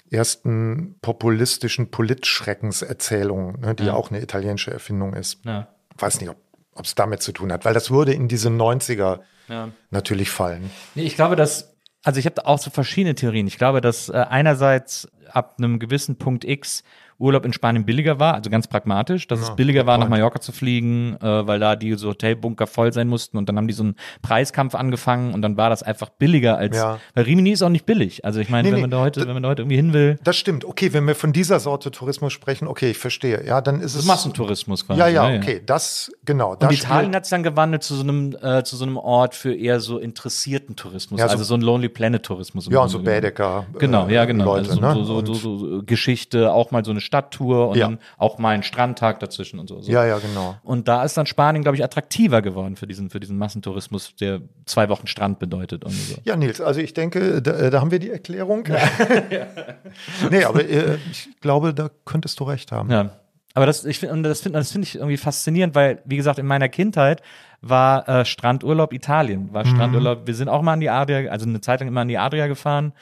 ersten 0.10 0.96
populistischen 1.02 1.92
Politschreckenserzählung, 1.92 3.60
ne, 3.60 3.76
die 3.76 3.86
ja. 3.86 3.94
auch 3.94 4.10
eine 4.10 4.22
italienische 4.22 4.72
Erfindung 4.72 5.14
ist. 5.14 5.40
Ja. 5.46 5.68
Weiß 5.98 6.20
nicht, 6.22 6.30
ob 6.30 6.86
es 6.86 6.96
damit 6.96 7.22
zu 7.22 7.32
tun 7.32 7.52
hat, 7.52 7.66
weil 7.66 7.74
das 7.74 7.92
würde 7.92 8.14
in 8.14 8.28
diese 8.28 8.50
90er 8.50 9.20
Ja. 9.48 9.70
natürlich 9.92 10.30
fallen. 10.32 10.70
Nee, 10.96 11.04
ich 11.04 11.16
glaube, 11.16 11.36
dass, 11.36 11.69
also 12.04 12.20
ich 12.20 12.26
habe 12.26 12.36
da 12.36 12.44
auch 12.44 12.60
so 12.60 12.70
verschiedene 12.70 13.16
Theorien. 13.16 13.48
Ich 13.48 13.58
glaube, 13.58 13.82
dass 13.82 14.10
äh, 14.10 14.14
einerseits 14.14 15.08
ab 15.32 15.56
einem 15.58 15.80
gewissen 15.80 16.18
Punkt 16.18 16.46
X 16.46 16.84
Urlaub 17.20 17.46
in 17.46 17.54
Spanien 17.54 17.86
billiger 17.86 18.20
war, 18.20 18.34
also 18.36 18.50
ganz 18.50 18.68
pragmatisch, 18.68 19.28
dass 19.28 19.40
es 19.42 19.56
billiger 19.56 19.86
war, 19.86 19.98
nach 19.98 20.08
Mallorca 20.10 20.40
zu 20.40 20.52
fliegen, 20.52 21.18
äh, 21.22 21.46
weil 21.48 21.60
da 21.60 21.76
die 21.76 21.94
so 21.96 22.10
Hotelbunker 22.10 22.66
voll 22.66 22.94
sein 22.94 23.08
mussten 23.08 23.38
und 23.38 23.50
dann 23.50 23.58
haben 23.58 23.68
die 23.68 23.74
so 23.74 23.84
einen 23.84 23.96
Preiskampf 24.22 24.74
angefangen 24.76 25.34
und 25.34 25.42
dann 25.42 25.58
war 25.58 25.70
das 25.70 25.84
einfach 25.84 26.10
billiger 26.10 26.58
als, 26.58 26.78
Ja. 26.78 27.00
weil 27.16 27.26
Rimini 27.26 27.52
ist 27.52 27.62
auch 27.62 27.70
nicht 27.70 27.86
billig. 27.86 28.24
Also 28.26 28.40
ich 28.40 28.50
meine, 28.50 28.64
Nee, 28.70 28.72
wenn 28.72 28.76
nee, 28.78 28.82
man 28.84 28.92
da 28.92 29.00
heute, 29.02 29.22
wenn 29.28 29.34
man 29.34 29.44
da 29.44 29.50
heute 29.50 29.62
irgendwie 29.64 29.76
hin 29.76 29.94
will, 29.94 30.18
Das 30.24 30.38
stimmt. 30.38 30.64
Okay, 30.66 30.94
wenn 30.94 31.06
wir 31.08 31.16
von 31.16 31.34
dieser 31.34 31.60
Sorte 31.60 31.92
Tourismus 31.92 32.32
sprechen, 32.34 32.68
okay, 32.68 32.92
ich 32.92 32.98
verstehe. 32.98 33.46
Ja, 33.46 33.62
dann 33.62 33.82
ist 33.82 33.96
das 33.96 34.02
es 34.04 34.08
Massentourismus 34.08 34.86
quasi. 34.86 35.00
Ja, 35.00 35.08
ja, 35.08 35.30
ne? 35.30 35.38
okay, 35.38 35.62
das 35.66 36.12
genau. 36.26 36.54
Und 36.56 36.72
Italien 36.72 37.14
hat 37.16 37.26
sich 37.26 37.32
dann 37.32 37.44
gewandelt 37.44 37.84
zu 37.84 37.96
so 37.96 38.04
einem 38.04 38.36
äh, 38.42 38.64
zu 38.64 38.76
so 38.78 38.86
einem 38.86 38.98
Ort 38.98 39.36
für 39.36 39.54
eher 39.54 39.80
so 39.80 39.98
interessierten 39.98 40.76
Tourismus, 40.76 41.20
Ja, 41.20 41.28
so- 41.28 41.32
also 41.34 41.44
so 41.44 41.56
ein 41.56 41.62
Lonely 41.62 41.90
Planet 41.90 42.24
Tourismus. 42.24 42.68
ja, 42.70 42.80
und 42.80 42.90
so 42.90 43.00
genommen. 43.00 43.14
Baedeker. 43.22 43.66
äh, 43.76 43.78
Genau, 43.80 44.08
ja, 44.08 44.26
genau. 44.26 44.46
Leute, 44.46 44.70
also 44.70 44.82
ne? 44.82 45.06
so, 45.06 45.16
Und- 45.18 45.26
so, 45.28 45.34
so, 45.34 45.58
so 45.58 45.84
Geschichte, 45.84 46.52
auch 46.54 46.72
mal 46.72 46.86
so 46.86 46.92
eine 46.92 47.02
Stadttour 47.10 47.70
und 47.70 47.78
Ja. 47.78 47.88
dann 47.88 47.98
auch 48.20 48.38
mal 48.38 48.50
ein 48.52 48.62
Strandtag 48.62 49.20
dazwischen 49.20 49.58
und 49.60 49.68
so. 49.68 49.82
so. 49.82 49.92
Ja, 49.92 50.06
ja, 50.06 50.20
genau. 50.20 50.58
Und 50.64 50.88
da 50.88 51.04
ist 51.04 51.18
dann 51.18 51.26
Spanien, 51.26 51.64
glaube 51.64 51.76
ich, 51.76 51.84
attraktiver 51.84 52.44
geworden 52.44 52.76
für 52.76 52.86
diesen, 52.86 53.10
für 53.10 53.20
diesen 53.20 53.36
Massentourismus, 53.40 54.16
der 54.16 54.42
zwei 54.66 54.90
Wochen 54.90 55.08
Strand 55.08 55.40
bedeutet 55.40 55.84
und 55.84 55.92
so. 55.92 56.16
Ja, 56.24 56.36
Nils, 56.36 56.62
also 56.62 56.80
ich 56.82 56.94
denke, 56.94 57.42
da, 57.42 57.52
äh, 57.54 57.70
da 57.72 57.82
haben 57.82 57.90
wir 57.90 57.98
die 58.00 58.12
Erklärung. 58.12 58.64
nee, 60.30 60.44
aber 60.44 60.64
äh, 60.70 60.98
ich 61.12 61.30
glaube, 61.42 61.74
da 61.74 61.90
könntest 62.06 62.40
du 62.40 62.44
recht 62.44 62.72
haben. 62.72 62.92
Ja. 62.92 63.10
Aber 63.56 63.66
das, 63.66 63.84
ich 63.84 63.98
find, 64.00 64.12
und 64.12 64.22
das 64.24 64.42
finde 64.42 64.60
das 64.60 64.72
find 64.72 64.86
ich 64.86 64.96
irgendwie 64.96 65.18
faszinierend, 65.18 65.74
weil, 65.74 66.02
wie 66.06 66.18
gesagt, 66.18 66.38
in 66.38 66.46
meiner 66.46 66.70
Kindheit 66.70 67.22
war 67.62 68.08
äh, 68.08 68.24
Strandurlaub 68.24 68.94
Italien. 68.94 69.52
War 69.52 69.66
Strandurlaub, 69.66 70.28
wir 70.28 70.36
sind 70.36 70.48
auch 70.50 70.62
mal 70.62 70.74
an 70.74 70.80
die 70.80 70.90
Adria, 70.90 71.30
also 71.32 71.48
eine 71.48 71.60
Zeit 71.60 71.80
lang 71.80 71.90
immer 71.90 72.02
an 72.02 72.08
die 72.08 72.18
Adria 72.18 72.48
gefahren, 72.48 72.94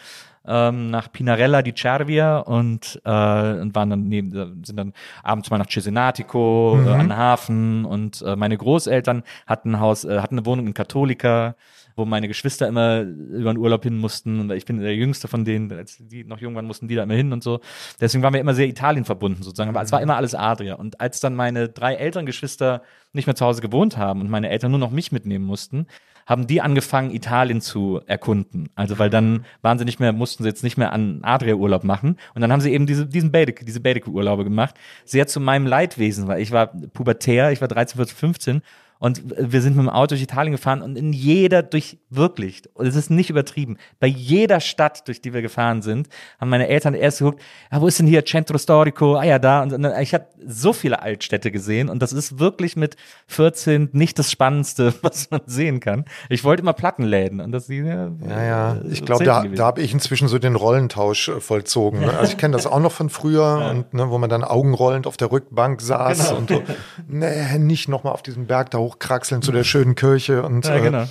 ähm, 0.48 0.90
nach 0.90 1.12
Pinarella 1.12 1.62
di 1.62 1.74
Cervia 1.76 2.40
und, 2.40 3.02
äh, 3.04 3.10
und 3.10 3.76
waren 3.76 3.90
dann 3.90 4.04
neben, 4.04 4.36
äh, 4.36 4.66
sind 4.66 4.78
dann 4.78 4.94
abends 5.24 5.50
mal 5.50 5.58
nach 5.58 5.70
Cesenatico 5.70 6.80
äh, 6.86 6.90
an 6.90 7.00
den 7.00 7.18
Hafen 7.18 7.86
und 7.86 8.22
äh, 8.22 8.36
meine 8.36 8.58
Großeltern 8.58 9.24
hatten 9.46 9.76
ein 9.76 9.80
Haus, 9.80 10.06
äh, 10.06 10.20
hatten 10.20 10.36
eine 10.36 10.46
Wohnung 10.46 10.68
in 10.68 10.74
Cattolica 10.74 11.56
wo 11.98 12.06
meine 12.06 12.28
Geschwister 12.28 12.68
immer 12.68 13.02
über 13.02 13.52
den 13.52 13.58
Urlaub 13.58 13.84
hin 13.84 13.98
mussten. 13.98 14.40
Und 14.40 14.52
ich 14.52 14.66
bin 14.66 14.80
der 14.80 14.96
Jüngste 14.96 15.28
von 15.28 15.44
denen, 15.44 15.72
als 15.74 15.98
die 16.00 16.24
noch 16.24 16.40
jung 16.40 16.54
waren, 16.56 16.66
mussten 16.66 16.88
die 16.88 16.96
da 16.96 17.04
immer 17.04 17.16
hin 17.16 17.34
und 17.34 17.44
so. 17.44 17.60
Deswegen 18.00 18.24
waren 18.24 18.34
wir 18.34 18.40
immer 18.40 18.54
sehr 18.54 18.68
Italien 18.68 19.04
verbunden 19.04 19.42
sozusagen. 19.42 19.70
Aber 19.70 19.82
es 19.82 19.92
war 19.92 20.02
immer 20.02 20.16
alles 20.16 20.36
Adria. 20.36 20.76
Und 20.76 21.02
als 21.02 21.20
dann 21.20 21.36
meine 21.36 21.70
drei 21.70 21.96
älteren 21.96 22.28
Geschwister 22.28 22.84
nicht 23.14 23.26
mehr 23.26 23.36
zu 23.36 23.46
Hause 23.46 23.62
gewohnt 23.62 23.98
haben 23.98 24.22
und 24.22 24.30
meine 24.30 24.50
Eltern 24.50 24.72
nur 24.72 24.80
noch 24.80 24.92
mich 24.92 25.12
mitnehmen 25.12 25.46
mussten, 25.46 25.88
haben 26.28 26.46
die 26.46 26.62
angefangen, 26.62 27.10
Italien 27.10 27.62
zu 27.62 28.02
erkunden. 28.06 28.70
Also 28.76 29.00
weil 29.00 29.10
dann 29.10 29.46
waren 29.62 29.80
sie 29.80 29.86
nicht 29.86 30.00
mehr, 30.00 30.12
mussten 30.12 30.44
sie 30.44 30.50
jetzt 30.50 30.64
nicht 30.64 30.78
mehr 30.78 30.92
an 30.92 31.22
Adria-Urlaub 31.24 31.86
machen. 31.86 32.18
Und 32.36 32.42
dann 32.42 32.52
haben 32.52 32.62
sie 32.62 32.74
eben 32.74 32.86
diese, 32.86 33.08
diesen 33.08 33.32
Baedeker, 33.32 33.64
diese 33.66 33.80
Baedeker-Urlaube 33.80 34.44
gemacht. 34.44 34.76
Sehr 35.06 35.26
zu 35.26 35.40
meinem 35.40 35.66
Leidwesen, 35.66 36.28
weil 36.28 36.42
ich 36.42 36.52
war 36.52 36.68
pubertär, 36.68 37.52
ich 37.52 37.62
war 37.62 37.70
13, 37.70 37.98
14, 37.98 38.18
15 38.18 38.62
und 39.00 39.22
wir 39.38 39.62
sind 39.62 39.76
mit 39.76 39.86
dem 39.86 39.90
Auto 39.90 40.08
durch 40.10 40.22
Italien 40.22 40.52
gefahren 40.52 40.82
und 40.82 40.98
in 40.98 41.14
jeder, 41.14 41.64
durch 41.64 41.98
wirklich, 42.10 42.64
und 42.74 42.86
es 42.88 42.96
ist 42.96 43.10
nicht 43.10 43.30
übertrieben, 43.30 43.78
bei 44.00 44.08
jeder 44.08 44.60
Stadt, 44.60 45.08
durch 45.08 45.22
die 45.22 45.34
wir 45.34 45.42
gefahren 45.42 45.82
sind, 45.82 46.08
haben 46.40 46.50
meine 46.50 46.68
Eltern 46.68 46.94
erst 46.94 47.20
geguckt, 47.20 47.42
ah, 47.70 47.82
wo 47.82 47.88
ist 47.88 48.00
denn 48.00 48.08
hier 48.08 48.26
Centro 48.26 48.58
Storico? 48.58 49.16
Ah 49.16 49.24
ja, 49.24 49.40
da. 49.40 49.62
Und, 49.64 49.74
und 49.74 49.86
ich 50.02 50.14
habe 50.14 50.26
so 50.46 50.74
viele 50.74 51.02
Altstädte 51.02 51.52
gesehen 51.52 51.90
und 51.90 52.02
das 52.02 52.14
ist 52.14 52.40
wirklich 52.40 52.76
mit 52.76 52.96
14 53.28 53.90
nicht 53.92 54.18
das 54.20 54.32
Spannendste, 54.32 54.94
was 55.02 55.30
man 55.32 55.42
sehen 55.46 55.80
kann. 55.80 56.06
Ich 56.30 56.44
wollte 56.44 56.62
immer 56.62 56.74
Plattenläden 56.74 57.42
und 57.42 57.52
das 57.52 57.68
ja, 57.68 57.76
Ja, 57.84 58.44
ja. 58.44 58.76
äh, 58.76 58.88
Ich 58.90 59.06
glaube, 59.06 59.24
da, 59.26 59.42
gewesen. 59.42 59.56
da 59.58 59.66
habe 59.66 59.82
ich 59.82 59.94
inzwischen 59.94 60.28
so 60.28 60.40
den 60.40 60.56
Rollentausch 60.56 61.30
äh, 61.30 61.40
vollzogen. 61.42 62.00
Ne? 62.02 62.18
Also 62.18 62.32
ich 62.32 62.38
kenne 62.38 62.54
das 62.56 62.66
auch 62.66 62.80
noch 62.80 62.92
von 62.92 63.10
früher 63.10 63.70
und 63.70 63.94
ne, 63.94 64.10
wo 64.10 64.18
man 64.18 64.30
dann 64.30 64.44
augenrollend 64.44 65.08
auf 65.08 65.18
der 65.18 65.32
Rückbank 65.32 65.82
saß 65.82 66.30
Genau. 66.30 66.38
und 66.40 66.50
so, 66.50 66.64
nee, 67.08 67.58
nicht 67.60 67.90
nochmal 67.90 68.14
auf 68.14 68.22
diesen 68.22 68.48
Berg 68.48 68.72
da 68.72 68.78
hochkraxeln 68.88 69.42
zu 69.42 69.52
der 69.52 69.64
schönen 69.64 69.96
Kirche 69.96 70.44
und 70.44 70.66
Ja, 70.66 70.76
äh, 70.76 70.82
genau, 70.82 71.00
ja. 71.00 71.08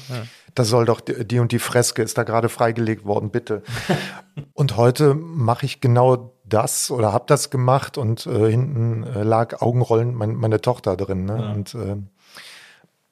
da 0.55 0.65
soll 0.65 0.85
doch 0.85 1.01
die, 1.01 1.39
und 1.39 1.53
die 1.53 1.59
Freske 1.59 2.03
ist 2.03 2.17
da 2.19 2.23
gerade 2.23 2.49
freigelegt 2.49 3.05
worden, 3.05 3.31
bitte. 3.31 3.63
und 4.55 4.77
heute 4.77 5.15
mache 5.15 5.67
ich 5.67 5.81
genau 5.81 6.33
das 6.45 6.91
oder 6.91 7.13
habe 7.13 7.25
das 7.27 7.51
gemacht 7.51 7.99
und 7.99 8.27
äh, 8.27 8.51
hinten 8.51 9.03
äh, 9.03 9.23
lag 9.23 9.61
augenrollend 9.61 10.15
mein, 10.15 10.35
meine 10.35 10.61
Tochter 10.61 10.97
drin. 10.97 11.25
Ne? 11.25 11.53
Und 11.55 11.77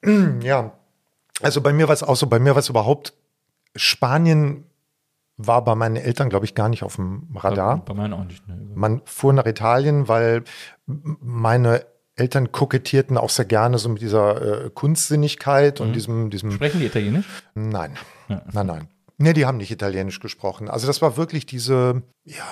äh, 0.03 0.39
ja, 0.41 0.71
also 1.41 1.61
bei 1.61 1.73
mir 1.73 1.87
war 1.87 1.93
es 1.93 2.03
auch 2.03 2.15
so, 2.15 2.27
bei 2.27 2.39
mir 2.39 2.51
war 2.51 2.59
es 2.59 2.69
überhaupt, 2.69 3.13
Spanien 3.75 4.65
war 5.37 5.63
bei 5.63 5.75
meinen 5.75 5.97
Eltern, 5.97 6.29
glaube 6.29 6.45
ich, 6.45 6.55
gar 6.55 6.69
nicht 6.69 6.83
auf 6.83 6.95
dem 6.95 7.27
Radar. 7.35 7.83
Bei 7.83 7.93
meinen 7.93 8.13
auch 8.13 8.23
nicht. 8.23 8.47
Ne. 8.47 8.57
Man 8.73 9.01
fuhr 9.03 9.33
nach 9.33 9.45
Italien, 9.45 10.07
weil 10.07 10.43
meine 10.85 11.85
Eltern 12.15 12.51
kokettierten 12.51 13.17
auch 13.17 13.29
sehr 13.29 13.45
gerne 13.45 13.77
so 13.77 13.89
mit 13.89 14.01
dieser 14.01 14.65
äh, 14.65 14.69
Kunstsinnigkeit 14.69 15.81
und 15.81 15.93
diesem, 15.93 16.29
diesem 16.29 16.51
Sprechen 16.51 16.79
die 16.79 16.85
Italienisch? 16.85 17.25
Nein, 17.55 17.97
nein, 18.27 18.67
nein. 18.67 18.87
Nee, 19.17 19.33
die 19.33 19.45
haben 19.45 19.57
nicht 19.57 19.71
Italienisch 19.71 20.19
gesprochen. 20.19 20.69
Also 20.69 20.87
das 20.87 21.01
war 21.01 21.17
wirklich 21.17 21.45
diese 21.45 22.03
ja, 22.25 22.43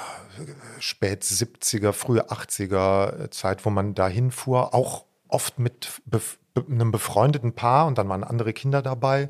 spät 0.79 1.23
70er, 1.23 1.91
frühe 1.91 2.29
80er 2.29 3.31
Zeit, 3.31 3.65
wo 3.65 3.69
man 3.69 3.95
dahin 3.95 4.31
fuhr, 4.31 4.73
auch 4.73 5.05
oft 5.27 5.59
mit 5.59 6.01
bef 6.05 6.37
einem 6.55 6.91
befreundeten 6.91 7.53
Paar 7.53 7.87
und 7.87 7.97
dann 7.97 8.07
waren 8.09 8.23
andere 8.23 8.53
Kinder 8.53 8.83
dabei. 8.83 9.27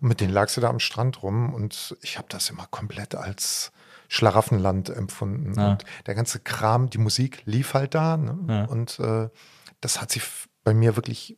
Und 0.00 0.08
mit 0.08 0.20
denen 0.20 0.32
lagst 0.32 0.56
du 0.56 0.62
da 0.62 0.70
am 0.70 0.80
Strand 0.80 1.22
rum 1.22 1.52
und 1.52 1.94
ich 2.00 2.16
habe 2.16 2.26
das 2.30 2.48
immer 2.48 2.66
komplett 2.70 3.14
als 3.14 3.70
Schlaraffenland 4.08 4.88
empfunden. 4.88 5.54
Ja. 5.58 5.72
Und 5.72 5.84
der 6.06 6.14
ganze 6.14 6.40
Kram, 6.40 6.88
die 6.88 6.98
Musik 6.98 7.42
lief 7.44 7.74
halt 7.74 7.94
da. 7.94 8.16
Ne? 8.16 8.38
Ja. 8.48 8.64
Und 8.64 8.98
äh, 8.98 9.28
das 9.84 10.00
hat 10.00 10.10
sich 10.10 10.22
bei 10.64 10.72
mir 10.72 10.96
wirklich 10.96 11.36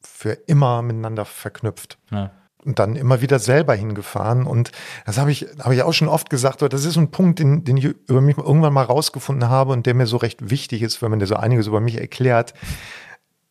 für 0.00 0.32
immer 0.32 0.82
miteinander 0.82 1.24
verknüpft. 1.24 1.98
Ja. 2.10 2.30
Und 2.64 2.78
dann 2.78 2.96
immer 2.96 3.22
wieder 3.22 3.38
selber 3.38 3.74
hingefahren. 3.74 4.44
Und 4.44 4.72
das 5.06 5.16
habe 5.16 5.30
ich, 5.30 5.46
habe 5.60 5.74
ich 5.74 5.82
auch 5.82 5.92
schon 5.92 6.08
oft 6.08 6.28
gesagt, 6.28 6.60
das 6.60 6.84
ist 6.84 6.96
ein 6.96 7.10
Punkt, 7.10 7.38
den, 7.38 7.64
den 7.64 7.76
ich 7.78 7.84
über 7.84 8.20
mich 8.20 8.36
irgendwann 8.36 8.74
mal 8.74 8.84
rausgefunden 8.84 9.48
habe 9.48 9.72
und 9.72 9.86
der 9.86 9.94
mir 9.94 10.06
so 10.06 10.18
recht 10.18 10.50
wichtig 10.50 10.82
ist, 10.82 11.00
wenn 11.00 11.10
man 11.10 11.18
dir 11.18 11.26
so 11.26 11.36
einiges 11.36 11.66
über 11.66 11.80
mich 11.80 11.98
erklärt. 11.98 12.52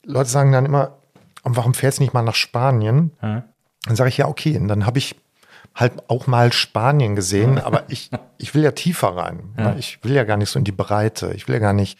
Leute 0.03 0.29
sagen 0.29 0.51
dann 0.51 0.65
immer, 0.65 0.97
und 1.43 1.55
warum 1.55 1.73
fährst 1.73 1.97
du 1.97 2.03
nicht 2.03 2.13
mal 2.13 2.21
nach 2.21 2.35
Spanien? 2.35 3.11
Ja. 3.21 3.45
Dann 3.85 3.95
sage 3.95 4.09
ich, 4.09 4.17
ja, 4.17 4.27
okay. 4.27 4.57
Und 4.57 4.67
dann 4.67 4.85
habe 4.85 4.99
ich 4.99 5.15
halt 5.73 6.09
auch 6.09 6.27
mal 6.27 6.51
Spanien 6.51 7.15
gesehen, 7.15 7.59
aber 7.59 7.83
ich, 7.87 8.11
ich 8.37 8.53
will 8.53 8.63
ja 8.63 8.71
tiefer 8.71 9.15
rein. 9.15 9.53
Ja. 9.57 9.75
Ich 9.77 10.03
will 10.03 10.11
ja 10.13 10.25
gar 10.25 10.37
nicht 10.37 10.49
so 10.49 10.59
in 10.59 10.65
die 10.65 10.71
Breite. 10.71 11.33
Ich 11.33 11.47
will 11.47 11.55
ja 11.55 11.59
gar 11.59 11.73
nicht 11.73 11.97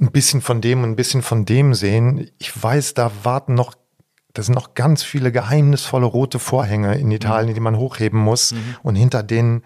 ein 0.00 0.10
bisschen 0.12 0.40
von 0.42 0.60
dem 0.60 0.82
und 0.82 0.90
ein 0.90 0.96
bisschen 0.96 1.22
von 1.22 1.44
dem 1.44 1.74
sehen. 1.74 2.30
Ich 2.38 2.62
weiß, 2.62 2.94
da 2.94 3.10
warten 3.22 3.54
noch, 3.54 3.74
da 4.34 4.42
sind 4.42 4.54
noch 4.54 4.74
ganz 4.74 5.02
viele 5.02 5.32
geheimnisvolle 5.32 6.06
rote 6.06 6.38
Vorhänge 6.38 6.96
in 6.98 7.10
Italien, 7.10 7.54
die 7.54 7.60
man 7.60 7.76
hochheben 7.78 8.20
muss. 8.20 8.54
Und 8.82 8.94
hinter 8.96 9.22
denen 9.22 9.62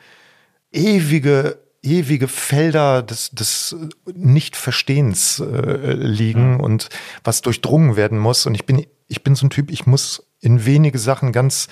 ewige, 0.72 1.58
ewige 1.82 2.28
Felder 2.28 3.02
des, 3.02 3.30
des 3.30 3.74
Nicht-Verstehens 4.14 5.40
äh, 5.40 5.92
liegen 5.94 6.60
und 6.60 6.88
was 7.24 7.42
durchdrungen 7.42 7.96
werden 7.96 8.18
muss. 8.18 8.46
Und 8.46 8.54
ich 8.54 8.66
bin, 8.66 8.86
ich 9.08 9.22
bin 9.24 9.34
so 9.34 9.46
ein 9.46 9.50
Typ, 9.50 9.70
ich 9.70 9.86
muss 9.86 10.26
in 10.40 10.64
wenige 10.64 10.98
Sachen 10.98 11.32
ganz 11.32 11.68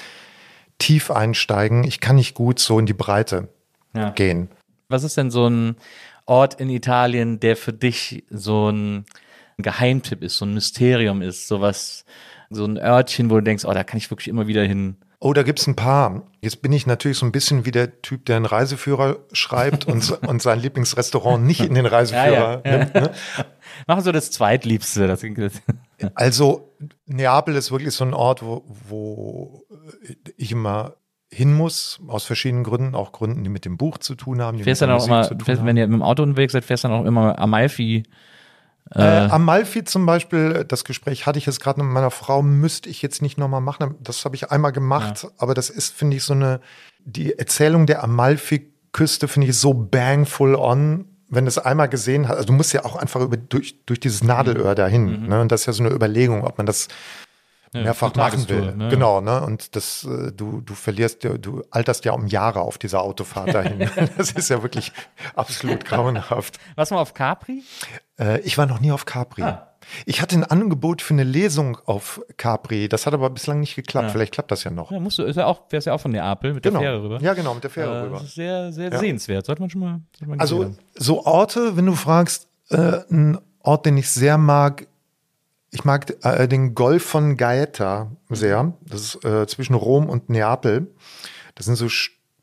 tief 0.78 1.10
einsteigen. 1.10 1.84
Ich 1.84 2.00
kann 2.00 2.16
nicht 2.16 2.34
gut 2.34 2.58
so 2.58 2.78
in 2.78 2.86
die 2.86 2.92
Breite 2.94 3.48
Ja. 3.94 4.10
gehen. 4.10 4.48
Was 4.88 5.04
ist 5.04 5.16
denn 5.16 5.30
so 5.30 5.46
ein 5.48 5.76
Ort 6.28 6.60
in 6.60 6.68
Italien, 6.68 7.40
der 7.40 7.56
für 7.56 7.72
dich 7.72 8.24
so 8.30 8.70
ein 8.70 9.06
Geheimtipp 9.56 10.22
ist, 10.22 10.36
so 10.36 10.44
ein 10.44 10.54
Mysterium 10.54 11.22
ist, 11.22 11.48
sowas, 11.48 12.04
so 12.50 12.64
ein 12.64 12.76
Örtchen, 12.76 13.30
wo 13.30 13.36
du 13.36 13.42
denkst, 13.42 13.64
oh, 13.64 13.72
da 13.72 13.82
kann 13.82 13.98
ich 13.98 14.10
wirklich 14.10 14.28
immer 14.28 14.46
wieder 14.46 14.62
hin. 14.62 14.96
Oh, 15.20 15.32
da 15.32 15.42
gibt's 15.42 15.66
ein 15.66 15.74
paar. 15.74 16.22
Jetzt 16.42 16.62
bin 16.62 16.72
ich 16.72 16.86
natürlich 16.86 17.18
so 17.18 17.26
ein 17.26 17.32
bisschen 17.32 17.64
wie 17.64 17.72
der 17.72 18.02
Typ, 18.02 18.26
der 18.26 18.36
einen 18.36 18.46
Reiseführer 18.46 19.16
schreibt 19.32 19.86
und, 19.86 20.10
und 20.28 20.40
sein 20.40 20.60
Lieblingsrestaurant 20.60 21.44
nicht 21.44 21.60
in 21.60 21.74
den 21.74 21.86
Reiseführer 21.86 22.62
Ja, 22.64 22.70
ja, 22.70 22.70
ja. 22.70 22.78
nimmt. 22.78 22.94
Ne? 22.94 23.10
Mach 23.88 24.00
so 24.00 24.12
das 24.12 24.30
Zweitliebste. 24.30 25.08
Das, 25.08 25.24
Also 26.14 26.72
Neapel 27.06 27.56
ist 27.56 27.72
wirklich 27.72 27.94
so 27.94 28.04
ein 28.04 28.14
Ort, 28.14 28.44
wo, 28.44 28.64
wo 28.88 29.64
ich 30.36 30.52
immer 30.52 30.94
hin 31.30 31.54
muss, 31.54 32.00
aus 32.06 32.24
verschiedenen 32.24 32.64
Gründen, 32.64 32.94
auch 32.94 33.12
Gründen, 33.12 33.44
die 33.44 33.50
mit 33.50 33.64
dem 33.64 33.76
Buch 33.76 33.98
zu 33.98 34.14
tun 34.14 34.40
haben. 34.40 34.58
Fährst 34.58 34.82
dann 34.82 34.90
auch 34.90 35.06
immer, 35.06 35.24
fährst, 35.24 35.64
wenn 35.64 35.76
ihr 35.76 35.86
mit 35.86 35.98
dem 35.98 36.02
Auto 36.02 36.22
unterwegs 36.22 36.52
seid, 36.52 36.64
fährst 36.64 36.84
dann 36.84 36.92
auch 36.92 37.04
immer 37.04 37.38
Amalfi. 37.38 38.04
Äh, 38.94 39.02
Amalfi 39.02 39.84
zum 39.84 40.06
Beispiel, 40.06 40.64
das 40.66 40.84
Gespräch 40.84 41.26
hatte 41.26 41.38
ich 41.38 41.44
jetzt 41.44 41.60
gerade 41.60 41.82
mit 41.82 41.92
meiner 41.92 42.10
Frau, 42.10 42.40
müsste 42.40 42.88
ich 42.88 43.02
jetzt 43.02 43.20
nicht 43.20 43.36
nochmal 43.36 43.60
machen. 43.60 43.96
Das 44.00 44.24
habe 44.24 44.36
ich 44.36 44.50
einmal 44.50 44.72
gemacht, 44.72 45.26
aber 45.36 45.52
das 45.52 45.68
ist, 45.68 45.94
finde 45.94 46.16
ich, 46.16 46.24
so 46.24 46.32
eine, 46.32 46.60
die 47.04 47.38
Erzählung 47.38 47.84
der 47.84 48.02
Amalfi-Küste 48.02 49.28
finde 49.28 49.48
ich 49.48 49.58
so 49.58 49.74
bang 49.74 50.24
full 50.24 50.54
on, 50.54 51.04
wenn 51.28 51.44
du 51.44 51.48
es 51.48 51.58
einmal 51.58 51.90
gesehen 51.90 52.28
hast. 52.28 52.36
Also 52.36 52.46
du 52.46 52.54
musst 52.54 52.72
ja 52.72 52.86
auch 52.86 52.96
einfach 52.96 53.20
über, 53.20 53.36
durch, 53.36 53.84
durch 53.84 54.00
dieses 54.00 54.24
Nadelöhr 54.24 54.74
dahin. 54.74 55.28
Ne? 55.28 55.42
Und 55.42 55.52
das 55.52 55.62
ist 55.62 55.66
ja 55.66 55.72
so 55.74 55.84
eine 55.84 55.92
Überlegung, 55.92 56.44
ob 56.44 56.56
man 56.56 56.66
das 56.66 56.88
mehrfach 57.72 58.12
eine 58.12 58.22
machen 58.22 58.48
will. 58.48 58.74
Ne? 58.74 58.88
Genau, 58.88 59.20
ne? 59.20 59.40
Und 59.42 59.76
das, 59.76 60.04
äh, 60.04 60.32
du, 60.32 60.60
du 60.60 60.74
verlierst, 60.74 61.24
ja- 61.24 61.36
du 61.38 61.62
alterst 61.70 62.04
ja 62.04 62.12
um 62.12 62.26
Jahre 62.26 62.60
auf 62.60 62.78
dieser 62.78 63.02
Autofahrt 63.02 63.54
dahin. 63.54 63.78
das 64.16 64.32
ist 64.32 64.48
ja 64.50 64.62
wirklich 64.62 64.92
absolut 65.34 65.84
grauenhaft. 65.84 66.58
Warst 66.76 66.90
du 66.90 66.94
mal 66.96 67.02
auf 67.02 67.14
Capri? 67.14 67.62
Äh, 68.18 68.40
ich 68.40 68.58
war 68.58 68.66
noch 68.66 68.80
nie 68.80 68.92
auf 68.92 69.04
Capri. 69.04 69.44
Ich 70.04 70.20
hatte 70.20 70.36
ein 70.36 70.44
Angebot 70.44 71.00
für 71.00 71.14
eine 71.14 71.24
Lesung 71.24 71.78
auf 71.86 72.20
Capri. 72.36 72.88
Das 72.88 73.06
hat 73.06 73.14
aber 73.14 73.30
bislang 73.30 73.60
nicht 73.60 73.74
geklappt. 73.74 74.10
Vielleicht 74.10 74.32
klappt 74.34 74.50
das 74.50 74.64
ja 74.64 74.70
noch. 74.70 74.90
Ja, 74.90 75.00
musst 75.00 75.18
du, 75.18 75.22
ist 75.22 75.36
ja 75.36 75.46
auch, 75.46 75.62
wärst 75.70 75.86
ja 75.86 75.94
auch 75.94 76.00
von 76.00 76.10
Neapel 76.10 76.52
mit 76.54 76.62
genau. 76.62 76.80
der 76.80 76.90
Fähre 76.90 77.02
rüber. 77.02 77.20
Ja, 77.22 77.32
genau, 77.34 77.54
mit 77.54 77.62
der 77.64 77.70
Fähre 77.70 77.94
Äh, 77.96 78.00
rüber. 78.02 78.16
das 78.18 78.24
ist 78.28 78.34
sehr, 78.34 78.72
sehr 78.72 78.90
Ja. 78.92 78.98
sehenswert. 78.98 79.46
Sollte 79.46 79.62
man 79.62 79.70
schon 79.70 79.80
mal, 79.80 80.00
man 80.26 80.40
Also 80.40 80.74
so 80.94 81.24
Orte, 81.24 81.76
wenn 81.76 81.86
du 81.86 81.94
fragst, 81.94 82.48
äh, 82.70 83.00
ein 83.10 83.38
Ort, 83.62 83.86
den 83.86 83.96
ich 83.96 84.10
sehr 84.10 84.36
mag, 84.36 84.86
ich 85.70 85.84
mag 85.84 86.14
äh, 86.24 86.48
den 86.48 86.74
Golf 86.74 87.04
von 87.04 87.36
Gaeta 87.36 88.10
sehr. 88.30 88.72
Das 88.80 89.02
ist 89.02 89.24
äh, 89.24 89.46
zwischen 89.46 89.74
Rom 89.74 90.08
und 90.08 90.28
Neapel. 90.28 90.94
Das 91.54 91.66
sind 91.66 91.76
so, 91.76 91.88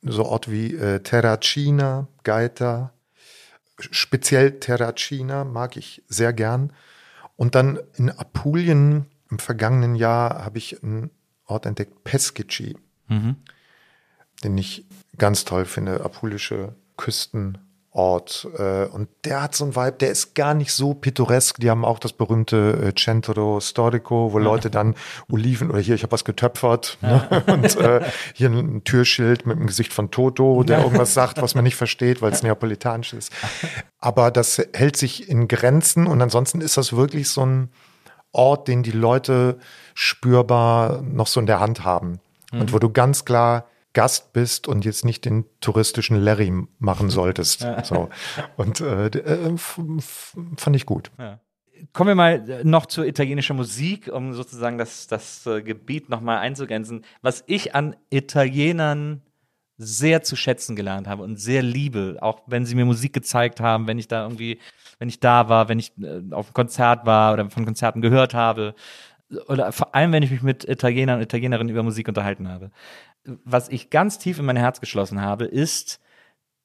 so 0.02 0.26
Orte 0.26 0.52
wie 0.52 0.76
äh, 0.76 1.00
Terracina, 1.00 2.08
Gaeta. 2.24 2.94
Speziell 3.80 4.60
Terracina 4.60 5.44
mag 5.44 5.76
ich 5.78 6.04
sehr 6.08 6.34
gern. 6.34 6.72
Und 7.36 7.56
dann 7.56 7.80
in 7.96 8.10
Apulien 8.10 9.08
im 9.30 9.40
vergangenen 9.40 9.96
Jahr 9.96 10.46
habe 10.46 10.58
ich 10.58 10.82
einen 10.82 11.10
Ort 11.46 11.66
entdeckt, 11.66 12.04
Pescici, 12.04 12.78
den 14.44 14.58
ich 14.58 14.86
ganz 15.18 15.44
toll 15.46 15.66
finde. 15.66 16.04
Apulische 16.06 16.76
Küstenort. 16.96 17.60
Äh, 18.58 18.88
und 18.88 19.08
der 19.24 19.42
hat 19.42 19.56
so 19.56 19.64
einen 19.64 19.76
Vibe, 19.76 19.94
der 19.94 20.10
ist 20.10 20.36
gar 20.36 20.54
nicht 20.54 20.74
so 20.74 20.94
pittoresk. 20.94 21.60
Die 21.60 21.70
haben 21.70 21.86
auch 21.86 21.98
das 21.98 22.12
berühmte 22.12 22.90
äh, 22.90 22.94
Centro 22.94 23.62
Storico, 23.62 24.34
wo 24.34 24.38
Leute 24.38 24.70
dann 24.70 24.96
Oliven 25.32 25.70
oder 25.70 25.80
hier, 25.80 25.96
ich 25.96 26.04
habe 26.04 26.12
was 26.12 26.26
getöpfert. 26.26 26.98
Ne? 27.02 27.44
Und 27.48 27.78
äh, 27.78 28.02
hier 28.34 28.50
ein 28.50 28.84
Türschild 28.84 29.46
mit 29.46 29.58
dem 29.58 29.68
Gesicht 29.68 29.94
von 29.94 30.12
Toto, 30.12 30.64
der 30.64 30.82
irgendwas 30.84 31.14
sagt, 31.14 31.42
was 31.42 31.56
man 31.56 31.64
nicht 31.64 31.78
versteht, 31.78 32.22
weil 32.22 32.34
es 32.34 32.44
neapolitanisch 32.44 33.14
ist. 33.14 33.32
Aber 34.00 34.30
das 34.30 34.62
hält 34.74 34.98
sich 34.98 35.30
in 35.30 35.48
Grenzen 35.48 36.06
und 36.06 36.22
ansonsten 36.22 36.60
ist 36.60 36.76
das 36.76 36.94
wirklich 36.94 37.30
so 37.30 37.46
ein 37.46 37.70
Ort, 38.34 38.68
den 38.68 38.84
die 38.84 38.92
Leute 38.92 39.58
spürbar 39.94 41.02
noch 41.02 41.28
so 41.28 41.40
in 41.40 41.46
der 41.46 41.62
Hand 41.62 41.86
haben. 41.86 42.20
Und 42.52 42.74
wo 42.74 42.80
du 42.80 42.90
ganz 42.90 43.26
klar 43.26 43.66
Gast 43.96 44.34
bist 44.34 44.68
und 44.68 44.86
jetzt 44.86 45.06
nicht 45.06 45.26
den 45.26 45.46
touristischen 45.62 46.18
Larry 46.18 46.54
machen 46.78 47.10
solltest. 47.10 47.66
So. 47.84 48.10
Und 48.58 48.82
äh, 48.82 49.08
äh, 49.08 49.58
fand 49.58 50.76
ich 50.76 50.86
gut. 50.86 51.12
Kommen 51.94 52.10
wir 52.10 52.16
mal 52.16 52.50
äh, 52.50 52.64
noch 52.64 52.86
zur 52.86 53.06
italienischen 53.06 53.56
Musik, 53.56 54.10
um 54.12 54.34
sozusagen 54.34 54.78
das, 54.78 55.08
das 55.08 55.46
äh, 55.46 55.62
Gebiet 55.62 56.10
nochmal 56.10 56.40
einzugrenzen. 56.40 57.04
Was 57.22 57.44
ich 57.48 57.74
an 57.74 57.96
Italienern 58.10 59.22
sehr 59.78 60.24
zu 60.24 60.36
schätzen 60.36 60.76
gelernt 60.76 61.08
habe 61.08 61.24
und 61.24 61.38
sehr 61.38 61.62
liebe, 61.62 62.18
auch 62.22 62.42
wenn 62.48 62.66
sie 62.66 62.76
mir 62.76 62.86
Musik 62.86 63.14
gezeigt 63.14 63.60
haben, 63.60 63.88
wenn 63.88 63.98
ich 63.98 64.08
da 64.08 64.24
irgendwie, 64.24 64.60
wenn 65.00 65.10
ich 65.10 65.20
da 65.20 65.50
war, 65.50 65.70
wenn 65.70 65.80
ich 65.80 65.92
äh, 66.02 66.22
auf 66.32 66.48
einem 66.48 66.54
Konzert 66.54 67.06
war 67.06 67.34
oder 67.34 67.50
von 67.50 67.66
Konzerten 67.66 68.02
gehört 68.02 68.34
habe 68.34 68.76
oder 69.48 69.72
vor 69.72 69.96
allem, 69.96 70.12
wenn 70.12 70.24
ich 70.24 70.32
mich 70.32 70.44
mit 70.44 70.64
Italienern 70.66 71.18
und 71.18 71.24
Italienerinnen 71.24 71.72
über 71.72 71.84
Musik 71.84 72.08
unterhalten 72.08 72.48
habe. 72.48 72.72
Was 73.44 73.70
ich 73.70 73.90
ganz 73.90 74.20
tief 74.20 74.40
in 74.40 74.46
mein 74.46 74.58
Herz 74.58 74.80
geschlossen 74.80 75.22
habe, 75.22 75.46
ist 75.46 76.00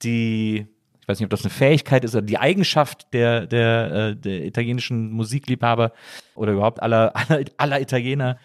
die, 0.03 0.67
ich 1.01 1.09
weiß 1.09 1.19
nicht, 1.19 1.25
ob 1.25 1.31
das 1.31 1.43
eine 1.43 1.51
Fähigkeit 1.51 2.05
ist 2.05 2.15
oder 2.15 2.27
die 2.27 2.39
Eigenschaft 2.39 3.13
der, 3.13 3.47
der, 3.47 3.93
äh, 3.93 4.17
der 4.17 4.45
italienischen 4.45 5.11
Musikliebhaber 5.11 5.93
oder 6.35 6.53
überhaupt 6.53 6.83
aller, 6.83 7.15
aller, 7.29 7.45
aller 7.57 7.81
Italiener, 7.81 8.39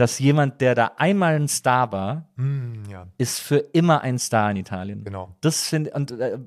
dass 0.00 0.18
jemand, 0.18 0.60
der 0.60 0.74
da 0.74 0.92
einmal 0.96 1.34
ein 1.36 1.48
Star 1.48 1.92
war, 1.92 2.26
Hm, 2.36 2.84
ja, 2.90 3.06
ist 3.18 3.38
für 3.40 3.58
immer 3.58 4.00
ein 4.00 4.18
Star 4.18 4.50
in 4.50 4.56
Italien. 4.56 5.04
genau. 5.04 5.36
Das 5.42 5.68
finde 5.68 5.90
und 5.90 6.10
äh, 6.12 6.38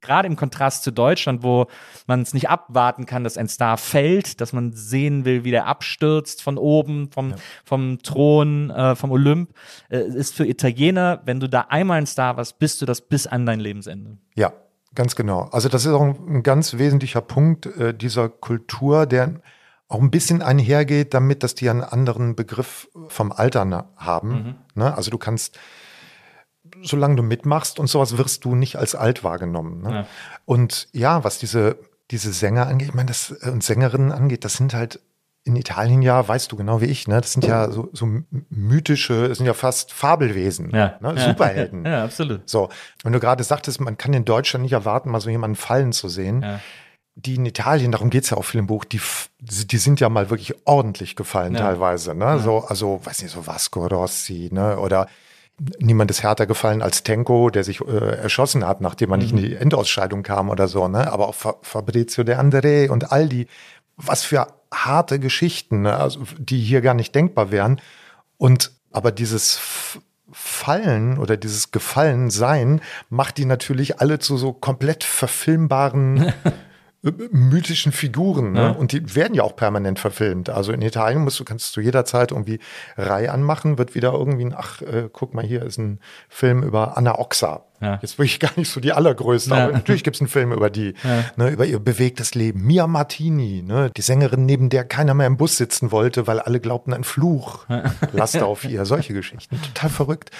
gerade 0.00 0.26
im 0.26 0.36
Kontrast 0.36 0.82
zu 0.82 0.90
Deutschland, 0.90 1.42
wo 1.42 1.66
man 2.06 2.22
es 2.22 2.32
nicht 2.32 2.48
abwarten 2.48 3.04
kann, 3.06 3.22
dass 3.22 3.36
ein 3.36 3.48
Star 3.48 3.76
fällt, 3.76 4.40
dass 4.40 4.52
man 4.52 4.72
sehen 4.72 5.24
will, 5.24 5.44
wie 5.44 5.50
der 5.50 5.66
abstürzt 5.66 6.42
von 6.42 6.56
oben, 6.58 7.10
vom, 7.12 7.34
vom 7.64 7.98
Thron, 8.02 8.70
äh, 8.70 8.96
vom 8.96 9.10
Olymp, 9.10 9.50
äh, 9.90 9.98
ist 10.00 10.34
für 10.34 10.46
Italiener, 10.46 11.20
wenn 11.24 11.38
du 11.38 11.48
da 11.48 11.66
einmal 11.68 11.98
ein 11.98 12.06
Star 12.06 12.36
warst, 12.36 12.58
bist 12.58 12.80
du 12.80 12.86
das 12.86 13.00
bis 13.02 13.26
an 13.26 13.44
dein 13.44 13.60
Lebensende. 13.60 14.16
Ja, 14.34 14.52
ganz 14.94 15.14
genau. 15.16 15.48
Also 15.52 15.68
das 15.68 15.84
ist 15.84 15.92
auch 15.92 16.02
ein, 16.02 16.16
ein 16.28 16.42
ganz 16.42 16.78
wesentlicher 16.78 17.20
Punkt 17.20 17.66
äh, 17.66 17.92
dieser 17.92 18.28
Kultur, 18.28 19.06
der 19.06 19.40
auch 19.92 20.00
ein 20.00 20.10
bisschen 20.10 20.42
einhergeht 20.42 21.12
damit, 21.14 21.42
dass 21.42 21.54
die 21.54 21.68
einen 21.68 21.82
anderen 21.82 22.34
Begriff 22.34 22.88
vom 23.08 23.30
Altern 23.30 23.84
haben. 23.96 24.56
Ne? 24.74 24.96
Also 24.96 25.10
du 25.10 25.18
kannst, 25.18 25.58
solange 26.82 27.16
du 27.16 27.22
mitmachst 27.22 27.78
und 27.78 27.88
sowas, 27.88 28.16
wirst 28.16 28.44
du 28.44 28.54
nicht 28.54 28.76
als 28.76 28.94
alt 28.94 29.22
wahrgenommen. 29.22 29.82
Ne? 29.82 29.90
Ja. 29.92 30.06
Und 30.46 30.88
ja, 30.92 31.24
was 31.24 31.38
diese, 31.38 31.76
diese 32.10 32.32
Sänger 32.32 32.66
angeht, 32.66 32.88
ich 32.88 32.94
meine, 32.94 33.08
das 33.08 33.32
äh, 33.42 33.50
und 33.50 33.62
Sängerinnen 33.62 34.12
angeht, 34.12 34.44
das 34.44 34.54
sind 34.54 34.72
halt 34.74 35.00
in 35.44 35.56
Italien 35.56 36.02
ja, 36.02 36.26
weißt 36.26 36.52
du 36.52 36.56
genau 36.56 36.80
wie 36.80 36.84
ich, 36.86 37.08
ne? 37.08 37.20
Das 37.20 37.32
sind 37.32 37.44
ja 37.44 37.68
so, 37.72 37.90
so 37.92 38.08
mythische, 38.48 39.28
das 39.28 39.38
sind 39.38 39.46
ja 39.46 39.54
fast 39.54 39.92
Fabelwesen, 39.92 40.70
Ja. 40.70 40.94
ne? 41.00 41.14
Ja. 41.16 41.28
Superhelden. 41.28 41.84
Ja, 41.92 42.04
absolut. 42.04 42.48
So, 42.48 42.68
wenn 43.02 43.12
du 43.12 43.18
gerade 43.18 43.42
sagtest, 43.42 43.80
man 43.80 43.98
kann 43.98 44.12
in 44.12 44.24
Deutschland 44.24 44.62
nicht 44.62 44.72
erwarten, 44.72 45.10
mal 45.10 45.20
so 45.20 45.30
jemanden 45.30 45.56
fallen 45.56 45.90
zu 45.92 46.08
sehen. 46.08 46.42
Ja. 46.42 46.60
Die 47.14 47.34
in 47.34 47.46
Italien, 47.46 47.92
darum 47.92 48.10
geht 48.10 48.24
es 48.24 48.30
ja 48.30 48.36
auch 48.36 48.44
viel 48.44 48.60
im 48.60 48.66
Buch, 48.66 48.84
die, 48.84 49.00
die 49.40 49.76
sind 49.78 50.00
ja 50.00 50.08
mal 50.08 50.30
wirklich 50.30 50.54
ordentlich 50.66 51.14
gefallen 51.16 51.54
Ja. 51.54 51.60
teilweise. 51.60 52.14
Ne? 52.14 52.24
Ja. 52.24 52.38
So, 52.38 52.58
also, 52.60 53.00
weiß 53.04 53.22
nicht, 53.22 53.32
so 53.32 53.46
Vasco 53.46 53.86
Rossi, 53.86 54.48
ne? 54.52 54.78
Oder 54.78 55.08
niemand 55.78 56.10
ist 56.10 56.22
härter 56.22 56.46
gefallen 56.46 56.80
als 56.82 57.02
Tenko, 57.02 57.50
der 57.50 57.64
sich 57.64 57.80
äh, 57.82 58.16
erschossen 58.16 58.66
hat, 58.66 58.80
nachdem 58.80 59.10
man 59.10 59.20
nicht 59.20 59.32
in 59.32 59.36
die 59.36 59.54
Endausscheidung 59.54 60.22
kam 60.22 60.48
oder 60.48 60.68
so, 60.68 60.88
ne? 60.88 61.12
Aber 61.12 61.28
auch 61.28 61.34
Fa 61.34 61.56
Fabrizio 61.62 62.24
De 62.24 62.36
André 62.36 62.88
und 62.88 63.12
all 63.12 63.28
die, 63.28 63.46
was 63.96 64.24
für 64.24 64.46
harte 64.72 65.18
Geschichten, 65.18 65.82
ne? 65.82 65.96
also, 65.96 66.20
die 66.38 66.60
hier 66.60 66.80
gar 66.80 66.94
nicht 66.94 67.14
denkbar 67.14 67.50
wären. 67.50 67.80
Und 68.38 68.72
aber 68.90 69.12
dieses 69.12 69.56
F 69.56 70.00
Fallen 70.34 71.18
oder 71.18 71.36
dieses 71.36 71.72
Gefallensein 71.72 72.80
macht 73.10 73.36
die 73.36 73.44
natürlich 73.44 74.00
alle 74.00 74.18
zu 74.18 74.38
so 74.38 74.54
komplett 74.54 75.04
verfilmbaren 75.04 76.32
mythischen 77.02 77.90
Figuren. 77.90 78.52
Ne? 78.52 78.60
Ja. 78.62 78.70
Und 78.70 78.92
die 78.92 79.14
werden 79.16 79.34
ja 79.34 79.42
auch 79.42 79.56
permanent 79.56 79.98
verfilmt. 79.98 80.50
Also 80.50 80.72
in 80.72 80.82
Italien 80.82 81.22
musst 81.24 81.40
du, 81.40 81.44
kannst 81.44 81.76
du 81.76 81.80
jederzeit 81.80 82.30
irgendwie 82.30 82.60
Reihe 82.96 83.32
anmachen, 83.32 83.76
wird 83.76 83.94
wieder 83.96 84.12
irgendwie 84.12 84.44
ein, 84.44 84.54
ach, 84.56 84.82
äh, 84.82 85.08
guck 85.12 85.34
mal, 85.34 85.44
hier 85.44 85.62
ist 85.64 85.78
ein 85.78 85.98
Film 86.28 86.62
über 86.62 86.96
Anna 86.96 87.18
Oxa. 87.18 87.64
Ja. 87.80 87.98
Jetzt 88.00 88.18
wirklich 88.18 88.38
gar 88.38 88.52
nicht 88.54 88.70
so 88.70 88.78
die 88.80 88.92
allergrößte, 88.92 89.50
Ja. 89.50 89.64
aber 89.64 89.72
natürlich 89.72 90.04
gibt 90.04 90.14
es 90.14 90.20
einen 90.20 90.28
Film 90.28 90.52
über 90.52 90.70
die, 90.70 90.94
Ja. 91.02 91.24
ne, 91.36 91.50
über 91.50 91.64
ihr 91.66 91.80
bewegtes 91.80 92.36
Leben. 92.36 92.62
Mia 92.64 92.86
Martini, 92.86 93.62
ne, 93.62 93.90
die 93.96 94.02
Sängerin, 94.02 94.46
neben 94.46 94.68
der 94.70 94.84
keiner 94.84 95.14
mehr 95.14 95.26
im 95.26 95.36
Bus 95.36 95.56
sitzen 95.56 95.90
wollte, 95.90 96.28
weil 96.28 96.38
alle 96.38 96.60
glaubten, 96.60 96.94
ein 96.94 97.02
Fluch 97.02 97.66
laste 98.12 98.46
auf 98.46 98.64
ihr. 98.64 98.84
Solche 98.86 99.12
Geschichten. 99.12 99.60
Total 99.60 99.90
verrückt. 99.90 100.30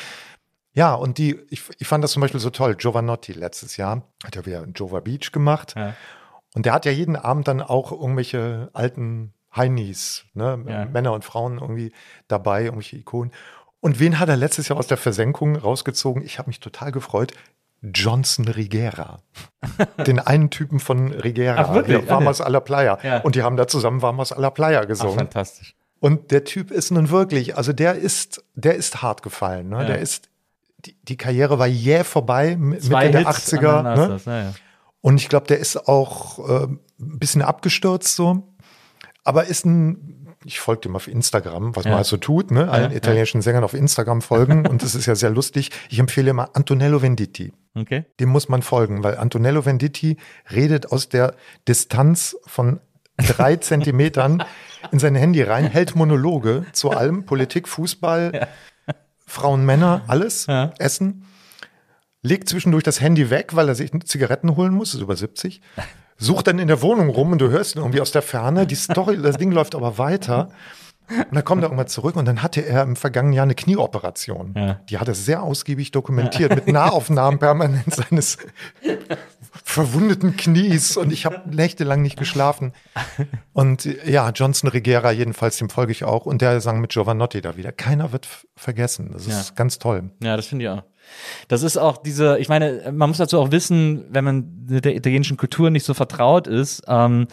Ja, 0.74 0.94
und 0.94 1.18
die, 1.18 1.38
ich, 1.50 1.62
ich 1.78 1.86
fand 1.88 2.02
das 2.04 2.12
zum 2.12 2.20
Beispiel 2.22 2.40
so 2.40 2.48
toll. 2.50 2.76
Giovanotti 2.76 3.32
letztes 3.32 3.76
Jahr 3.76 4.02
hat 4.24 4.36
ja 4.36 4.46
wieder 4.46 4.64
Jova 4.74 5.00
Beach 5.00 5.32
gemacht. 5.32 5.74
Und 6.54 6.66
der 6.66 6.72
hat 6.74 6.84
ja 6.84 6.92
jeden 6.92 7.16
Abend 7.16 7.48
dann 7.48 7.62
auch 7.62 7.92
irgendwelche 7.92 8.70
alten 8.72 9.32
Heinis, 9.54 10.24
ne, 10.34 10.62
Ja. 10.66 10.84
Männer 10.86 11.12
und 11.12 11.24
Frauen 11.24 11.58
irgendwie 11.58 11.92
dabei, 12.28 12.62
irgendwelche 12.64 12.96
Ikonen. 12.96 13.32
Und 13.80 13.98
wen 14.00 14.18
hat 14.18 14.28
er 14.28 14.36
letztes 14.36 14.68
Jahr 14.68 14.78
aus 14.78 14.86
der 14.86 14.96
Versenkung 14.96 15.56
rausgezogen? 15.56 16.22
Ich 16.22 16.38
habe 16.38 16.48
mich 16.48 16.60
total 16.60 16.92
gefreut. 16.92 17.32
Johnson 17.82 18.46
Rigera. 18.46 19.18
Den 20.06 20.20
einen 20.20 20.50
Typen 20.50 20.78
von 20.78 21.10
Rigera. 21.12 21.56
Ach, 21.68 21.74
wirklich? 21.74 21.98
der 21.98 22.08
Vamos 22.08 22.40
a 22.40 22.48
la 22.48 22.60
Playa. 22.60 22.98
Ja. 23.02 23.18
Und 23.22 23.34
die 23.34 23.42
haben 23.42 23.56
da 23.56 23.66
zusammen 23.66 24.00
Vamos 24.02 24.30
a 24.32 24.38
la 24.40 24.50
Playa 24.50 24.82
Ach, 24.82 24.86
gesungen. 24.86 25.16
fantastisch. 25.18 25.74
Und 25.98 26.30
der 26.30 26.44
Typ 26.44 26.70
ist 26.70 26.90
nun 26.92 27.10
wirklich, 27.10 27.56
also 27.56 27.72
der 27.72 27.94
ist, 27.96 28.44
der 28.54 28.76
ist 28.76 29.02
hart 29.02 29.22
gefallen. 29.22 29.68
Ne? 29.68 29.78
Ja. 29.80 29.84
Der 29.84 29.98
ist, 29.98 30.28
die, 30.84 30.96
die 31.02 31.16
Karriere 31.16 31.58
war 31.58 31.66
jäh 31.66 32.04
vorbei, 32.04 32.52
m- 32.52 32.78
Zwei 32.80 33.06
Mitte 33.06 33.18
der 33.24 33.26
Hits 33.32 33.52
80er. 33.52 33.66
aneinander 33.68 34.06
Ne? 34.08 34.12
das, 34.14 34.24
ja. 34.26 34.52
Und 35.02 35.20
ich 35.20 35.28
glaube, 35.28 35.46
der 35.46 35.58
ist 35.58 35.88
auch 35.88 36.38
äh, 36.48 36.64
ein 36.64 36.78
bisschen 37.18 37.42
abgestürzt 37.42 38.16
so. 38.16 38.48
Aber 39.24 39.44
ist 39.46 39.66
ein, 39.66 40.26
ich 40.44 40.58
folge 40.58 40.82
dem 40.82 40.96
auf 40.96 41.06
Instagram, 41.08 41.76
was 41.76 41.84
Ja. 41.84 41.90
man 41.90 41.96
halt 41.98 42.06
so 42.06 42.16
tut, 42.16 42.50
ne? 42.50 42.70
Allen 42.70 42.90
Ja, 42.92 42.96
italienischen 42.96 43.42
Sängern 43.42 43.62
auf 43.64 43.74
Instagram 43.74 44.22
folgen. 44.22 44.66
und 44.70 44.82
das 44.82 44.94
ist 44.94 45.06
ja 45.06 45.14
sehr 45.14 45.30
lustig. 45.30 45.70
Ich 45.90 45.98
empfehle 45.98 46.30
immer 46.30 46.50
Antonello 46.54 47.02
Venditti. 47.02 47.52
Okay. 47.74 48.04
Dem 48.20 48.28
muss 48.30 48.48
man 48.48 48.62
folgen, 48.62 49.02
weil 49.04 49.16
Antonello 49.18 49.64
Venditti 49.66 50.16
redet 50.50 50.90
aus 50.92 51.08
der 51.08 51.34
Distanz 51.68 52.36
von 52.46 52.80
drei 53.16 53.56
Zentimetern 53.68 54.42
in 54.90 54.98
sein 54.98 55.14
Handy 55.14 55.42
rein, 55.42 55.66
hält 55.66 55.94
Monologe 55.96 56.66
zu 56.72 56.90
allem, 56.90 57.24
Politik, 57.24 57.68
Fußball, 57.68 58.48
Frauen, 59.26 59.64
Männer, 59.64 60.02
alles, 60.08 60.46
Ja. 60.46 60.72
Essen, 60.78 61.24
legt 62.22 62.48
zwischendurch 62.48 62.84
das 62.84 63.00
Handy 63.00 63.30
weg, 63.30 63.54
weil 63.54 63.68
er 63.68 63.74
sich 63.74 63.90
Zigaretten 64.04 64.56
holen 64.56 64.72
muss, 64.72 64.94
ist 64.94 65.00
über 65.00 65.16
70, 65.16 65.60
sucht 66.16 66.46
dann 66.46 66.58
in 66.58 66.68
der 66.68 66.82
Wohnung 66.82 67.08
rum 67.10 67.32
und 67.32 67.38
du 67.40 67.50
hörst 67.50 67.74
ihn 67.74 67.80
irgendwie 67.80 68.00
aus 68.00 68.12
der 68.12 68.22
Ferne, 68.22 68.66
die 68.66 68.74
Story, 68.76 69.20
das 69.20 69.36
Ding 69.38 69.50
läuft 69.52 69.74
aber 69.74 69.98
weiter. 69.98 70.50
Und 71.08 71.34
dann 71.34 71.44
kommt 71.44 71.62
er 71.62 71.66
irgendwann 71.66 71.88
zurück 71.88 72.14
und 72.16 72.24
dann 72.26 72.42
hatte 72.42 72.64
er 72.64 72.84
im 72.84 72.94
vergangenen 72.96 73.34
Jahr 73.34 73.42
eine 73.42 73.56
Knieoperation. 73.56 74.54
Ja. 74.56 74.80
Die 74.88 74.98
hat 74.98 75.08
er 75.08 75.14
sehr 75.14 75.42
ausgiebig 75.42 75.90
dokumentiert 75.90 76.54
mit 76.54 76.68
Nahaufnahmen 76.68 77.38
permanent 77.40 77.92
seines 77.92 78.38
verwundeten 79.64 80.36
Knies 80.36 80.96
und 80.96 81.12
ich 81.12 81.26
habe 81.26 81.42
nächtelang 81.50 82.02
nicht 82.02 82.18
geschlafen. 82.18 82.72
Und 83.52 83.84
ja, 84.06 84.30
Johnson 84.30 84.70
Rigera 84.70 85.10
jedenfalls, 85.10 85.58
dem 85.58 85.68
folge 85.70 85.92
ich 85.92 86.04
auch 86.04 86.24
und 86.24 86.40
der 86.40 86.60
sang 86.60 86.80
mit 86.80 86.92
Giovanotti 86.92 87.40
da 87.42 87.56
wieder. 87.56 87.72
Keiner 87.72 88.12
wird 88.12 88.28
vergessen. 88.56 89.10
Das 89.12 89.26
ist 89.26 89.48
Ja. 89.50 89.54
ganz 89.54 89.78
toll. 89.78 90.10
Ja, 90.22 90.36
das 90.36 90.46
finde 90.46 90.64
ich 90.64 90.70
auch. 90.70 90.82
Das 91.48 91.62
ist 91.62 91.76
auch 91.76 91.98
diese, 91.98 92.38
ich 92.38 92.48
meine, 92.48 92.92
man 92.92 93.10
muss 93.10 93.18
dazu 93.18 93.40
auch 93.40 93.50
wissen, 93.50 94.04
wenn 94.10 94.24
man 94.24 94.66
mit 94.68 94.84
der 94.84 94.96
italienischen 94.96 95.36
Kultur 95.36 95.70
nicht 95.70 95.84
so 95.84 95.94
vertraut 95.94 96.46
ist, 96.46 96.82
ähm, 96.88 97.26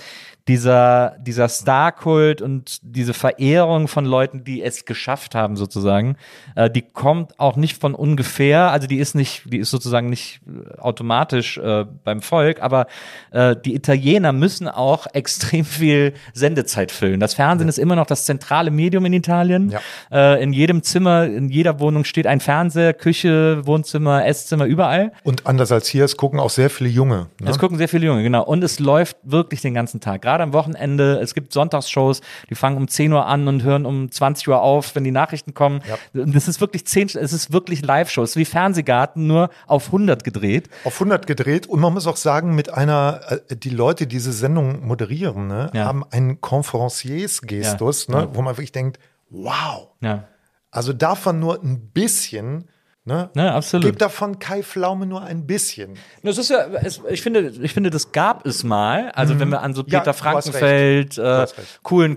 dieser, 0.49 1.15
dieser 1.19 1.47
Star-Kult 1.47 2.41
und 2.41 2.79
diese 2.81 3.13
Verehrung 3.13 3.87
von 3.87 4.03
Leuten, 4.03 4.43
die 4.43 4.63
es 4.63 4.85
geschafft 4.85 5.35
haben, 5.35 5.55
sozusagen, 5.55 6.15
äh, 6.55 6.71
die 6.71 6.81
kommt 6.81 7.39
auch 7.39 7.55
nicht 7.55 7.79
von 7.79 7.93
ungefähr, 7.93 8.71
also 8.71 8.87
die 8.87 8.97
ist 8.97 9.13
nicht, 9.13 9.43
die 9.45 9.59
ist 9.59 9.69
sozusagen 9.69 10.09
nicht 10.09 10.41
äh, 10.47 10.79
automatisch 10.79 11.59
äh, 11.59 11.85
beim 12.03 12.23
Volk, 12.23 12.63
aber 12.63 12.87
äh, 13.29 13.55
die 13.63 13.75
Italiener 13.75 14.31
müssen 14.31 14.67
auch 14.67 15.05
extrem 15.13 15.65
viel 15.65 16.13
Sendezeit 16.33 16.91
füllen. 16.91 17.19
Das 17.19 17.35
Fernsehen 17.35 17.69
ist 17.69 17.77
immer 17.77 17.95
noch 17.95 18.07
das 18.07 18.25
zentrale 18.25 18.71
Medium 18.71 19.05
in 19.05 19.13
Italien. 19.13 19.69
Ja. 19.69 19.81
Äh, 20.11 20.41
in 20.41 20.51
jedem 20.51 20.81
Zimmer, 20.81 21.25
in 21.25 21.49
jeder 21.49 21.79
Wohnung 21.79 22.05
steht 22.05 22.25
ein 22.25 22.39
Fernseher, 22.39 22.95
Küche, 22.95 23.67
Wohnzimmer, 23.67 24.25
Esszimmer, 24.25 24.65
überall. 24.65 25.11
Und 25.21 25.45
anders 25.45 25.71
als 25.71 25.87
hier, 25.87 26.05
es 26.05 26.17
gucken 26.17 26.39
auch 26.39 26.49
sehr 26.49 26.71
viele 26.71 26.89
Junge. 26.89 27.27
Ne? 27.39 27.51
Es 27.51 27.59
gucken 27.59 27.77
sehr 27.77 27.87
viele 27.87 28.07
Junge, 28.07 28.23
genau. 28.23 28.43
Und 28.43 28.63
es 28.63 28.79
läuft 28.79 29.17
wirklich 29.21 29.61
den 29.61 29.75
ganzen 29.75 30.01
Tag. 30.01 30.23
Gerade 30.23 30.38
am 30.41 30.53
Wochenende. 30.53 31.19
Es 31.21 31.33
gibt 31.33 31.51
Sonntagsshows, 31.53 32.21
die 32.49 32.55
fangen 32.55 32.77
um 32.77 32.87
10 32.87 33.11
Uhr 33.13 33.25
an 33.25 33.47
und 33.47 33.63
hören 33.63 33.85
um 33.85 34.11
20 34.11 34.47
Uhr 34.49 34.61
auf, 34.61 34.95
wenn 34.95 35.03
die 35.03 35.11
Nachrichten 35.11 35.53
kommen. 35.53 35.81
Und 36.13 36.35
Das 36.35 36.47
ist 36.47 36.61
wirklich 36.61 36.85
10, 36.85 37.07
es 37.15 37.33
ist 37.33 37.51
wirklich 37.51 37.81
Live-Shows, 37.81 38.35
wie 38.35 38.45
Fernsehgarten, 38.45 39.25
nur 39.27 39.49
auf 39.67 39.87
100 39.87 40.23
gedreht. 40.23 40.69
auf 40.83 40.99
100 40.99 41.25
gedreht 41.27 41.67
und 41.67 41.79
man 41.79 41.93
muss 41.93 42.05
auch 42.07 42.17
sagen, 42.17 42.53
mit 42.55 42.71
einer, 42.73 43.21
äh, 43.49 43.55
die 43.55 43.69
Leute, 43.71 44.05
die 44.07 44.19
diese 44.19 44.33
Sendung 44.33 44.85
moderieren, 44.85 45.47
ne, 45.47 45.69
Ja. 45.73 45.85
haben 45.85 46.03
einen 46.11 46.41
Conferenciers-Gestus, 46.41 48.07
Ja. 48.07 48.15
ne, 48.15 48.21
Ja. 48.23 48.35
wo 48.35 48.41
man 48.41 48.55
wirklich 48.57 48.71
denkt, 48.73 48.99
wow, 49.29 49.87
Ja, 50.01 50.25
also 50.71 50.93
davon 50.93 51.39
nur 51.39 51.61
ein 51.63 51.89
bisschen, 51.93 52.65
ne, 53.09 53.29
ja 53.35 53.55
absolut. 53.55 53.85
gib 53.85 53.99
davon 53.99 54.39
Kai 54.39 54.63
Pflaume 54.63 55.05
nur 55.05 55.23
ein 55.23 55.45
bisschen. 55.45 55.95
Das 56.23 56.37
ist 56.37 56.49
ja, 56.49 56.65
es, 56.81 57.01
ich 57.09 57.21
finde, 57.21 57.51
ich 57.61 57.73
finde, 57.73 57.89
das 57.89 58.11
gab 58.11 58.45
es 58.45 58.63
mal. 58.63 59.11
Also 59.11 59.39
wenn 59.39 59.49
wir 59.49 59.61
an 59.61 59.73
so 59.73 59.83
Mhm. 59.83 59.87
Ja, 59.89 59.99
Peter 59.99 60.11
recht. 60.11 60.19
Frankenfeld, 60.19 61.17
äh, 61.17 61.47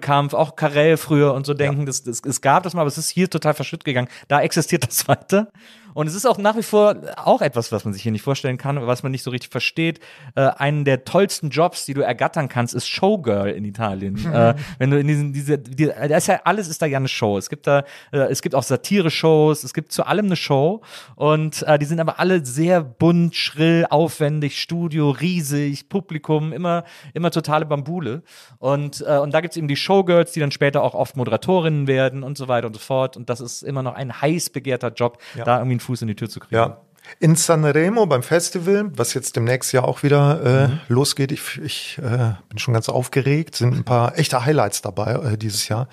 Kampf, 0.01 0.34
auch 0.34 0.57
Karel 0.57 0.97
früher 0.97 1.34
und 1.34 1.47
so 1.47 1.55
denken, 1.55 1.86
das, 1.86 2.03
das, 2.03 2.20
es 2.24 2.40
gab 2.40 2.62
das 2.62 2.74
mal, 2.74 2.82
aber 2.82 2.88
es 2.88 2.99
ist 2.99 3.09
hier 3.09 3.28
total 3.28 3.55
verschütt 3.55 3.84
gegangen. 3.84 4.09
Da 4.28 4.40
existiert 4.40 4.86
das 4.86 5.09
weiter. 5.09 5.49
Und 5.95 6.07
es 6.07 6.14
ist 6.14 6.26
auch 6.26 6.38
nach 6.38 6.57
wie 6.57 6.62
vor 6.62 6.97
auch 7.16 7.43
etwas, 7.43 7.72
was 7.72 7.84
man 7.84 7.93
sich 7.93 8.03
hier 8.03 8.12
nicht 8.12 8.22
vorstellen 8.22 8.59
kann, 8.59 8.86
was 8.86 9.03
man 9.03 9.12
nicht 9.12 9.22
so 9.22 9.30
richtig 9.30 9.51
versteht. 9.51 10.01
Äh, 10.34 10.43
einen 10.43 10.84
der 10.84 11.05
tollsten 11.05 11.51
Jobs, 11.51 11.84
die 11.84 11.95
du 11.95 12.03
ergattern 12.03 12.49
kannst, 12.49 12.74
ist 12.74 12.88
Showgirl 12.88 13.51
in 13.51 13.64
Italien. 13.64 14.16
äh, 14.32 14.55
wenn 14.78 14.90
du 14.90 14.99
in 14.99 15.07
diesen, 15.07 15.32
diese, 15.32 15.59
die, 15.59 15.86
da 15.86 16.16
ist 16.16 16.28
ja 16.28 16.40
alles 16.45 16.68
ist 16.68 16.82
da 16.82 16.86
ja 16.86 16.99
eine 16.99 17.09
Show. 17.09 17.38
Es 17.38 17.49
gibt 17.49 17.66
da, 17.66 17.84
äh, 18.12 18.18
es 18.18 18.43
gibt 18.43 18.55
auch 18.55 18.62
Satire-Shows, 18.62 19.64
es 19.64 19.74
gibt 19.74 19.93
zu 19.93 20.05
allem 20.07 20.26
eine 20.26 20.36
Show 20.36 20.82
und 21.16 21.62
äh, 21.62 21.78
die 21.78 21.86
sind 21.86 22.01
aber 22.01 22.18
alle 22.18 22.45
sehr 22.45 22.82
bunt, 22.82 23.34
schrill, 23.34 23.86
aufwendig, 23.88 24.61
Studio, 24.61 25.11
riesig, 25.11 25.88
Publikum, 25.88 26.53
immer, 26.53 26.84
immer 27.14 27.30
totale 27.30 27.66
Bambule. 27.66 28.22
Und, 28.59 29.05
äh, 29.07 29.18
und 29.18 29.34
da 29.34 29.40
gibt's 29.40 29.57
eben 29.57 29.68
die 29.68 29.76
Showgirls, 29.76 30.32
die 30.32 30.40
dann 30.40 30.51
später 30.51 30.82
auch 30.82 30.95
oft 30.95 31.16
Moderatorinnen 31.16 31.86
werden 31.86 32.22
und 32.22 32.38
so 32.38 32.49
weiter 32.49 32.66
und 32.66 32.74
so 32.74 32.80
fort. 32.80 33.16
Und 33.16 33.28
das 33.28 33.40
ist 33.40 33.62
immer 33.62 33.82
noch 33.82 33.95
ein 33.95 34.20
heiß 34.20 34.51
begehrter 34.51 34.93
Job, 34.93 35.18
da 35.45 35.59
irgendwie 35.59 35.82
Fuß 35.83 36.03
in 36.03 36.09
die 36.09 36.14
Tür 36.14 36.28
zu 36.28 36.41
kriegen. 36.41 36.55
Ja. 36.55 36.80
In 37.18 37.35
Sanremo 37.35 38.07
beim 38.07 38.22
Festival, 38.22 38.91
was 38.95 39.12
jetzt 39.14 39.35
demnächst 39.37 39.72
ja 39.72 39.83
auch 39.83 40.03
wieder 40.03 40.70
äh, 40.89 40.93
losgeht, 40.93 41.33
ich, 41.33 41.61
ich 41.61 41.99
äh, 41.99 42.35
bin 42.49 42.59
schon 42.59 42.74
ganz 42.74 42.89
aufgeregt, 42.89 43.57
sind 43.57 43.74
ein 43.74 43.85
paar 43.85 44.18
echte 44.18 44.45
Highlights 44.45 44.83
dabei 44.83 45.33
äh, 45.33 45.37
dieses 45.37 45.68
Jahr. 45.68 45.89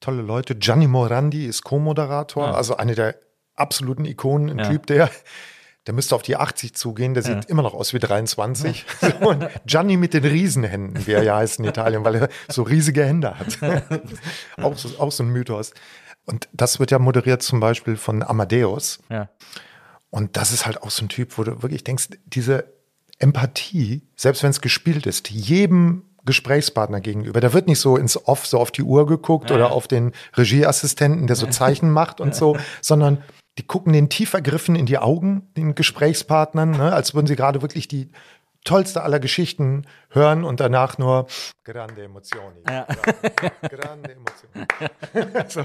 Tolle 0.00 0.22
Leute. 0.22 0.54
Gianni 0.54 0.86
Morandi 0.86 1.46
ist 1.46 1.62
Co-Moderator, 1.64 2.56
also 2.56 2.76
eine 2.76 2.94
der 2.94 3.16
absoluten 3.56 4.04
Ikonen, 4.04 4.50
ein 4.50 4.58
Ja. 4.60 4.70
Typ, 4.70 4.86
der 4.86 5.10
der 5.86 5.94
müsste 5.94 6.14
auf 6.14 6.22
die 6.22 6.36
80 6.36 6.74
zugehen, 6.74 7.14
der 7.14 7.24
sieht 7.24 7.46
immer 7.46 7.62
noch 7.62 7.74
aus 7.74 7.92
wie 7.92 7.98
23. 7.98 8.84
So, 9.00 9.28
und 9.28 9.48
Gianni 9.66 9.96
mit 9.96 10.14
den 10.14 10.24
Riesenhänden, 10.24 11.06
wie 11.06 11.12
er 11.12 11.24
ja 11.24 11.36
heißt 11.38 11.58
in 11.58 11.64
Italien, 11.64 12.04
weil 12.04 12.14
er 12.14 12.28
so 12.48 12.62
riesige 12.62 13.04
Hände 13.04 13.36
hat. 13.36 13.58
auch, 14.62 14.76
so, 14.76 14.96
auch 15.00 15.10
so 15.10 15.24
ein 15.24 15.30
Mythos. 15.30 15.72
Und 16.26 16.48
das 16.52 16.78
wird 16.78 16.90
ja 16.90 16.98
moderiert 16.98 17.42
zum 17.42 17.60
Beispiel 17.60 17.96
von 17.96 18.22
Amadeus. 18.22 19.00
Ja. 19.10 19.28
Und 20.10 20.36
das 20.36 20.52
ist 20.52 20.66
halt 20.66 20.82
auch 20.82 20.90
so 20.90 21.04
ein 21.04 21.08
Typ, 21.08 21.38
wo 21.38 21.44
du 21.44 21.62
wirklich 21.62 21.84
denkst, 21.84 22.08
diese 22.26 22.64
Empathie, 23.18 24.02
selbst 24.16 24.42
wenn 24.42 24.50
es 24.50 24.60
gespielt 24.60 25.06
ist, 25.06 25.30
jedem 25.30 26.04
Gesprächspartner 26.24 27.00
gegenüber, 27.00 27.40
da 27.40 27.52
wird 27.52 27.66
nicht 27.66 27.80
so 27.80 27.96
ins 27.96 28.28
Off, 28.28 28.46
so 28.46 28.58
auf 28.58 28.70
die 28.70 28.82
Uhr 28.82 29.06
geguckt 29.06 29.50
oder 29.50 29.72
auf 29.72 29.88
den 29.88 30.12
Regieassistenten, 30.36 31.26
der 31.26 31.36
so 31.36 31.46
Zeichen 31.46 31.90
macht 31.90 32.20
und 32.20 32.34
so, 32.34 32.56
sondern 32.80 33.22
die 33.58 33.66
gucken 33.66 33.92
den 33.92 34.08
tief 34.08 34.32
ergriffen 34.32 34.76
in 34.76 34.86
die 34.86 34.98
Augen, 34.98 35.48
den 35.56 35.74
Gesprächspartnern, 35.74 36.70
ne, 36.70 36.92
als 36.92 37.14
würden 37.14 37.26
sie 37.26 37.36
gerade 37.36 37.60
wirklich 37.60 37.88
die 37.88 38.10
tollste 38.64 39.02
aller 39.02 39.20
Geschichten 39.20 39.86
hören 40.10 40.44
und 40.44 40.60
danach 40.60 40.98
nur 40.98 41.26
grande 41.64 42.04
emozioni. 42.04 42.60
Ja. 42.68 42.86
grande 43.62 44.14
emozioni. 44.14 45.48
so. 45.48 45.64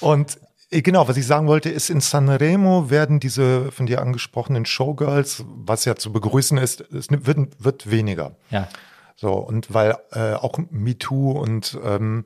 Und 0.00 0.38
äh, 0.70 0.82
Genau, 0.82 1.06
was 1.06 1.16
ich 1.16 1.26
sagen 1.26 1.46
wollte, 1.48 1.68
ist, 1.68 1.90
in 1.90 2.00
Sanremo 2.00 2.90
werden 2.90 3.20
diese 3.20 3.70
von 3.70 3.86
dir 3.86 4.00
angesprochenen 4.00 4.64
Showgirls, 4.64 5.44
was 5.46 5.84
ja 5.84 5.96
zu 5.96 6.12
begrüßen 6.12 6.58
ist, 6.58 6.80
es 6.92 7.08
wird, 7.10 7.62
wird 7.62 7.90
weniger. 7.90 8.36
Ja. 8.50 8.68
So, 9.16 9.34
und 9.34 9.72
weil 9.72 9.96
äh, 10.12 10.32
auch 10.32 10.58
MeToo 10.70 11.32
und, 11.32 11.78
ähm, 11.84 12.24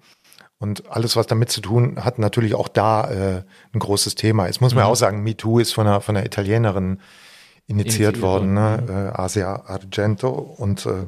und 0.59 0.89
alles, 0.89 1.17
was 1.17 1.27
damit 1.27 1.51
zu 1.51 1.61
tun 1.61 2.03
hat, 2.05 2.19
natürlich 2.19 2.55
auch 2.55 2.69
da 2.69 3.11
äh, 3.11 3.43
ein 3.75 3.79
großes 3.79 4.15
Thema 4.15 4.47
ist. 4.47 4.61
Muss 4.61 4.75
man 4.75 4.85
mhm. 4.85 4.91
auch 4.91 4.97
sagen, 4.97 5.23
MeToo 5.23 5.59
ist 5.59 5.73
von 5.73 5.87
einer, 5.87 6.01
von 6.01 6.17
einer 6.17 6.25
Italienerin 6.25 7.01
initiiert, 7.67 8.21
worden, 8.21 8.55
ne? 8.55 9.13
Äh, 9.15 9.21
Asia 9.21 9.65
Argento. 9.67 10.31
Und 10.31 10.87
äh, 10.87 11.07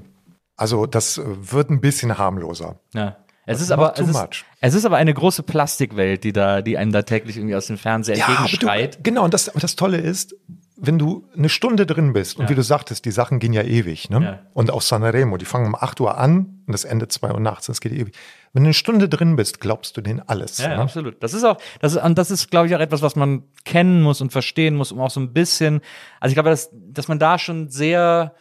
also 0.56 0.86
das 0.86 1.20
wird 1.24 1.70
ein 1.70 1.80
bisschen 1.80 2.18
harmloser. 2.18 2.80
Ja. 2.94 3.16
Es 3.50 3.62
ist, 3.62 3.70
aber, 3.70 3.94
es, 3.96 4.06
ist, 4.06 4.44
es 4.60 4.74
ist 4.74 4.84
aber 4.84 4.98
eine 4.98 5.14
große 5.14 5.42
Plastikwelt, 5.42 6.22
die 6.22 6.34
da, 6.34 6.60
die 6.60 6.76
einem 6.76 6.92
da 6.92 7.00
täglich 7.00 7.38
irgendwie 7.38 7.56
aus 7.56 7.66
dem 7.66 7.78
Fernseher 7.78 8.18
ja, 8.18 8.26
entgegenschreit. 8.26 8.98
Du, 8.98 9.02
genau, 9.04 9.24
und 9.24 9.32
das, 9.32 9.50
das 9.54 9.74
Tolle 9.74 9.96
ist, 9.96 10.36
wenn 10.80 10.98
du 10.98 11.26
eine 11.36 11.48
Stunde 11.48 11.86
drin 11.86 12.12
bist, 12.12 12.38
und 12.38 12.44
ja. 12.44 12.50
wie 12.50 12.54
du 12.54 12.62
sagtest, 12.62 13.04
die 13.04 13.10
Sachen 13.10 13.40
gehen 13.40 13.52
ja 13.52 13.62
ewig, 13.62 14.10
ne? 14.10 14.22
Ja. 14.22 14.38
Und 14.54 14.70
auch 14.70 14.80
Sanremo, 14.80 15.36
die 15.36 15.44
fangen 15.44 15.66
um 15.66 15.74
8 15.74 16.00
Uhr 16.00 16.16
an 16.16 16.62
und 16.66 16.72
das 16.72 16.84
Ende 16.84 17.08
2 17.08 17.32
Uhr 17.32 17.40
nachts, 17.40 17.66
das 17.66 17.80
geht 17.80 17.92
ewig. 17.92 18.14
Wenn 18.52 18.62
du 18.62 18.68
eine 18.68 18.74
Stunde 18.74 19.08
drin 19.08 19.34
bist, 19.34 19.60
glaubst 19.60 19.96
du 19.96 20.00
denen 20.00 20.20
alles. 20.26 20.58
Ja, 20.58 20.68
ne? 20.68 20.78
absolut. 20.78 21.22
Das 21.22 21.34
ist 21.34 21.44
auch, 21.44 21.58
das 21.80 21.94
ist, 21.94 22.02
und 22.02 22.16
das 22.16 22.30
ist, 22.30 22.50
glaube 22.50 22.68
ich, 22.68 22.76
auch 22.76 22.80
etwas, 22.80 23.02
was 23.02 23.16
man 23.16 23.42
kennen 23.64 24.02
muss 24.02 24.20
und 24.20 24.30
verstehen 24.30 24.76
muss, 24.76 24.92
um 24.92 25.00
auch 25.00 25.10
so 25.10 25.20
ein 25.20 25.32
bisschen, 25.32 25.80
also 26.20 26.30
ich 26.30 26.34
glaube, 26.34 26.50
dass, 26.50 26.70
dass 26.72 27.08
man 27.08 27.18
da 27.18 27.38
schon 27.38 27.68
sehr, 27.68 28.34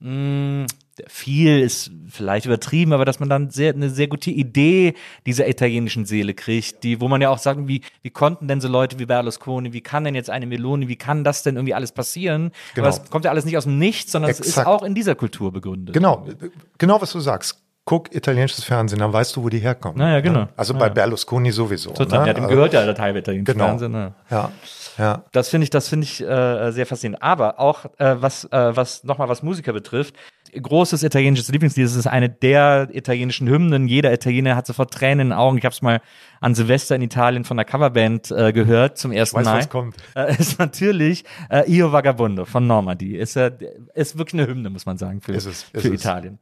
mh, 0.00 0.64
mm, 0.64 0.66
viel 1.06 1.60
ist 1.60 1.90
vielleicht 2.08 2.46
übertrieben, 2.46 2.92
aber 2.92 3.04
dass 3.04 3.20
man 3.20 3.28
dann 3.28 3.50
sehr, 3.50 3.74
eine 3.74 3.90
sehr 3.90 4.06
gute 4.06 4.30
Idee 4.30 4.94
dieser 5.26 5.48
italienischen 5.48 6.04
Seele 6.04 6.34
kriegt, 6.34 6.82
die, 6.84 7.00
wo 7.00 7.08
man 7.08 7.20
ja 7.20 7.30
auch 7.30 7.38
sagt, 7.38 7.66
wie, 7.66 7.82
wie 8.02 8.10
konnten 8.10 8.48
denn 8.48 8.60
so 8.60 8.68
Leute 8.68 8.98
wie 8.98 9.06
Berlusconi, 9.06 9.72
wie 9.72 9.80
kann 9.80 10.04
denn 10.04 10.14
jetzt 10.14 10.30
eine 10.30 10.46
Meloni, 10.46 10.88
wie 10.88 10.96
kann 10.96 11.24
das 11.24 11.42
denn 11.42 11.56
irgendwie 11.56 11.74
alles 11.74 11.92
passieren? 11.92 12.52
Genau. 12.74 12.86
Aber 12.86 12.96
es 12.96 13.10
kommt 13.10 13.24
ja 13.24 13.30
alles 13.30 13.44
nicht 13.44 13.56
aus 13.56 13.64
dem 13.64 13.78
Nichts, 13.78 14.12
sondern 14.12 14.30
Exakt. 14.30 14.48
es 14.48 14.56
ist 14.56 14.66
auch 14.66 14.82
in 14.82 14.94
dieser 14.94 15.14
Kultur 15.14 15.52
begründet. 15.52 15.94
Genau, 15.94 16.26
genau 16.78 17.00
was 17.00 17.12
du 17.12 17.20
sagst. 17.20 17.60
Guck 17.86 18.14
italienisches 18.14 18.64
Fernsehen, 18.64 19.00
dann 19.00 19.12
weißt 19.12 19.36
du, 19.36 19.42
wo 19.42 19.50
die 19.50 19.58
herkommen. 19.58 19.98
Naja, 19.98 20.20
genau. 20.20 20.48
Also 20.56 20.72
naja. 20.72 20.86
bei 20.86 20.94
Berlusconi 20.94 21.52
sowieso. 21.52 21.90
Total. 21.90 22.20
Ne? 22.20 22.28
Ja, 22.28 22.32
dem 22.32 22.48
gehört 22.48 22.72
ja 22.72 22.82
der 22.82 22.94
Teil 22.94 23.14
italienisches 23.14 23.52
genau. 23.52 23.66
Fernsehen. 23.66 23.92
Ne? 23.92 24.14
Ja. 24.30 24.50
Ja. 24.96 25.24
Das 25.32 25.48
finde 25.48 25.64
ich, 25.64 25.70
das 25.70 25.88
finde 25.88 26.04
ich 26.04 26.22
äh, 26.22 26.70
sehr 26.70 26.86
faszinierend. 26.86 27.22
Aber 27.22 27.60
auch 27.60 27.84
äh, 27.98 28.16
was, 28.20 28.44
äh, 28.44 28.76
was 28.76 29.04
nochmal 29.04 29.28
was 29.28 29.42
Musiker 29.42 29.72
betrifft, 29.72 30.14
großes 30.60 31.02
italienisches 31.02 31.48
Lieblingslied. 31.48 31.86
Es 31.86 31.96
ist 31.96 32.06
eine 32.06 32.28
der 32.28 32.88
italienischen 32.92 33.48
Hymnen. 33.48 33.88
Jeder 33.88 34.12
Italiener 34.12 34.56
hat 34.56 34.66
sofort 34.66 34.92
Tränen 34.92 35.20
in 35.20 35.28
den 35.28 35.32
Augen. 35.38 35.58
Ich 35.58 35.64
habe 35.64 35.72
es 35.72 35.82
mal 35.82 36.00
an 36.40 36.54
Silvester 36.54 36.94
in 36.94 37.02
Italien 37.02 37.44
von 37.44 37.56
der 37.56 37.64
Coverband 37.64 38.30
äh, 38.30 38.52
gehört 38.52 38.98
zum 38.98 39.12
ersten 39.12 39.38
weiß, 39.38 39.44
Mal. 39.44 39.58
Was 39.58 39.68
kommt. 39.68 39.96
Äh, 40.14 40.36
ist 40.38 40.58
natürlich 40.58 41.24
äh, 41.50 41.70
Io 41.70 41.92
Vagabondo 41.92 42.44
von 42.44 42.66
Normandy. 42.66 43.16
Ist, 43.16 43.36
äh, 43.36 43.52
ist 43.94 44.18
wirklich 44.18 44.40
eine 44.40 44.50
Hymne, 44.50 44.70
muss 44.70 44.86
man 44.86 44.98
sagen, 44.98 45.20
für, 45.20 45.32
ist 45.32 45.46
es, 45.46 45.66
ist 45.72 45.82
für 45.82 45.94
Italien. 45.94 46.38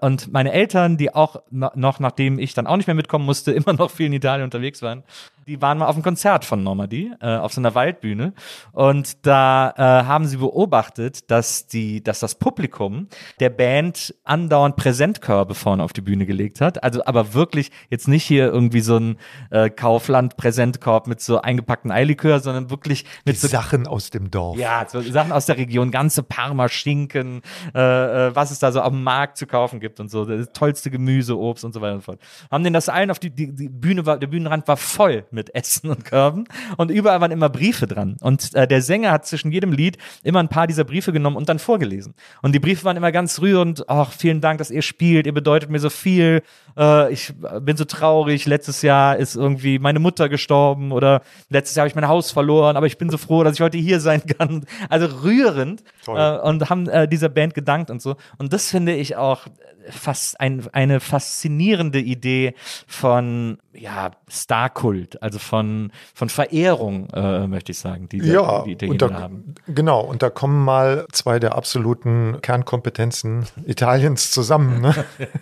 Und 0.00 0.32
meine 0.32 0.52
Eltern, 0.52 0.98
die 0.98 1.14
auch 1.14 1.42
noch, 1.50 1.98
nachdem 1.98 2.38
ich 2.38 2.52
dann 2.52 2.66
auch 2.66 2.76
nicht 2.76 2.86
mehr 2.86 2.94
mitkommen 2.94 3.24
musste, 3.24 3.52
immer 3.54 3.72
noch 3.72 3.90
viel 3.90 4.06
in 4.06 4.12
Italien 4.12 4.44
unterwegs 4.44 4.82
waren, 4.82 5.02
die 5.46 5.60
waren 5.60 5.78
mal 5.78 5.86
auf 5.86 5.94
einem 5.94 6.02
Konzert 6.02 6.44
von 6.44 6.62
Normandy, 6.62 7.12
äh, 7.20 7.36
auf 7.36 7.52
so 7.52 7.60
einer 7.60 7.74
Waldbühne. 7.74 8.32
Und 8.72 9.26
da 9.26 9.74
äh, 9.76 10.06
haben 10.06 10.26
sie 10.26 10.38
beobachtet, 10.38 11.30
dass 11.30 11.66
die, 11.66 12.02
dass 12.02 12.20
das 12.20 12.36
Publikum 12.36 13.08
der 13.40 13.50
Band 13.50 14.14
andauernd 14.24 14.76
Präsentkörbe 14.76 15.54
vorne 15.54 15.82
auf 15.82 15.92
die 15.92 16.00
Bühne 16.00 16.26
gelegt 16.26 16.60
hat. 16.60 16.82
Also 16.82 17.04
aber 17.04 17.34
wirklich 17.34 17.70
jetzt 17.90 18.08
nicht 18.08 18.24
hier 18.24 18.46
irgendwie 18.46 18.80
so 18.80 18.96
ein 18.96 19.18
äh, 19.50 19.70
Kaufland-Präsentkorb 19.70 21.06
mit 21.06 21.20
so 21.20 21.40
eingepackten 21.40 21.90
Eilikör, 21.90 22.40
sondern 22.40 22.70
wirklich 22.70 23.04
mit 23.24 23.36
die 23.36 23.40
so 23.40 23.48
Sachen 23.48 23.86
aus 23.86 24.10
dem 24.10 24.30
Dorf. 24.30 24.58
Ja, 24.58 24.86
so 24.88 25.00
Sachen 25.00 25.32
aus 25.32 25.46
der 25.46 25.56
Region, 25.56 25.90
ganze 25.90 26.22
Parma-Schinken, 26.22 27.42
äh, 27.74 28.28
äh, 28.28 28.34
was 28.34 28.50
es 28.50 28.58
da 28.58 28.72
so 28.72 28.80
am 28.80 29.02
Markt 29.02 29.36
zu 29.36 29.46
kaufen 29.46 29.80
gibt 29.80 30.00
und 30.00 30.10
so, 30.10 30.24
das 30.24 30.52
tollste 30.52 30.90
Gemüse, 30.90 31.38
Obst 31.38 31.64
und 31.64 31.72
so 31.72 31.80
weiter 31.80 31.94
und 31.94 32.00
so 32.00 32.12
fort. 32.12 32.20
Haben 32.50 32.64
denen 32.64 32.74
das 32.74 32.88
allen 32.88 33.10
auf 33.10 33.18
die, 33.18 33.30
die, 33.30 33.54
die 33.54 33.68
Bühne 33.68 34.06
war, 34.06 34.18
der 34.18 34.26
Bühnenrand 34.26 34.66
war 34.68 34.76
voll 34.76 35.24
mit 35.34 35.54
Essen 35.54 35.90
und 35.90 36.04
Körben 36.04 36.44
und 36.76 36.90
überall 36.90 37.20
waren 37.20 37.30
immer 37.30 37.48
Briefe 37.48 37.86
dran. 37.86 38.16
Und 38.20 38.54
äh, 38.54 38.66
der 38.66 38.82
Sänger 38.82 39.10
hat 39.10 39.26
zwischen 39.26 39.52
jedem 39.52 39.72
Lied 39.72 39.98
immer 40.22 40.40
ein 40.40 40.48
paar 40.48 40.66
dieser 40.66 40.84
Briefe 40.84 41.12
genommen 41.12 41.36
und 41.36 41.48
dann 41.48 41.58
vorgelesen. 41.58 42.14
Und 42.42 42.54
die 42.54 42.60
Briefe 42.60 42.84
waren 42.84 42.96
immer 42.96 43.12
ganz 43.12 43.40
rührend. 43.40 43.88
Ach, 43.88 44.12
vielen 44.12 44.40
Dank, 44.40 44.58
dass 44.58 44.70
ihr 44.70 44.82
spielt. 44.82 45.26
Ihr 45.26 45.34
bedeutet 45.34 45.70
mir 45.70 45.78
so 45.80 45.90
viel. 45.90 46.42
Äh, 46.76 47.12
ich 47.12 47.34
bin 47.60 47.76
so 47.76 47.84
traurig. 47.84 48.46
Letztes 48.46 48.82
Jahr 48.82 49.16
ist 49.16 49.34
irgendwie 49.36 49.78
meine 49.78 49.98
Mutter 49.98 50.28
gestorben 50.28 50.92
oder 50.92 51.22
letztes 51.48 51.76
Jahr 51.76 51.82
habe 51.82 51.88
ich 51.88 51.94
mein 51.94 52.08
Haus 52.08 52.30
verloren, 52.30 52.76
aber 52.76 52.86
ich 52.86 52.98
bin 52.98 53.10
so 53.10 53.18
froh, 53.18 53.44
dass 53.44 53.54
ich 53.54 53.60
heute 53.60 53.78
hier 53.78 54.00
sein 54.00 54.22
kann. 54.26 54.64
Also 54.88 55.06
rührend 55.06 55.82
äh, 56.06 56.38
und 56.38 56.70
haben 56.70 56.88
äh, 56.88 57.08
dieser 57.08 57.28
Band 57.28 57.54
gedankt 57.54 57.90
und 57.90 58.00
so. 58.00 58.16
Und 58.38 58.52
das 58.52 58.70
finde 58.70 58.94
ich 58.94 59.16
auch 59.16 59.46
fast 59.90 60.40
ein, 60.40 60.66
eine 60.72 61.00
faszinierende 61.00 62.00
Idee 62.00 62.54
von 62.86 63.58
ja, 63.72 64.12
Starkult, 64.28 65.20
also 65.22 65.38
von, 65.38 65.90
von 66.14 66.28
Verehrung, 66.28 67.08
äh, 67.12 67.46
möchte 67.46 67.72
ich 67.72 67.78
sagen, 67.78 68.08
die, 68.08 68.18
ja, 68.18 68.62
die 68.62 68.72
Italiener 68.72 68.96
da, 68.96 69.20
haben. 69.20 69.54
Genau, 69.66 70.00
und 70.00 70.22
da 70.22 70.30
kommen 70.30 70.64
mal 70.64 71.06
zwei 71.12 71.38
der 71.38 71.56
absoluten 71.56 72.38
Kernkompetenzen 72.40 73.46
Italiens 73.66 74.30
zusammen. 74.30 74.80
Ne? 74.80 74.94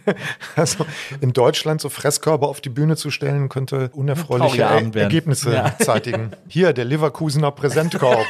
also 0.57 0.87
in 1.21 1.33
Deutschland 1.33 1.81
so 1.81 1.89
Fresskörbe 1.89 2.47
auf 2.47 2.61
die 2.61 2.71
Bühne 2.71 2.97
zu 2.97 3.11
stellen, 3.11 3.49
könnte 3.49 3.91
unerfreuliche 3.93 4.63
er 4.63 4.95
Ergebnisse 4.95 5.55
ja. 5.55 5.77
zeitigen. 5.79 6.33
Hier, 6.49 6.73
der 6.73 6.85
Leverkusener 6.85 7.51
Präsentkorb. 7.51 8.25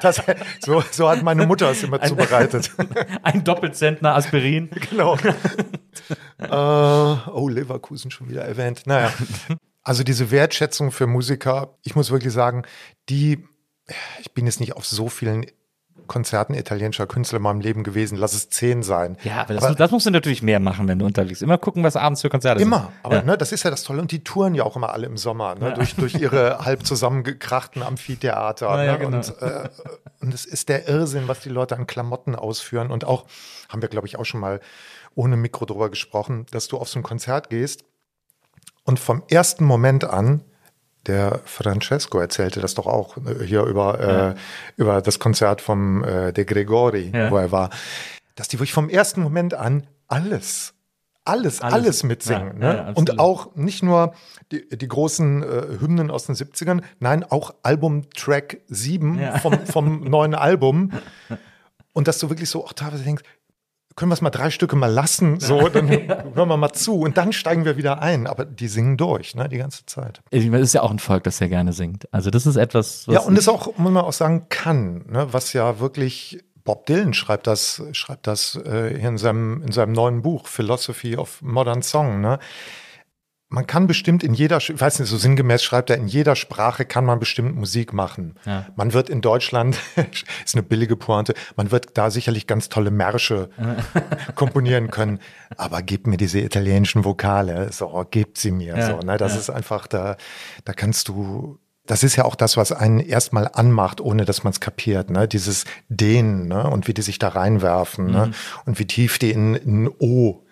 Das, 0.00 0.22
so, 0.60 0.82
so 0.92 1.08
hat 1.08 1.24
meine 1.24 1.46
Mutter 1.46 1.70
es 1.70 1.82
immer 1.82 2.00
ein, 2.00 2.08
zubereitet. 2.08 2.70
Ein 3.22 3.42
Doppelzentner 3.42 4.14
Aspirin. 4.14 4.70
Genau. 4.90 5.16
Uh, 6.42 7.16
oh, 7.32 7.48
Leverkusen 7.48 8.10
schon 8.10 8.28
wieder 8.28 8.44
erwähnt. 8.44 8.82
Naja. 8.86 9.12
Also 9.82 10.02
diese 10.02 10.30
Wertschätzung 10.30 10.90
für 10.92 11.06
Musiker, 11.06 11.76
ich 11.82 11.96
muss 11.96 12.10
wirklich 12.10 12.32
sagen, 12.32 12.64
die, 13.08 13.44
ich 14.20 14.32
bin 14.34 14.46
jetzt 14.46 14.60
nicht 14.60 14.76
auf 14.76 14.84
so 14.84 15.08
vielen 15.08 15.46
Konzerten 16.08 16.54
italienischer 16.54 17.06
Künstler 17.06 17.36
in 17.36 17.42
meinem 17.42 17.60
Leben 17.60 17.84
gewesen. 17.84 18.16
Lass 18.18 18.34
es 18.34 18.50
zehn 18.50 18.82
sein. 18.82 19.16
Ja, 19.22 19.42
aber 19.42 19.54
das, 19.54 19.64
aber, 19.64 19.74
das 19.76 19.90
musst 19.92 20.06
du 20.06 20.10
natürlich 20.10 20.42
mehr 20.42 20.58
machen, 20.58 20.88
wenn 20.88 20.98
du 20.98 21.06
unterwegs. 21.06 21.40
Immer 21.40 21.58
gucken, 21.58 21.84
was 21.84 21.94
abends 21.94 22.22
für 22.22 22.30
Konzerte 22.30 22.60
immer. 22.60 22.76
sind. 22.76 22.86
Immer. 22.86 22.92
Aber 23.04 23.16
ja. 23.16 23.22
ne, 23.22 23.38
das 23.38 23.52
ist 23.52 23.62
ja 23.62 23.70
das 23.70 23.84
Tolle. 23.84 24.00
Und 24.00 24.10
die 24.10 24.24
touren 24.24 24.54
ja 24.56 24.64
auch 24.64 24.74
immer 24.74 24.92
alle 24.92 25.06
im 25.06 25.16
Sommer, 25.16 25.54
ne? 25.54 25.68
ja. 25.68 25.74
durch, 25.74 25.94
durch 25.94 26.14
ihre 26.20 26.64
halb 26.64 26.84
zusammengekrachten 26.84 27.82
Amphitheater. 27.82 28.84
Ja, 28.84 28.92
ne? 28.92 28.98
genau. 28.98 29.16
Und, 29.18 29.42
äh, 29.42 29.68
und 30.20 30.34
es 30.34 30.44
ist 30.44 30.68
der 30.68 30.88
Irrsinn, 30.88 31.28
was 31.28 31.40
die 31.40 31.50
Leute 31.50 31.76
an 31.76 31.86
Klamotten 31.86 32.34
ausführen. 32.34 32.90
Und 32.90 33.04
auch, 33.04 33.26
haben 33.68 33.82
wir, 33.82 33.88
glaube 33.88 34.08
ich, 34.08 34.18
auch 34.18 34.24
schon 34.24 34.40
mal 34.40 34.60
ohne 35.18 35.36
Mikro 35.36 35.66
drüber 35.66 35.90
gesprochen, 35.90 36.46
dass 36.52 36.68
du 36.68 36.78
auf 36.78 36.88
so 36.88 37.00
ein 37.00 37.02
Konzert 37.02 37.50
gehst 37.50 37.84
und 38.84 39.00
vom 39.00 39.24
ersten 39.28 39.64
Moment 39.64 40.04
an 40.04 40.44
der 41.06 41.40
Francesco 41.44 42.18
erzählte 42.18 42.60
das 42.60 42.74
doch 42.74 42.86
auch 42.86 43.16
äh, 43.16 43.44
hier 43.44 43.64
über, 43.64 43.98
äh, 43.98 44.06
ja. 44.06 44.30
äh, 44.30 44.34
über 44.76 45.02
das 45.02 45.18
Konzert 45.18 45.60
vom 45.60 46.04
äh, 46.04 46.32
De 46.32 46.44
Gregori, 46.44 47.10
ja. 47.12 47.30
wo 47.30 47.36
er 47.36 47.50
war, 47.50 47.70
dass 48.36 48.46
die 48.46 48.58
wirklich 48.58 48.72
vom 48.72 48.88
ersten 48.88 49.20
Moment 49.20 49.54
an 49.54 49.88
alles, 50.06 50.74
alles, 51.24 51.60
alles, 51.60 51.74
alles 51.74 52.02
mitsingen. 52.04 52.62
Ja, 52.62 52.84
ne? 52.84 52.94
und 52.94 53.18
auch 53.18 53.56
nicht 53.56 53.82
nur 53.82 54.14
die, 54.52 54.68
die 54.68 54.88
großen 54.88 55.42
äh, 55.42 55.80
Hymnen 55.80 56.10
aus 56.12 56.26
den 56.26 56.36
70ern, 56.36 56.82
nein, 57.00 57.24
auch 57.24 57.54
Album-Track 57.62 58.60
7 58.68 59.20
vom, 59.42 59.66
vom 59.66 60.00
neuen 60.04 60.34
Album. 60.34 60.92
Und 61.92 62.06
dass 62.06 62.18
du 62.18 62.30
wirklich 62.30 62.48
so 62.48 62.64
auch 62.64 62.72
teilweise 62.72 63.02
denkst, 63.02 63.24
können 63.98 64.10
wir 64.10 64.14
es 64.14 64.20
mal 64.20 64.30
drei 64.30 64.50
Stücke 64.50 64.76
mal 64.76 64.90
lassen, 64.90 65.40
so, 65.40 65.68
dann 65.68 65.88
hören 65.90 66.48
wir 66.48 66.56
mal 66.56 66.72
zu 66.72 67.00
und 67.00 67.18
dann 67.18 67.32
steigen 67.32 67.64
wir 67.64 67.76
wieder 67.76 68.00
ein. 68.00 68.26
Aber 68.26 68.44
die 68.44 68.68
singen 68.68 68.96
durch, 68.96 69.34
ne, 69.34 69.48
die 69.48 69.58
ganze 69.58 69.84
Zeit. 69.86 70.22
Es 70.30 70.44
ist 70.44 70.72
ja 70.72 70.82
auch 70.82 70.90
ein 70.90 71.00
Volk, 71.00 71.24
das 71.24 71.38
sehr 71.38 71.48
gerne 71.48 71.72
singt. 71.72 72.08
Also 72.12 72.30
das 72.30 72.46
ist 72.46 72.56
etwas, 72.56 73.08
was 73.08 73.14
Ja, 73.14 73.20
und 73.22 73.36
es 73.36 73.48
auch, 73.48 73.76
muss 73.76 73.92
man 73.92 74.04
auch 74.04 74.12
sagen, 74.12 74.46
kann, 74.48 75.04
ne, 75.10 75.26
was 75.32 75.52
ja 75.52 75.80
wirklich 75.80 76.44
Bob 76.64 76.86
Dylan 76.86 77.12
schreibt 77.12 77.46
das, 77.46 77.82
schreibt 77.92 78.26
das 78.26 78.54
äh, 78.54 78.96
hier 78.98 79.08
in 79.08 79.18
seinem, 79.18 79.62
in 79.62 79.72
seinem 79.72 79.92
neuen 79.92 80.22
Buch, 80.22 80.46
Philosophy 80.46 81.16
of 81.16 81.42
Modern 81.42 81.82
Song, 81.82 82.20
ne? 82.20 82.38
Man 83.50 83.66
kann 83.66 83.86
bestimmt 83.86 84.22
in 84.22 84.34
jeder, 84.34 84.58
ich 84.58 84.78
weiß 84.78 84.98
nicht, 84.98 85.08
so 85.08 85.16
sinngemäß 85.16 85.62
schreibt 85.62 85.88
er, 85.88 85.96
in 85.96 86.06
jeder 86.06 86.36
Sprache 86.36 86.84
kann 86.84 87.06
man 87.06 87.18
bestimmt 87.18 87.56
Musik 87.56 87.94
machen. 87.94 88.34
Ja. 88.44 88.66
Man 88.76 88.92
wird 88.92 89.08
in 89.08 89.22
Deutschland, 89.22 89.78
ist 90.44 90.54
eine 90.54 90.62
billige 90.62 90.96
Pointe, 90.96 91.34
man 91.56 91.70
wird 91.70 91.96
da 91.96 92.10
sicherlich 92.10 92.46
ganz 92.46 92.68
tolle 92.68 92.90
Märsche 92.90 93.48
komponieren 94.34 94.90
können. 94.90 95.18
Aber 95.56 95.80
gebt 95.80 96.06
mir 96.06 96.18
diese 96.18 96.40
italienischen 96.40 97.04
Vokale, 97.04 97.72
so, 97.72 98.06
gebt 98.10 98.36
sie 98.36 98.50
mir, 98.50 98.76
ja. 98.76 98.86
so, 98.86 98.98
ne, 98.98 99.16
das 99.16 99.32
ja. 99.32 99.40
ist 99.40 99.50
einfach, 99.50 99.86
da, 99.86 100.16
da 100.64 100.72
kannst 100.74 101.08
du 101.08 101.58
das 101.86 102.02
ist 102.02 102.16
ja 102.16 102.26
auch 102.26 102.34
das, 102.34 102.58
was 102.58 102.70
einen 102.70 103.00
erstmal 103.00 103.48
anmacht, 103.50 104.02
ohne 104.02 104.26
dass 104.26 104.44
man 104.44 104.50
es 104.52 104.60
kapiert. 104.60 105.08
Ne? 105.08 105.26
Dieses 105.26 105.64
Dehnen 105.88 106.46
ne? 106.46 106.68
und 106.68 106.86
wie 106.86 106.92
die 106.92 107.00
sich 107.00 107.18
da 107.18 107.28
reinwerfen 107.28 108.10
ne? 108.10 108.26
Mhm. 108.26 108.34
und 108.66 108.78
wie 108.78 108.86
tief 108.86 109.18
die 109.18 109.30
in, 109.30 109.54
in 109.54 109.84
ein 109.84 109.90
O 109.98 110.44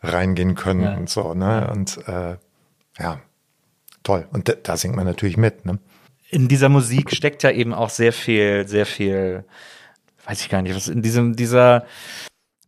reingehen 0.00 0.54
können 0.54 0.82
Ja. 0.82 0.96
und 0.96 1.08
so. 1.10 1.34
Ne? 1.34 1.70
Und 1.72 1.98
äh, 2.06 2.36
ja, 2.98 3.20
toll. 4.02 4.26
Und 4.32 4.54
da, 4.62 4.76
singt 4.76 4.96
man 4.96 5.06
natürlich 5.06 5.36
mit. 5.36 5.66
Ne? 5.66 5.78
in 6.30 6.48
dieser 6.48 6.68
Musik 6.68 7.14
steckt 7.14 7.42
ja 7.42 7.50
eben 7.50 7.72
auch 7.72 7.90
sehr 7.90 8.12
viel, 8.12 8.66
sehr 8.68 8.86
viel, 8.86 9.44
weiß 10.26 10.40
ich 10.42 10.48
gar 10.48 10.62
nicht, 10.62 10.74
was 10.74 10.88
in 10.88 11.02
diesem, 11.02 11.36
dieser, 11.36 11.86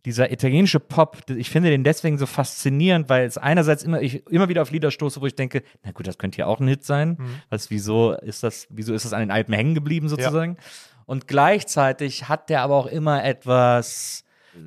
dieser 0.05 0.31
italienische 0.31 0.79
Pop, 0.79 1.17
ich 1.29 1.49
finde 1.51 1.69
den 1.69 1.83
deswegen 1.83 2.17
so 2.17 2.25
faszinierend, 2.25 3.07
weil 3.07 3.25
es 3.25 3.37
einerseits 3.37 3.83
immer, 3.83 4.01
ich 4.01 4.25
immer 4.27 4.49
wieder 4.49 4.63
auf 4.63 4.71
Lieder 4.71 4.89
stoße, 4.89 5.21
wo 5.21 5.27
ich 5.27 5.35
denke, 5.35 5.61
na 5.83 5.91
gut, 5.91 6.07
das 6.07 6.17
könnte 6.17 6.39
ja 6.39 6.47
auch 6.47 6.59
ein 6.59 6.67
Hit 6.67 6.83
sein. 6.83 7.17
Was, 7.49 7.69
wieso 7.69 8.13
ist 8.13 8.41
das, 8.41 8.65
wieso 8.69 8.93
ist 8.95 9.05
das 9.05 9.13
an 9.13 9.19
den 9.19 9.31
Alpen 9.31 9.53
hängen 9.53 9.75
geblieben 9.75 10.09
sozusagen? 10.09 10.57
Und 11.05 11.27
gleichzeitig 11.27 12.29
hat 12.29 12.49
der 12.49 12.61
aber 12.61 12.75
auch 12.75 12.87
immer 12.87 13.23
etwas, 13.23 14.23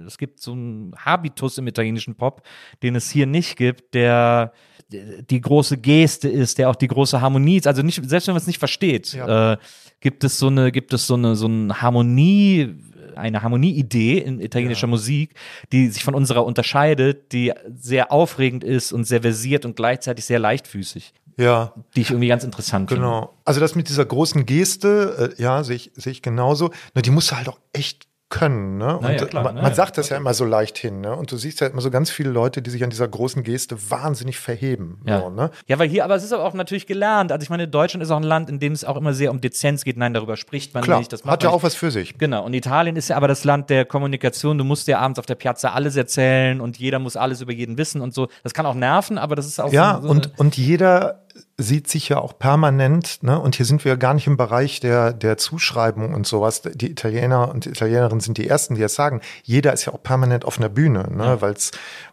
es 0.07 0.19
gibt 0.19 0.41
so 0.41 0.53
einen 0.53 0.95
Habitus 0.97 1.59
im 1.59 1.67
italienischen 1.67 2.15
Pop, 2.15 2.43
den 2.83 2.97
es 2.97 3.11
hier 3.11 3.27
nicht 3.27 3.57
gibt, 3.57 3.95
der 3.95 4.53
die 4.91 5.41
große 5.41 5.79
Geste 5.79 6.29
ist, 6.29 6.59
der 6.59 6.71
auch 6.71 6.77
die 6.77 6.89
große 6.89 7.21
Harmonie 7.21 7.57
ist. 7.57 7.67
Also 7.67 7.83
nicht, 7.83 8.01
selbst 8.09 8.27
wenn 8.27 8.35
man 8.35 8.41
es 8.41 8.47
nicht 8.47 8.59
versteht, 8.59 9.15
äh, 9.15 9.57
gibt 10.01 10.25
es 10.25 10.39
so 10.39 10.49
eine, 10.49 10.73
gibt 10.73 10.93
es 10.93 11.07
so 11.07 11.15
eine, 11.15 11.37
so 11.37 11.47
eine 11.47 11.81
Harmonie, 11.81 12.75
eine 13.17 13.43
Harmonieidee 13.43 14.19
in 14.19 14.41
italienischer 14.41 14.87
Musik, 14.87 15.35
die 15.73 15.89
sich 15.89 16.05
von 16.05 16.15
unserer 16.15 16.45
unterscheidet, 16.45 17.33
die 17.33 17.53
sehr 17.75 18.13
aufregend 18.13 18.65
ist 18.65 18.93
und 18.93 19.05
sehr 19.05 19.23
versiert 19.23 19.65
und 19.65 19.77
gleichzeitig 19.77 20.25
sehr 20.25 20.39
leichtfüßig, 20.39 21.15
Ja, 21.39 21.73
die 21.97 22.03
ich 22.03 22.11
irgendwie 22.11 22.29
ganz 22.29 22.45
interessant 22.45 22.91
finde. 22.91 23.05
Genau. 23.05 23.35
Also 23.45 23.61
das 23.61 23.75
mit 23.75 23.89
dieser 23.89 24.05
großen 24.05 24.47
Geste, 24.47 25.35
äh, 25.39 25.43
ja, 25.43 25.65
sehe 25.65 25.77
ich, 25.77 25.93
sehe 25.95 26.13
ich 26.13 26.23
genauso. 26.23 26.71
Na, 26.95 27.03
die 27.03 27.11
musst 27.11 27.31
du 27.31 27.37
halt 27.37 27.49
auch 27.49 27.59
echt 27.73 28.07
können. 28.35 28.79
Ne? 28.79 28.99
Und 28.99 29.05
ja, 29.09 29.27
klar, 29.27 29.45
man, 29.45 29.55
man 29.55 29.65
ja. 29.65 29.75
sagt 29.75 29.97
das 29.97 30.09
ja 30.09 30.17
immer 30.17 30.35
so 30.35 30.45
leicht 30.45 30.77
hin. 30.77 31.01
Ne? 31.01 31.15
Und 31.15 31.31
du 31.31 31.37
siehst 31.37 31.61
ja 31.61 31.69
immer 31.69 31.81
so 31.81 31.91
ganz 31.91 32.11
viele 32.11 32.31
Leute, 32.31 32.63
die 32.63 32.71
sich 32.71 32.83
an 32.83 32.91
dieser 32.91 33.07
großen 33.07 33.45
Geste 33.45 33.77
wahnsinnig 33.91 34.41
verheben. 34.41 35.01
Ja. 35.07 35.21
So, 35.21 35.31
ne? 35.31 35.51
ja, 35.69 35.79
weil 35.79 35.89
hier, 35.89 36.05
aber 36.05 36.17
es 36.17 36.25
ist 36.25 36.33
aber 36.33 36.45
auch 36.45 36.53
natürlich 36.53 36.89
gelernt. 36.89 37.31
Also 37.31 37.45
ich 37.45 37.51
meine, 37.51 37.69
Deutschland 37.69 38.03
ist 38.03 38.11
auch 38.11 38.17
ein 38.17 38.25
Land, 38.25 38.51
in 38.51 38.59
dem 38.59 38.73
es 38.73 38.85
auch 38.85 38.97
immer 38.97 39.15
sehr 39.15 39.31
um 39.31 39.41
Dezenz 39.41 39.85
geht. 39.85 39.97
Nein, 39.97 40.15
darüber 40.15 40.37
spricht 40.37 40.75
man 40.75 40.83
Klar, 40.83 40.99
nicht. 40.99 41.13
Das 41.13 41.25
macht 41.25 41.35
hat 41.35 41.43
ja 41.45 41.51
auch 41.51 41.63
was 41.63 41.77
für 41.77 41.93
sich. 41.93 42.19
Genau, 42.19 42.45
und 42.45 42.55
Italien 42.55 42.97
ist 42.97 43.09
ja 43.09 43.17
aber 43.17 43.29
das 43.29 43.45
Land 43.45 43.71
der 43.71 43.85
Kommunikation. 43.85 44.59
Du 44.59 44.65
musst 44.65 44.89
ja 44.89 44.99
abends 44.99 45.21
auf 45.21 45.27
der 45.27 45.37
Piazza 45.37 45.71
alles 45.71 45.95
erzählen 45.95 46.61
und 46.61 46.77
jeder 46.77 46.99
muss 46.99 47.17
alles 47.17 47.41
über 47.41 47.53
jeden 47.53 47.79
wissen 47.79 48.01
und 48.01 48.15
so. 48.15 48.27
Das 48.43 48.53
kann 48.53 48.67
auch 48.67 48.75
nerven, 48.75 49.17
aber 49.17 49.37
das 49.37 49.47
ist 49.47 49.61
auch 49.61 49.73
Ja, 49.73 50.01
so, 50.01 50.09
so 50.09 50.11
und, 50.11 50.33
und 50.39 50.57
jeder 50.57 51.24
sieht 51.57 51.87
sich 51.87 52.09
ja 52.09 52.19
auch 52.19 52.37
permanent, 52.37 53.23
ne? 53.23 53.39
und 53.39 53.55
hier 53.55 53.65
sind 53.65 53.85
wir 53.85 53.97
gar 53.97 54.15
nicht 54.15 54.27
im 54.27 54.37
Bereich 54.37 54.81
der, 54.81 55.13
der 55.13 55.37
Zuschreibung 55.37 56.13
und 56.13 56.27
sowas. 56.27 56.63
Die 56.63 56.91
Italiener 56.91 57.49
und 57.49 57.67
Italienerinnen 57.67 58.19
sind 58.19 58.39
die 58.39 58.49
Ersten, 58.49 58.75
die 58.75 58.81
das 58.81 58.97
sagen. 58.97 59.21
Jeder 59.45 59.73
ist 59.73 59.85
ja 59.85 59.93
auch 59.93 60.03
permanent 60.03 60.45
auf 60.45 60.59
einer 60.59 60.69
Bühne, 60.69 61.09
ne? 61.15 61.41
Weil's, 61.41 61.71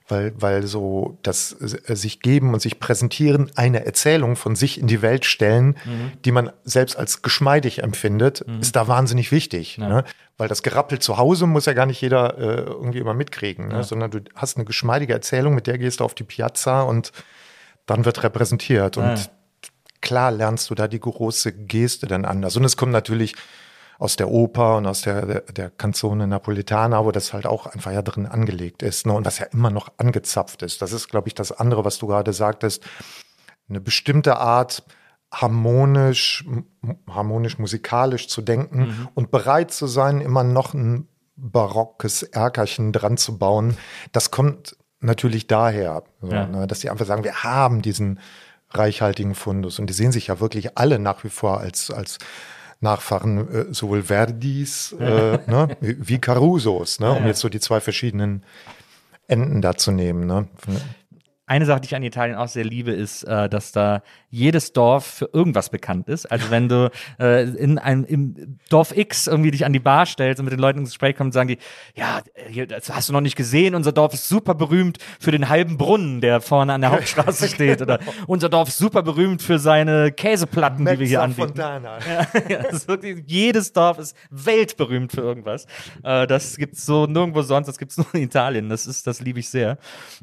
weil, 0.07 0.33
weil 0.37 0.67
so 0.67 1.17
das 1.23 1.53
äh, 1.53 1.95
sich 1.95 2.19
geben 2.19 2.53
und 2.53 2.61
sich 2.61 2.79
präsentieren, 2.79 3.49
eine 3.55 3.83
Erzählung 3.83 4.35
von 4.35 4.55
sich 4.55 4.79
in 4.79 4.85
die 4.85 5.01
Welt 5.01 5.25
stellen, 5.25 5.75
die 6.25 6.31
man 6.31 6.51
selbst 6.63 6.97
als 6.97 7.23
geschmeidig 7.23 7.81
empfindet, 7.81 8.41
ist 8.59 8.75
da 8.75 8.87
wahnsinnig 8.87 9.31
wichtig. 9.31 9.77
Ne? 9.77 10.03
Weil 10.37 10.49
das 10.49 10.61
Gerappel 10.61 10.99
zu 10.99 11.17
Hause 11.17 11.47
muss 11.47 11.65
ja 11.65 11.73
gar 11.73 11.85
nicht 11.85 12.01
jeder 12.01 12.37
äh, 12.37 12.61
irgendwie 12.61 12.99
immer 12.99 13.13
mitkriegen, 13.13 13.69
ne? 13.69 13.83
sondern 13.83 14.11
du 14.11 14.19
hast 14.35 14.57
eine 14.57 14.65
geschmeidige 14.65 15.13
Erzählung, 15.13 15.55
mit 15.55 15.65
der 15.65 15.77
gehst 15.77 15.99
du 15.99 16.03
auf 16.03 16.13
die 16.13 16.23
Piazza 16.23 16.81
und 16.81 17.11
dann 17.85 18.05
wird 18.05 18.23
repräsentiert. 18.23 18.97
Und 18.97 19.31
klar 20.01 20.31
lernst 20.31 20.69
du 20.69 20.75
da 20.75 20.87
die 20.87 20.99
große 20.99 21.53
Geste 21.53 22.07
dann 22.07 22.25
anders. 22.25 22.55
Und 22.57 22.63
es 22.65 22.77
kommt 22.77 22.91
natürlich 22.91 23.35
aus 23.99 24.15
der 24.15 24.29
Oper 24.29 24.77
und 24.77 24.87
aus 24.87 25.01
der, 25.01 25.25
der, 25.25 25.41
der 25.41 25.69
Canzone 25.69 26.25
Napoletana, 26.25 27.05
wo 27.05 27.11
das 27.11 27.33
halt 27.33 27.45
auch 27.45 27.67
einfach 27.67 27.91
ja 27.91 28.01
drin 28.01 28.25
angelegt 28.25 28.81
ist. 28.81 29.05
Ne? 29.05 29.13
Und 29.13 29.25
was 29.25 29.37
ja 29.37 29.45
immer 29.47 29.69
noch 29.69 29.91
angezapft 29.97 30.63
ist. 30.63 30.81
Das 30.81 30.91
ist, 30.91 31.07
glaube 31.09 31.27
ich, 31.27 31.35
das 31.35 31.51
andere, 31.51 31.85
was 31.85 31.99
du 31.99 32.07
gerade 32.07 32.33
sagtest. 32.33 32.83
Eine 33.69 33.79
bestimmte 33.79 34.37
Art, 34.37 34.83
harmonisch, 35.31 36.45
harmonisch 37.07 37.59
musikalisch 37.59 38.27
zu 38.27 38.41
denken 38.41 39.07
und 39.13 39.31
bereit 39.31 39.71
zu 39.71 39.87
sein, 39.87 40.19
immer 40.19 40.43
noch 40.43 40.73
ein 40.73 41.07
barockes 41.35 42.23
Erkerchen 42.23 42.91
dran 42.91 43.17
zu 43.17 43.37
bauen. 43.37 43.77
Das 44.11 44.31
kommt 44.31 44.75
natürlich 45.01 45.47
daher, 45.47 46.03
so, 46.21 46.31
Ja. 46.31 46.45
ne, 46.47 46.67
dass 46.67 46.79
die 46.79 46.89
einfach 46.89 47.05
sagen, 47.05 47.23
wir 47.23 47.43
haben 47.43 47.81
diesen 47.81 48.19
reichhaltigen 48.71 49.35
Fundus 49.35 49.79
und 49.79 49.87
die 49.87 49.93
sehen 49.93 50.11
sich 50.11 50.27
ja 50.27 50.39
wirklich 50.39 50.77
alle 50.77 50.97
nach 50.99 51.23
wie 51.23 51.29
vor 51.29 51.59
als, 51.59 51.91
als 51.91 52.17
Nachfahren 52.79 53.53
äh, 53.69 53.73
sowohl 53.73 54.03
Verdis 54.03 54.93
äh, 54.99 55.39
ne, 55.47 55.75
wie 55.81 56.19
Carusos, 56.19 56.99
ne, 56.99 57.11
um 57.11 57.25
jetzt 57.27 57.39
so 57.41 57.49
die 57.49 57.59
zwei 57.59 57.79
verschiedenen 57.81 58.43
Enden 59.27 59.61
da 59.61 59.75
zu 59.75 59.91
nehmen. 59.91 60.25
Ne. 60.25 60.47
Eine 61.51 61.65
Sache, 61.65 61.81
die 61.81 61.87
ich 61.87 61.95
an 61.95 62.03
Italien 62.03 62.37
auch 62.37 62.47
sehr 62.47 62.63
liebe, 62.63 62.91
ist, 62.91 63.23
äh, 63.23 63.49
dass 63.49 63.73
da 63.73 64.03
jedes 64.29 64.71
Dorf 64.71 65.05
für 65.05 65.29
irgendwas 65.33 65.69
bekannt 65.69 66.07
ist. 66.07 66.31
Also 66.31 66.49
wenn 66.49 66.69
du 66.69 66.89
äh, 67.19 67.43
in 67.43 67.77
einem 67.77 68.05
im 68.05 68.57
Dorf 68.69 68.95
X 68.95 69.27
irgendwie 69.27 69.51
dich 69.51 69.65
an 69.65 69.73
die 69.73 69.81
Bar 69.81 70.05
stellst 70.05 70.39
und 70.39 70.45
mit 70.45 70.53
den 70.53 70.61
Leuten 70.61 70.79
ins 70.79 70.91
Gespräch 70.91 71.17
kommst, 71.17 71.33
sagen 71.33 71.49
die, 71.49 71.57
ja, 71.93 72.21
hier, 72.47 72.67
das 72.67 72.89
hast 72.95 73.09
du 73.09 73.13
noch 73.13 73.19
nicht 73.19 73.35
gesehen, 73.35 73.75
unser 73.75 73.91
Dorf 73.91 74.13
ist 74.13 74.29
super 74.29 74.55
berühmt 74.55 74.99
für 75.19 75.31
den 75.31 75.49
halben 75.49 75.77
Brunnen, 75.77 76.21
der 76.21 76.39
vorne 76.39 76.71
an 76.71 76.79
der 76.79 76.91
Hauptstraße 76.93 77.47
steht. 77.53 77.81
Oder 77.81 77.99
unser 78.27 78.47
Dorf 78.47 78.69
ist 78.69 78.77
super 78.77 79.03
berühmt 79.03 79.41
für 79.41 79.59
seine 79.59 80.13
Käseplatten, 80.13 80.85
die 80.85 80.99
wir 80.99 81.05
hier 81.05 81.27
Mezza 81.27 81.43
anbieten. 81.43 81.47
Fontana. 81.49 81.97
Ja, 82.47 82.63
das 82.63 82.73
ist 82.73 82.87
wirklich, 82.87 83.23
jedes 83.27 83.73
Dorf 83.73 83.99
ist 83.99 84.15
weltberühmt 84.29 85.11
für 85.11 85.21
irgendwas. 85.21 85.65
Äh, 86.01 86.27
das 86.27 86.55
gibt's 86.55 86.85
so 86.85 87.07
nirgendwo 87.07 87.41
sonst, 87.41 87.67
das 87.67 87.77
gibt's 87.77 87.97
nur 87.97 88.07
in 88.13 88.21
Italien. 88.21 88.69
Das 88.69 88.87
ist, 88.87 89.05
das 89.05 89.19
liebe 89.19 89.39
ich 89.39 89.49
sehr. 89.49 89.77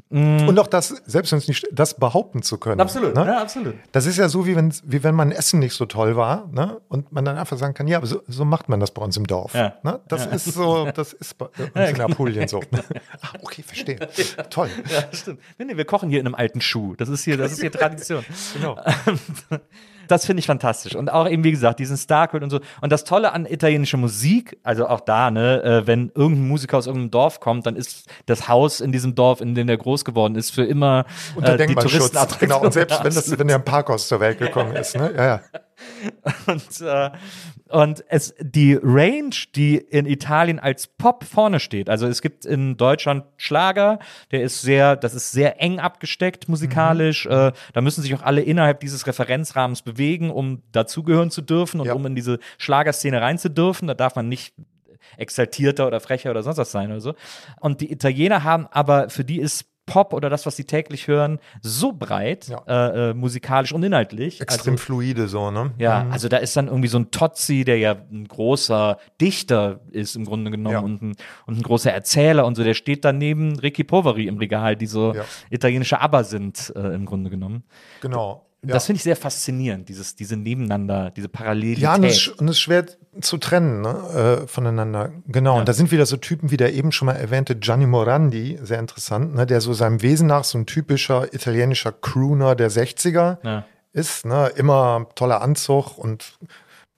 Und 0.09 0.57
auch 0.57 0.67
das, 0.67 1.03
selbst 1.19 1.31
wenn 1.33 1.39
es 1.39 1.47
nicht, 1.49 1.67
das 1.71 1.95
behaupten 1.95 2.41
zu 2.43 2.57
können. 2.57 2.79
Absolut, 2.79 3.13
Ne? 3.15 3.25
ja, 3.25 3.41
absolut. 3.41 3.75
Das 3.91 4.05
ist 4.05 4.17
ja 4.17 4.29
so, 4.29 4.45
wie 4.45 4.55
wenn, 4.55 4.73
wie 4.83 5.03
wenn 5.03 5.15
mein 5.15 5.31
Essen 5.31 5.59
nicht 5.59 5.73
so 5.73 5.85
toll 5.85 6.15
war, 6.15 6.47
ne? 6.51 6.79
Und 6.87 7.11
man 7.11 7.25
dann 7.25 7.37
einfach 7.37 7.57
sagen 7.57 7.73
kann, 7.73 7.87
ja, 7.87 7.97
aber 7.97 8.07
so, 8.07 8.21
so 8.27 8.45
macht 8.45 8.69
man 8.69 8.79
das 8.79 8.91
bei 8.91 9.01
uns 9.01 9.17
im 9.17 9.27
Dorf. 9.27 9.53
Ja. 9.53 9.73
Ne? 9.83 9.99
Das 10.07 10.25
ist 10.25 10.45
so, 10.53 10.89
das 10.91 11.11
ist 11.13 11.37
bei 11.37 11.45
uns 11.73 11.89
in 11.89 12.01
Apulien 12.01 12.47
so. 12.47 12.61
ah, 13.21 13.27
okay, 13.41 13.63
verstehe. 13.63 13.99
Toll. 14.49 14.69
Ja, 14.89 15.03
stimmt. 15.11 15.39
Nee, 15.57 15.65
nee, 15.65 15.77
wir 15.77 15.85
kochen 15.85 16.09
hier 16.09 16.19
in 16.21 16.25
einem 16.25 16.35
alten 16.35 16.61
Schuh. 16.61 16.95
Das 16.95 17.09
ist 17.09 17.23
hier, 17.25 17.35
das 17.37 17.51
ist 17.51 17.59
hier 17.61 17.71
Tradition. 17.71 18.23
Genau. 18.53 18.77
Das 20.09 20.25
finde 20.25 20.39
ich 20.41 20.47
fantastisch. 20.47 20.95
Und 20.95 21.11
auch 21.11 21.29
eben, 21.29 21.43
wie 21.43 21.51
gesagt, 21.51 21.79
diesen 21.79 21.95
Starkult 21.95 22.43
und 22.43 22.49
so. 22.49 22.59
Und 22.81 22.91
das 22.91 23.03
Tolle 23.03 23.31
an 23.31 23.45
italienischer 23.45 23.97
Musik, 23.97 24.57
also 24.63 24.87
auch 24.87 24.99
da, 24.99 25.31
ne, 25.31 25.63
äh, 25.63 25.87
wenn 25.87 26.11
irgendein 26.15 26.47
Musiker 26.47 26.77
aus 26.77 26.87
irgendeinem 26.87 27.11
Dorf 27.11 27.39
kommt, 27.39 27.65
dann 27.65 27.75
ist 27.75 28.09
das 28.25 28.47
Haus 28.47 28.81
in 28.81 28.91
diesem 28.91 29.15
Dorf, 29.15 29.39
in 29.39 29.55
dem 29.55 29.67
der 29.67 29.77
groß 29.77 30.03
geworden 30.03 30.35
ist, 30.35 30.49
für 30.49 30.63
immer 30.63 31.05
Unter 31.35 31.59
äh, 31.59 31.67
die. 31.67 31.75
Touristenattraktion. 31.75 32.49
Genau. 32.49 32.61
Und 32.61 32.73
selbst 32.73 33.03
wenn, 33.03 33.13
das, 33.13 33.37
wenn 33.37 33.47
der 33.47 33.57
im 33.57 33.63
Parkhaus 33.63 34.07
zur 34.07 34.19
Welt 34.19 34.39
gekommen 34.39 34.75
ist, 34.75 34.95
ne? 34.95 35.13
Ja, 35.15 35.25
ja. 35.25 35.41
Und, 36.47 36.81
äh, 36.81 37.09
und 37.69 38.03
es, 38.09 38.33
die 38.39 38.77
Range, 38.81 39.35
die 39.55 39.77
in 39.77 40.05
Italien 40.05 40.59
als 40.59 40.87
Pop 40.87 41.23
vorne 41.23 41.59
steht, 41.59 41.89
also 41.89 42.07
es 42.07 42.21
gibt 42.21 42.45
in 42.45 42.77
Deutschland 42.77 43.25
Schlager, 43.37 43.99
der 44.31 44.41
ist 44.41 44.61
sehr, 44.61 44.95
das 44.95 45.13
ist 45.13 45.31
sehr 45.31 45.61
eng 45.61 45.79
abgesteckt 45.79 46.49
musikalisch. 46.49 47.25
Äh, 47.27 47.51
da 47.73 47.81
müssen 47.81 48.01
sich 48.01 48.13
auch 48.15 48.23
alle 48.23 48.41
innerhalb 48.41 48.79
dieses 48.79 49.05
Referenzrahmens 49.07 49.83
bewegen, 49.83 50.31
um 50.31 50.63
dazugehören 50.71 51.29
zu 51.31 51.41
dürfen 51.41 51.79
und 51.79 51.87
Ja. 51.87 51.93
um 51.93 52.05
in 52.05 52.15
diese 52.15 52.39
Schlagerszene 52.57 53.21
rein 53.21 53.37
zu 53.37 53.49
dürfen. 53.49 53.87
Da 53.87 53.93
darf 53.93 54.15
man 54.15 54.27
nicht 54.27 54.53
exaltierter 55.17 55.87
oder 55.87 55.99
frecher 55.99 56.31
oder 56.31 56.43
sonst 56.43 56.57
was 56.57 56.71
sein 56.71 56.89
oder 56.91 57.01
so. 57.01 57.13
Und 57.59 57.81
die 57.81 57.91
Italiener 57.91 58.43
haben 58.43 58.67
aber, 58.71 59.09
für 59.09 59.23
die 59.23 59.39
ist 59.39 59.65
Pop 59.89 60.13
oder 60.13 60.29
das, 60.29 60.45
was 60.45 60.55
sie 60.55 60.65
täglich 60.65 61.07
hören, 61.07 61.39
so 61.61 61.91
breit, 61.93 62.47
Ja. 62.47 62.61
äh, 62.67 63.09
äh, 63.09 63.13
musikalisch 63.15 63.73
und 63.73 63.83
inhaltlich. 63.83 64.39
Extrem 64.39 64.73
Also, 64.75 64.83
fluide 64.85 65.27
so, 65.27 65.49
ne? 65.49 65.71
ja, 65.79 66.05
also 66.11 66.29
da 66.29 66.37
ist 66.37 66.55
dann 66.55 66.67
irgendwie 66.67 66.87
so 66.87 66.99
ein 66.99 67.09
Tozzi, 67.09 67.63
der 67.63 67.77
ja 67.79 67.95
ein 68.11 68.27
großer 68.27 68.97
Dichter 69.19 69.79
ist 69.91 70.15
im 70.15 70.25
Grunde 70.25 70.51
genommen 70.51 70.73
Ja. 70.73 70.79
und, 70.79 71.01
ein, 71.01 71.15
und 71.47 71.57
ein 71.57 71.63
großer 71.63 71.91
Erzähler 71.91 72.45
und 72.45 72.55
so, 72.55 72.63
der 72.63 72.75
steht 72.75 73.03
dann 73.03 73.17
neben 73.17 73.57
Ricky 73.57 73.83
Poveri 73.83 74.27
im 74.27 74.37
Regal, 74.37 74.75
die 74.75 74.85
so 74.85 75.13
Ja. 75.15 75.25
italienische 75.49 75.99
Aber 75.99 76.23
sind 76.23 76.71
äh, 76.75 76.93
im 76.93 77.05
Grunde 77.05 77.29
genommen. 77.31 77.63
Genau. 78.01 78.45
Ja. 78.61 78.73
Das 78.73 78.85
finde 78.87 78.97
ich 78.97 79.03
sehr 79.03 79.15
faszinierend, 79.15 79.87
dieses, 79.87 80.15
diese 80.17 80.35
Nebeneinander, 80.35 81.11
diese 81.11 81.29
Parallelität. 81.29 81.79
Ja, 81.81 81.95
und 81.95 82.03
es, 82.03 82.17
ist- 82.17 82.27
und 82.39 82.47
es 82.49 82.55
ist 82.57 82.59
schwer 82.61 82.85
zu 83.21 83.37
trennen 83.37 83.81
ne, 83.81 84.41
äh, 84.43 84.47
voneinander. 84.47 85.11
Genau. 85.27 85.59
Und 85.59 85.69
da 85.69 85.73
sind 85.73 85.91
wieder 85.91 86.05
so 86.05 86.17
Typen 86.17 86.51
wie 86.51 86.57
der 86.57 86.73
eben 86.73 86.91
schon 86.91 87.05
mal 87.05 87.13
erwähnte 87.15 87.55
Gianni 87.55 87.85
Morandi, 87.87 88.59
sehr 88.61 88.79
interessant, 88.79 89.33
ne, 89.33 89.45
der 89.45 89.61
so 89.61 89.71
seinem 89.73 90.01
Wesen 90.01 90.27
nach 90.27 90.43
so 90.43 90.57
ein 90.57 90.65
typischer 90.65 91.33
italienischer 91.33 91.93
Crooner 91.93 92.55
der 92.55 92.69
60er 92.69 93.37
Ja. 93.43 93.65
ist. 93.93 94.25
Ne, 94.25 94.51
immer 94.57 95.07
toller 95.15 95.41
Anzug 95.41 95.97
und 95.97 96.37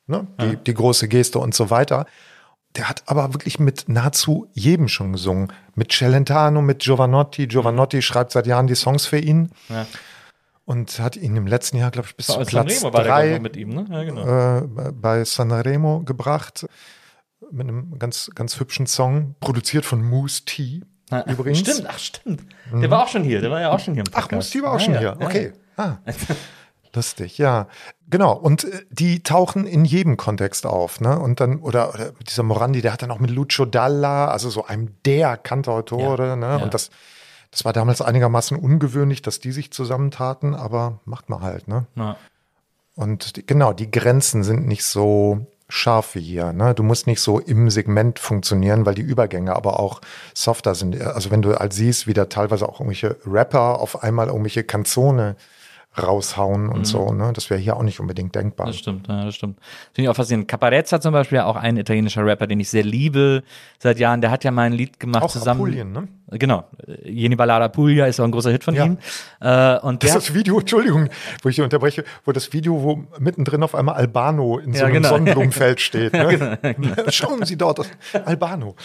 ne, 0.08 0.26
die, 0.42 0.56
die 0.58 0.74
große 0.74 1.08
Geste 1.08 1.38
und 1.38 1.54
so 1.54 1.70
weiter. 1.70 2.08
Der 2.76 2.90
hat 2.90 3.04
aber 3.06 3.34
wirklich 3.36 3.60
mit 3.60 3.88
nahezu 3.88 4.48
jedem 4.54 4.88
schon 4.88 5.12
gesungen. 5.12 5.52
Mit 5.76 5.92
Celentano, 5.92 6.62
mit 6.62 6.80
Giovanotti. 6.80 7.46
Giovanotti 7.48 8.02
schreibt 8.02 8.32
seit 8.32 8.48
Jahren 8.48 8.66
die 8.68 8.76
Songs 8.76 9.06
für 9.06 9.20
ihn. 9.20 9.52
Ja. 9.70 9.86
Und 10.72 11.00
hat 11.00 11.18
ihn 11.18 11.36
im 11.36 11.48
letzten 11.48 11.78
Jahr, 11.78 11.92
glaube 11.92 12.08
ich, 12.08 12.16
bis 12.16 12.28
zu 12.28 12.40
Platz 12.40 12.52
Sanremo 12.80 12.90
drei 12.90 13.40
mit 13.40 13.58
ihm, 13.58 13.70
ne? 13.70 13.86
Ja, 13.90 14.04
genau. 14.04 14.58
äh, 14.88 14.92
bei 14.94 15.24
Sanremo 15.26 16.02
gebracht 16.04 16.66
mit 17.52 17.68
einem 17.68 18.00
ganz, 18.00 18.32
ganz 18.34 18.60
hübschen 18.60 18.88
Song, 18.88 19.36
produziert 19.42 19.86
von 19.86 20.02
Moose 20.02 20.46
T. 20.46 20.82
Ah, 21.10 21.24
übrigens. 21.30 21.60
Stimmt, 21.60 21.86
ach 21.90 22.00
stimmt. 22.00 22.44
Der 22.74 22.90
war 22.90 23.04
auch 23.04 23.10
schon 23.10 23.24
hier, 23.24 23.42
der 23.42 23.52
war 23.52 23.60
ja 23.60 23.72
auch 23.72 23.80
schon 23.80 23.96
hier 23.96 24.04
im 24.04 24.12
Ach, 24.14 24.22
Podcast. 24.30 24.56
Moose 24.56 24.60
T 24.60 24.64
war 24.64 24.72
auch 24.72 24.80
Ja, 24.80 24.86
schon 24.86 24.94
ja, 24.94 25.00
hier. 25.02 25.18
ja, 25.20 25.26
Okay. 25.26 25.54
Ah. 25.76 25.98
Lustig, 26.96 27.38
ja. 27.38 27.68
Genau. 28.10 28.34
Und 28.34 28.66
äh, 28.66 28.86
die 28.90 29.24
tauchen 29.24 29.66
in 29.66 29.86
jedem 29.86 30.18
Kontext 30.18 30.66
auf, 30.66 31.00
ne? 31.02 31.18
Und 31.20 31.40
dann, 31.40 31.60
oder, 31.60 31.94
oder 31.94 32.12
dieser 32.28 32.44
Morandi, 32.44 32.82
der 32.82 32.94
hat 32.94 33.02
dann 33.02 33.12
auch 33.12 33.20
mit 33.20 33.30
Lucio 33.32 33.66
Dalla, 33.66 34.28
also 34.28 34.50
so 34.50 34.66
einem 34.66 34.96
der 35.06 35.38
Kantautore, 35.38 36.38
ne? 36.38 36.60
Und 36.62 36.74
das, 36.74 36.90
das 37.52 37.66
war 37.66 37.74
damals 37.74 38.02
einigermaßen 38.02 38.58
ungewöhnlich, 38.58 39.22
dass 39.22 39.40
die 39.40 39.52
sich 39.52 39.72
zusammentaten, 39.72 40.56
aber 40.56 41.00
macht 41.06 41.30
man 41.30 41.42
halt, 41.42 41.68
ne? 41.68 41.86
Ja. 41.96 42.16
Und 42.96 43.38
die, 43.38 43.46
genau, 43.46 43.74
die 43.74 43.92
Grenzen 43.92 44.44
sind 44.44 44.68
nicht 44.68 44.84
so 44.84 45.46
scharf 45.72 46.16
wie 46.16 46.22
hier. 46.22 46.52
Ne? 46.52 46.74
Du 46.76 46.84
musst 46.84 47.08
nicht 47.08 47.22
so 47.22 47.40
im 47.40 47.70
Segment 47.70 48.20
funktionieren, 48.20 48.86
weil 48.86 48.96
die 48.96 49.02
Übergänge 49.02 49.56
aber 49.56 49.80
auch 49.80 50.02
softer 50.34 50.76
sind. 50.76 51.02
Also 51.02 51.32
wenn 51.32 51.42
du 51.42 51.56
halt 51.56 51.74
siehst, 51.74 52.08
wie 52.08 52.14
da 52.14 52.26
teilweise 52.26 52.68
auch 52.68 52.82
irgendwelche 52.82 53.18
Rapper 53.26 53.80
auf 53.80 54.04
einmal 54.04 54.28
irgendwelche 54.28 54.64
Kanzone 54.64 55.38
raushauen 55.98 56.70
und 56.70 56.86
so, 56.88 57.12
ne? 57.14 57.32
Das 57.34 57.50
wäre 57.50 57.60
hier 57.60 57.76
auch 57.76 57.84
nicht 57.84 58.00
unbedingt 58.00 58.34
denkbar. 58.34 58.68
Das 58.68 58.78
stimmt, 58.78 59.08
ja, 59.10 59.26
das 59.26 59.36
stimmt. 59.36 59.58
Finde 59.94 60.04
ich 60.04 60.10
auch 60.10 60.16
faszinierend. 60.16 60.48
Caparezza 60.48 61.02
zum 61.02 61.12
Beispiel, 61.12 61.40
auch 61.40 61.58
ein 61.58 61.76
italienischer 61.78 62.26
Rapper, 62.26 62.48
den 62.48 62.60
ich 62.62 62.70
sehr 62.70 62.84
liebe 62.84 63.44
seit 63.78 64.00
Jahren. 64.00 64.22
Der 64.22 64.32
hat 64.32 64.44
ja 64.46 64.52
mal 64.52 64.64
ein 64.64 64.74
Lied 64.74 65.00
gemacht 65.02 65.24
Auch 65.24 65.30
zusammen. 65.32 65.60
Apulien, 65.60 65.92
ne? 65.92 66.08
Genau. 66.34 66.64
Jeni 67.04 67.36
Ballada 67.36 67.68
Puglia 67.68 68.06
ist 68.06 68.22
auch 68.22 68.24
ein 68.24 68.32
großer 68.32 68.52
Hit 68.52 68.64
von 68.64 68.74
Ja. 68.74 68.86
ihm. 68.86 68.98
Äh, 69.42 69.80
und 69.80 70.02
Das 70.02 70.12
ist 70.12 70.30
das 70.30 70.34
Video, 70.34 70.60
Entschuldigung, 70.62 71.10
wo 71.44 71.50
ich 71.50 71.56
hier 71.56 71.66
unterbreche, 71.66 72.06
wo 72.24 72.32
das 72.32 72.54
Video, 72.54 72.82
wo 72.82 73.04
mittendrin 73.20 73.62
auf 73.64 73.76
einmal 73.76 73.96
Albano 73.96 74.60
in 74.60 74.72
so 74.72 74.80
Ja, 74.80 74.86
einem 74.86 74.94
genau. 74.94 75.10
Sonnenblumenfeld 75.10 75.82
steht. 75.82 76.14
Ne? 76.14 76.58
Schauen 77.10 77.44
Sie 77.46 77.58
dort, 77.58 77.82
Albano. 78.24 78.76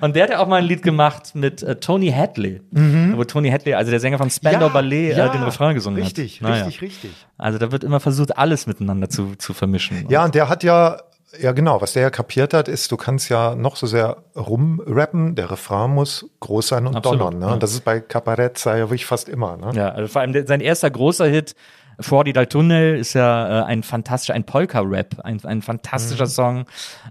Und 0.00 0.16
der 0.16 0.24
hat 0.24 0.30
ja 0.30 0.38
auch 0.40 0.48
mal 0.48 0.56
ein 0.56 0.64
Lied 0.64 0.82
gemacht 0.82 1.36
mit 1.36 1.62
äh, 1.62 1.76
Tony 1.76 2.10
Hadley. 2.10 2.60
Wo 2.72 3.22
Tony 3.22 3.50
Hadley, 3.50 3.74
also 3.74 3.92
der 3.92 4.00
Sänger 4.00 4.18
von 4.18 4.28
Spandau 4.30 4.68
Ballet, 4.70 5.12
äh, 5.12 5.30
den 5.30 5.44
Refrain 5.44 5.74
gesungen 5.74 6.02
richtig, 6.02 6.38
hat. 6.39 6.39
Naja. 6.40 6.64
Richtig, 6.64 6.82
richtig. 6.82 7.26
Also 7.38 7.58
da 7.58 7.72
wird 7.72 7.84
immer 7.84 8.00
versucht, 8.00 8.36
alles 8.36 8.66
miteinander 8.66 9.08
zu, 9.08 9.34
zu 9.36 9.52
vermischen. 9.54 10.06
Ja, 10.08 10.24
und 10.24 10.34
der 10.34 10.48
hat 10.48 10.62
ja, 10.62 11.02
ja 11.38 11.52
genau, 11.52 11.80
was 11.80 11.92
der 11.92 12.02
ja 12.02 12.10
kapiert 12.10 12.54
hat, 12.54 12.68
ist, 12.68 12.90
du 12.92 12.96
kannst 12.96 13.28
ja 13.28 13.54
noch 13.54 13.76
so 13.76 13.86
sehr 13.86 14.18
rumrappen, 14.34 15.34
der 15.34 15.50
Refrain 15.50 15.90
muss 15.90 16.26
groß 16.40 16.68
sein 16.68 16.86
und 16.86 16.96
Absolut, 16.96 17.20
donnern. 17.20 17.38
Ne? 17.40 17.46
ja. 17.46 17.52
Und 17.52 17.62
das 17.62 17.72
ist 17.72 17.84
bei 17.84 18.00
Caparezza 18.00 18.76
ja 18.76 18.84
wirklich 18.84 19.06
fast 19.06 19.28
immer. 19.28 19.56
Ne? 19.56 19.72
Ja, 19.74 19.90
also 19.90 20.08
vor 20.08 20.22
allem 20.22 20.46
sein 20.46 20.60
erster 20.60 20.90
großer 20.90 21.26
Hit, 21.26 21.54
Fuori 22.00 22.32
dal 22.32 22.46
Tunnel, 22.46 22.96
ist 22.96 23.14
ja 23.14 23.60
äh, 23.60 23.64
ein 23.64 23.82
fantastischer, 23.82 24.34
ein 24.34 24.44
Polka-Rap, 24.44 25.20
ein, 25.22 25.44
ein 25.44 25.62
fantastischer 25.62 26.26
Song. 26.26 26.64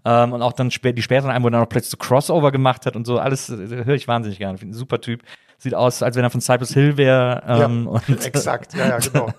Ähm, 0.03 0.33
und 0.33 0.41
auch 0.41 0.53
dann 0.53 0.71
spä 0.71 0.93
die 0.93 1.01
späteren 1.01 1.29
er 1.29 1.39
dann 1.39 1.51
noch 1.51 1.69
plötzlich 1.69 1.91
so 1.91 1.97
Crossover 1.97 2.51
gemacht 2.51 2.85
hat 2.85 2.95
und 2.95 3.05
so, 3.05 3.19
alles 3.19 3.49
äh, 3.49 3.85
höre 3.85 3.95
ich 3.95 4.07
wahnsinnig 4.07 4.39
gerne. 4.39 4.57
Ein 4.59 4.73
super 4.73 4.99
Typ. 4.99 5.21
Sieht 5.61 5.75
aus, 5.75 6.01
als 6.01 6.15
wenn 6.15 6.23
er 6.23 6.29
von 6.29 6.39
Cypress 6.41 6.73
Hill 6.73 6.95
wäre. 6.97 7.43
Ähm, 7.45 7.83
ja, 7.85 7.91
und 8.07 8.25
exakt, 8.25 8.73
ja, 8.73 8.87
ja, 8.89 8.97
genau. 8.99 9.29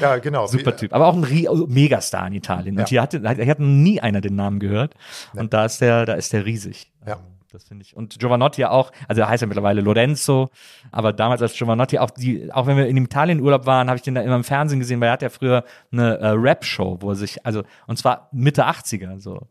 Ja, 0.00 0.16
genau. 0.18 0.46
Super 0.48 0.72
Wie- 0.72 0.76
Typ. 0.76 0.94
Aber 0.94 1.06
auch 1.08 1.14
ein 1.14 1.24
Rie- 1.24 1.48
Megastar 1.66 2.26
in 2.28 2.34
Italien. 2.34 2.76
Und 2.76 2.82
Ja. 2.82 2.86
hier 2.88 3.02
hatte, 3.02 3.18
hier 3.34 3.50
hat 3.50 3.58
noch 3.60 3.66
nie 3.66 4.00
einer 4.00 4.20
den 4.20 4.36
Namen 4.36 4.60
gehört. 4.60 4.94
Und 5.34 5.52
da 5.52 5.64
ist 5.64 5.80
der, 5.80 6.06
da 6.06 6.14
ist 6.14 6.32
der 6.32 6.46
riesig. 6.46 6.90
Ja. 7.06 7.18
Das 7.52 7.64
finde 7.64 7.84
ich. 7.84 7.96
Und 7.96 8.18
Giovanotti 8.18 8.60
ja 8.60 8.70
auch, 8.70 8.92
also 9.08 9.22
er 9.22 9.28
heißt 9.30 9.40
ja 9.40 9.46
mittlerweile 9.46 9.80
Lorenzo, 9.80 10.50
aber 10.92 11.14
damals 11.14 11.40
als 11.40 11.54
Giovanotti, 11.54 11.98
auch 11.98 12.10
die, 12.10 12.52
auch 12.52 12.66
wenn 12.66 12.76
wir 12.76 12.86
in 12.86 12.96
Italien 12.98 13.40
Urlaub 13.40 13.64
waren, 13.64 13.88
habe 13.88 13.96
ich 13.96 14.02
den 14.02 14.14
da 14.14 14.20
immer 14.20 14.36
im 14.36 14.44
Fernsehen 14.44 14.78
gesehen, 14.78 15.00
weil 15.00 15.08
er 15.08 15.12
hat 15.12 15.22
ja 15.22 15.30
früher 15.30 15.64
eine 15.90 16.18
äh, 16.18 16.26
Rap-Show, 16.30 16.98
wo 17.00 17.10
er 17.10 17.14
sich, 17.14 17.46
also, 17.46 17.62
und 17.86 17.96
zwar 17.98 18.28
Mitte 18.32 18.66
80er, 18.66 19.18
so 19.20 19.46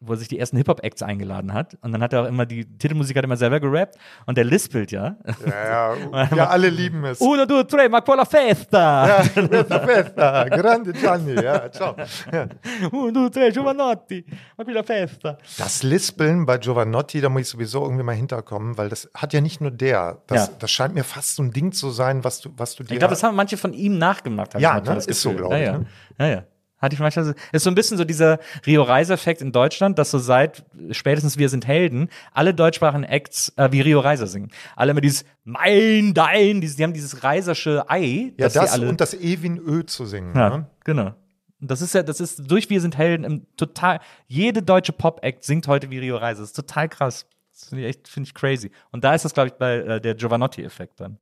wo 0.00 0.12
er 0.12 0.16
sich 0.18 0.28
die 0.28 0.38
ersten 0.38 0.56
Hip-Hop-Acts 0.56 1.02
eingeladen 1.02 1.52
hat. 1.52 1.76
Und 1.80 1.90
dann 1.92 2.02
hat 2.02 2.12
er 2.12 2.22
auch 2.22 2.26
immer 2.26 2.46
die 2.46 2.64
Titelmusik 2.78 3.16
hat 3.16 3.24
er 3.24 3.26
immer 3.26 3.36
selber 3.36 3.58
gerappt 3.58 3.96
und 4.26 4.38
der 4.38 4.44
lispelt 4.44 4.92
ja. 4.92 5.16
Ja, 5.44 5.94
ja, 5.96 6.28
ja, 6.36 6.46
alle 6.48 6.68
lieben 6.68 7.04
es. 7.04 7.20
Uno, 7.20 7.44
due, 7.46 7.66
tre, 7.66 7.88
ma 7.88 8.00
quella 8.00 8.24
festa! 8.24 9.08
Ja, 9.08 9.22
Festa, 9.24 9.80
Festa, 9.80 10.44
grande 10.48 10.92
Gianni, 10.92 11.34
ja, 11.34 11.68
ciao. 11.70 11.96
Ja. 12.32 12.46
Uno, 12.92 13.10
due, 13.10 13.30
tre, 13.30 13.50
Giovanotti, 13.50 14.24
ma 14.56 14.64
quella 14.64 14.82
festa! 14.84 15.36
Das 15.56 15.82
Lispeln 15.82 16.46
bei 16.46 16.58
Giovanotti, 16.58 17.20
da 17.20 17.28
muss 17.28 17.42
ich 17.42 17.48
sowieso 17.48 17.82
irgendwie 17.82 18.04
mal 18.04 18.14
hinterkommen, 18.14 18.78
weil 18.78 18.88
das 18.88 19.08
hat 19.14 19.32
ja 19.32 19.40
nicht 19.40 19.60
nur 19.60 19.70
der. 19.72 20.22
Das, 20.28 20.46
Ja. 20.48 20.54
das 20.60 20.70
scheint 20.70 20.94
mir 20.94 21.04
fast 21.04 21.34
so 21.36 21.42
ein 21.42 21.50
Ding 21.50 21.72
zu 21.72 21.90
sein, 21.90 22.22
was 22.22 22.40
du, 22.40 22.50
was 22.56 22.76
du 22.76 22.84
dir. 22.84 22.92
Ich 22.92 22.98
glaube, 23.00 23.12
das 23.14 23.22
haben 23.24 23.34
manche 23.34 23.56
von 23.56 23.72
ihm 23.72 23.98
nachgemacht. 23.98 24.58
Ja, 24.60 24.76
ne? 24.76 24.82
das 24.82 25.06
Ist 25.06 25.22
so, 25.22 25.30
Gefühl. 25.30 25.48
glaub 25.48 25.52
ich, 25.60 25.66
ne? 25.70 25.86
ja, 26.18 26.26
ja. 26.26 26.42
Hatte 26.80 26.94
ich 26.94 27.00
manchmal 27.00 27.24
so. 27.24 27.32
Ist 27.52 27.64
so 27.64 27.70
ein 27.70 27.74
bisschen 27.74 27.98
so 27.98 28.04
dieser 28.04 28.38
Rio 28.66 28.82
Reiser-Effekt 28.82 29.42
in 29.42 29.52
Deutschland, 29.52 29.98
dass 29.98 30.10
so 30.10 30.18
seit 30.18 30.64
spätestens 30.92 31.36
Wir 31.36 31.48
sind 31.48 31.66
Helden 31.66 32.08
alle 32.32 32.54
deutschsprachigen 32.54 33.04
Acts 33.04 33.52
äh, 33.56 33.72
wie 33.72 33.80
Rio 33.80 34.00
Reiser 34.00 34.26
singen. 34.26 34.50
Alle 34.76 34.92
immer 34.92 35.00
dieses 35.00 35.24
Mein, 35.44 36.14
Dein, 36.14 36.60
dieses, 36.60 36.76
die 36.76 36.84
haben 36.84 36.92
dieses 36.92 37.24
Reisersche 37.24 37.88
Ei. 37.90 38.32
ja, 38.38 38.48
das 38.48 38.72
alle, 38.72 38.88
und 38.88 39.00
das 39.00 39.14
Ewin 39.14 39.58
Ö 39.58 39.84
zu 39.84 40.06
singen. 40.06 40.34
ja, 40.36 40.50
Ne? 40.58 40.66
genau. 40.84 41.14
Und 41.60 41.70
Das 41.70 41.82
ist 41.82 41.94
ja, 41.94 42.02
das 42.04 42.20
ist 42.20 42.48
durch 42.50 42.70
Wir 42.70 42.80
sind 42.80 42.96
Helden 42.96 43.24
im 43.24 43.46
total. 43.56 43.98
Jede 44.28 44.62
deutsche 44.62 44.92
Pop-Act 44.92 45.42
singt 45.42 45.66
heute 45.66 45.90
wie 45.90 45.98
Rio 45.98 46.16
Reiser. 46.16 46.42
Das 46.42 46.50
ist 46.50 46.56
total 46.56 46.88
krass. 46.88 47.26
Das 47.52 47.70
finde 47.70 47.82
ich 47.82 47.88
echt, 47.96 48.06
finde 48.06 48.28
ich 48.28 48.34
crazy. 48.34 48.70
Und 48.92 49.02
da 49.02 49.14
ist 49.14 49.24
das, 49.24 49.34
glaube 49.34 49.48
ich, 49.48 49.54
bei 49.54 49.78
äh, 49.78 50.00
der 50.00 50.14
Giovanotti-Effekt 50.14 51.00
dann. 51.00 51.18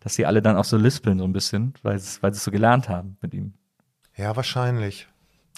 Dass 0.00 0.14
sie 0.14 0.26
alle 0.26 0.42
dann 0.42 0.56
auch 0.56 0.64
so 0.64 0.76
lispeln 0.76 1.18
so 1.18 1.24
ein 1.24 1.32
bisschen, 1.32 1.74
weil 1.82 1.98
sie 1.98 2.20
es 2.22 2.44
so 2.44 2.50
gelernt 2.52 2.88
haben 2.88 3.16
mit 3.20 3.34
ihm. 3.34 3.54
Ja, 4.22 4.36
wahrscheinlich. 4.36 5.08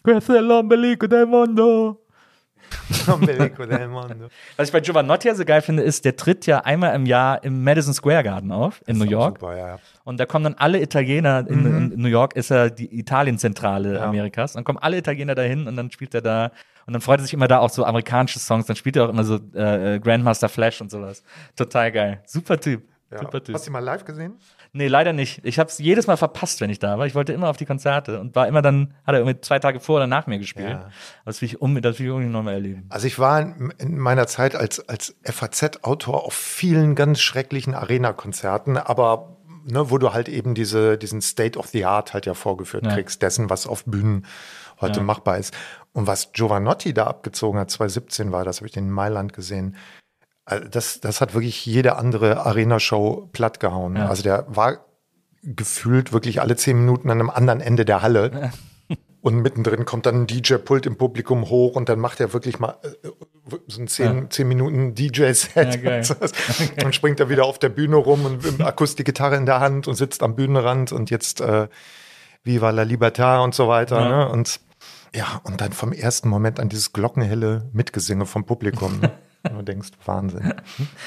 Questo 0.02 0.34
è 0.34 0.40
l'ombelico 0.40 1.06
del 1.06 1.26
mondo. 1.26 2.00
Was 4.56 4.68
ich 4.68 4.72
bei 4.72 4.80
Giovanotti 4.80 5.28
ja 5.28 5.34
so 5.34 5.44
geil 5.44 5.60
finde, 5.60 5.82
ist, 5.82 6.06
der 6.06 6.16
tritt 6.16 6.46
ja 6.46 6.60
einmal 6.60 6.94
im 6.94 7.04
Jahr 7.04 7.44
im 7.44 7.62
Madison 7.62 7.92
Square 7.92 8.24
Garden 8.24 8.50
auf, 8.52 8.80
in 8.86 8.96
New 8.96 9.04
York. 9.04 9.38
Super, 9.38 9.56
ja, 9.56 9.68
ja. 9.68 9.78
Und 10.04 10.18
da 10.18 10.24
kommen 10.24 10.44
dann 10.44 10.54
alle 10.54 10.80
Italiener, 10.80 11.46
in, 11.46 11.92
in 11.92 12.00
New 12.00 12.08
York 12.08 12.36
ist 12.36 12.48
ja 12.48 12.70
die 12.70 12.98
Italienzentrale 12.98 14.00
Amerikas. 14.00 14.54
Dann 14.54 14.64
kommen 14.64 14.78
alle 14.78 14.96
Italiener 14.96 15.34
dahin 15.34 15.68
und 15.68 15.76
dann 15.76 15.90
spielt 15.90 16.14
er 16.14 16.22
da. 16.22 16.50
Und 16.86 16.94
dann 16.94 17.02
freut 17.02 17.20
er 17.20 17.24
sich 17.24 17.34
immer 17.34 17.48
da 17.48 17.58
auch 17.58 17.70
so 17.70 17.84
amerikanische 17.84 18.38
Songs. 18.38 18.64
Dann 18.64 18.76
spielt 18.76 18.96
er 18.96 19.04
auch 19.04 19.10
immer 19.10 19.24
so 19.24 19.38
äh, 19.54 19.96
äh, 19.96 19.98
Grandmaster 20.00 20.48
Flash 20.48 20.80
und 20.80 20.90
sowas. 20.90 21.22
Total 21.54 21.92
geil. 21.92 22.22
Super 22.24 22.58
Typ. 22.58 22.82
Ja. 23.14 23.54
Hast 23.54 23.66
du 23.66 23.70
mal 23.70 23.78
live 23.78 24.04
gesehen? 24.04 24.38
Nee, 24.72 24.88
leider 24.88 25.12
nicht. 25.12 25.40
Ich 25.44 25.58
habe 25.58 25.68
es 25.68 25.78
jedes 25.78 26.06
Mal 26.06 26.16
verpasst, 26.16 26.60
wenn 26.60 26.70
ich 26.70 26.78
da 26.78 26.98
war. 26.98 27.06
Ich 27.06 27.14
wollte 27.14 27.32
immer 27.32 27.48
auf 27.48 27.56
die 27.56 27.66
Konzerte 27.66 28.20
und 28.20 28.34
war 28.34 28.48
immer 28.48 28.62
dann, 28.62 28.94
hat 29.06 29.14
er 29.14 29.20
irgendwie 29.20 29.40
zwei 29.40 29.58
Tage 29.58 29.80
vor 29.80 29.96
oder 29.96 30.06
nach 30.06 30.26
mir 30.26 30.38
gespielt. 30.38 30.70
Ja. 30.70 30.90
Das 31.24 31.40
will 31.40 31.46
ich 31.46 31.60
um, 31.60 31.80
das 31.80 31.98
will 31.98 32.20
ich 32.22 32.28
nochmal 32.28 32.54
erleben. 32.54 32.86
Also 32.88 33.06
ich 33.06 33.18
war 33.18 33.40
in, 33.40 33.72
in 33.78 33.98
meiner 33.98 34.26
Zeit 34.26 34.56
als, 34.56 34.88
als 34.88 35.14
FAZ-Autor 35.22 36.24
auf 36.24 36.34
vielen 36.34 36.94
ganz 36.94 37.20
schrecklichen 37.20 37.74
Arena-Konzerten, 37.74 38.76
aber 38.76 39.36
ne, 39.64 39.90
wo 39.90 39.98
du 39.98 40.12
halt 40.12 40.28
eben 40.28 40.54
diese, 40.54 40.98
diesen 40.98 41.22
State 41.22 41.58
of 41.58 41.68
the 41.68 41.84
Art 41.84 42.14
halt 42.14 42.26
ja 42.26 42.34
vorgeführt 42.34 42.84
Ja. 42.86 42.94
kriegst, 42.94 43.22
dessen, 43.22 43.50
was 43.50 43.66
auf 43.66 43.84
Bühnen 43.84 44.26
heute 44.80 45.00
machbar 45.02 45.38
ist. 45.38 45.54
Und 45.92 46.06
was 46.06 46.32
Giovanotti 46.32 46.92
da 46.92 47.06
abgezogen 47.06 47.58
hat, 47.60 47.70
2017 47.70 48.32
war 48.32 48.44
das, 48.44 48.56
habe 48.58 48.66
ich 48.66 48.72
den 48.72 48.86
in 48.86 48.90
Mailand 48.90 49.32
gesehen. 49.32 49.76
Also 50.44 50.68
das, 50.68 51.00
das 51.00 51.20
hat 51.20 51.34
wirklich 51.34 51.64
jede 51.64 51.96
andere 51.96 52.44
Arena-Show 52.44 53.30
plattgehauen. 53.32 53.96
Ja. 53.96 54.08
Also 54.08 54.22
der 54.22 54.44
war 54.48 54.84
gefühlt 55.42 56.12
wirklich 56.12 56.40
alle 56.40 56.56
zehn 56.56 56.78
Minuten 56.78 57.10
an 57.10 57.20
einem 57.20 57.30
anderen 57.30 57.60
Ende 57.60 57.84
der 57.84 58.02
Halle. 58.02 58.52
Und 59.24 59.40
mittendrin 59.40 59.86
kommt 59.86 60.04
dann 60.04 60.22
ein 60.22 60.26
DJ-Pult 60.26 60.84
im 60.84 60.98
Publikum 60.98 61.48
hoch 61.48 61.76
und 61.76 61.88
dann 61.88 61.98
macht 61.98 62.20
er 62.20 62.34
wirklich 62.34 62.58
mal 62.58 62.76
äh, 62.82 63.08
so 63.68 63.80
ein 63.80 63.88
10, 63.88 64.30
10 64.30 64.46
Minuten 64.46 64.94
DJ-Set. 64.94 65.76
Ja, 65.76 65.76
geil. 65.76 66.02
Dann 66.76 66.92
springt 66.92 67.20
er 67.20 67.30
wieder 67.30 67.46
auf 67.46 67.58
der 67.58 67.70
Bühne 67.70 67.96
rum 67.96 68.26
und 68.26 68.44
mit 68.44 68.60
Akustikgitarre 68.60 69.36
in 69.36 69.46
der 69.46 69.60
Hand 69.60 69.88
und 69.88 69.94
sitzt 69.94 70.22
am 70.22 70.36
Bühnenrand 70.36 70.92
und 70.92 71.08
jetzt 71.08 71.40
äh, 71.40 71.68
Viva 72.42 72.68
la 72.68 72.82
Libertà 72.82 73.42
und 73.42 73.54
so 73.54 73.66
weiter. 73.66 73.98
Ja. 73.98 74.08
Ne? 74.08 74.28
Und 74.28 74.60
ja, 75.14 75.40
und 75.44 75.62
dann 75.62 75.72
vom 75.72 75.92
ersten 75.92 76.28
Moment 76.28 76.60
an 76.60 76.68
dieses 76.68 76.92
glockenhelle 76.92 77.70
Mitgesinge 77.72 78.26
vom 78.26 78.44
Publikum. 78.44 79.00
Ne? 79.00 79.10
Und 79.48 79.58
du 79.58 79.62
denkst, 79.62 79.90
Wahnsinn. 80.06 80.54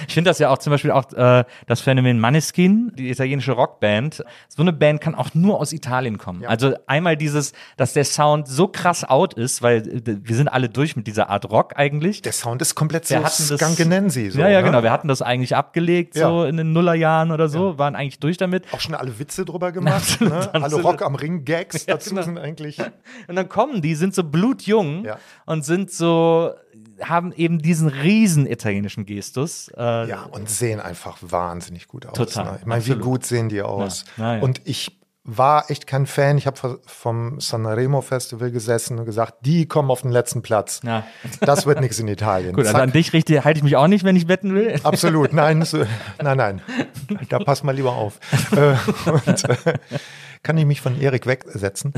Ich 0.07 0.13
finde 0.13 0.29
das 0.29 0.37
ja 0.39 0.49
auch 0.49 0.59
zum 0.59 0.71
Beispiel 0.71 0.91
auch 0.91 1.11
äh, 1.13 1.43
das 1.65 1.81
Phänomen 1.81 2.19
Maneskin, 2.19 2.91
die 2.95 3.09
italienische 3.09 3.53
Rockband. 3.53 4.23
So 4.47 4.61
eine 4.61 4.73
Band 4.73 5.01
kann 5.01 5.15
auch 5.15 5.33
nur 5.33 5.59
aus 5.59 5.73
Italien 5.73 6.17
kommen. 6.19 6.45
Also 6.45 6.75
einmal 6.85 7.17
dieses, 7.17 7.53
dass 7.77 7.93
der 7.93 8.05
Sound 8.05 8.47
so 8.47 8.67
krass 8.67 9.03
out 9.03 9.33
ist, 9.33 9.61
weil 9.63 9.77
äh, 9.87 10.01
wir 10.23 10.35
sind 10.35 10.47
alle 10.49 10.69
durch 10.69 10.95
mit 10.95 11.07
dieser 11.07 11.29
Art 11.29 11.49
Rock 11.49 11.73
eigentlich. 11.77 12.21
Der 12.21 12.31
Sound 12.31 12.61
ist 12.61 12.75
komplett 12.75 13.05
so 13.07 13.15
Wir 13.15 13.23
hatten 13.23 13.47
das- 13.49 13.57
Skankenensi. 13.59 14.29
So, 14.29 14.39
ja, 14.39 14.49
ja, 14.49 14.59
ne? 14.61 14.67
genau. 14.67 14.83
Wir 14.83 14.91
hatten 14.91 15.07
das 15.07 15.21
eigentlich 15.21 15.55
abgelegt, 15.55 16.15
Ja. 16.15 16.29
so 16.29 16.43
in 16.45 16.57
den 16.57 16.73
Nullerjahren 16.73 17.31
oder 17.31 17.49
so, 17.49 17.77
waren 17.79 17.95
eigentlich 17.95 18.19
durch 18.19 18.37
damit. 18.37 18.65
Auch 18.71 18.79
schon 18.81 18.93
alle 18.95 19.17
Witze 19.19 19.45
drüber 19.45 19.71
gemacht. 19.71 20.21
Ne? 20.21 20.49
Alle. 20.53 20.75
Rock 20.81 21.01
am 21.01 21.15
Ring 21.15 21.43
Gags 21.43 21.85
Ja, 21.87 21.95
dazu 21.95 22.11
genau. 22.11 22.21
sind 22.21 22.37
eigentlich. 22.37 22.77
Und 23.27 23.35
dann 23.35 23.49
kommen 23.49 23.81
die, 23.81 23.95
sind 23.95 24.13
so 24.13 24.23
blutjung 24.23 25.05
Ja. 25.05 25.17
und 25.47 25.65
sind 25.65 25.89
so, 25.91 26.51
haben 27.01 27.31
eben 27.33 27.59
diesen 27.59 27.87
riesen 27.89 28.45
italienischen 28.47 29.05
Gestus. 29.05 29.69
Äh, 29.77 30.07
Ja, 30.09 30.23
und 30.23 30.49
sehen 30.49 30.79
einfach 30.79 31.17
wahnsinnig 31.21 31.87
gut 31.87 32.05
aus. 32.05 32.13
Total, 32.17 32.45
Ne? 32.53 32.57
Ich 32.61 32.65
meine, 32.65 32.85
wie 32.85 32.95
gut 32.95 33.25
sehen 33.25 33.49
die 33.49 33.61
aus? 33.61 34.05
Ja, 34.17 34.23
ja, 34.23 34.35
ja. 34.37 34.41
Und 34.43 34.61
ich 34.65 34.97
war 35.29 35.69
echt 35.69 35.87
kein 35.87 36.05
Fan. 36.07 36.37
Ich 36.37 36.47
habe 36.47 36.79
vom 36.85 37.41
Sanremo 37.41 37.99
Festival 38.01 38.49
gesessen 38.49 38.97
und 38.97 39.05
gesagt, 39.05 39.45
die 39.45 39.67
kommen 39.67 39.91
auf 39.91 40.01
den 40.01 40.11
letzten 40.11 40.41
Platz. 40.41 40.79
Ja. 40.83 41.05
Das 41.41 41.65
wird 41.65 41.81
nichts 41.81 41.99
in 41.99 42.07
Italien. 42.07 42.53
Gut, 42.55 42.65
also 42.65 42.79
an 42.79 42.93
dich 42.93 43.11
richte, 43.11 43.43
halte 43.43 43.57
ich 43.57 43.63
mich 43.63 43.75
auch 43.75 43.87
nicht, 43.87 44.05
wenn 44.05 44.15
ich 44.15 44.29
wetten 44.29 44.55
will. 44.55 44.79
Absolut, 44.83 45.33
nein, 45.33 45.63
so, 45.63 45.79
nein, 46.23 46.37
nein. 46.37 46.61
Da 47.29 47.39
pass 47.39 47.61
mal 47.63 47.75
lieber 47.75 47.91
auf. 47.91 48.19
Äh, 48.53 48.75
und, 49.09 49.49
äh, 49.49 49.73
kann 50.43 50.57
ich 50.57 50.65
mich 50.65 50.79
von 50.79 50.99
Erik 50.99 51.25
wegsetzen. 51.25 51.93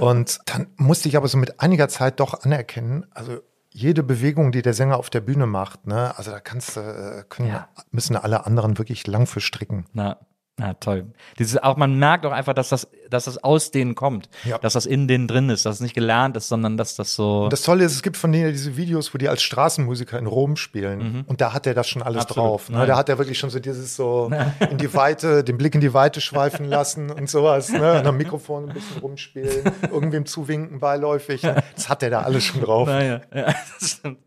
Und 0.00 0.38
dann 0.46 0.68
musste 0.76 1.08
ich 1.10 1.16
aber 1.18 1.28
so 1.28 1.36
mit 1.36 1.60
einiger 1.60 1.88
Zeit 1.88 2.20
doch 2.20 2.42
anerkennen, 2.42 3.04
also 3.10 3.40
jede 3.74 4.02
Bewegung, 4.02 4.52
die 4.52 4.62
der 4.62 4.74
Sänger 4.74 4.98
auf 4.98 5.10
der 5.10 5.20
Bühne 5.20 5.46
macht, 5.46 5.86
ne, 5.86 6.16
also 6.16 6.30
da 6.30 6.40
kannst 6.40 6.76
du, 6.76 6.80
äh, 6.80 7.24
können, 7.28 7.48
Ja. 7.48 7.68
müssen 7.90 8.16
alle 8.16 8.46
anderen 8.46 8.78
wirklich 8.78 9.06
lang 9.06 9.26
für 9.26 9.40
stricken. 9.40 9.86
Na, 9.92 10.18
na 10.58 10.74
toll. 10.74 11.12
Dieses, 11.38 11.56
auch 11.62 11.76
man 11.76 11.98
merkt 11.98 12.26
auch 12.26 12.32
einfach, 12.32 12.52
dass 12.54 12.68
das, 12.68 12.88
dass 13.12 13.24
das 13.24 13.42
aus 13.42 13.70
denen 13.70 13.94
kommt, 13.94 14.28
Ja. 14.44 14.58
dass 14.58 14.72
das 14.74 14.86
in 14.86 15.08
denen 15.08 15.28
drin 15.28 15.48
ist, 15.50 15.66
dass 15.66 15.76
es 15.76 15.80
nicht 15.80 15.94
gelernt 15.94 16.36
ist, 16.36 16.48
sondern 16.48 16.76
dass 16.76 16.96
das 16.96 17.14
so. 17.14 17.44
Und 17.44 17.52
das 17.52 17.62
Tolle 17.62 17.84
ist, 17.84 17.92
es 17.92 18.02
gibt 18.02 18.16
von 18.16 18.32
denen 18.32 18.52
diese 18.52 18.76
Videos, 18.76 19.12
wo 19.14 19.18
die 19.18 19.28
als 19.28 19.42
Straßenmusiker 19.42 20.18
in 20.18 20.26
Rom 20.26 20.56
spielen. 20.56 21.24
Und 21.26 21.40
da 21.40 21.52
hat 21.52 21.66
er 21.66 21.74
das 21.74 21.88
schon 21.88 22.02
alles 22.02 22.24
Mhm. 22.24 22.30
Absolut. 22.30 22.48
drauf. 22.48 22.70
Ne? 22.70 22.86
Da 22.86 22.96
hat 22.96 23.08
er 23.08 23.18
wirklich 23.18 23.38
schon 23.38 23.50
so 23.50 23.58
dieses 23.58 23.96
so 23.96 24.30
in 24.70 24.78
die 24.78 24.92
Weite, 24.94 25.44
den 25.44 25.58
Blick 25.58 25.74
in 25.74 25.80
die 25.80 25.92
Weite 25.94 26.20
schweifen 26.20 26.66
lassen 26.66 27.10
und 27.10 27.28
sowas. 27.28 27.70
Ne? 27.72 27.98
Und 28.00 28.06
am 28.06 28.16
Mikrofon 28.16 28.68
ein 28.68 28.74
bisschen 28.74 28.98
rumspielen, 28.98 29.70
irgendwem 29.90 30.26
zuwinken 30.26 30.80
beiläufig. 30.80 31.42
Ne? 31.42 31.62
Das 31.74 31.88
hat 31.88 32.02
er 32.02 32.10
da 32.10 32.22
alles 32.22 32.44
schon 32.44 32.60
drauf. 32.60 32.88
Ja. 32.88 33.20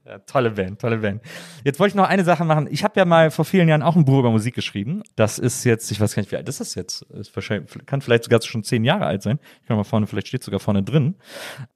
Ja, 0.07 0.19
tolle 0.19 0.51
Band, 0.51 0.79
tolle 0.79 0.97
Band. 0.97 1.21
Jetzt 1.63 1.79
wollte 1.79 1.89
ich 1.89 1.95
noch 1.95 2.07
eine 2.07 2.23
Sache 2.23 2.45
machen. 2.45 2.67
Ich 2.69 2.83
habe 2.83 2.93
ja 2.99 3.05
mal 3.05 3.31
vor 3.31 3.43
vielen 3.43 3.67
Jahren 3.67 3.81
auch 3.81 3.95
ein 3.95 4.05
Buch 4.05 4.19
über 4.19 4.29
Musik 4.29 4.53
geschrieben. 4.53 5.01
Das 5.15 5.39
ist 5.39 5.63
jetzt, 5.63 5.89
ich 5.91 5.99
weiß 5.99 6.13
gar 6.13 6.21
nicht, 6.21 6.31
wie 6.31 6.35
alt 6.35 6.47
ist 6.47 6.59
das 6.59 6.75
jetzt? 6.75 7.01
Ist 7.13 7.35
wahrscheinlich, 7.35 7.71
kann 7.87 8.01
vielleicht 8.01 8.25
sogar 8.25 8.41
schon 8.41 8.63
zehn 8.63 8.74
Jahre 8.83 9.05
alt 9.05 9.21
sein. 9.23 9.39
Ich 9.61 9.67
kann 9.67 9.77
mal 9.77 9.83
vorne, 9.83 10.07
vielleicht 10.07 10.27
steht 10.27 10.43
sogar 10.43 10.59
vorne 10.59 10.83
drin. 10.83 11.15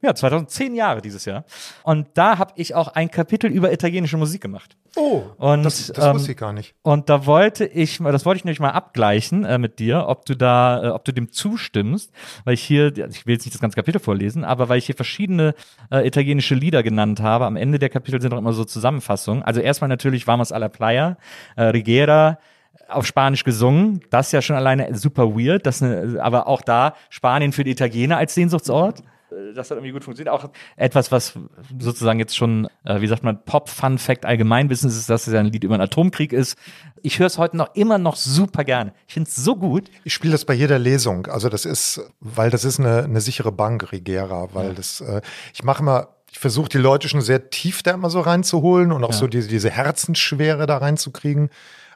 Ja, 0.01 0.13
2010 0.13 0.75
Jahre 0.75 1.01
dieses 1.01 1.25
Jahr. 1.25 1.45
Und 1.83 2.07
da 2.15 2.37
habe 2.37 2.53
ich 2.57 2.75
auch 2.75 2.89
ein 2.89 3.09
Kapitel 3.11 3.49
über 3.51 3.71
italienische 3.71 4.17
Musik 4.17 4.41
gemacht. 4.41 4.75
Oh, 4.95 5.21
Und, 5.37 5.63
das, 5.63 5.87
das 5.87 6.03
ähm, 6.05 6.15
wusste 6.15 6.31
ich 6.31 6.37
gar 6.37 6.51
nicht. 6.51 6.73
Und 6.81 7.09
da 7.09 7.25
wollte 7.27 7.63
ich, 7.65 7.99
mal- 7.99 8.11
das 8.11 8.25
wollte 8.25 8.39
ich 8.39 8.45
nämlich 8.45 8.59
mal 8.59 8.71
abgleichen 8.71 9.45
äh, 9.45 9.57
mit 9.59 9.77
dir, 9.79 10.07
ob 10.07 10.25
du 10.25 10.35
da, 10.35 10.83
äh, 10.83 10.87
ob 10.89 11.05
du 11.05 11.13
dem 11.13 11.31
zustimmst, 11.31 12.11
weil 12.43 12.55
ich 12.55 12.63
hier, 12.63 12.87
ich 13.09 13.25
will 13.27 13.33
jetzt 13.35 13.45
nicht 13.45 13.53
das 13.53 13.61
ganze 13.61 13.75
Kapitel 13.75 13.99
vorlesen, 13.99 14.43
aber 14.43 14.67
weil 14.67 14.79
ich 14.79 14.87
hier 14.87 14.95
verschiedene 14.95 15.53
äh, 15.91 16.07
italienische 16.07 16.55
Lieder 16.55 16.81
genannt 16.81 17.21
habe. 17.21 17.45
Am 17.45 17.55
Ende 17.55 17.77
der 17.77 17.89
Kapitel 17.89 18.19
sind 18.19 18.33
auch 18.33 18.37
immer 18.39 18.53
so 18.53 18.65
Zusammenfassungen. 18.65 19.43
Also 19.43 19.61
erstmal 19.61 19.89
natürlich 19.89 20.25
Vamos 20.25 20.51
a 20.51 20.57
la 20.57 20.69
Playa, 20.69 21.17
äh, 21.55 21.65
Rigera, 21.65 22.39
auf 22.89 23.05
Spanisch 23.05 23.43
gesungen. 23.43 24.01
Das 24.09 24.27
ist 24.27 24.31
ja 24.31 24.41
schon 24.41 24.55
alleine 24.55 24.95
super 24.95 25.35
weird. 25.35 25.65
Das 25.65 25.81
ne, 25.81 26.17
aber 26.21 26.47
auch 26.47 26.61
da 26.61 26.93
Spanien 27.09 27.51
für 27.51 27.63
die 27.63 27.71
Italiener 27.71 28.17
als 28.17 28.33
Sehnsuchtsort. 28.35 28.99
Äh, 29.31 29.53
Das 29.53 29.69
hat 29.69 29.77
irgendwie 29.77 29.91
gut 29.91 30.03
funktioniert. 30.03 30.33
Auch 30.33 30.49
etwas, 30.75 31.11
was 31.11 31.37
sozusagen 31.77 32.19
jetzt 32.19 32.35
schon, 32.35 32.67
äh, 32.83 33.01
wie 33.01 33.07
sagt 33.07 33.23
man, 33.23 33.43
Pop-Fun-Fact 33.43 34.25
Allgemeinwissen 34.25 34.89
ist, 34.89 34.97
ist, 34.97 35.09
dass 35.09 35.27
es 35.27 35.33
ja 35.33 35.39
ein 35.39 35.47
Lied 35.47 35.63
über 35.63 35.75
einen 35.75 35.83
Atomkrieg 35.83 36.33
ist. 36.33 36.57
Ich 37.01 37.19
höre 37.19 37.27
es 37.27 37.37
heute 37.37 37.57
noch 37.57 37.75
immer 37.75 37.97
noch 37.97 38.15
super 38.15 38.63
gerne. 38.63 38.93
Ich 39.07 39.13
finde 39.13 39.29
es 39.29 39.35
so 39.35 39.55
gut. 39.55 39.89
Ich 40.03 40.13
spiele 40.13 40.31
das 40.31 40.45
bei 40.45 40.53
jeder 40.53 40.79
Lesung. 40.79 41.27
Also 41.27 41.49
das 41.49 41.65
ist, 41.65 42.01
weil 42.19 42.49
das 42.49 42.65
ist 42.65 42.79
eine, 42.79 43.03
eine 43.03 43.21
sichere 43.21 43.51
Bank, 43.51 43.91
Rigera, 43.91 44.49
weil 44.53 44.73
das, 44.73 45.01
äh, 45.01 45.21
ich 45.53 45.63
mache 45.63 45.81
immer, 45.81 46.09
ich 46.31 46.39
versuche 46.39 46.69
die 46.69 46.77
Leute 46.77 47.09
schon 47.09 47.21
sehr 47.21 47.49
tief 47.49 47.81
da 47.81 47.91
immer 47.91 48.09
so 48.09 48.19
reinzuholen 48.19 48.91
und 48.91 49.03
auch 49.03 49.13
so 49.13 49.27
diese, 49.27 49.47
diese 49.47 49.69
Herzensschwere 49.69 50.67
da 50.67 50.77
reinzukriegen. 50.77 51.49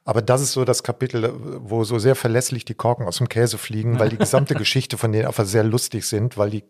Aber 0.06 0.22
das 0.22 0.42
ist 0.42 0.52
so 0.54 0.66
das 0.66 0.84
Kapitel, 0.84 1.34
wo 1.62 1.84
so 1.86 1.98
sehr 2.00 2.16
verlässlich 2.16 2.66
die 2.66 2.74
Korken 2.74 3.06
aus 3.08 3.18
dem 3.18 3.30
Käse 3.30 3.58
fliegen, 3.58 4.00
weil 4.00 4.10
die 4.10 4.18
gesamte 4.18 4.54
Geschichte 4.56 4.98
von 4.98 5.12
denen 5.12 5.28
einfach 5.28 5.46
sehr 5.46 5.64
lustig 5.64 6.06
sind, 6.06 6.38
weil 6.38 6.50
die 6.50 6.64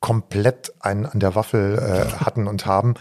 komplett 0.00 0.72
einen 0.80 1.06
an 1.06 1.20
der 1.20 1.34
Waffel 1.34 1.78
äh, 1.78 2.22
hatten 2.24 2.46
und 2.46 2.66
haben. 2.66 2.94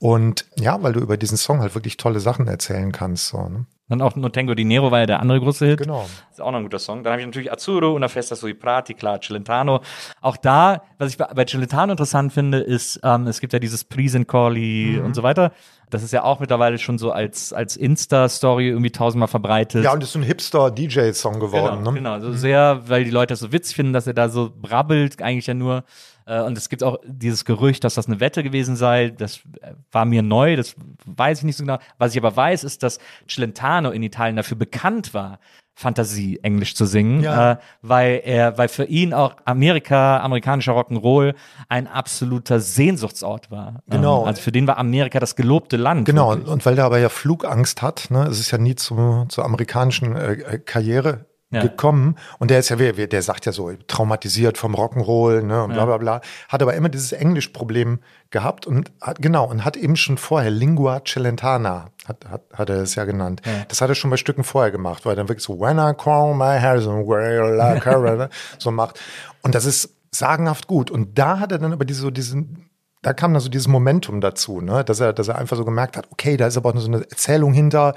Und 0.00 0.46
ja, 0.56 0.82
weil 0.82 0.92
du 0.92 1.00
über 1.00 1.16
diesen 1.16 1.36
Song 1.36 1.60
halt 1.60 1.74
wirklich 1.74 1.96
tolle 1.96 2.20
Sachen 2.20 2.46
erzählen 2.48 2.92
kannst. 2.92 3.28
So, 3.28 3.48
ne? 3.48 3.66
Dann 3.88 4.00
auch 4.00 4.16
No 4.16 4.30
Tengo 4.30 4.54
di 4.54 4.64
Nero 4.64 4.90
war 4.90 5.00
ja 5.00 5.06
der 5.06 5.20
andere 5.20 5.40
große 5.40 5.66
Hit. 5.66 5.78
Genau. 5.78 6.06
Ist 6.30 6.40
auch 6.40 6.50
noch 6.50 6.58
ein 6.58 6.64
guter 6.64 6.78
Song. 6.78 7.04
Dann 7.04 7.12
habe 7.12 7.20
ich 7.20 7.26
natürlich 7.26 7.52
Azzurro, 7.52 7.92
Una 7.94 8.08
Festa 8.08 8.34
sui 8.34 8.54
Prati, 8.54 8.94
klar, 8.94 9.20
Celentano. 9.20 9.80
Auch 10.22 10.38
da, 10.38 10.82
was 10.98 11.10
ich 11.10 11.18
bei 11.18 11.44
Celentano 11.44 11.92
interessant 11.92 12.32
finde, 12.32 12.58
ist, 12.58 12.98
ähm, 13.04 13.26
es 13.26 13.40
gibt 13.40 13.52
ja 13.52 13.58
dieses 13.58 13.84
Prisencoli 13.84 14.96
Mhm. 14.98 15.04
und 15.04 15.14
so 15.14 15.22
weiter. 15.22 15.52
Das 15.94 16.02
ist 16.02 16.12
ja 16.12 16.24
auch 16.24 16.40
mittlerweile 16.40 16.78
schon 16.78 16.98
so 16.98 17.12
als, 17.12 17.52
als 17.52 17.76
Insta-Story 17.76 18.68
irgendwie 18.68 18.90
tausendmal 18.90 19.28
verbreitet. 19.28 19.84
Ja, 19.84 19.92
und 19.92 20.02
ist 20.02 20.12
so 20.12 20.18
ein 20.18 20.24
Hipster-DJ-Song 20.24 21.40
geworden. 21.40 21.78
Genau, 21.78 21.90
ne? 21.90 21.96
genau. 21.96 22.20
So 22.20 22.32
sehr, 22.32 22.82
weil 22.86 23.04
die 23.04 23.10
Leute 23.10 23.32
das 23.32 23.40
so 23.40 23.52
witzig 23.52 23.76
finden, 23.76 23.92
dass 23.92 24.06
er 24.06 24.14
da 24.14 24.28
so 24.28 24.52
brabbelt, 24.54 25.22
eigentlich 25.22 25.46
ja 25.46 25.54
nur. 25.54 25.84
Äh, 26.26 26.40
Und 26.42 26.58
es 26.58 26.68
gibt 26.68 26.82
auch 26.82 26.98
dieses 27.06 27.44
Gerücht, 27.44 27.84
dass 27.84 27.94
das 27.94 28.06
eine 28.06 28.20
Wette 28.20 28.42
gewesen 28.42 28.76
sei. 28.76 29.10
Das 29.10 29.38
äh, 29.60 29.72
war 29.92 30.04
mir 30.04 30.22
neu, 30.22 30.56
das 30.56 30.74
weiß 31.06 31.38
ich 31.38 31.44
nicht 31.44 31.56
so 31.56 31.64
genau. 31.64 31.78
Was 31.98 32.12
ich 32.12 32.18
aber 32.18 32.34
weiß, 32.34 32.64
ist, 32.64 32.82
dass 32.82 32.98
Celentano 33.28 33.90
in 33.90 34.02
Italien 34.02 34.36
dafür 34.36 34.56
bekannt 34.56 35.14
war, 35.14 35.38
Fantasie 35.74 36.38
Englisch 36.42 36.74
zu 36.74 36.86
singen, 36.86 37.22
Ja. 37.22 37.52
äh, 37.52 37.56
weil 37.82 38.20
er, 38.24 38.56
weil 38.58 38.68
für 38.68 38.84
ihn 38.84 39.12
auch 39.12 39.34
Amerika, 39.44 40.18
amerikanischer 40.20 40.72
Rock'n'Roll 40.72 41.34
ein 41.68 41.86
absoluter 41.88 42.60
Sehnsuchtsort 42.60 43.50
war. 43.50 43.82
Genau. 43.88 44.22
Ähm, 44.22 44.28
also 44.28 44.40
für 44.42 44.52
den 44.52 44.66
war 44.66 44.78
Amerika 44.78 45.18
das 45.20 45.34
gelobte 45.36 45.76
Land. 45.76 46.04
Genau, 46.06 46.28
wirklich. 46.30 46.46
und, 46.46 46.52
und 46.52 46.66
weil 46.66 46.76
der 46.76 46.84
aber 46.84 46.98
ja 46.98 47.08
Flugangst 47.08 47.82
hat, 47.82 48.06
ne, 48.10 48.24
es 48.28 48.38
ist 48.38 48.50
ja 48.50 48.58
nie 48.58 48.76
zu, 48.76 49.26
zur 49.28 49.44
amerikanischen 49.44 50.14
äh, 50.16 50.32
äh, 50.34 50.58
Karriere 50.58 51.26
Ja. 51.54 51.62
gekommen. 51.62 52.16
Und 52.38 52.50
der 52.50 52.58
ist 52.58 52.68
ja, 52.68 52.76
der 52.76 53.22
sagt 53.22 53.46
ja 53.46 53.52
so, 53.52 53.72
traumatisiert 53.86 54.58
vom 54.58 54.74
Rock'n'Roll, 54.74 55.42
ne, 55.42 55.62
und 55.62 55.72
bla 55.72 55.84
bla 55.84 55.98
bla. 55.98 56.20
Hat 56.48 56.62
aber 56.62 56.74
immer 56.74 56.88
dieses 56.88 57.12
Englischproblem 57.12 58.00
gehabt 58.30 58.66
und 58.66 58.90
hat, 59.00 59.22
genau, 59.22 59.48
und 59.48 59.64
hat 59.64 59.76
eben 59.76 59.96
schon 59.96 60.18
vorher 60.18 60.50
Lingua 60.50 61.02
Celentana, 61.04 61.90
hat, 62.06 62.24
hat, 62.28 62.42
hat 62.52 62.70
er 62.70 62.82
es 62.82 62.94
ja 62.94 63.04
genannt. 63.04 63.42
Das 63.68 63.80
hat 63.80 63.88
er 63.88 63.94
schon 63.94 64.10
bei 64.10 64.16
Stücken 64.16 64.44
vorher 64.44 64.72
gemacht, 64.72 65.04
weil 65.06 65.12
er 65.12 65.16
dann 65.16 65.28
wirklich 65.28 65.44
so, 65.44 65.60
when 65.60 65.78
I 65.78 65.92
call 65.96 66.34
my 66.34 66.58
hair, 66.58 66.80
like 66.80 67.86
her, 67.86 68.28
so 68.58 68.70
macht. 68.70 69.00
Und 69.42 69.54
das 69.54 69.64
ist 69.64 69.90
sagenhaft 70.10 70.66
gut. 70.66 70.90
Und 70.90 71.18
da 71.18 71.38
hat 71.38 71.52
er 71.52 71.58
dann 71.58 71.72
aber 71.72 71.84
diese, 71.84 72.00
so 72.00 72.10
diesen, 72.10 72.70
da 73.02 73.12
kam 73.12 73.32
dann 73.32 73.42
so 73.42 73.48
dieses 73.48 73.68
Momentum 73.68 74.20
dazu, 74.20 74.60
ne? 74.60 74.84
dass, 74.84 75.00
er, 75.00 75.12
dass 75.12 75.28
er 75.28 75.38
einfach 75.38 75.56
so 75.56 75.64
gemerkt 75.64 75.96
hat, 75.96 76.08
okay, 76.10 76.36
da 76.36 76.46
ist 76.46 76.56
aber 76.56 76.70
auch 76.70 76.78
so 76.78 76.88
eine 76.88 76.98
Erzählung 77.02 77.52
hinter, 77.52 77.94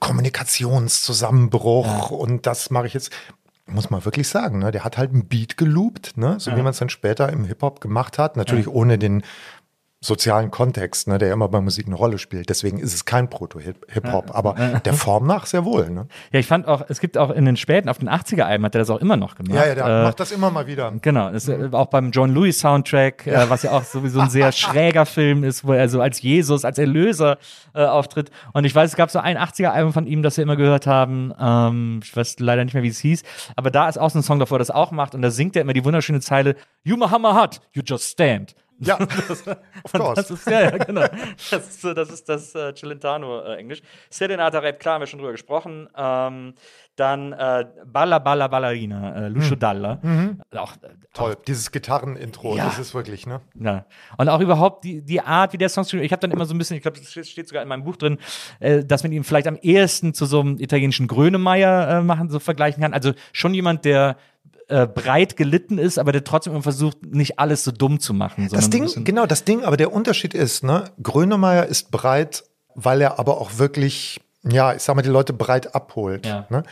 Kommunikationszusammenbruch 0.00 2.10
und 2.10 2.46
das 2.46 2.70
mache 2.70 2.86
ich 2.86 2.94
jetzt. 2.94 3.12
Muss 3.66 3.88
man 3.88 4.04
wirklich 4.04 4.28
sagen, 4.28 4.58
ne? 4.58 4.72
der 4.72 4.84
hat 4.84 4.98
halt 4.98 5.12
einen 5.12 5.26
Beat 5.26 5.56
geloopt, 5.56 6.18
ne? 6.18 6.36
so 6.38 6.50
wie 6.50 6.60
man 6.60 6.66
es 6.66 6.76
dann 6.78 6.90
später 6.90 7.32
im 7.32 7.46
Hip-Hop 7.46 7.80
gemacht 7.80 8.18
hat. 8.18 8.36
Natürlich 8.36 8.68
ohne 8.68 8.98
den 8.98 9.22
sozialen 10.04 10.50
Kontext, 10.50 11.08
ne, 11.08 11.18
der 11.18 11.28
ja 11.28 11.34
immer 11.34 11.48
bei 11.48 11.60
Musik 11.60 11.86
eine 11.86 11.94
Rolle 11.94 12.18
spielt. 12.18 12.50
Deswegen 12.50 12.78
ist 12.78 12.94
es 12.94 13.04
kein 13.04 13.30
Proto-Hip-Hop, 13.30 14.34
aber 14.34 14.54
der 14.84 14.92
Form 14.92 15.26
nach 15.26 15.46
sehr 15.46 15.64
wohl. 15.64 15.88
Ne? 15.90 16.06
Ja, 16.30 16.40
ich 16.40 16.46
fand 16.46 16.68
auch, 16.68 16.84
es 16.88 17.00
gibt 17.00 17.16
auch 17.16 17.30
in 17.30 17.44
den 17.46 17.56
späten, 17.56 17.88
auf 17.88 17.98
den 17.98 18.10
80er-Alben 18.10 18.64
hat 18.64 18.74
er 18.74 18.80
das 18.80 18.90
auch 18.90 19.00
immer 19.00 19.16
noch 19.16 19.34
gemacht. 19.34 19.54
Ja, 19.54 19.66
ja, 19.66 19.74
der 19.74 19.84
Äh, 19.86 20.02
macht 20.04 20.20
das 20.20 20.30
immer 20.32 20.50
mal 20.50 20.66
wieder. 20.66 20.92
Genau, 21.00 21.30
das, 21.30 21.48
äh, 21.48 21.68
auch 21.72 21.86
beim 21.86 22.10
John 22.10 22.34
Lewis 22.34 22.58
Soundtrack, 22.60 23.26
äh, 23.26 23.48
was 23.48 23.62
ja 23.62 23.72
auch 23.72 23.84
sowieso 23.84 24.20
ein 24.20 24.30
sehr 24.30 24.52
schräger 24.52 25.06
Film 25.06 25.42
ist, 25.42 25.64
wo 25.64 25.72
er 25.72 25.88
so 25.88 26.00
als 26.00 26.20
Jesus, 26.20 26.64
als 26.64 26.78
Erlöser 26.78 27.38
äh, 27.74 27.84
auftritt. 27.84 28.30
Und 28.52 28.64
ich 28.64 28.74
weiß, 28.74 28.90
es 28.90 28.96
gab 28.96 29.10
so 29.10 29.18
ein 29.18 29.38
80er-Album 29.38 29.92
von 29.92 30.06
ihm, 30.06 30.22
das 30.22 30.36
wir 30.36 30.42
immer 30.42 30.56
gehört 30.56 30.86
haben. 30.86 31.32
Ähm, 31.40 32.00
ich 32.04 32.14
weiß 32.14 32.40
leider 32.40 32.64
nicht 32.64 32.74
mehr, 32.74 32.82
wie 32.82 32.88
es 32.88 32.98
hieß. 32.98 33.22
Aber 33.56 33.70
da 33.70 33.88
ist 33.88 33.98
auch 33.98 34.10
so 34.10 34.18
ein 34.18 34.22
Song 34.22 34.38
davor, 34.38 34.58
das 34.58 34.70
auch 34.70 34.90
macht. 34.90 35.14
Und 35.14 35.22
da 35.22 35.30
singt 35.30 35.56
er 35.56 35.62
immer 35.62 35.72
die 35.72 35.84
wunderschöne 35.84 36.20
Zeile, 36.20 36.56
You 36.82 36.96
Muhammad 36.96 37.34
Hut, 37.40 37.60
you 37.72 37.82
just 37.84 38.10
stand. 38.10 38.54
Ja, 38.78 38.98
of 39.00 39.46
Und 39.46 40.00
course. 40.00 40.14
Das 40.16 40.30
ist, 40.30 40.46
ja, 40.46 40.62
ja, 40.62 40.70
genau. 40.78 41.02
Das 41.50 41.68
ist, 41.68 41.84
das, 41.84 42.10
ist 42.10 42.28
das 42.28 42.54
äh, 42.54 42.74
Celentano-Englisch. 42.74 43.82
Serenata 44.10 44.58
Rap, 44.58 44.80
klar, 44.80 44.94
haben 44.94 45.02
wir 45.02 45.06
schon 45.06 45.18
drüber 45.18 45.32
gesprochen. 45.32 45.88
Ähm, 45.96 46.54
dann 46.96 47.32
äh, 47.32 47.66
Balla 47.86 48.18
Balla 48.20 48.46
Ballerina, 48.48 49.26
äh, 49.26 49.28
Lucio 49.28 49.56
Dalla. 49.56 49.98
Auch, 50.56 50.72
äh, 50.76 50.90
Toll, 51.12 51.36
dieses 51.46 51.72
Gitarrenintro, 51.72 52.56
Ja. 52.56 52.66
das 52.66 52.78
ist 52.78 52.94
wirklich, 52.94 53.26
ne? 53.26 53.40
ja. 53.58 53.84
Und 54.16 54.28
auch 54.28 54.40
überhaupt 54.40 54.84
die, 54.84 55.02
die 55.02 55.20
Art, 55.20 55.52
wie 55.52 55.58
der 55.58 55.68
Song 55.68 55.82
geschrieben 55.84 56.04
Ich 56.04 56.12
habe 56.12 56.20
dann 56.20 56.30
immer 56.30 56.46
so 56.46 56.54
ein 56.54 56.58
bisschen, 56.58 56.76
ich 56.76 56.82
glaube, 56.82 56.98
das 56.98 57.10
steht 57.10 57.26
steht 57.26 57.48
sogar 57.48 57.62
in 57.62 57.68
meinem 57.68 57.84
Buch 57.84 57.96
drin, 57.96 58.18
äh, 58.60 58.84
dass 58.84 59.02
man 59.02 59.10
ihn 59.12 59.24
vielleicht 59.24 59.48
am 59.48 59.56
ehesten 59.56 60.14
zu 60.14 60.24
so 60.26 60.40
einem 60.40 60.58
italienischen 60.58 61.08
Grönemeyer 61.08 61.98
äh, 61.98 62.02
machen, 62.02 62.30
so 62.30 62.38
vergleichen 62.38 62.82
kann. 62.82 62.94
Also 62.94 63.12
schon 63.32 63.54
jemand, 63.54 63.84
der 63.84 64.16
äh, 64.68 64.86
breit 64.86 65.36
gelitten 65.36 65.78
ist, 65.78 65.98
aber 65.98 66.12
der 66.12 66.24
trotzdem 66.24 66.62
versucht, 66.62 67.04
nicht 67.04 67.38
alles 67.38 67.64
so 67.64 67.70
dumm 67.70 68.00
zu 68.00 68.14
machen. 68.14 68.48
Das 68.50 68.70
Ding, 68.70 68.88
genau, 69.04 69.26
das 69.26 69.44
Ding, 69.44 69.64
aber 69.64 69.76
der 69.76 69.92
Unterschied 69.92 70.34
ist, 70.34 70.64
ne, 70.64 70.84
Grönemeyer 71.02 71.66
ist 71.66 71.90
breit, 71.90 72.44
weil 72.74 73.00
er 73.00 73.18
aber 73.18 73.40
auch 73.40 73.58
wirklich, 73.58 74.20
ja, 74.42 74.74
ich 74.74 74.82
sag 74.82 74.96
mal, 74.96 75.02
die 75.02 75.10
Leute 75.10 75.32
breit 75.32 75.74
abholt. 75.74 76.26
Ja. 76.26 76.46
Ne? 76.48 76.62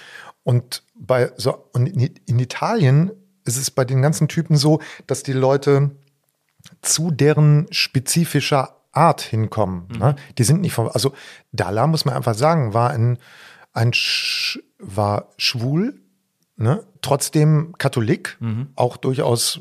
Und 0.43 0.83
bei 0.95 1.33
so, 1.37 1.69
und 1.73 1.87
in, 1.87 2.39
Italien 2.39 3.13
ist 3.45 3.57
es 3.57 3.71
bei 3.71 3.85
den 3.85 4.03
ganzen 4.03 4.29
Typen 4.29 4.57
so, 4.57 4.81
dass 5.07 5.23
die 5.23 5.33
Leute 5.33 5.91
zu 6.81 7.11
deren 7.11 7.67
spezifischer 7.71 8.77
Art 8.93 9.21
hinkommen. 9.21 9.89
Ne? 9.99 10.17
Die 10.39 10.45
sind 10.45 10.61
nicht 10.61 10.75
vom, 10.75 10.89
also 10.89 11.13
Dalla 11.53 11.87
muss 11.87 12.05
man 12.05 12.15
einfach 12.15 12.35
sagen, 12.35 12.75
war 12.75 12.91
ein, 12.91 13.19
ein 13.73 13.93
Sch, 13.93 14.59
war 14.79 15.29
schwul, 15.37 16.02
ne? 16.63 16.85
trotzdem 17.03 17.75
Katholik, 17.79 18.39
auch 18.77 18.97
durchaus 18.97 19.61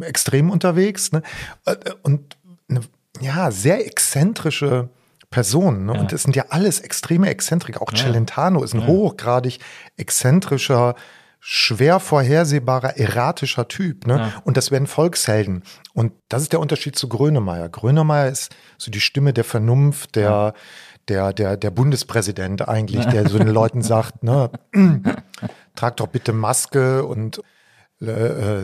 extrem 0.00 0.50
unterwegs 0.50 1.12
ne? 1.12 1.22
Äh, 1.64 1.76
und 2.02 2.36
eine, 2.68 2.80
ja, 3.20 3.50
sehr 3.50 3.86
exzentrische 3.86 4.90
Person. 5.30 5.86
Ne? 5.86 5.92
Und 5.92 6.12
das 6.12 6.24
sind 6.24 6.34
ja 6.34 6.46
alles 6.50 6.80
extreme 6.80 7.28
Exzentriker. 7.28 7.80
Auch 7.80 7.92
Celentano 7.92 8.62
ist 8.64 8.74
ein 8.74 8.86
hochgradig 8.86 9.60
exzentrischer, 9.96 10.96
schwer 11.38 12.00
vorhersehbarer, 12.00 12.98
erratischer 12.98 13.68
Typ. 13.68 14.06
Ne? 14.06 14.32
Und 14.44 14.56
das 14.56 14.70
werden 14.72 14.88
Volkshelden. 14.88 15.62
Und 15.94 16.12
das 16.28 16.42
ist 16.42 16.52
der 16.52 16.60
Unterschied 16.60 16.96
zu 16.96 17.08
Grönemeyer. 17.08 17.68
Grönemeyer 17.68 18.28
ist 18.28 18.54
so 18.76 18.90
die 18.90 19.00
Stimme 19.00 19.32
der 19.32 19.44
Vernunft, 19.44 20.16
der, 20.16 20.52
der, 21.08 21.32
der, 21.32 21.56
der 21.56 21.70
Bundespräsident 21.70 22.68
eigentlich, 22.68 23.06
der 23.06 23.28
so 23.28 23.38
den 23.38 23.48
Leuten 23.48 23.82
sagt, 23.82 24.24
ne, 24.24 24.50
trag 25.74 25.96
doch 25.96 26.06
bitte 26.08 26.32
Maske 26.32 27.04
und 27.04 27.40
äh, 28.02 28.06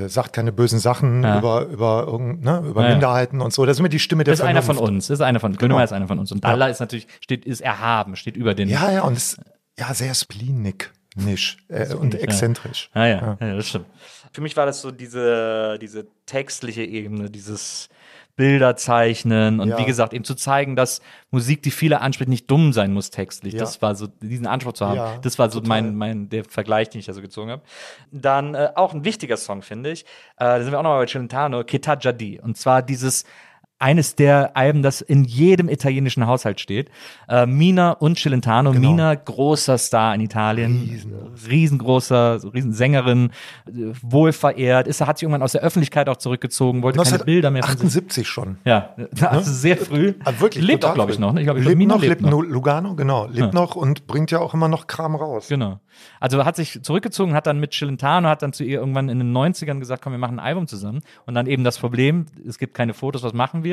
äh, 0.05 0.09
sagt 0.09 0.33
keine 0.33 0.51
bösen 0.53 0.79
Sachen 0.79 1.23
Ja. 1.23 1.39
über, 1.39 1.67
über, 1.67 2.05
irgend, 2.07 2.43
ne, 2.43 2.63
über 2.67 2.83
Ja, 2.83 2.89
ja. 2.89 2.95
Minderheiten 2.95 3.41
und 3.43 3.53
so. 3.53 3.67
Das 3.67 3.77
ist 3.77 3.81
immer 3.81 3.89
die 3.91 3.99
Stimme 3.99 4.25
der 4.25 4.33
Das 4.33 4.41
ist 4.41 4.47
einer 4.47 4.63
von 4.63 4.77
Vernunft. 4.77 4.95
uns. 4.95 5.07
Das 5.09 5.19
ist 5.19 5.25
einer 5.25 5.41
von 5.41 5.55
Grönemeyer 5.57 5.85
ist 5.85 5.93
einer 5.93 6.09
von 6.09 6.19
uns. 6.19 6.33
Und 6.33 6.45
Allah 6.45 6.69
ist 6.69 6.81
natürlich, 6.81 7.07
steht, 7.21 7.45
ist 7.45 7.61
erhaben, 7.61 8.17
steht 8.17 8.37
über 8.37 8.55
den. 8.55 8.69
Ja, 8.69 8.91
ja, 8.91 9.03
und 9.03 9.17
ist 9.17 9.39
ja 9.79 9.93
sehr 9.93 10.15
spleenig 10.15 10.91
nisch, 11.17 11.59
äh, 11.69 11.93
und 11.95 12.15
exzentrisch. 12.15 12.91
Ah, 12.95 13.07
ja, 13.07 13.37
ja. 13.41 13.57
das 13.57 13.69
stimmt. 13.69 13.87
Für 14.33 14.41
mich 14.41 14.57
war 14.57 14.65
das 14.67 14.81
so 14.83 14.91
diese, 14.91 15.79
diese 15.81 16.07
textliche 16.27 16.83
Ebene, 16.83 17.31
dieses 17.31 17.89
Bilder 18.37 18.77
zeichnen 18.77 19.61
und 19.61 19.71
Ja. 19.71 19.79
wie 19.79 19.85
gesagt, 19.87 20.13
eben 20.13 20.25
zu 20.25 20.35
zeigen, 20.35 20.77
dass 20.77 21.01
Musik, 21.31 21.63
die 21.63 21.71
viele 21.71 22.01
anspricht, 22.03 22.29
nicht 22.29 22.51
dumm 22.51 22.73
sein 22.73 22.93
muss 22.93 23.11
textlich. 23.11 23.55
Ja. 23.55 23.61
Das 23.61 23.81
war 23.81 23.95
so, 23.95 24.07
diesen 24.07 24.47
Anspruch 24.47 24.75
zu 24.75 24.87
haben. 24.87 24.97
Ja, 24.97 25.19
das 25.19 25.39
war 25.39 25.51
so 25.51 25.61
total. 25.61 25.83
mein, 25.83 25.97
mein, 25.97 26.29
der 26.29 26.45
Vergleich, 26.45 26.91
den 26.91 26.99
ich 26.99 27.07
da 27.07 27.15
so 27.15 27.23
gezogen 27.23 27.51
habe. 27.51 27.63
Dann 28.13 28.55
äh, 28.55 28.71
auch 28.75 28.93
ein 28.93 29.05
wichtiger 29.05 29.39
Song, 29.39 29.63
finde 29.63 29.91
ich. 29.91 30.03
Äh, 30.37 30.45
da 30.45 30.63
sind 30.63 30.71
wir 30.71 30.79
auch 30.79 30.83
nochmal 30.83 31.01
bei 31.05 31.11
Celentano, 31.11 31.65
Cheta 31.65 31.97
Jadi. 31.97 32.39
Und 32.41 32.57
zwar 32.59 32.83
dieses 32.83 33.25
eines 33.79 34.15
der 34.15 34.57
Alben, 34.57 34.83
das 34.83 35.03
in 35.03 35.25
jedem 35.25 35.69
italienischen 35.69 36.27
Haushalt 36.27 36.61
steht. 36.61 36.91
Äh, 37.29 37.45
Mina 37.47 37.93
und 37.93 38.19
Celentano. 38.19 38.73
Genau. 38.73 38.91
Mina, 38.91 39.15
großer 39.15 39.77
Star 39.77 40.15
in 40.15 40.23
Italien. 40.23 41.31
Riesengroßer, 41.49 42.41
so 42.41 42.49
Riesensängerin, 42.49 43.31
äh, 43.67 43.73
wohl 44.01 44.33
verehrt. 44.33 44.87
Ist, 44.87 45.01
hat 45.03 45.19
sich 45.19 45.25
irgendwann 45.25 45.43
aus 45.43 45.53
der 45.53 45.61
Öffentlichkeit 45.61 46.09
auch 46.09 46.17
zurückgezogen, 46.17 46.83
wollte 46.83 47.03
keine 47.03 47.25
Bilder 47.25 47.51
mehr 47.51 47.63
von 47.63 47.77
sich. 47.77 47.87
78 47.87 48.27
schon. 48.27 48.59
Ja, 48.65 48.95
also 49.21 49.53
sehr 49.53 49.77
früh. 49.77 50.15
Ah, 50.25 50.33
wirklich, 50.39 50.65
lebt 50.65 50.85
auch, 50.85 50.95
glaube 50.95 51.13
ich, 51.13 51.19
noch. 51.19 51.33
Ne? 51.33 51.41
Ich 51.41 51.47
glaube, 51.47 51.61
lebt 51.61 51.77
Mina 51.77 51.95
noch, 51.95 52.03
lebt 52.03 52.23
noch. 52.23 52.43
Lugano, 52.43 52.95
genau, 52.95 53.27
lebt 53.27 53.53
noch 53.53 53.77
und 53.77 54.07
bringt 54.07 54.31
ja 54.31 54.39
auch 54.39 54.55
immer 54.55 54.69
noch 54.69 54.87
Kram 54.87 55.15
raus. 55.15 55.49
Genau. 55.49 55.81
Also 56.21 56.45
hat 56.45 56.57
sich 56.57 56.83
zurückgezogen, 56.83 57.35
hat 57.35 57.47
dann 57.47 57.61
mit 57.61 57.73
Celentano, 57.73 58.29
hat 58.29 58.43
dann 58.43 58.53
zu 58.53 58.65
ihr 58.65 58.79
irgendwann 58.79 59.09
in 59.09 59.19
den 59.19 59.37
90ern 59.37 59.79
gesagt, 59.79 60.03
komm, 60.03 60.13
wir 60.13 60.19
machen 60.19 60.39
ein 60.39 60.45
Album 60.45 60.67
zusammen. 60.67 61.01
Und 61.27 61.35
dann 61.35 61.47
eben 61.47 61.65
das 61.65 61.79
Problem, 61.79 62.27
es 62.47 62.59
gibt 62.59 62.75
keine 62.75 62.95
Fotos, 62.95 63.23
was 63.23 63.33
machen 63.33 63.65
wir? 63.65 63.66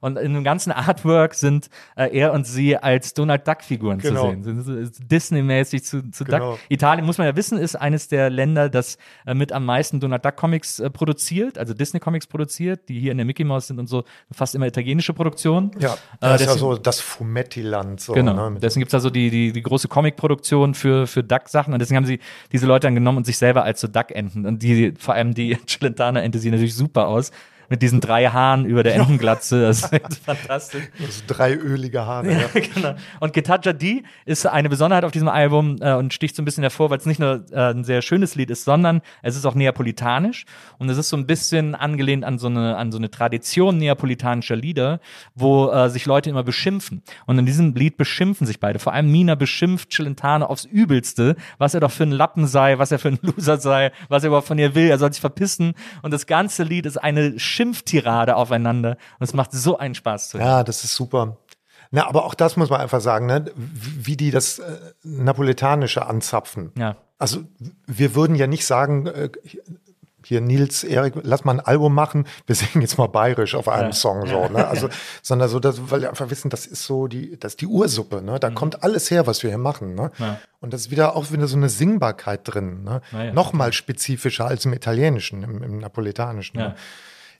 Und 0.00 0.18
in 0.18 0.34
dem 0.34 0.44
ganzen 0.44 0.72
Artwork 0.72 1.34
sind 1.34 1.68
äh, 1.96 2.16
er 2.16 2.32
und 2.32 2.46
sie 2.46 2.76
als 2.76 3.14
Donald 3.14 3.46
Duck-Figuren 3.46 3.98
Genau. 3.98 4.32
zu 4.32 4.42
sehen. 4.42 4.90
Disney-mäßig 5.10 5.84
zu, 5.84 6.10
zu 6.10 6.24
Genau. 6.24 6.52
Duck. 6.52 6.58
Italien, 6.68 7.04
muss 7.06 7.18
man 7.18 7.26
ja 7.26 7.36
wissen, 7.36 7.58
ist 7.58 7.76
eines 7.76 8.08
der 8.08 8.30
Länder, 8.30 8.68
das 8.68 8.98
äh, 9.26 9.34
mit 9.34 9.52
am 9.52 9.64
meisten 9.64 10.00
Donald 10.00 10.24
Duck-Comics 10.24 10.80
äh, 10.80 10.90
produziert, 10.90 11.58
also 11.58 11.74
Disney-Comics 11.74 12.26
produziert, 12.26 12.88
die 12.88 12.98
hier 13.00 13.12
in 13.12 13.18
der 13.18 13.24
Mickey 13.26 13.44
Mouse 13.44 13.66
sind 13.68 13.78
und 13.78 13.88
so 13.88 14.04
fast 14.30 14.54
immer 14.54 14.66
italienische 14.66 15.12
Produktionen. 15.12 15.70
Ja, 15.78 15.94
Äh, 15.94 15.96
das 16.20 16.40
ist 16.42 16.46
ja 16.48 16.54
so 16.54 16.76
das 16.76 17.00
Fumetti-Land. 17.00 18.00
So, 18.00 18.12
Genau. 18.14 18.50
ne, 18.50 18.58
deswegen 18.60 18.80
gibt's 18.82 18.92
da 18.92 19.00
so 19.00 19.10
die, 19.10 19.30
die, 19.30 19.52
die 19.52 19.62
große 19.62 19.88
Comic-Produktion 19.88 20.74
für, 20.74 21.06
für 21.06 21.22
Duck-Sachen. 21.22 21.72
Und 21.72 21.78
deswegen 21.80 21.96
haben 21.96 22.06
sie 22.06 22.20
diese 22.52 22.66
Leute 22.66 22.86
dann 22.86 22.94
genommen 22.94 23.18
und 23.18 23.24
sich 23.26 23.38
selber 23.38 23.64
als 23.64 23.80
so 23.80 23.88
Duck-Enten. 23.88 24.46
Und 24.46 24.62
die, 24.62 24.92
vor 24.98 25.14
allem 25.14 25.34
die 25.34 25.56
Celentano-Ente 25.66 26.38
sieht 26.38 26.52
natürlich 26.52 26.74
super 26.74 27.06
aus. 27.08 27.30
Mit 27.70 27.80
diesen 27.82 28.00
drei 28.00 28.26
Haaren 28.26 28.66
über 28.66 28.82
der 28.82 28.96
Entenglatze. 28.96 29.62
Das 29.62 29.84
ist 29.84 30.18
fantastisch. 30.24 30.82
so 30.98 31.22
drei 31.26 31.54
ölige 31.54 32.04
Haare. 32.04 32.32
Ja. 32.32 32.60
genau. 32.74 32.94
Und 33.20 33.32
Getaja 33.32 33.72
D 33.72 34.02
ist 34.26 34.44
eine 34.46 34.68
Besonderheit 34.68 35.04
auf 35.04 35.12
diesem 35.12 35.28
Album 35.28 35.76
äh, 35.80 35.94
und 35.94 36.12
sticht 36.12 36.36
so 36.36 36.42
ein 36.42 36.44
bisschen 36.44 36.64
hervor, 36.64 36.90
weil 36.90 36.98
es 36.98 37.06
nicht 37.06 37.20
nur 37.20 37.44
äh, 37.52 37.70
ein 37.70 37.84
sehr 37.84 38.02
schönes 38.02 38.34
Lied 38.34 38.50
ist, 38.50 38.64
sondern 38.64 39.00
es 39.22 39.36
ist 39.36 39.46
auch 39.46 39.54
neapolitanisch 39.54 40.44
und 40.78 40.88
es 40.88 40.98
ist 40.98 41.08
so 41.08 41.16
ein 41.16 41.26
bisschen 41.26 41.74
angelehnt 41.74 42.24
an 42.24 42.38
so 42.38 42.48
eine, 42.48 42.76
an 42.76 42.92
so 42.92 42.98
eine 42.98 43.10
Tradition 43.10 43.78
neapolitanischer 43.78 44.56
Lieder, 44.56 45.00
wo 45.34 45.70
äh, 45.70 45.88
sich 45.88 46.06
Leute 46.06 46.28
immer 46.28 46.42
beschimpfen. 46.42 47.02
Und 47.26 47.38
in 47.38 47.46
diesem 47.46 47.74
Lied 47.74 47.96
beschimpfen 47.96 48.46
sich 48.46 48.60
beide. 48.60 48.78
Vor 48.78 48.92
allem 48.92 49.10
Mina 49.10 49.36
beschimpft 49.36 49.92
Celentano 49.92 50.46
aufs 50.46 50.64
Übelste, 50.64 51.36
was 51.58 51.74
er 51.74 51.80
doch 51.80 51.92
für 51.92 52.02
ein 52.02 52.10
Lappen 52.10 52.46
sei, 52.46 52.78
was 52.78 52.90
er 52.90 52.98
für 52.98 53.08
ein 53.08 53.18
Loser 53.22 53.58
sei, 53.58 53.92
was 54.08 54.24
er 54.24 54.28
überhaupt 54.28 54.48
von 54.48 54.58
ihr 54.58 54.74
will. 54.74 54.88
Er 54.88 54.98
soll 54.98 55.12
sich 55.12 55.20
verpissen. 55.20 55.74
Und 56.02 56.12
das 56.12 56.26
ganze 56.26 56.64
Lied 56.64 56.86
ist 56.86 56.96
eine 56.96 57.38
Schimpftirade 57.60 58.36
aufeinander. 58.36 58.96
Und 59.18 59.24
es 59.24 59.34
macht 59.34 59.52
so 59.52 59.78
einen 59.78 59.94
Spaß 59.94 60.30
zu 60.30 60.38
hören. 60.38 60.48
ja, 60.48 60.64
das 60.64 60.84
ist 60.84 60.94
super. 60.94 61.36
Na, 61.90 62.06
aber 62.06 62.24
auch 62.24 62.34
das 62.34 62.56
muss 62.56 62.70
man 62.70 62.80
einfach 62.80 63.00
sagen, 63.00 63.26
ne? 63.26 63.46
wie 63.54 64.16
die 64.16 64.30
das 64.30 64.60
äh, 64.60 64.78
Napoletanische 65.02 66.06
anzapfen. 66.06 66.72
Ja. 66.78 66.96
Also 67.18 67.40
wir 67.86 68.14
würden 68.14 68.36
ja 68.36 68.46
nicht 68.46 68.64
sagen, 68.64 69.06
äh, 69.06 69.30
hier 70.24 70.40
Nils, 70.40 70.84
Erik, 70.84 71.14
lass 71.22 71.44
mal 71.44 71.52
ein 71.52 71.60
Album 71.60 71.94
machen, 71.94 72.26
wir 72.46 72.54
singen 72.54 72.82
jetzt 72.82 72.98
mal 72.98 73.08
bayerisch 73.08 73.54
auf 73.54 73.68
einem 73.68 73.92
Song 73.92 74.26
so, 74.26 74.48
ne? 74.48 74.66
Also, 74.68 74.88
sondern 75.22 75.48
so, 75.48 75.58
dass, 75.60 75.90
weil 75.90 76.02
wir 76.02 76.10
einfach 76.10 76.30
wissen, 76.30 76.50
das 76.50 76.66
ist 76.66 76.84
so 76.84 77.06
die, 77.06 77.38
das 77.38 77.52
ist 77.52 77.60
die 77.60 77.66
Ursuppe, 77.66 78.22
ne? 78.22 78.32
Mhm. 78.32 78.40
Da 78.40 78.50
kommt 78.50 78.82
alles 78.82 79.10
her, 79.10 79.26
was 79.26 79.42
wir 79.42 79.50
hier 79.50 79.58
machen, 79.58 79.94
ne? 79.94 80.10
Und 80.60 80.72
das 80.72 80.82
ist 80.82 80.90
wieder 80.90 81.16
auch 81.16 81.32
wieder 81.32 81.48
so 81.48 81.56
eine 81.56 81.68
Singbarkeit 81.68 82.40
drin, 82.44 82.84
ne? 82.84 83.00
Ja, 83.12 83.24
ja. 83.24 83.32
Noch 83.32 83.52
mal 83.52 83.72
spezifischer 83.72 84.46
als 84.46 84.64
im 84.64 84.72
Italienischen, 84.72 85.42
im, 85.42 85.62
im 85.62 85.78
Napoletanischen. 85.78 86.58
Ja. 86.58 86.68
Ne? 86.68 86.74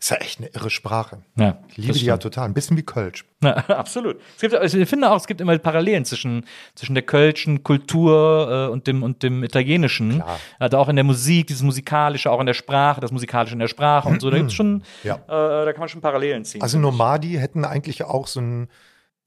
Ist 0.00 0.10
ja 0.10 0.16
echt 0.16 0.38
eine 0.40 0.48
irre 0.48 0.70
Sprache. 0.70 1.18
Ja, 1.36 1.58
ich 1.68 1.76
liebe 1.76 1.92
die 1.92 2.06
ja 2.06 2.16
total. 2.16 2.46
Ein 2.46 2.54
bisschen 2.54 2.74
wie 2.78 2.82
Kölsch. 2.82 3.26
Ja, 3.44 3.50
absolut. 3.68 4.16
Es 4.34 4.40
gibt, 4.40 4.54
also 4.54 4.78
ich 4.78 4.88
finde 4.88 5.10
auch, 5.10 5.16
es 5.16 5.26
gibt 5.26 5.42
immer 5.42 5.58
Parallelen 5.58 6.06
zwischen, 6.06 6.46
zwischen 6.74 6.94
der 6.94 7.02
kölschen 7.02 7.62
Kultur 7.62 8.68
äh, 8.68 8.72
und, 8.72 8.86
dem, 8.86 9.02
und 9.02 9.22
dem 9.22 9.44
italienischen. 9.44 10.16
Klar. 10.22 10.40
Also 10.58 10.78
auch 10.78 10.88
in 10.88 10.96
der 10.96 11.04
Musik, 11.04 11.48
dieses 11.48 11.62
Musikalische, 11.62 12.30
auch 12.30 12.40
in 12.40 12.46
der 12.46 12.54
Sprache, 12.54 13.02
das 13.02 13.12
Musikalische 13.12 13.52
in 13.52 13.58
der 13.60 13.68
Sprache 13.68 14.08
und 14.08 14.22
so. 14.22 14.30
Da 14.30 14.38
gibt's 14.38 14.54
schon, 14.54 14.84
Ja. 15.04 15.16
äh, 15.16 15.66
da 15.66 15.72
kann 15.72 15.80
man 15.80 15.88
schon 15.90 16.00
Parallelen 16.00 16.46
ziehen. 16.46 16.62
Also 16.62 16.78
Nomadi 16.78 17.34
hätten 17.34 17.66
eigentlich 17.66 18.02
auch 18.02 18.26
so 18.26 18.40
ein, 18.40 18.68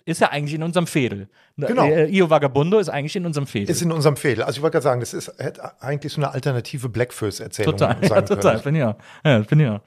ist 0.05 0.21
ja 0.21 0.29
eigentlich 0.31 0.55
in 0.55 0.63
unserem 0.63 0.87
Fädel. 0.87 1.29
Genau. 1.55 1.83
Äh, 1.85 2.05
Io 2.09 2.29
Vagabundo 2.31 2.79
ist 2.79 2.89
eigentlich 2.89 3.15
in 3.15 3.25
unserem 3.27 3.45
Fädel. 3.45 3.69
ist 3.69 3.81
in 3.81 3.91
unserem 3.91 4.15
Fädel. 4.17 4.43
Also 4.43 4.57
ich 4.57 4.61
wollte 4.63 4.73
gerade 4.73 4.83
sagen, 4.83 4.99
das 5.01 5.13
ist 5.13 5.31
hätte 5.37 5.61
eigentlich 5.81 6.11
so 6.11 6.19
eine 6.19 6.31
alternative 6.31 6.89
Blackfist-Erzählung 6.89 7.73
Total, 7.77 7.97
sein 8.01 8.09
ja, 8.09 8.21
total, 8.23 8.51
können. 8.53 8.63
bin 8.63 8.75
ich 8.75 8.83
auch. 8.83 8.95
Ja, 9.23 9.39
bin 9.39 9.59
ich 9.59 9.67
auch. 9.69 9.79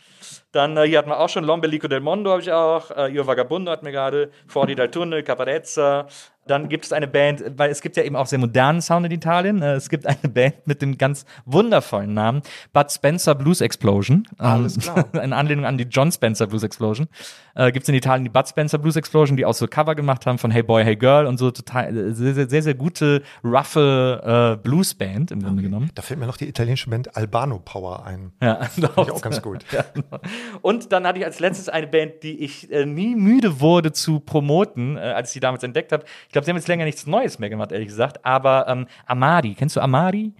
Dann 0.53 0.77
äh, 0.77 0.85
hier 0.87 0.99
hatten 0.99 1.11
wir 1.11 1.19
auch 1.19 1.29
schon 1.29 1.43
Lombelico 1.45 1.89
del 1.89 2.01
Mondo, 2.01 2.31
habe 2.31 2.41
ich 2.43 2.53
auch. 2.53 2.91
Äh, 2.93 3.13
Io 3.15 3.27
Vagabundo 3.27 3.71
hatten 3.73 3.85
wir 3.85 3.93
gerade. 3.93 4.31
Forti 4.47 4.75
dal 4.77 4.91
Tunnel, 4.91 5.23
Caparezza. 5.25 6.07
Dann 6.49 6.69
gibt 6.69 6.85
es 6.85 6.93
eine 6.93 7.09
Band, 7.09 7.43
weil 7.57 7.71
es 7.73 7.81
gibt 7.83 7.97
ja 7.97 8.05
eben 8.05 8.15
auch 8.15 8.27
sehr 8.27 8.39
modernen 8.39 8.81
Sound 8.81 9.05
in 9.05 9.11
Italien. 9.11 9.61
Äh, 9.63 9.75
es 9.75 9.89
gibt 9.89 10.07
eine 10.07 10.17
Band 10.33 10.65
mit 10.69 10.81
dem 10.81 10.97
ganz 10.97 11.27
wundervollen 11.45 12.15
Namen 12.15 12.43
Bud 12.73 12.91
Spencer 12.93 13.35
Blues 13.35 13.61
Explosion. 13.61 14.29
Alles 14.39 14.77
Ähm, 14.77 14.83
klar. 14.83 15.05
in 15.25 15.33
Anlehnung 15.33 15.65
an 15.67 15.77
die 15.77 15.85
John 15.85 16.13
Spencer 16.13 16.47
Blues 16.47 16.63
Explosion. 16.63 17.09
Äh, 17.57 17.73
gibt 17.73 17.83
es 17.83 17.89
in 17.89 17.97
Italien 17.97 18.23
die 18.25 18.31
Bud 18.31 18.49
Spencer 18.49 18.79
Blues 18.79 18.95
Explosion, 18.95 19.37
die 19.37 19.45
auch 19.45 19.55
so 19.55 19.67
Cover 19.67 19.97
gemacht 19.97 20.25
haben 20.25 20.39
von 20.39 20.53
Hey 20.53 20.63
Boy, 20.63 20.85
Hey 20.85 20.95
Girl 20.95 21.27
und 21.27 21.37
so 21.39 21.51
total 21.57 21.97
äh, 21.97 22.15
sehr, 22.15 22.49
sehr, 22.49 22.63
sehr, 22.63 22.75
gute, 22.75 23.23
roughe 23.45 24.57
äh, 24.57 24.63
Bluesband 24.63 25.31
im 25.31 25.43
Grunde 25.43 25.63
genommen. 25.63 25.91
Da 25.95 26.03
fällt 26.03 26.21
mir 26.21 26.27
noch 26.27 26.37
die 26.37 26.49
italienische 26.49 26.91
Band 26.91 27.17
Albano 27.17 27.59
Power 27.59 28.05
ein. 28.05 28.33
Ja, 28.43 28.63
Finde 28.65 28.91
ich 28.97 29.11
auch 29.13 29.23
ganz 29.23 29.43
gut. 29.43 29.65
Ja, 29.73 29.85
genau. 29.95 30.21
Und 30.63 30.93
dann 30.93 31.07
hatte 31.07 31.19
ich 31.19 31.25
als 31.25 31.41
letztes 31.41 31.69
eine 31.69 31.87
Band, 31.87 32.23
die 32.23 32.41
ich 32.41 32.71
äh, 32.71 32.87
nie 32.87 33.15
müde 33.15 33.61
wurde 33.61 33.93
zu 33.93 34.21
promoten, 34.21 34.97
äh, 34.97 35.01
als 35.01 35.31
ich 35.31 35.35
sie 35.35 35.41
damals 35.41 35.63
entdeckt 35.63 35.93
habe. 35.93 36.05
Ich 36.27 36.33
glaube, 36.33 36.45
sie 36.45 36.51
haben 36.51 36.57
jetzt 36.57 36.69
länger 36.69 36.85
nichts 36.85 37.07
Neues 37.07 37.39
mehr 37.39 37.51
gemacht, 37.51 37.73
ehrlich 37.73 37.89
gesagt. 37.89 38.25
Aber 38.25 38.67
ähm, 38.69 38.87
Amadi, 39.07 39.55
kennst 39.55 39.77
du 39.77 39.81
Amadi? 39.81 40.33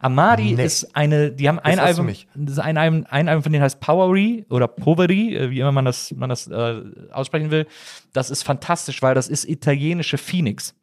Amadi 0.00 0.54
Nee. 0.54 0.64
ist 0.64 0.94
eine, 0.96 1.30
die 1.32 1.48
haben 1.48 1.58
ein 1.58 1.78
Album, 1.78 2.08
das 2.34 2.52
ist 2.54 2.58
ein 2.58 2.76
Album, 2.76 3.06
ein 3.10 3.28
Album 3.28 3.42
von 3.42 3.52
denen 3.52 3.62
heißt 3.64 3.80
Powery 3.80 4.44
oder 4.50 4.68
Poveri, 4.68 5.36
äh, 5.36 5.50
wie 5.50 5.60
immer 5.60 5.72
man 5.72 5.84
das, 5.84 6.12
man 6.12 6.28
das 6.28 6.46
äh, 6.48 6.80
aussprechen 7.12 7.50
will. 7.50 7.66
Das 8.12 8.30
ist 8.30 8.42
fantastisch, 8.42 9.02
weil 9.02 9.14
das 9.14 9.28
ist 9.28 9.48
italienische 9.48 10.18
Phoenix. 10.18 10.74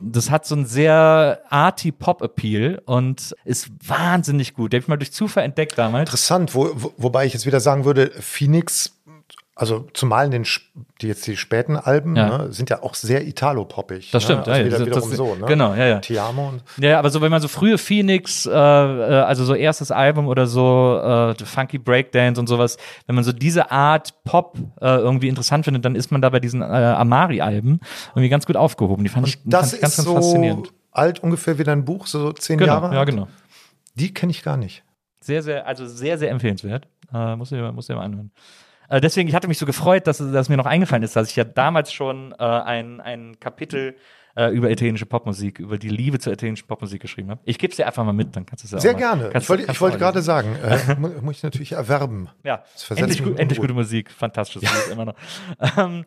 Das 0.00 0.28
hat 0.28 0.44
so 0.44 0.56
einen 0.56 0.66
sehr 0.66 1.40
arty 1.50 1.92
Pop-Appeal 1.92 2.82
und 2.84 3.34
ist 3.44 3.70
wahnsinnig 3.86 4.54
gut. 4.54 4.72
Den 4.72 4.78
habe 4.78 4.84
ich 4.84 4.88
mal 4.88 4.96
durch 4.96 5.12
Zufall 5.12 5.44
entdeckt 5.44 5.78
damals. 5.78 6.08
Interessant, 6.08 6.52
wo, 6.54 6.70
wo, 6.74 6.92
wobei 6.96 7.26
ich 7.26 7.32
jetzt 7.32 7.46
wieder 7.46 7.60
sagen 7.60 7.84
würde, 7.84 8.10
Phoenix, 8.18 9.00
also 9.56 9.86
zumal 9.94 10.24
in 10.26 10.30
den 10.32 10.44
die 11.00 11.06
jetzt 11.06 11.26
die 11.28 11.36
späten 11.36 11.76
Alben, 11.76 12.16
Ja. 12.16 12.38
ne, 12.38 12.52
sind 12.52 12.70
ja 12.70 12.82
auch 12.82 12.94
sehr 12.94 13.24
italo-poppig. 13.26 14.10
Das 14.10 14.24
stimmt, 14.24 14.46
ne? 14.48 14.52
also 14.52 14.60
ja, 14.62 14.66
wieder, 14.66 14.78
das- 14.78 14.86
wiederum 14.86 15.08
das- 15.10 15.16
so, 15.18 15.34
ne? 15.36 15.46
genau, 15.46 15.74
ja, 15.74 15.86
ja. 15.86 15.98
Ti 16.00 16.18
amo 16.18 16.48
und 16.48 16.64
Ja, 16.78 16.90
ja, 16.90 16.98
aber 16.98 17.10
so, 17.10 17.20
wenn 17.22 17.30
man 17.30 17.40
so 17.40 17.46
frühe 17.46 17.78
Phoenix, 17.78 18.46
äh, 18.46 18.50
äh, 18.50 18.54
also 18.54 19.44
so 19.44 19.54
erstes 19.54 19.92
Album 19.92 20.26
oder 20.26 20.46
so, 20.48 20.98
äh, 21.00 21.44
Funky 21.44 21.78
Breakdance 21.78 22.40
und 22.40 22.48
sowas, 22.48 22.78
wenn 23.06 23.14
man 23.14 23.22
so 23.22 23.32
diese 23.32 23.70
Art 23.70 24.12
Pop 24.24 24.58
äh, 24.80 24.86
irgendwie 24.86 25.28
interessant 25.28 25.64
findet, 25.66 25.84
dann 25.84 25.94
ist 25.94 26.10
man 26.10 26.20
da 26.20 26.30
bei 26.30 26.40
diesen 26.40 26.60
äh, 26.60 26.64
Amari-Alben 26.64 27.78
irgendwie 28.10 28.28
ganz 28.30 28.46
gut 28.46 28.56
aufgehoben. 28.56 29.04
Die 29.04 29.10
fand 29.10 29.28
ich, 29.28 29.38
das 29.44 29.70
fand 29.70 29.74
ich 29.74 29.80
ganz, 29.80 29.92
ist 29.92 29.96
ganz 29.98 30.08
so 30.08 30.14
faszinierend. 30.16 30.72
alt 30.90 31.22
ungefähr 31.22 31.58
wie 31.58 31.64
dein 31.64 31.84
Buch, 31.84 32.06
so 32.08 32.32
zehn 32.32 32.58
Genau, 32.58 32.72
Jahre. 32.72 32.94
ja, 32.94 33.04
genau. 33.04 33.28
Die 33.94 34.12
kenne 34.12 34.30
ich 34.32 34.42
gar 34.42 34.56
nicht. 34.56 34.82
Sehr, 35.20 35.42
sehr, 35.44 35.66
also 35.66 35.86
sehr, 35.86 36.18
sehr 36.18 36.30
empfehlenswert. 36.30 36.88
Äh, 37.12 37.36
muss 37.36 37.52
ihr, 37.52 37.70
muss 37.70 37.88
ihr 37.88 37.94
mal 37.94 38.02
anhören. 38.04 38.32
Äh, 38.94 39.00
deswegen, 39.00 39.28
ich 39.28 39.34
hatte 39.34 39.48
mich 39.48 39.58
so 39.58 39.66
gefreut, 39.66 40.06
dass, 40.06 40.18
dass 40.18 40.48
mir 40.48 40.56
noch 40.56 40.66
eingefallen 40.66 41.02
ist, 41.02 41.16
dass 41.16 41.28
ich 41.30 41.36
ja 41.36 41.44
damals 41.44 41.92
schon 41.92 42.32
äh, 42.38 42.44
ein, 42.44 43.00
ein 43.00 43.40
Kapitel 43.40 43.96
äh, 44.36 44.50
über 44.54 44.70
italienische 44.70 45.06
Popmusik, 45.06 45.58
über 45.58 45.78
die 45.78 45.88
Liebe 45.88 46.18
zur 46.18 46.32
italienischen 46.32 46.66
Popmusik 46.66 47.00
geschrieben 47.02 47.30
habe. 47.30 47.40
Ich 47.44 47.58
gebe 47.58 47.70
es 47.70 47.76
dir 47.76 47.86
einfach 47.86 48.04
mal 48.04 48.12
mit, 48.12 48.34
dann 48.36 48.46
kannst 48.46 48.64
du 48.64 48.66
es 48.66 48.72
ja 48.72 48.78
Sehr 48.80 48.94
gerne. 48.94 49.30
Kannst, 49.30 49.46
Ich 49.46 49.48
wollte, 49.50 49.70
ich 49.72 49.80
wollte 49.80 49.98
gerade 49.98 50.22
sagen, 50.22 50.56
äh, 50.62 50.94
mu- 50.98 51.08
muss 51.22 51.36
ich 51.38 51.42
natürlich 51.42 51.72
erwerben. 51.72 52.28
Ja, 52.44 52.64
endlich, 52.94 53.20
endlich 53.36 53.60
gute 53.60 53.74
Musik. 53.74 54.10
Fantastisch. 54.10 54.62
Ja. 54.62 54.70
Immer 54.92 55.06
noch. 55.06 55.14
Ähm, 55.76 56.04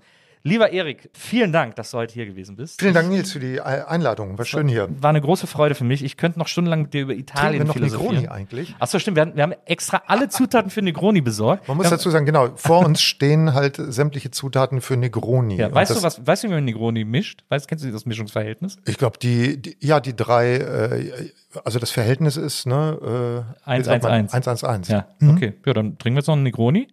lieber 0.47 0.71
Erik, 0.71 1.09
vielen 1.13 1.51
Dank, 1.51 1.75
dass 1.75 1.91
du 1.91 1.97
heute 1.97 2.13
hier 2.13 2.25
gewesen 2.25 2.55
bist. 2.55 2.79
Vielen 2.79 2.93
Dank, 2.93 3.09
Nils, 3.09 3.31
für 3.31 3.39
die 3.39 3.61
Ei- 3.61 3.85
Einladung. 3.87 4.37
War 4.37 4.45
schön 4.45 4.67
hier. 4.67 4.87
War 5.01 5.09
eine 5.11 5.21
große 5.21 5.47
Freude 5.47 5.75
für 5.75 5.83
mich. 5.83 6.03
Ich 6.03 6.17
könnte 6.17 6.39
noch 6.39 6.47
stundenlang 6.47 6.83
mit 6.83 6.93
dir 6.93 7.01
über 7.01 7.13
Trinken 7.13 7.29
Italien 7.29 7.59
wir 7.61 7.65
noch 7.65 7.73
philosophieren. 7.73 8.15
Negroni 8.15 8.27
eigentlich? 8.29 8.75
Achso, 8.79 8.99
stimmt. 8.99 9.15
Wir 9.17 9.21
haben, 9.21 9.35
wir 9.35 9.43
haben 9.43 9.53
extra 9.65 10.01
alle 10.07 10.29
Zutaten 10.29 10.71
für 10.71 10.81
Negroni 10.81 11.21
besorgt. 11.21 11.67
Man 11.67 11.77
muss 11.77 11.89
dazu 11.89 12.09
sagen, 12.09 12.25
genau, 12.25 12.49
vor 12.55 12.85
uns 12.85 13.01
stehen 13.01 13.53
halt 13.53 13.75
sämtliche 13.77 14.31
Zutaten 14.31 14.81
für 14.81 14.97
Negroni. 14.97 15.57
Ja, 15.57 15.73
weißt 15.73 15.95
du, 15.95 16.03
was, 16.03 16.25
weißt 16.25 16.43
du, 16.43 16.47
wie 16.49 16.53
man 16.53 16.65
Negroni 16.65 17.03
mischt? 17.05 17.43
Weißt, 17.49 17.67
kennst 17.67 17.83
du 17.85 17.91
das 17.91 18.05
Mischungsverhältnis? 18.05 18.77
Ich 18.85 18.97
glaube, 18.97 19.17
die, 19.19 19.61
die, 19.61 19.77
ja, 19.81 19.99
die 19.99 20.15
drei, 20.15 20.55
äh, 20.57 21.31
also 21.63 21.79
das 21.79 21.91
Verhältnis 21.91 22.37
ist, 22.37 22.65
ne, 22.67 23.45
äh, 23.65 23.69
Eins, 23.69 23.85
wie 23.85 23.89
sagt 23.89 24.03
man? 24.03 24.11
eins, 24.11 24.33
eins. 24.33 24.47
1, 24.47 24.63
1, 24.63 24.63
1. 24.63 24.87
Ja, 24.89 25.07
okay. 25.29 25.53
Ja, 25.65 25.73
dann 25.73 25.97
trinken 25.97 26.15
wir 26.15 26.19
jetzt 26.21 26.27
noch 26.27 26.35
einen 26.35 26.43
Negroni. 26.43 26.87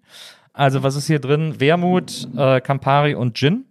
Also, 0.55 0.82
was 0.82 0.97
ist 0.97 1.06
hier 1.09 1.18
drin? 1.18 1.56
Wermut, 1.60 2.28
äh, 2.36 2.60
Campari 2.60 3.14
und 3.14 3.36
Gin. 3.36 3.64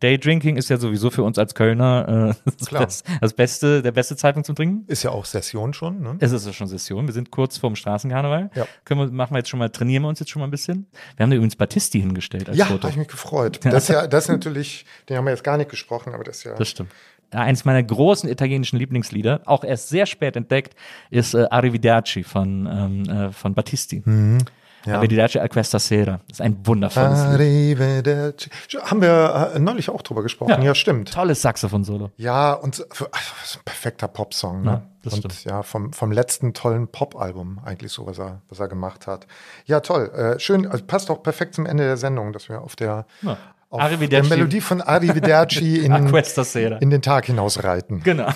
Daydrinking 0.00 0.56
ist 0.56 0.68
ja 0.68 0.76
sowieso 0.76 1.10
für 1.10 1.22
uns 1.22 1.38
als 1.38 1.54
Kölner 1.54 2.34
äh, 2.46 2.50
das. 2.58 2.68
Best- 2.70 3.06
das 3.20 3.32
beste, 3.32 3.82
der 3.82 3.92
beste 3.92 4.16
Zeitpunkt 4.16 4.46
zum 4.46 4.54
Trinken. 4.56 4.84
Ist 4.86 5.02
ja 5.02 5.10
auch 5.10 5.24
Session 5.24 5.72
schon, 5.72 6.02
ne? 6.02 6.16
Es 6.18 6.32
ist 6.32 6.46
ja 6.46 6.52
schon 6.52 6.66
Session. 6.66 7.06
Wir 7.06 7.14
sind 7.14 7.30
kurz 7.30 7.56
vorm 7.58 7.74
Straßenkarneval. 7.76 8.50
Ja. 8.54 8.66
Können 8.84 9.00
wir, 9.00 9.10
machen 9.10 9.32
wir 9.34 9.38
jetzt 9.38 9.48
schon 9.48 9.58
mal, 9.58 9.70
trainieren 9.70 10.02
wir 10.02 10.08
uns 10.08 10.18
jetzt 10.20 10.30
schon 10.30 10.40
mal 10.40 10.48
ein 10.48 10.50
bisschen. 10.50 10.86
Wir 11.16 11.22
haben 11.24 11.30
da 11.30 11.36
übrigens 11.36 11.56
Battisti 11.56 12.00
hingestellt 12.00 12.48
als 12.48 12.58
Ja, 12.58 12.66
Foto. 12.66 12.82
habe 12.82 12.90
ich 12.90 12.96
mich 12.98 13.08
gefreut. 13.08 13.60
Das 13.64 13.84
ist 13.84 13.88
ja, 13.88 14.06
das 14.06 14.24
ist 14.24 14.28
natürlich, 14.30 14.84
den 15.08 15.16
haben 15.16 15.24
wir 15.24 15.30
jetzt 15.30 15.44
gar 15.44 15.56
nicht 15.56 15.70
gesprochen, 15.70 16.12
aber 16.14 16.24
das 16.24 16.38
ist 16.38 16.44
ja. 16.44 16.54
Das 16.54 16.68
stimmt. 16.68 16.90
Ja, 17.32 17.40
eines 17.40 17.64
meiner 17.64 17.82
großen 17.82 18.28
italienischen 18.28 18.78
Lieblingslieder, 18.78 19.40
auch 19.46 19.64
erst 19.64 19.88
sehr 19.88 20.06
spät 20.06 20.36
entdeckt, 20.36 20.76
ist 21.10 21.34
äh, 21.34 21.46
Arrivederci 21.50 22.24
von, 22.24 22.68
ähm, 22.70 23.08
äh, 23.08 23.32
von 23.32 23.54
Battisti. 23.54 24.02
Mhm. 24.04 24.38
Ja. 24.84 24.96
Arrivederci 24.98 25.38
a 25.38 25.48
questa 25.48 25.78
sera. 25.78 26.20
Das 26.28 26.38
ist 26.38 26.40
ein 26.40 26.56
wundervolles 26.64 27.20
Lied. 27.38 27.80
Arrivederci. 27.80 28.50
Haben 28.82 29.00
wir 29.02 29.52
äh, 29.54 29.58
neulich 29.58 29.88
auch 29.90 30.02
drüber 30.02 30.22
gesprochen. 30.22 30.62
Ja, 30.62 30.74
stimmt. 30.74 31.12
Tolles 31.12 31.42
Saxophon-Solo. 31.42 32.10
Ja, 32.16 32.52
und 32.54 32.76
für- 32.92 33.10
ist 33.44 33.56
ein 33.56 33.62
perfekter 33.64 34.08
Popsong. 34.08 34.62
Ne? 34.62 34.70
Ja, 34.70 34.82
das 35.02 35.12
und 35.14 35.18
stimmt. 35.20 35.44
ja, 35.44 35.62
vom, 35.62 35.92
vom 35.92 36.12
letzten 36.12 36.54
tollen 36.54 36.88
Pop-Album 36.88 37.60
eigentlich 37.64 37.92
so, 37.92 38.06
was 38.06 38.18
er, 38.18 38.40
was 38.48 38.60
er 38.60 38.68
gemacht 38.68 39.06
hat. 39.06 39.26
Ja, 39.66 39.80
toll. 39.80 40.10
Äh, 40.14 40.38
schön, 40.40 40.66
also 40.66 40.84
passt 40.84 41.10
auch 41.10 41.22
perfekt 41.22 41.54
zum 41.54 41.66
Ende 41.66 41.84
der 41.84 41.96
Sendung, 41.96 42.32
dass 42.32 42.48
wir 42.48 42.60
auf 42.62 42.76
der, 42.76 43.06
Ja. 43.22 43.36
Auf 43.74 43.98
der. 44.08 44.24
Melodie 44.24 44.60
von 44.60 44.80
Arrivederci 44.80 45.78
in, 45.84 45.92
in 45.92 46.90
den 46.90 47.02
Tag 47.02 47.26
hinausreiten. 47.26 48.02
Genau. 48.02 48.28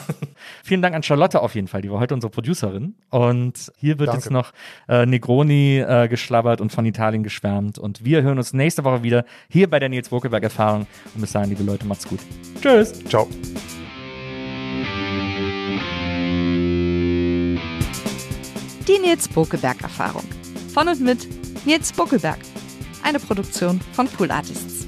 Vielen 0.64 0.82
Dank 0.82 0.94
an 0.94 1.02
Charlotte 1.02 1.40
auf 1.40 1.54
jeden 1.54 1.68
Fall, 1.68 1.82
die 1.82 1.90
war 1.90 2.00
heute 2.00 2.14
unsere 2.14 2.30
Producerin. 2.30 2.94
Und 3.10 3.72
hier 3.78 3.98
wird 3.98 4.08
Danke. 4.08 4.22
jetzt 4.22 4.30
noch 4.30 4.52
äh, 4.88 5.06
Negroni 5.06 5.78
äh, 5.78 6.08
geschlabbert 6.08 6.60
und 6.60 6.72
von 6.72 6.84
Italien 6.86 7.22
geschwärmt. 7.22 7.78
Und 7.78 8.04
wir 8.04 8.22
hören 8.22 8.38
uns 8.38 8.52
nächste 8.52 8.84
Woche 8.84 9.02
wieder 9.02 9.24
hier 9.48 9.68
bei 9.68 9.78
der 9.78 9.88
Nils 9.88 10.08
Bokelberg 10.08 10.42
Erfahrung. 10.42 10.86
Und 11.14 11.20
bis 11.20 11.32
dahin, 11.32 11.50
liebe 11.50 11.62
Leute, 11.62 11.86
macht's 11.86 12.06
gut. 12.06 12.20
Tschüss. 12.60 12.92
Ciao. 13.04 13.28
Die 18.88 18.98
Nils 18.98 19.28
Bokelberg 19.28 19.82
Erfahrung. 19.82 20.24
Von 20.72 20.88
und 20.88 21.00
mit 21.00 21.28
Nils 21.66 21.92
Bokelberg. 21.92 22.38
Eine 23.02 23.18
Produktion 23.18 23.80
von 23.92 24.08
Pool 24.08 24.30
Artists. 24.30 24.87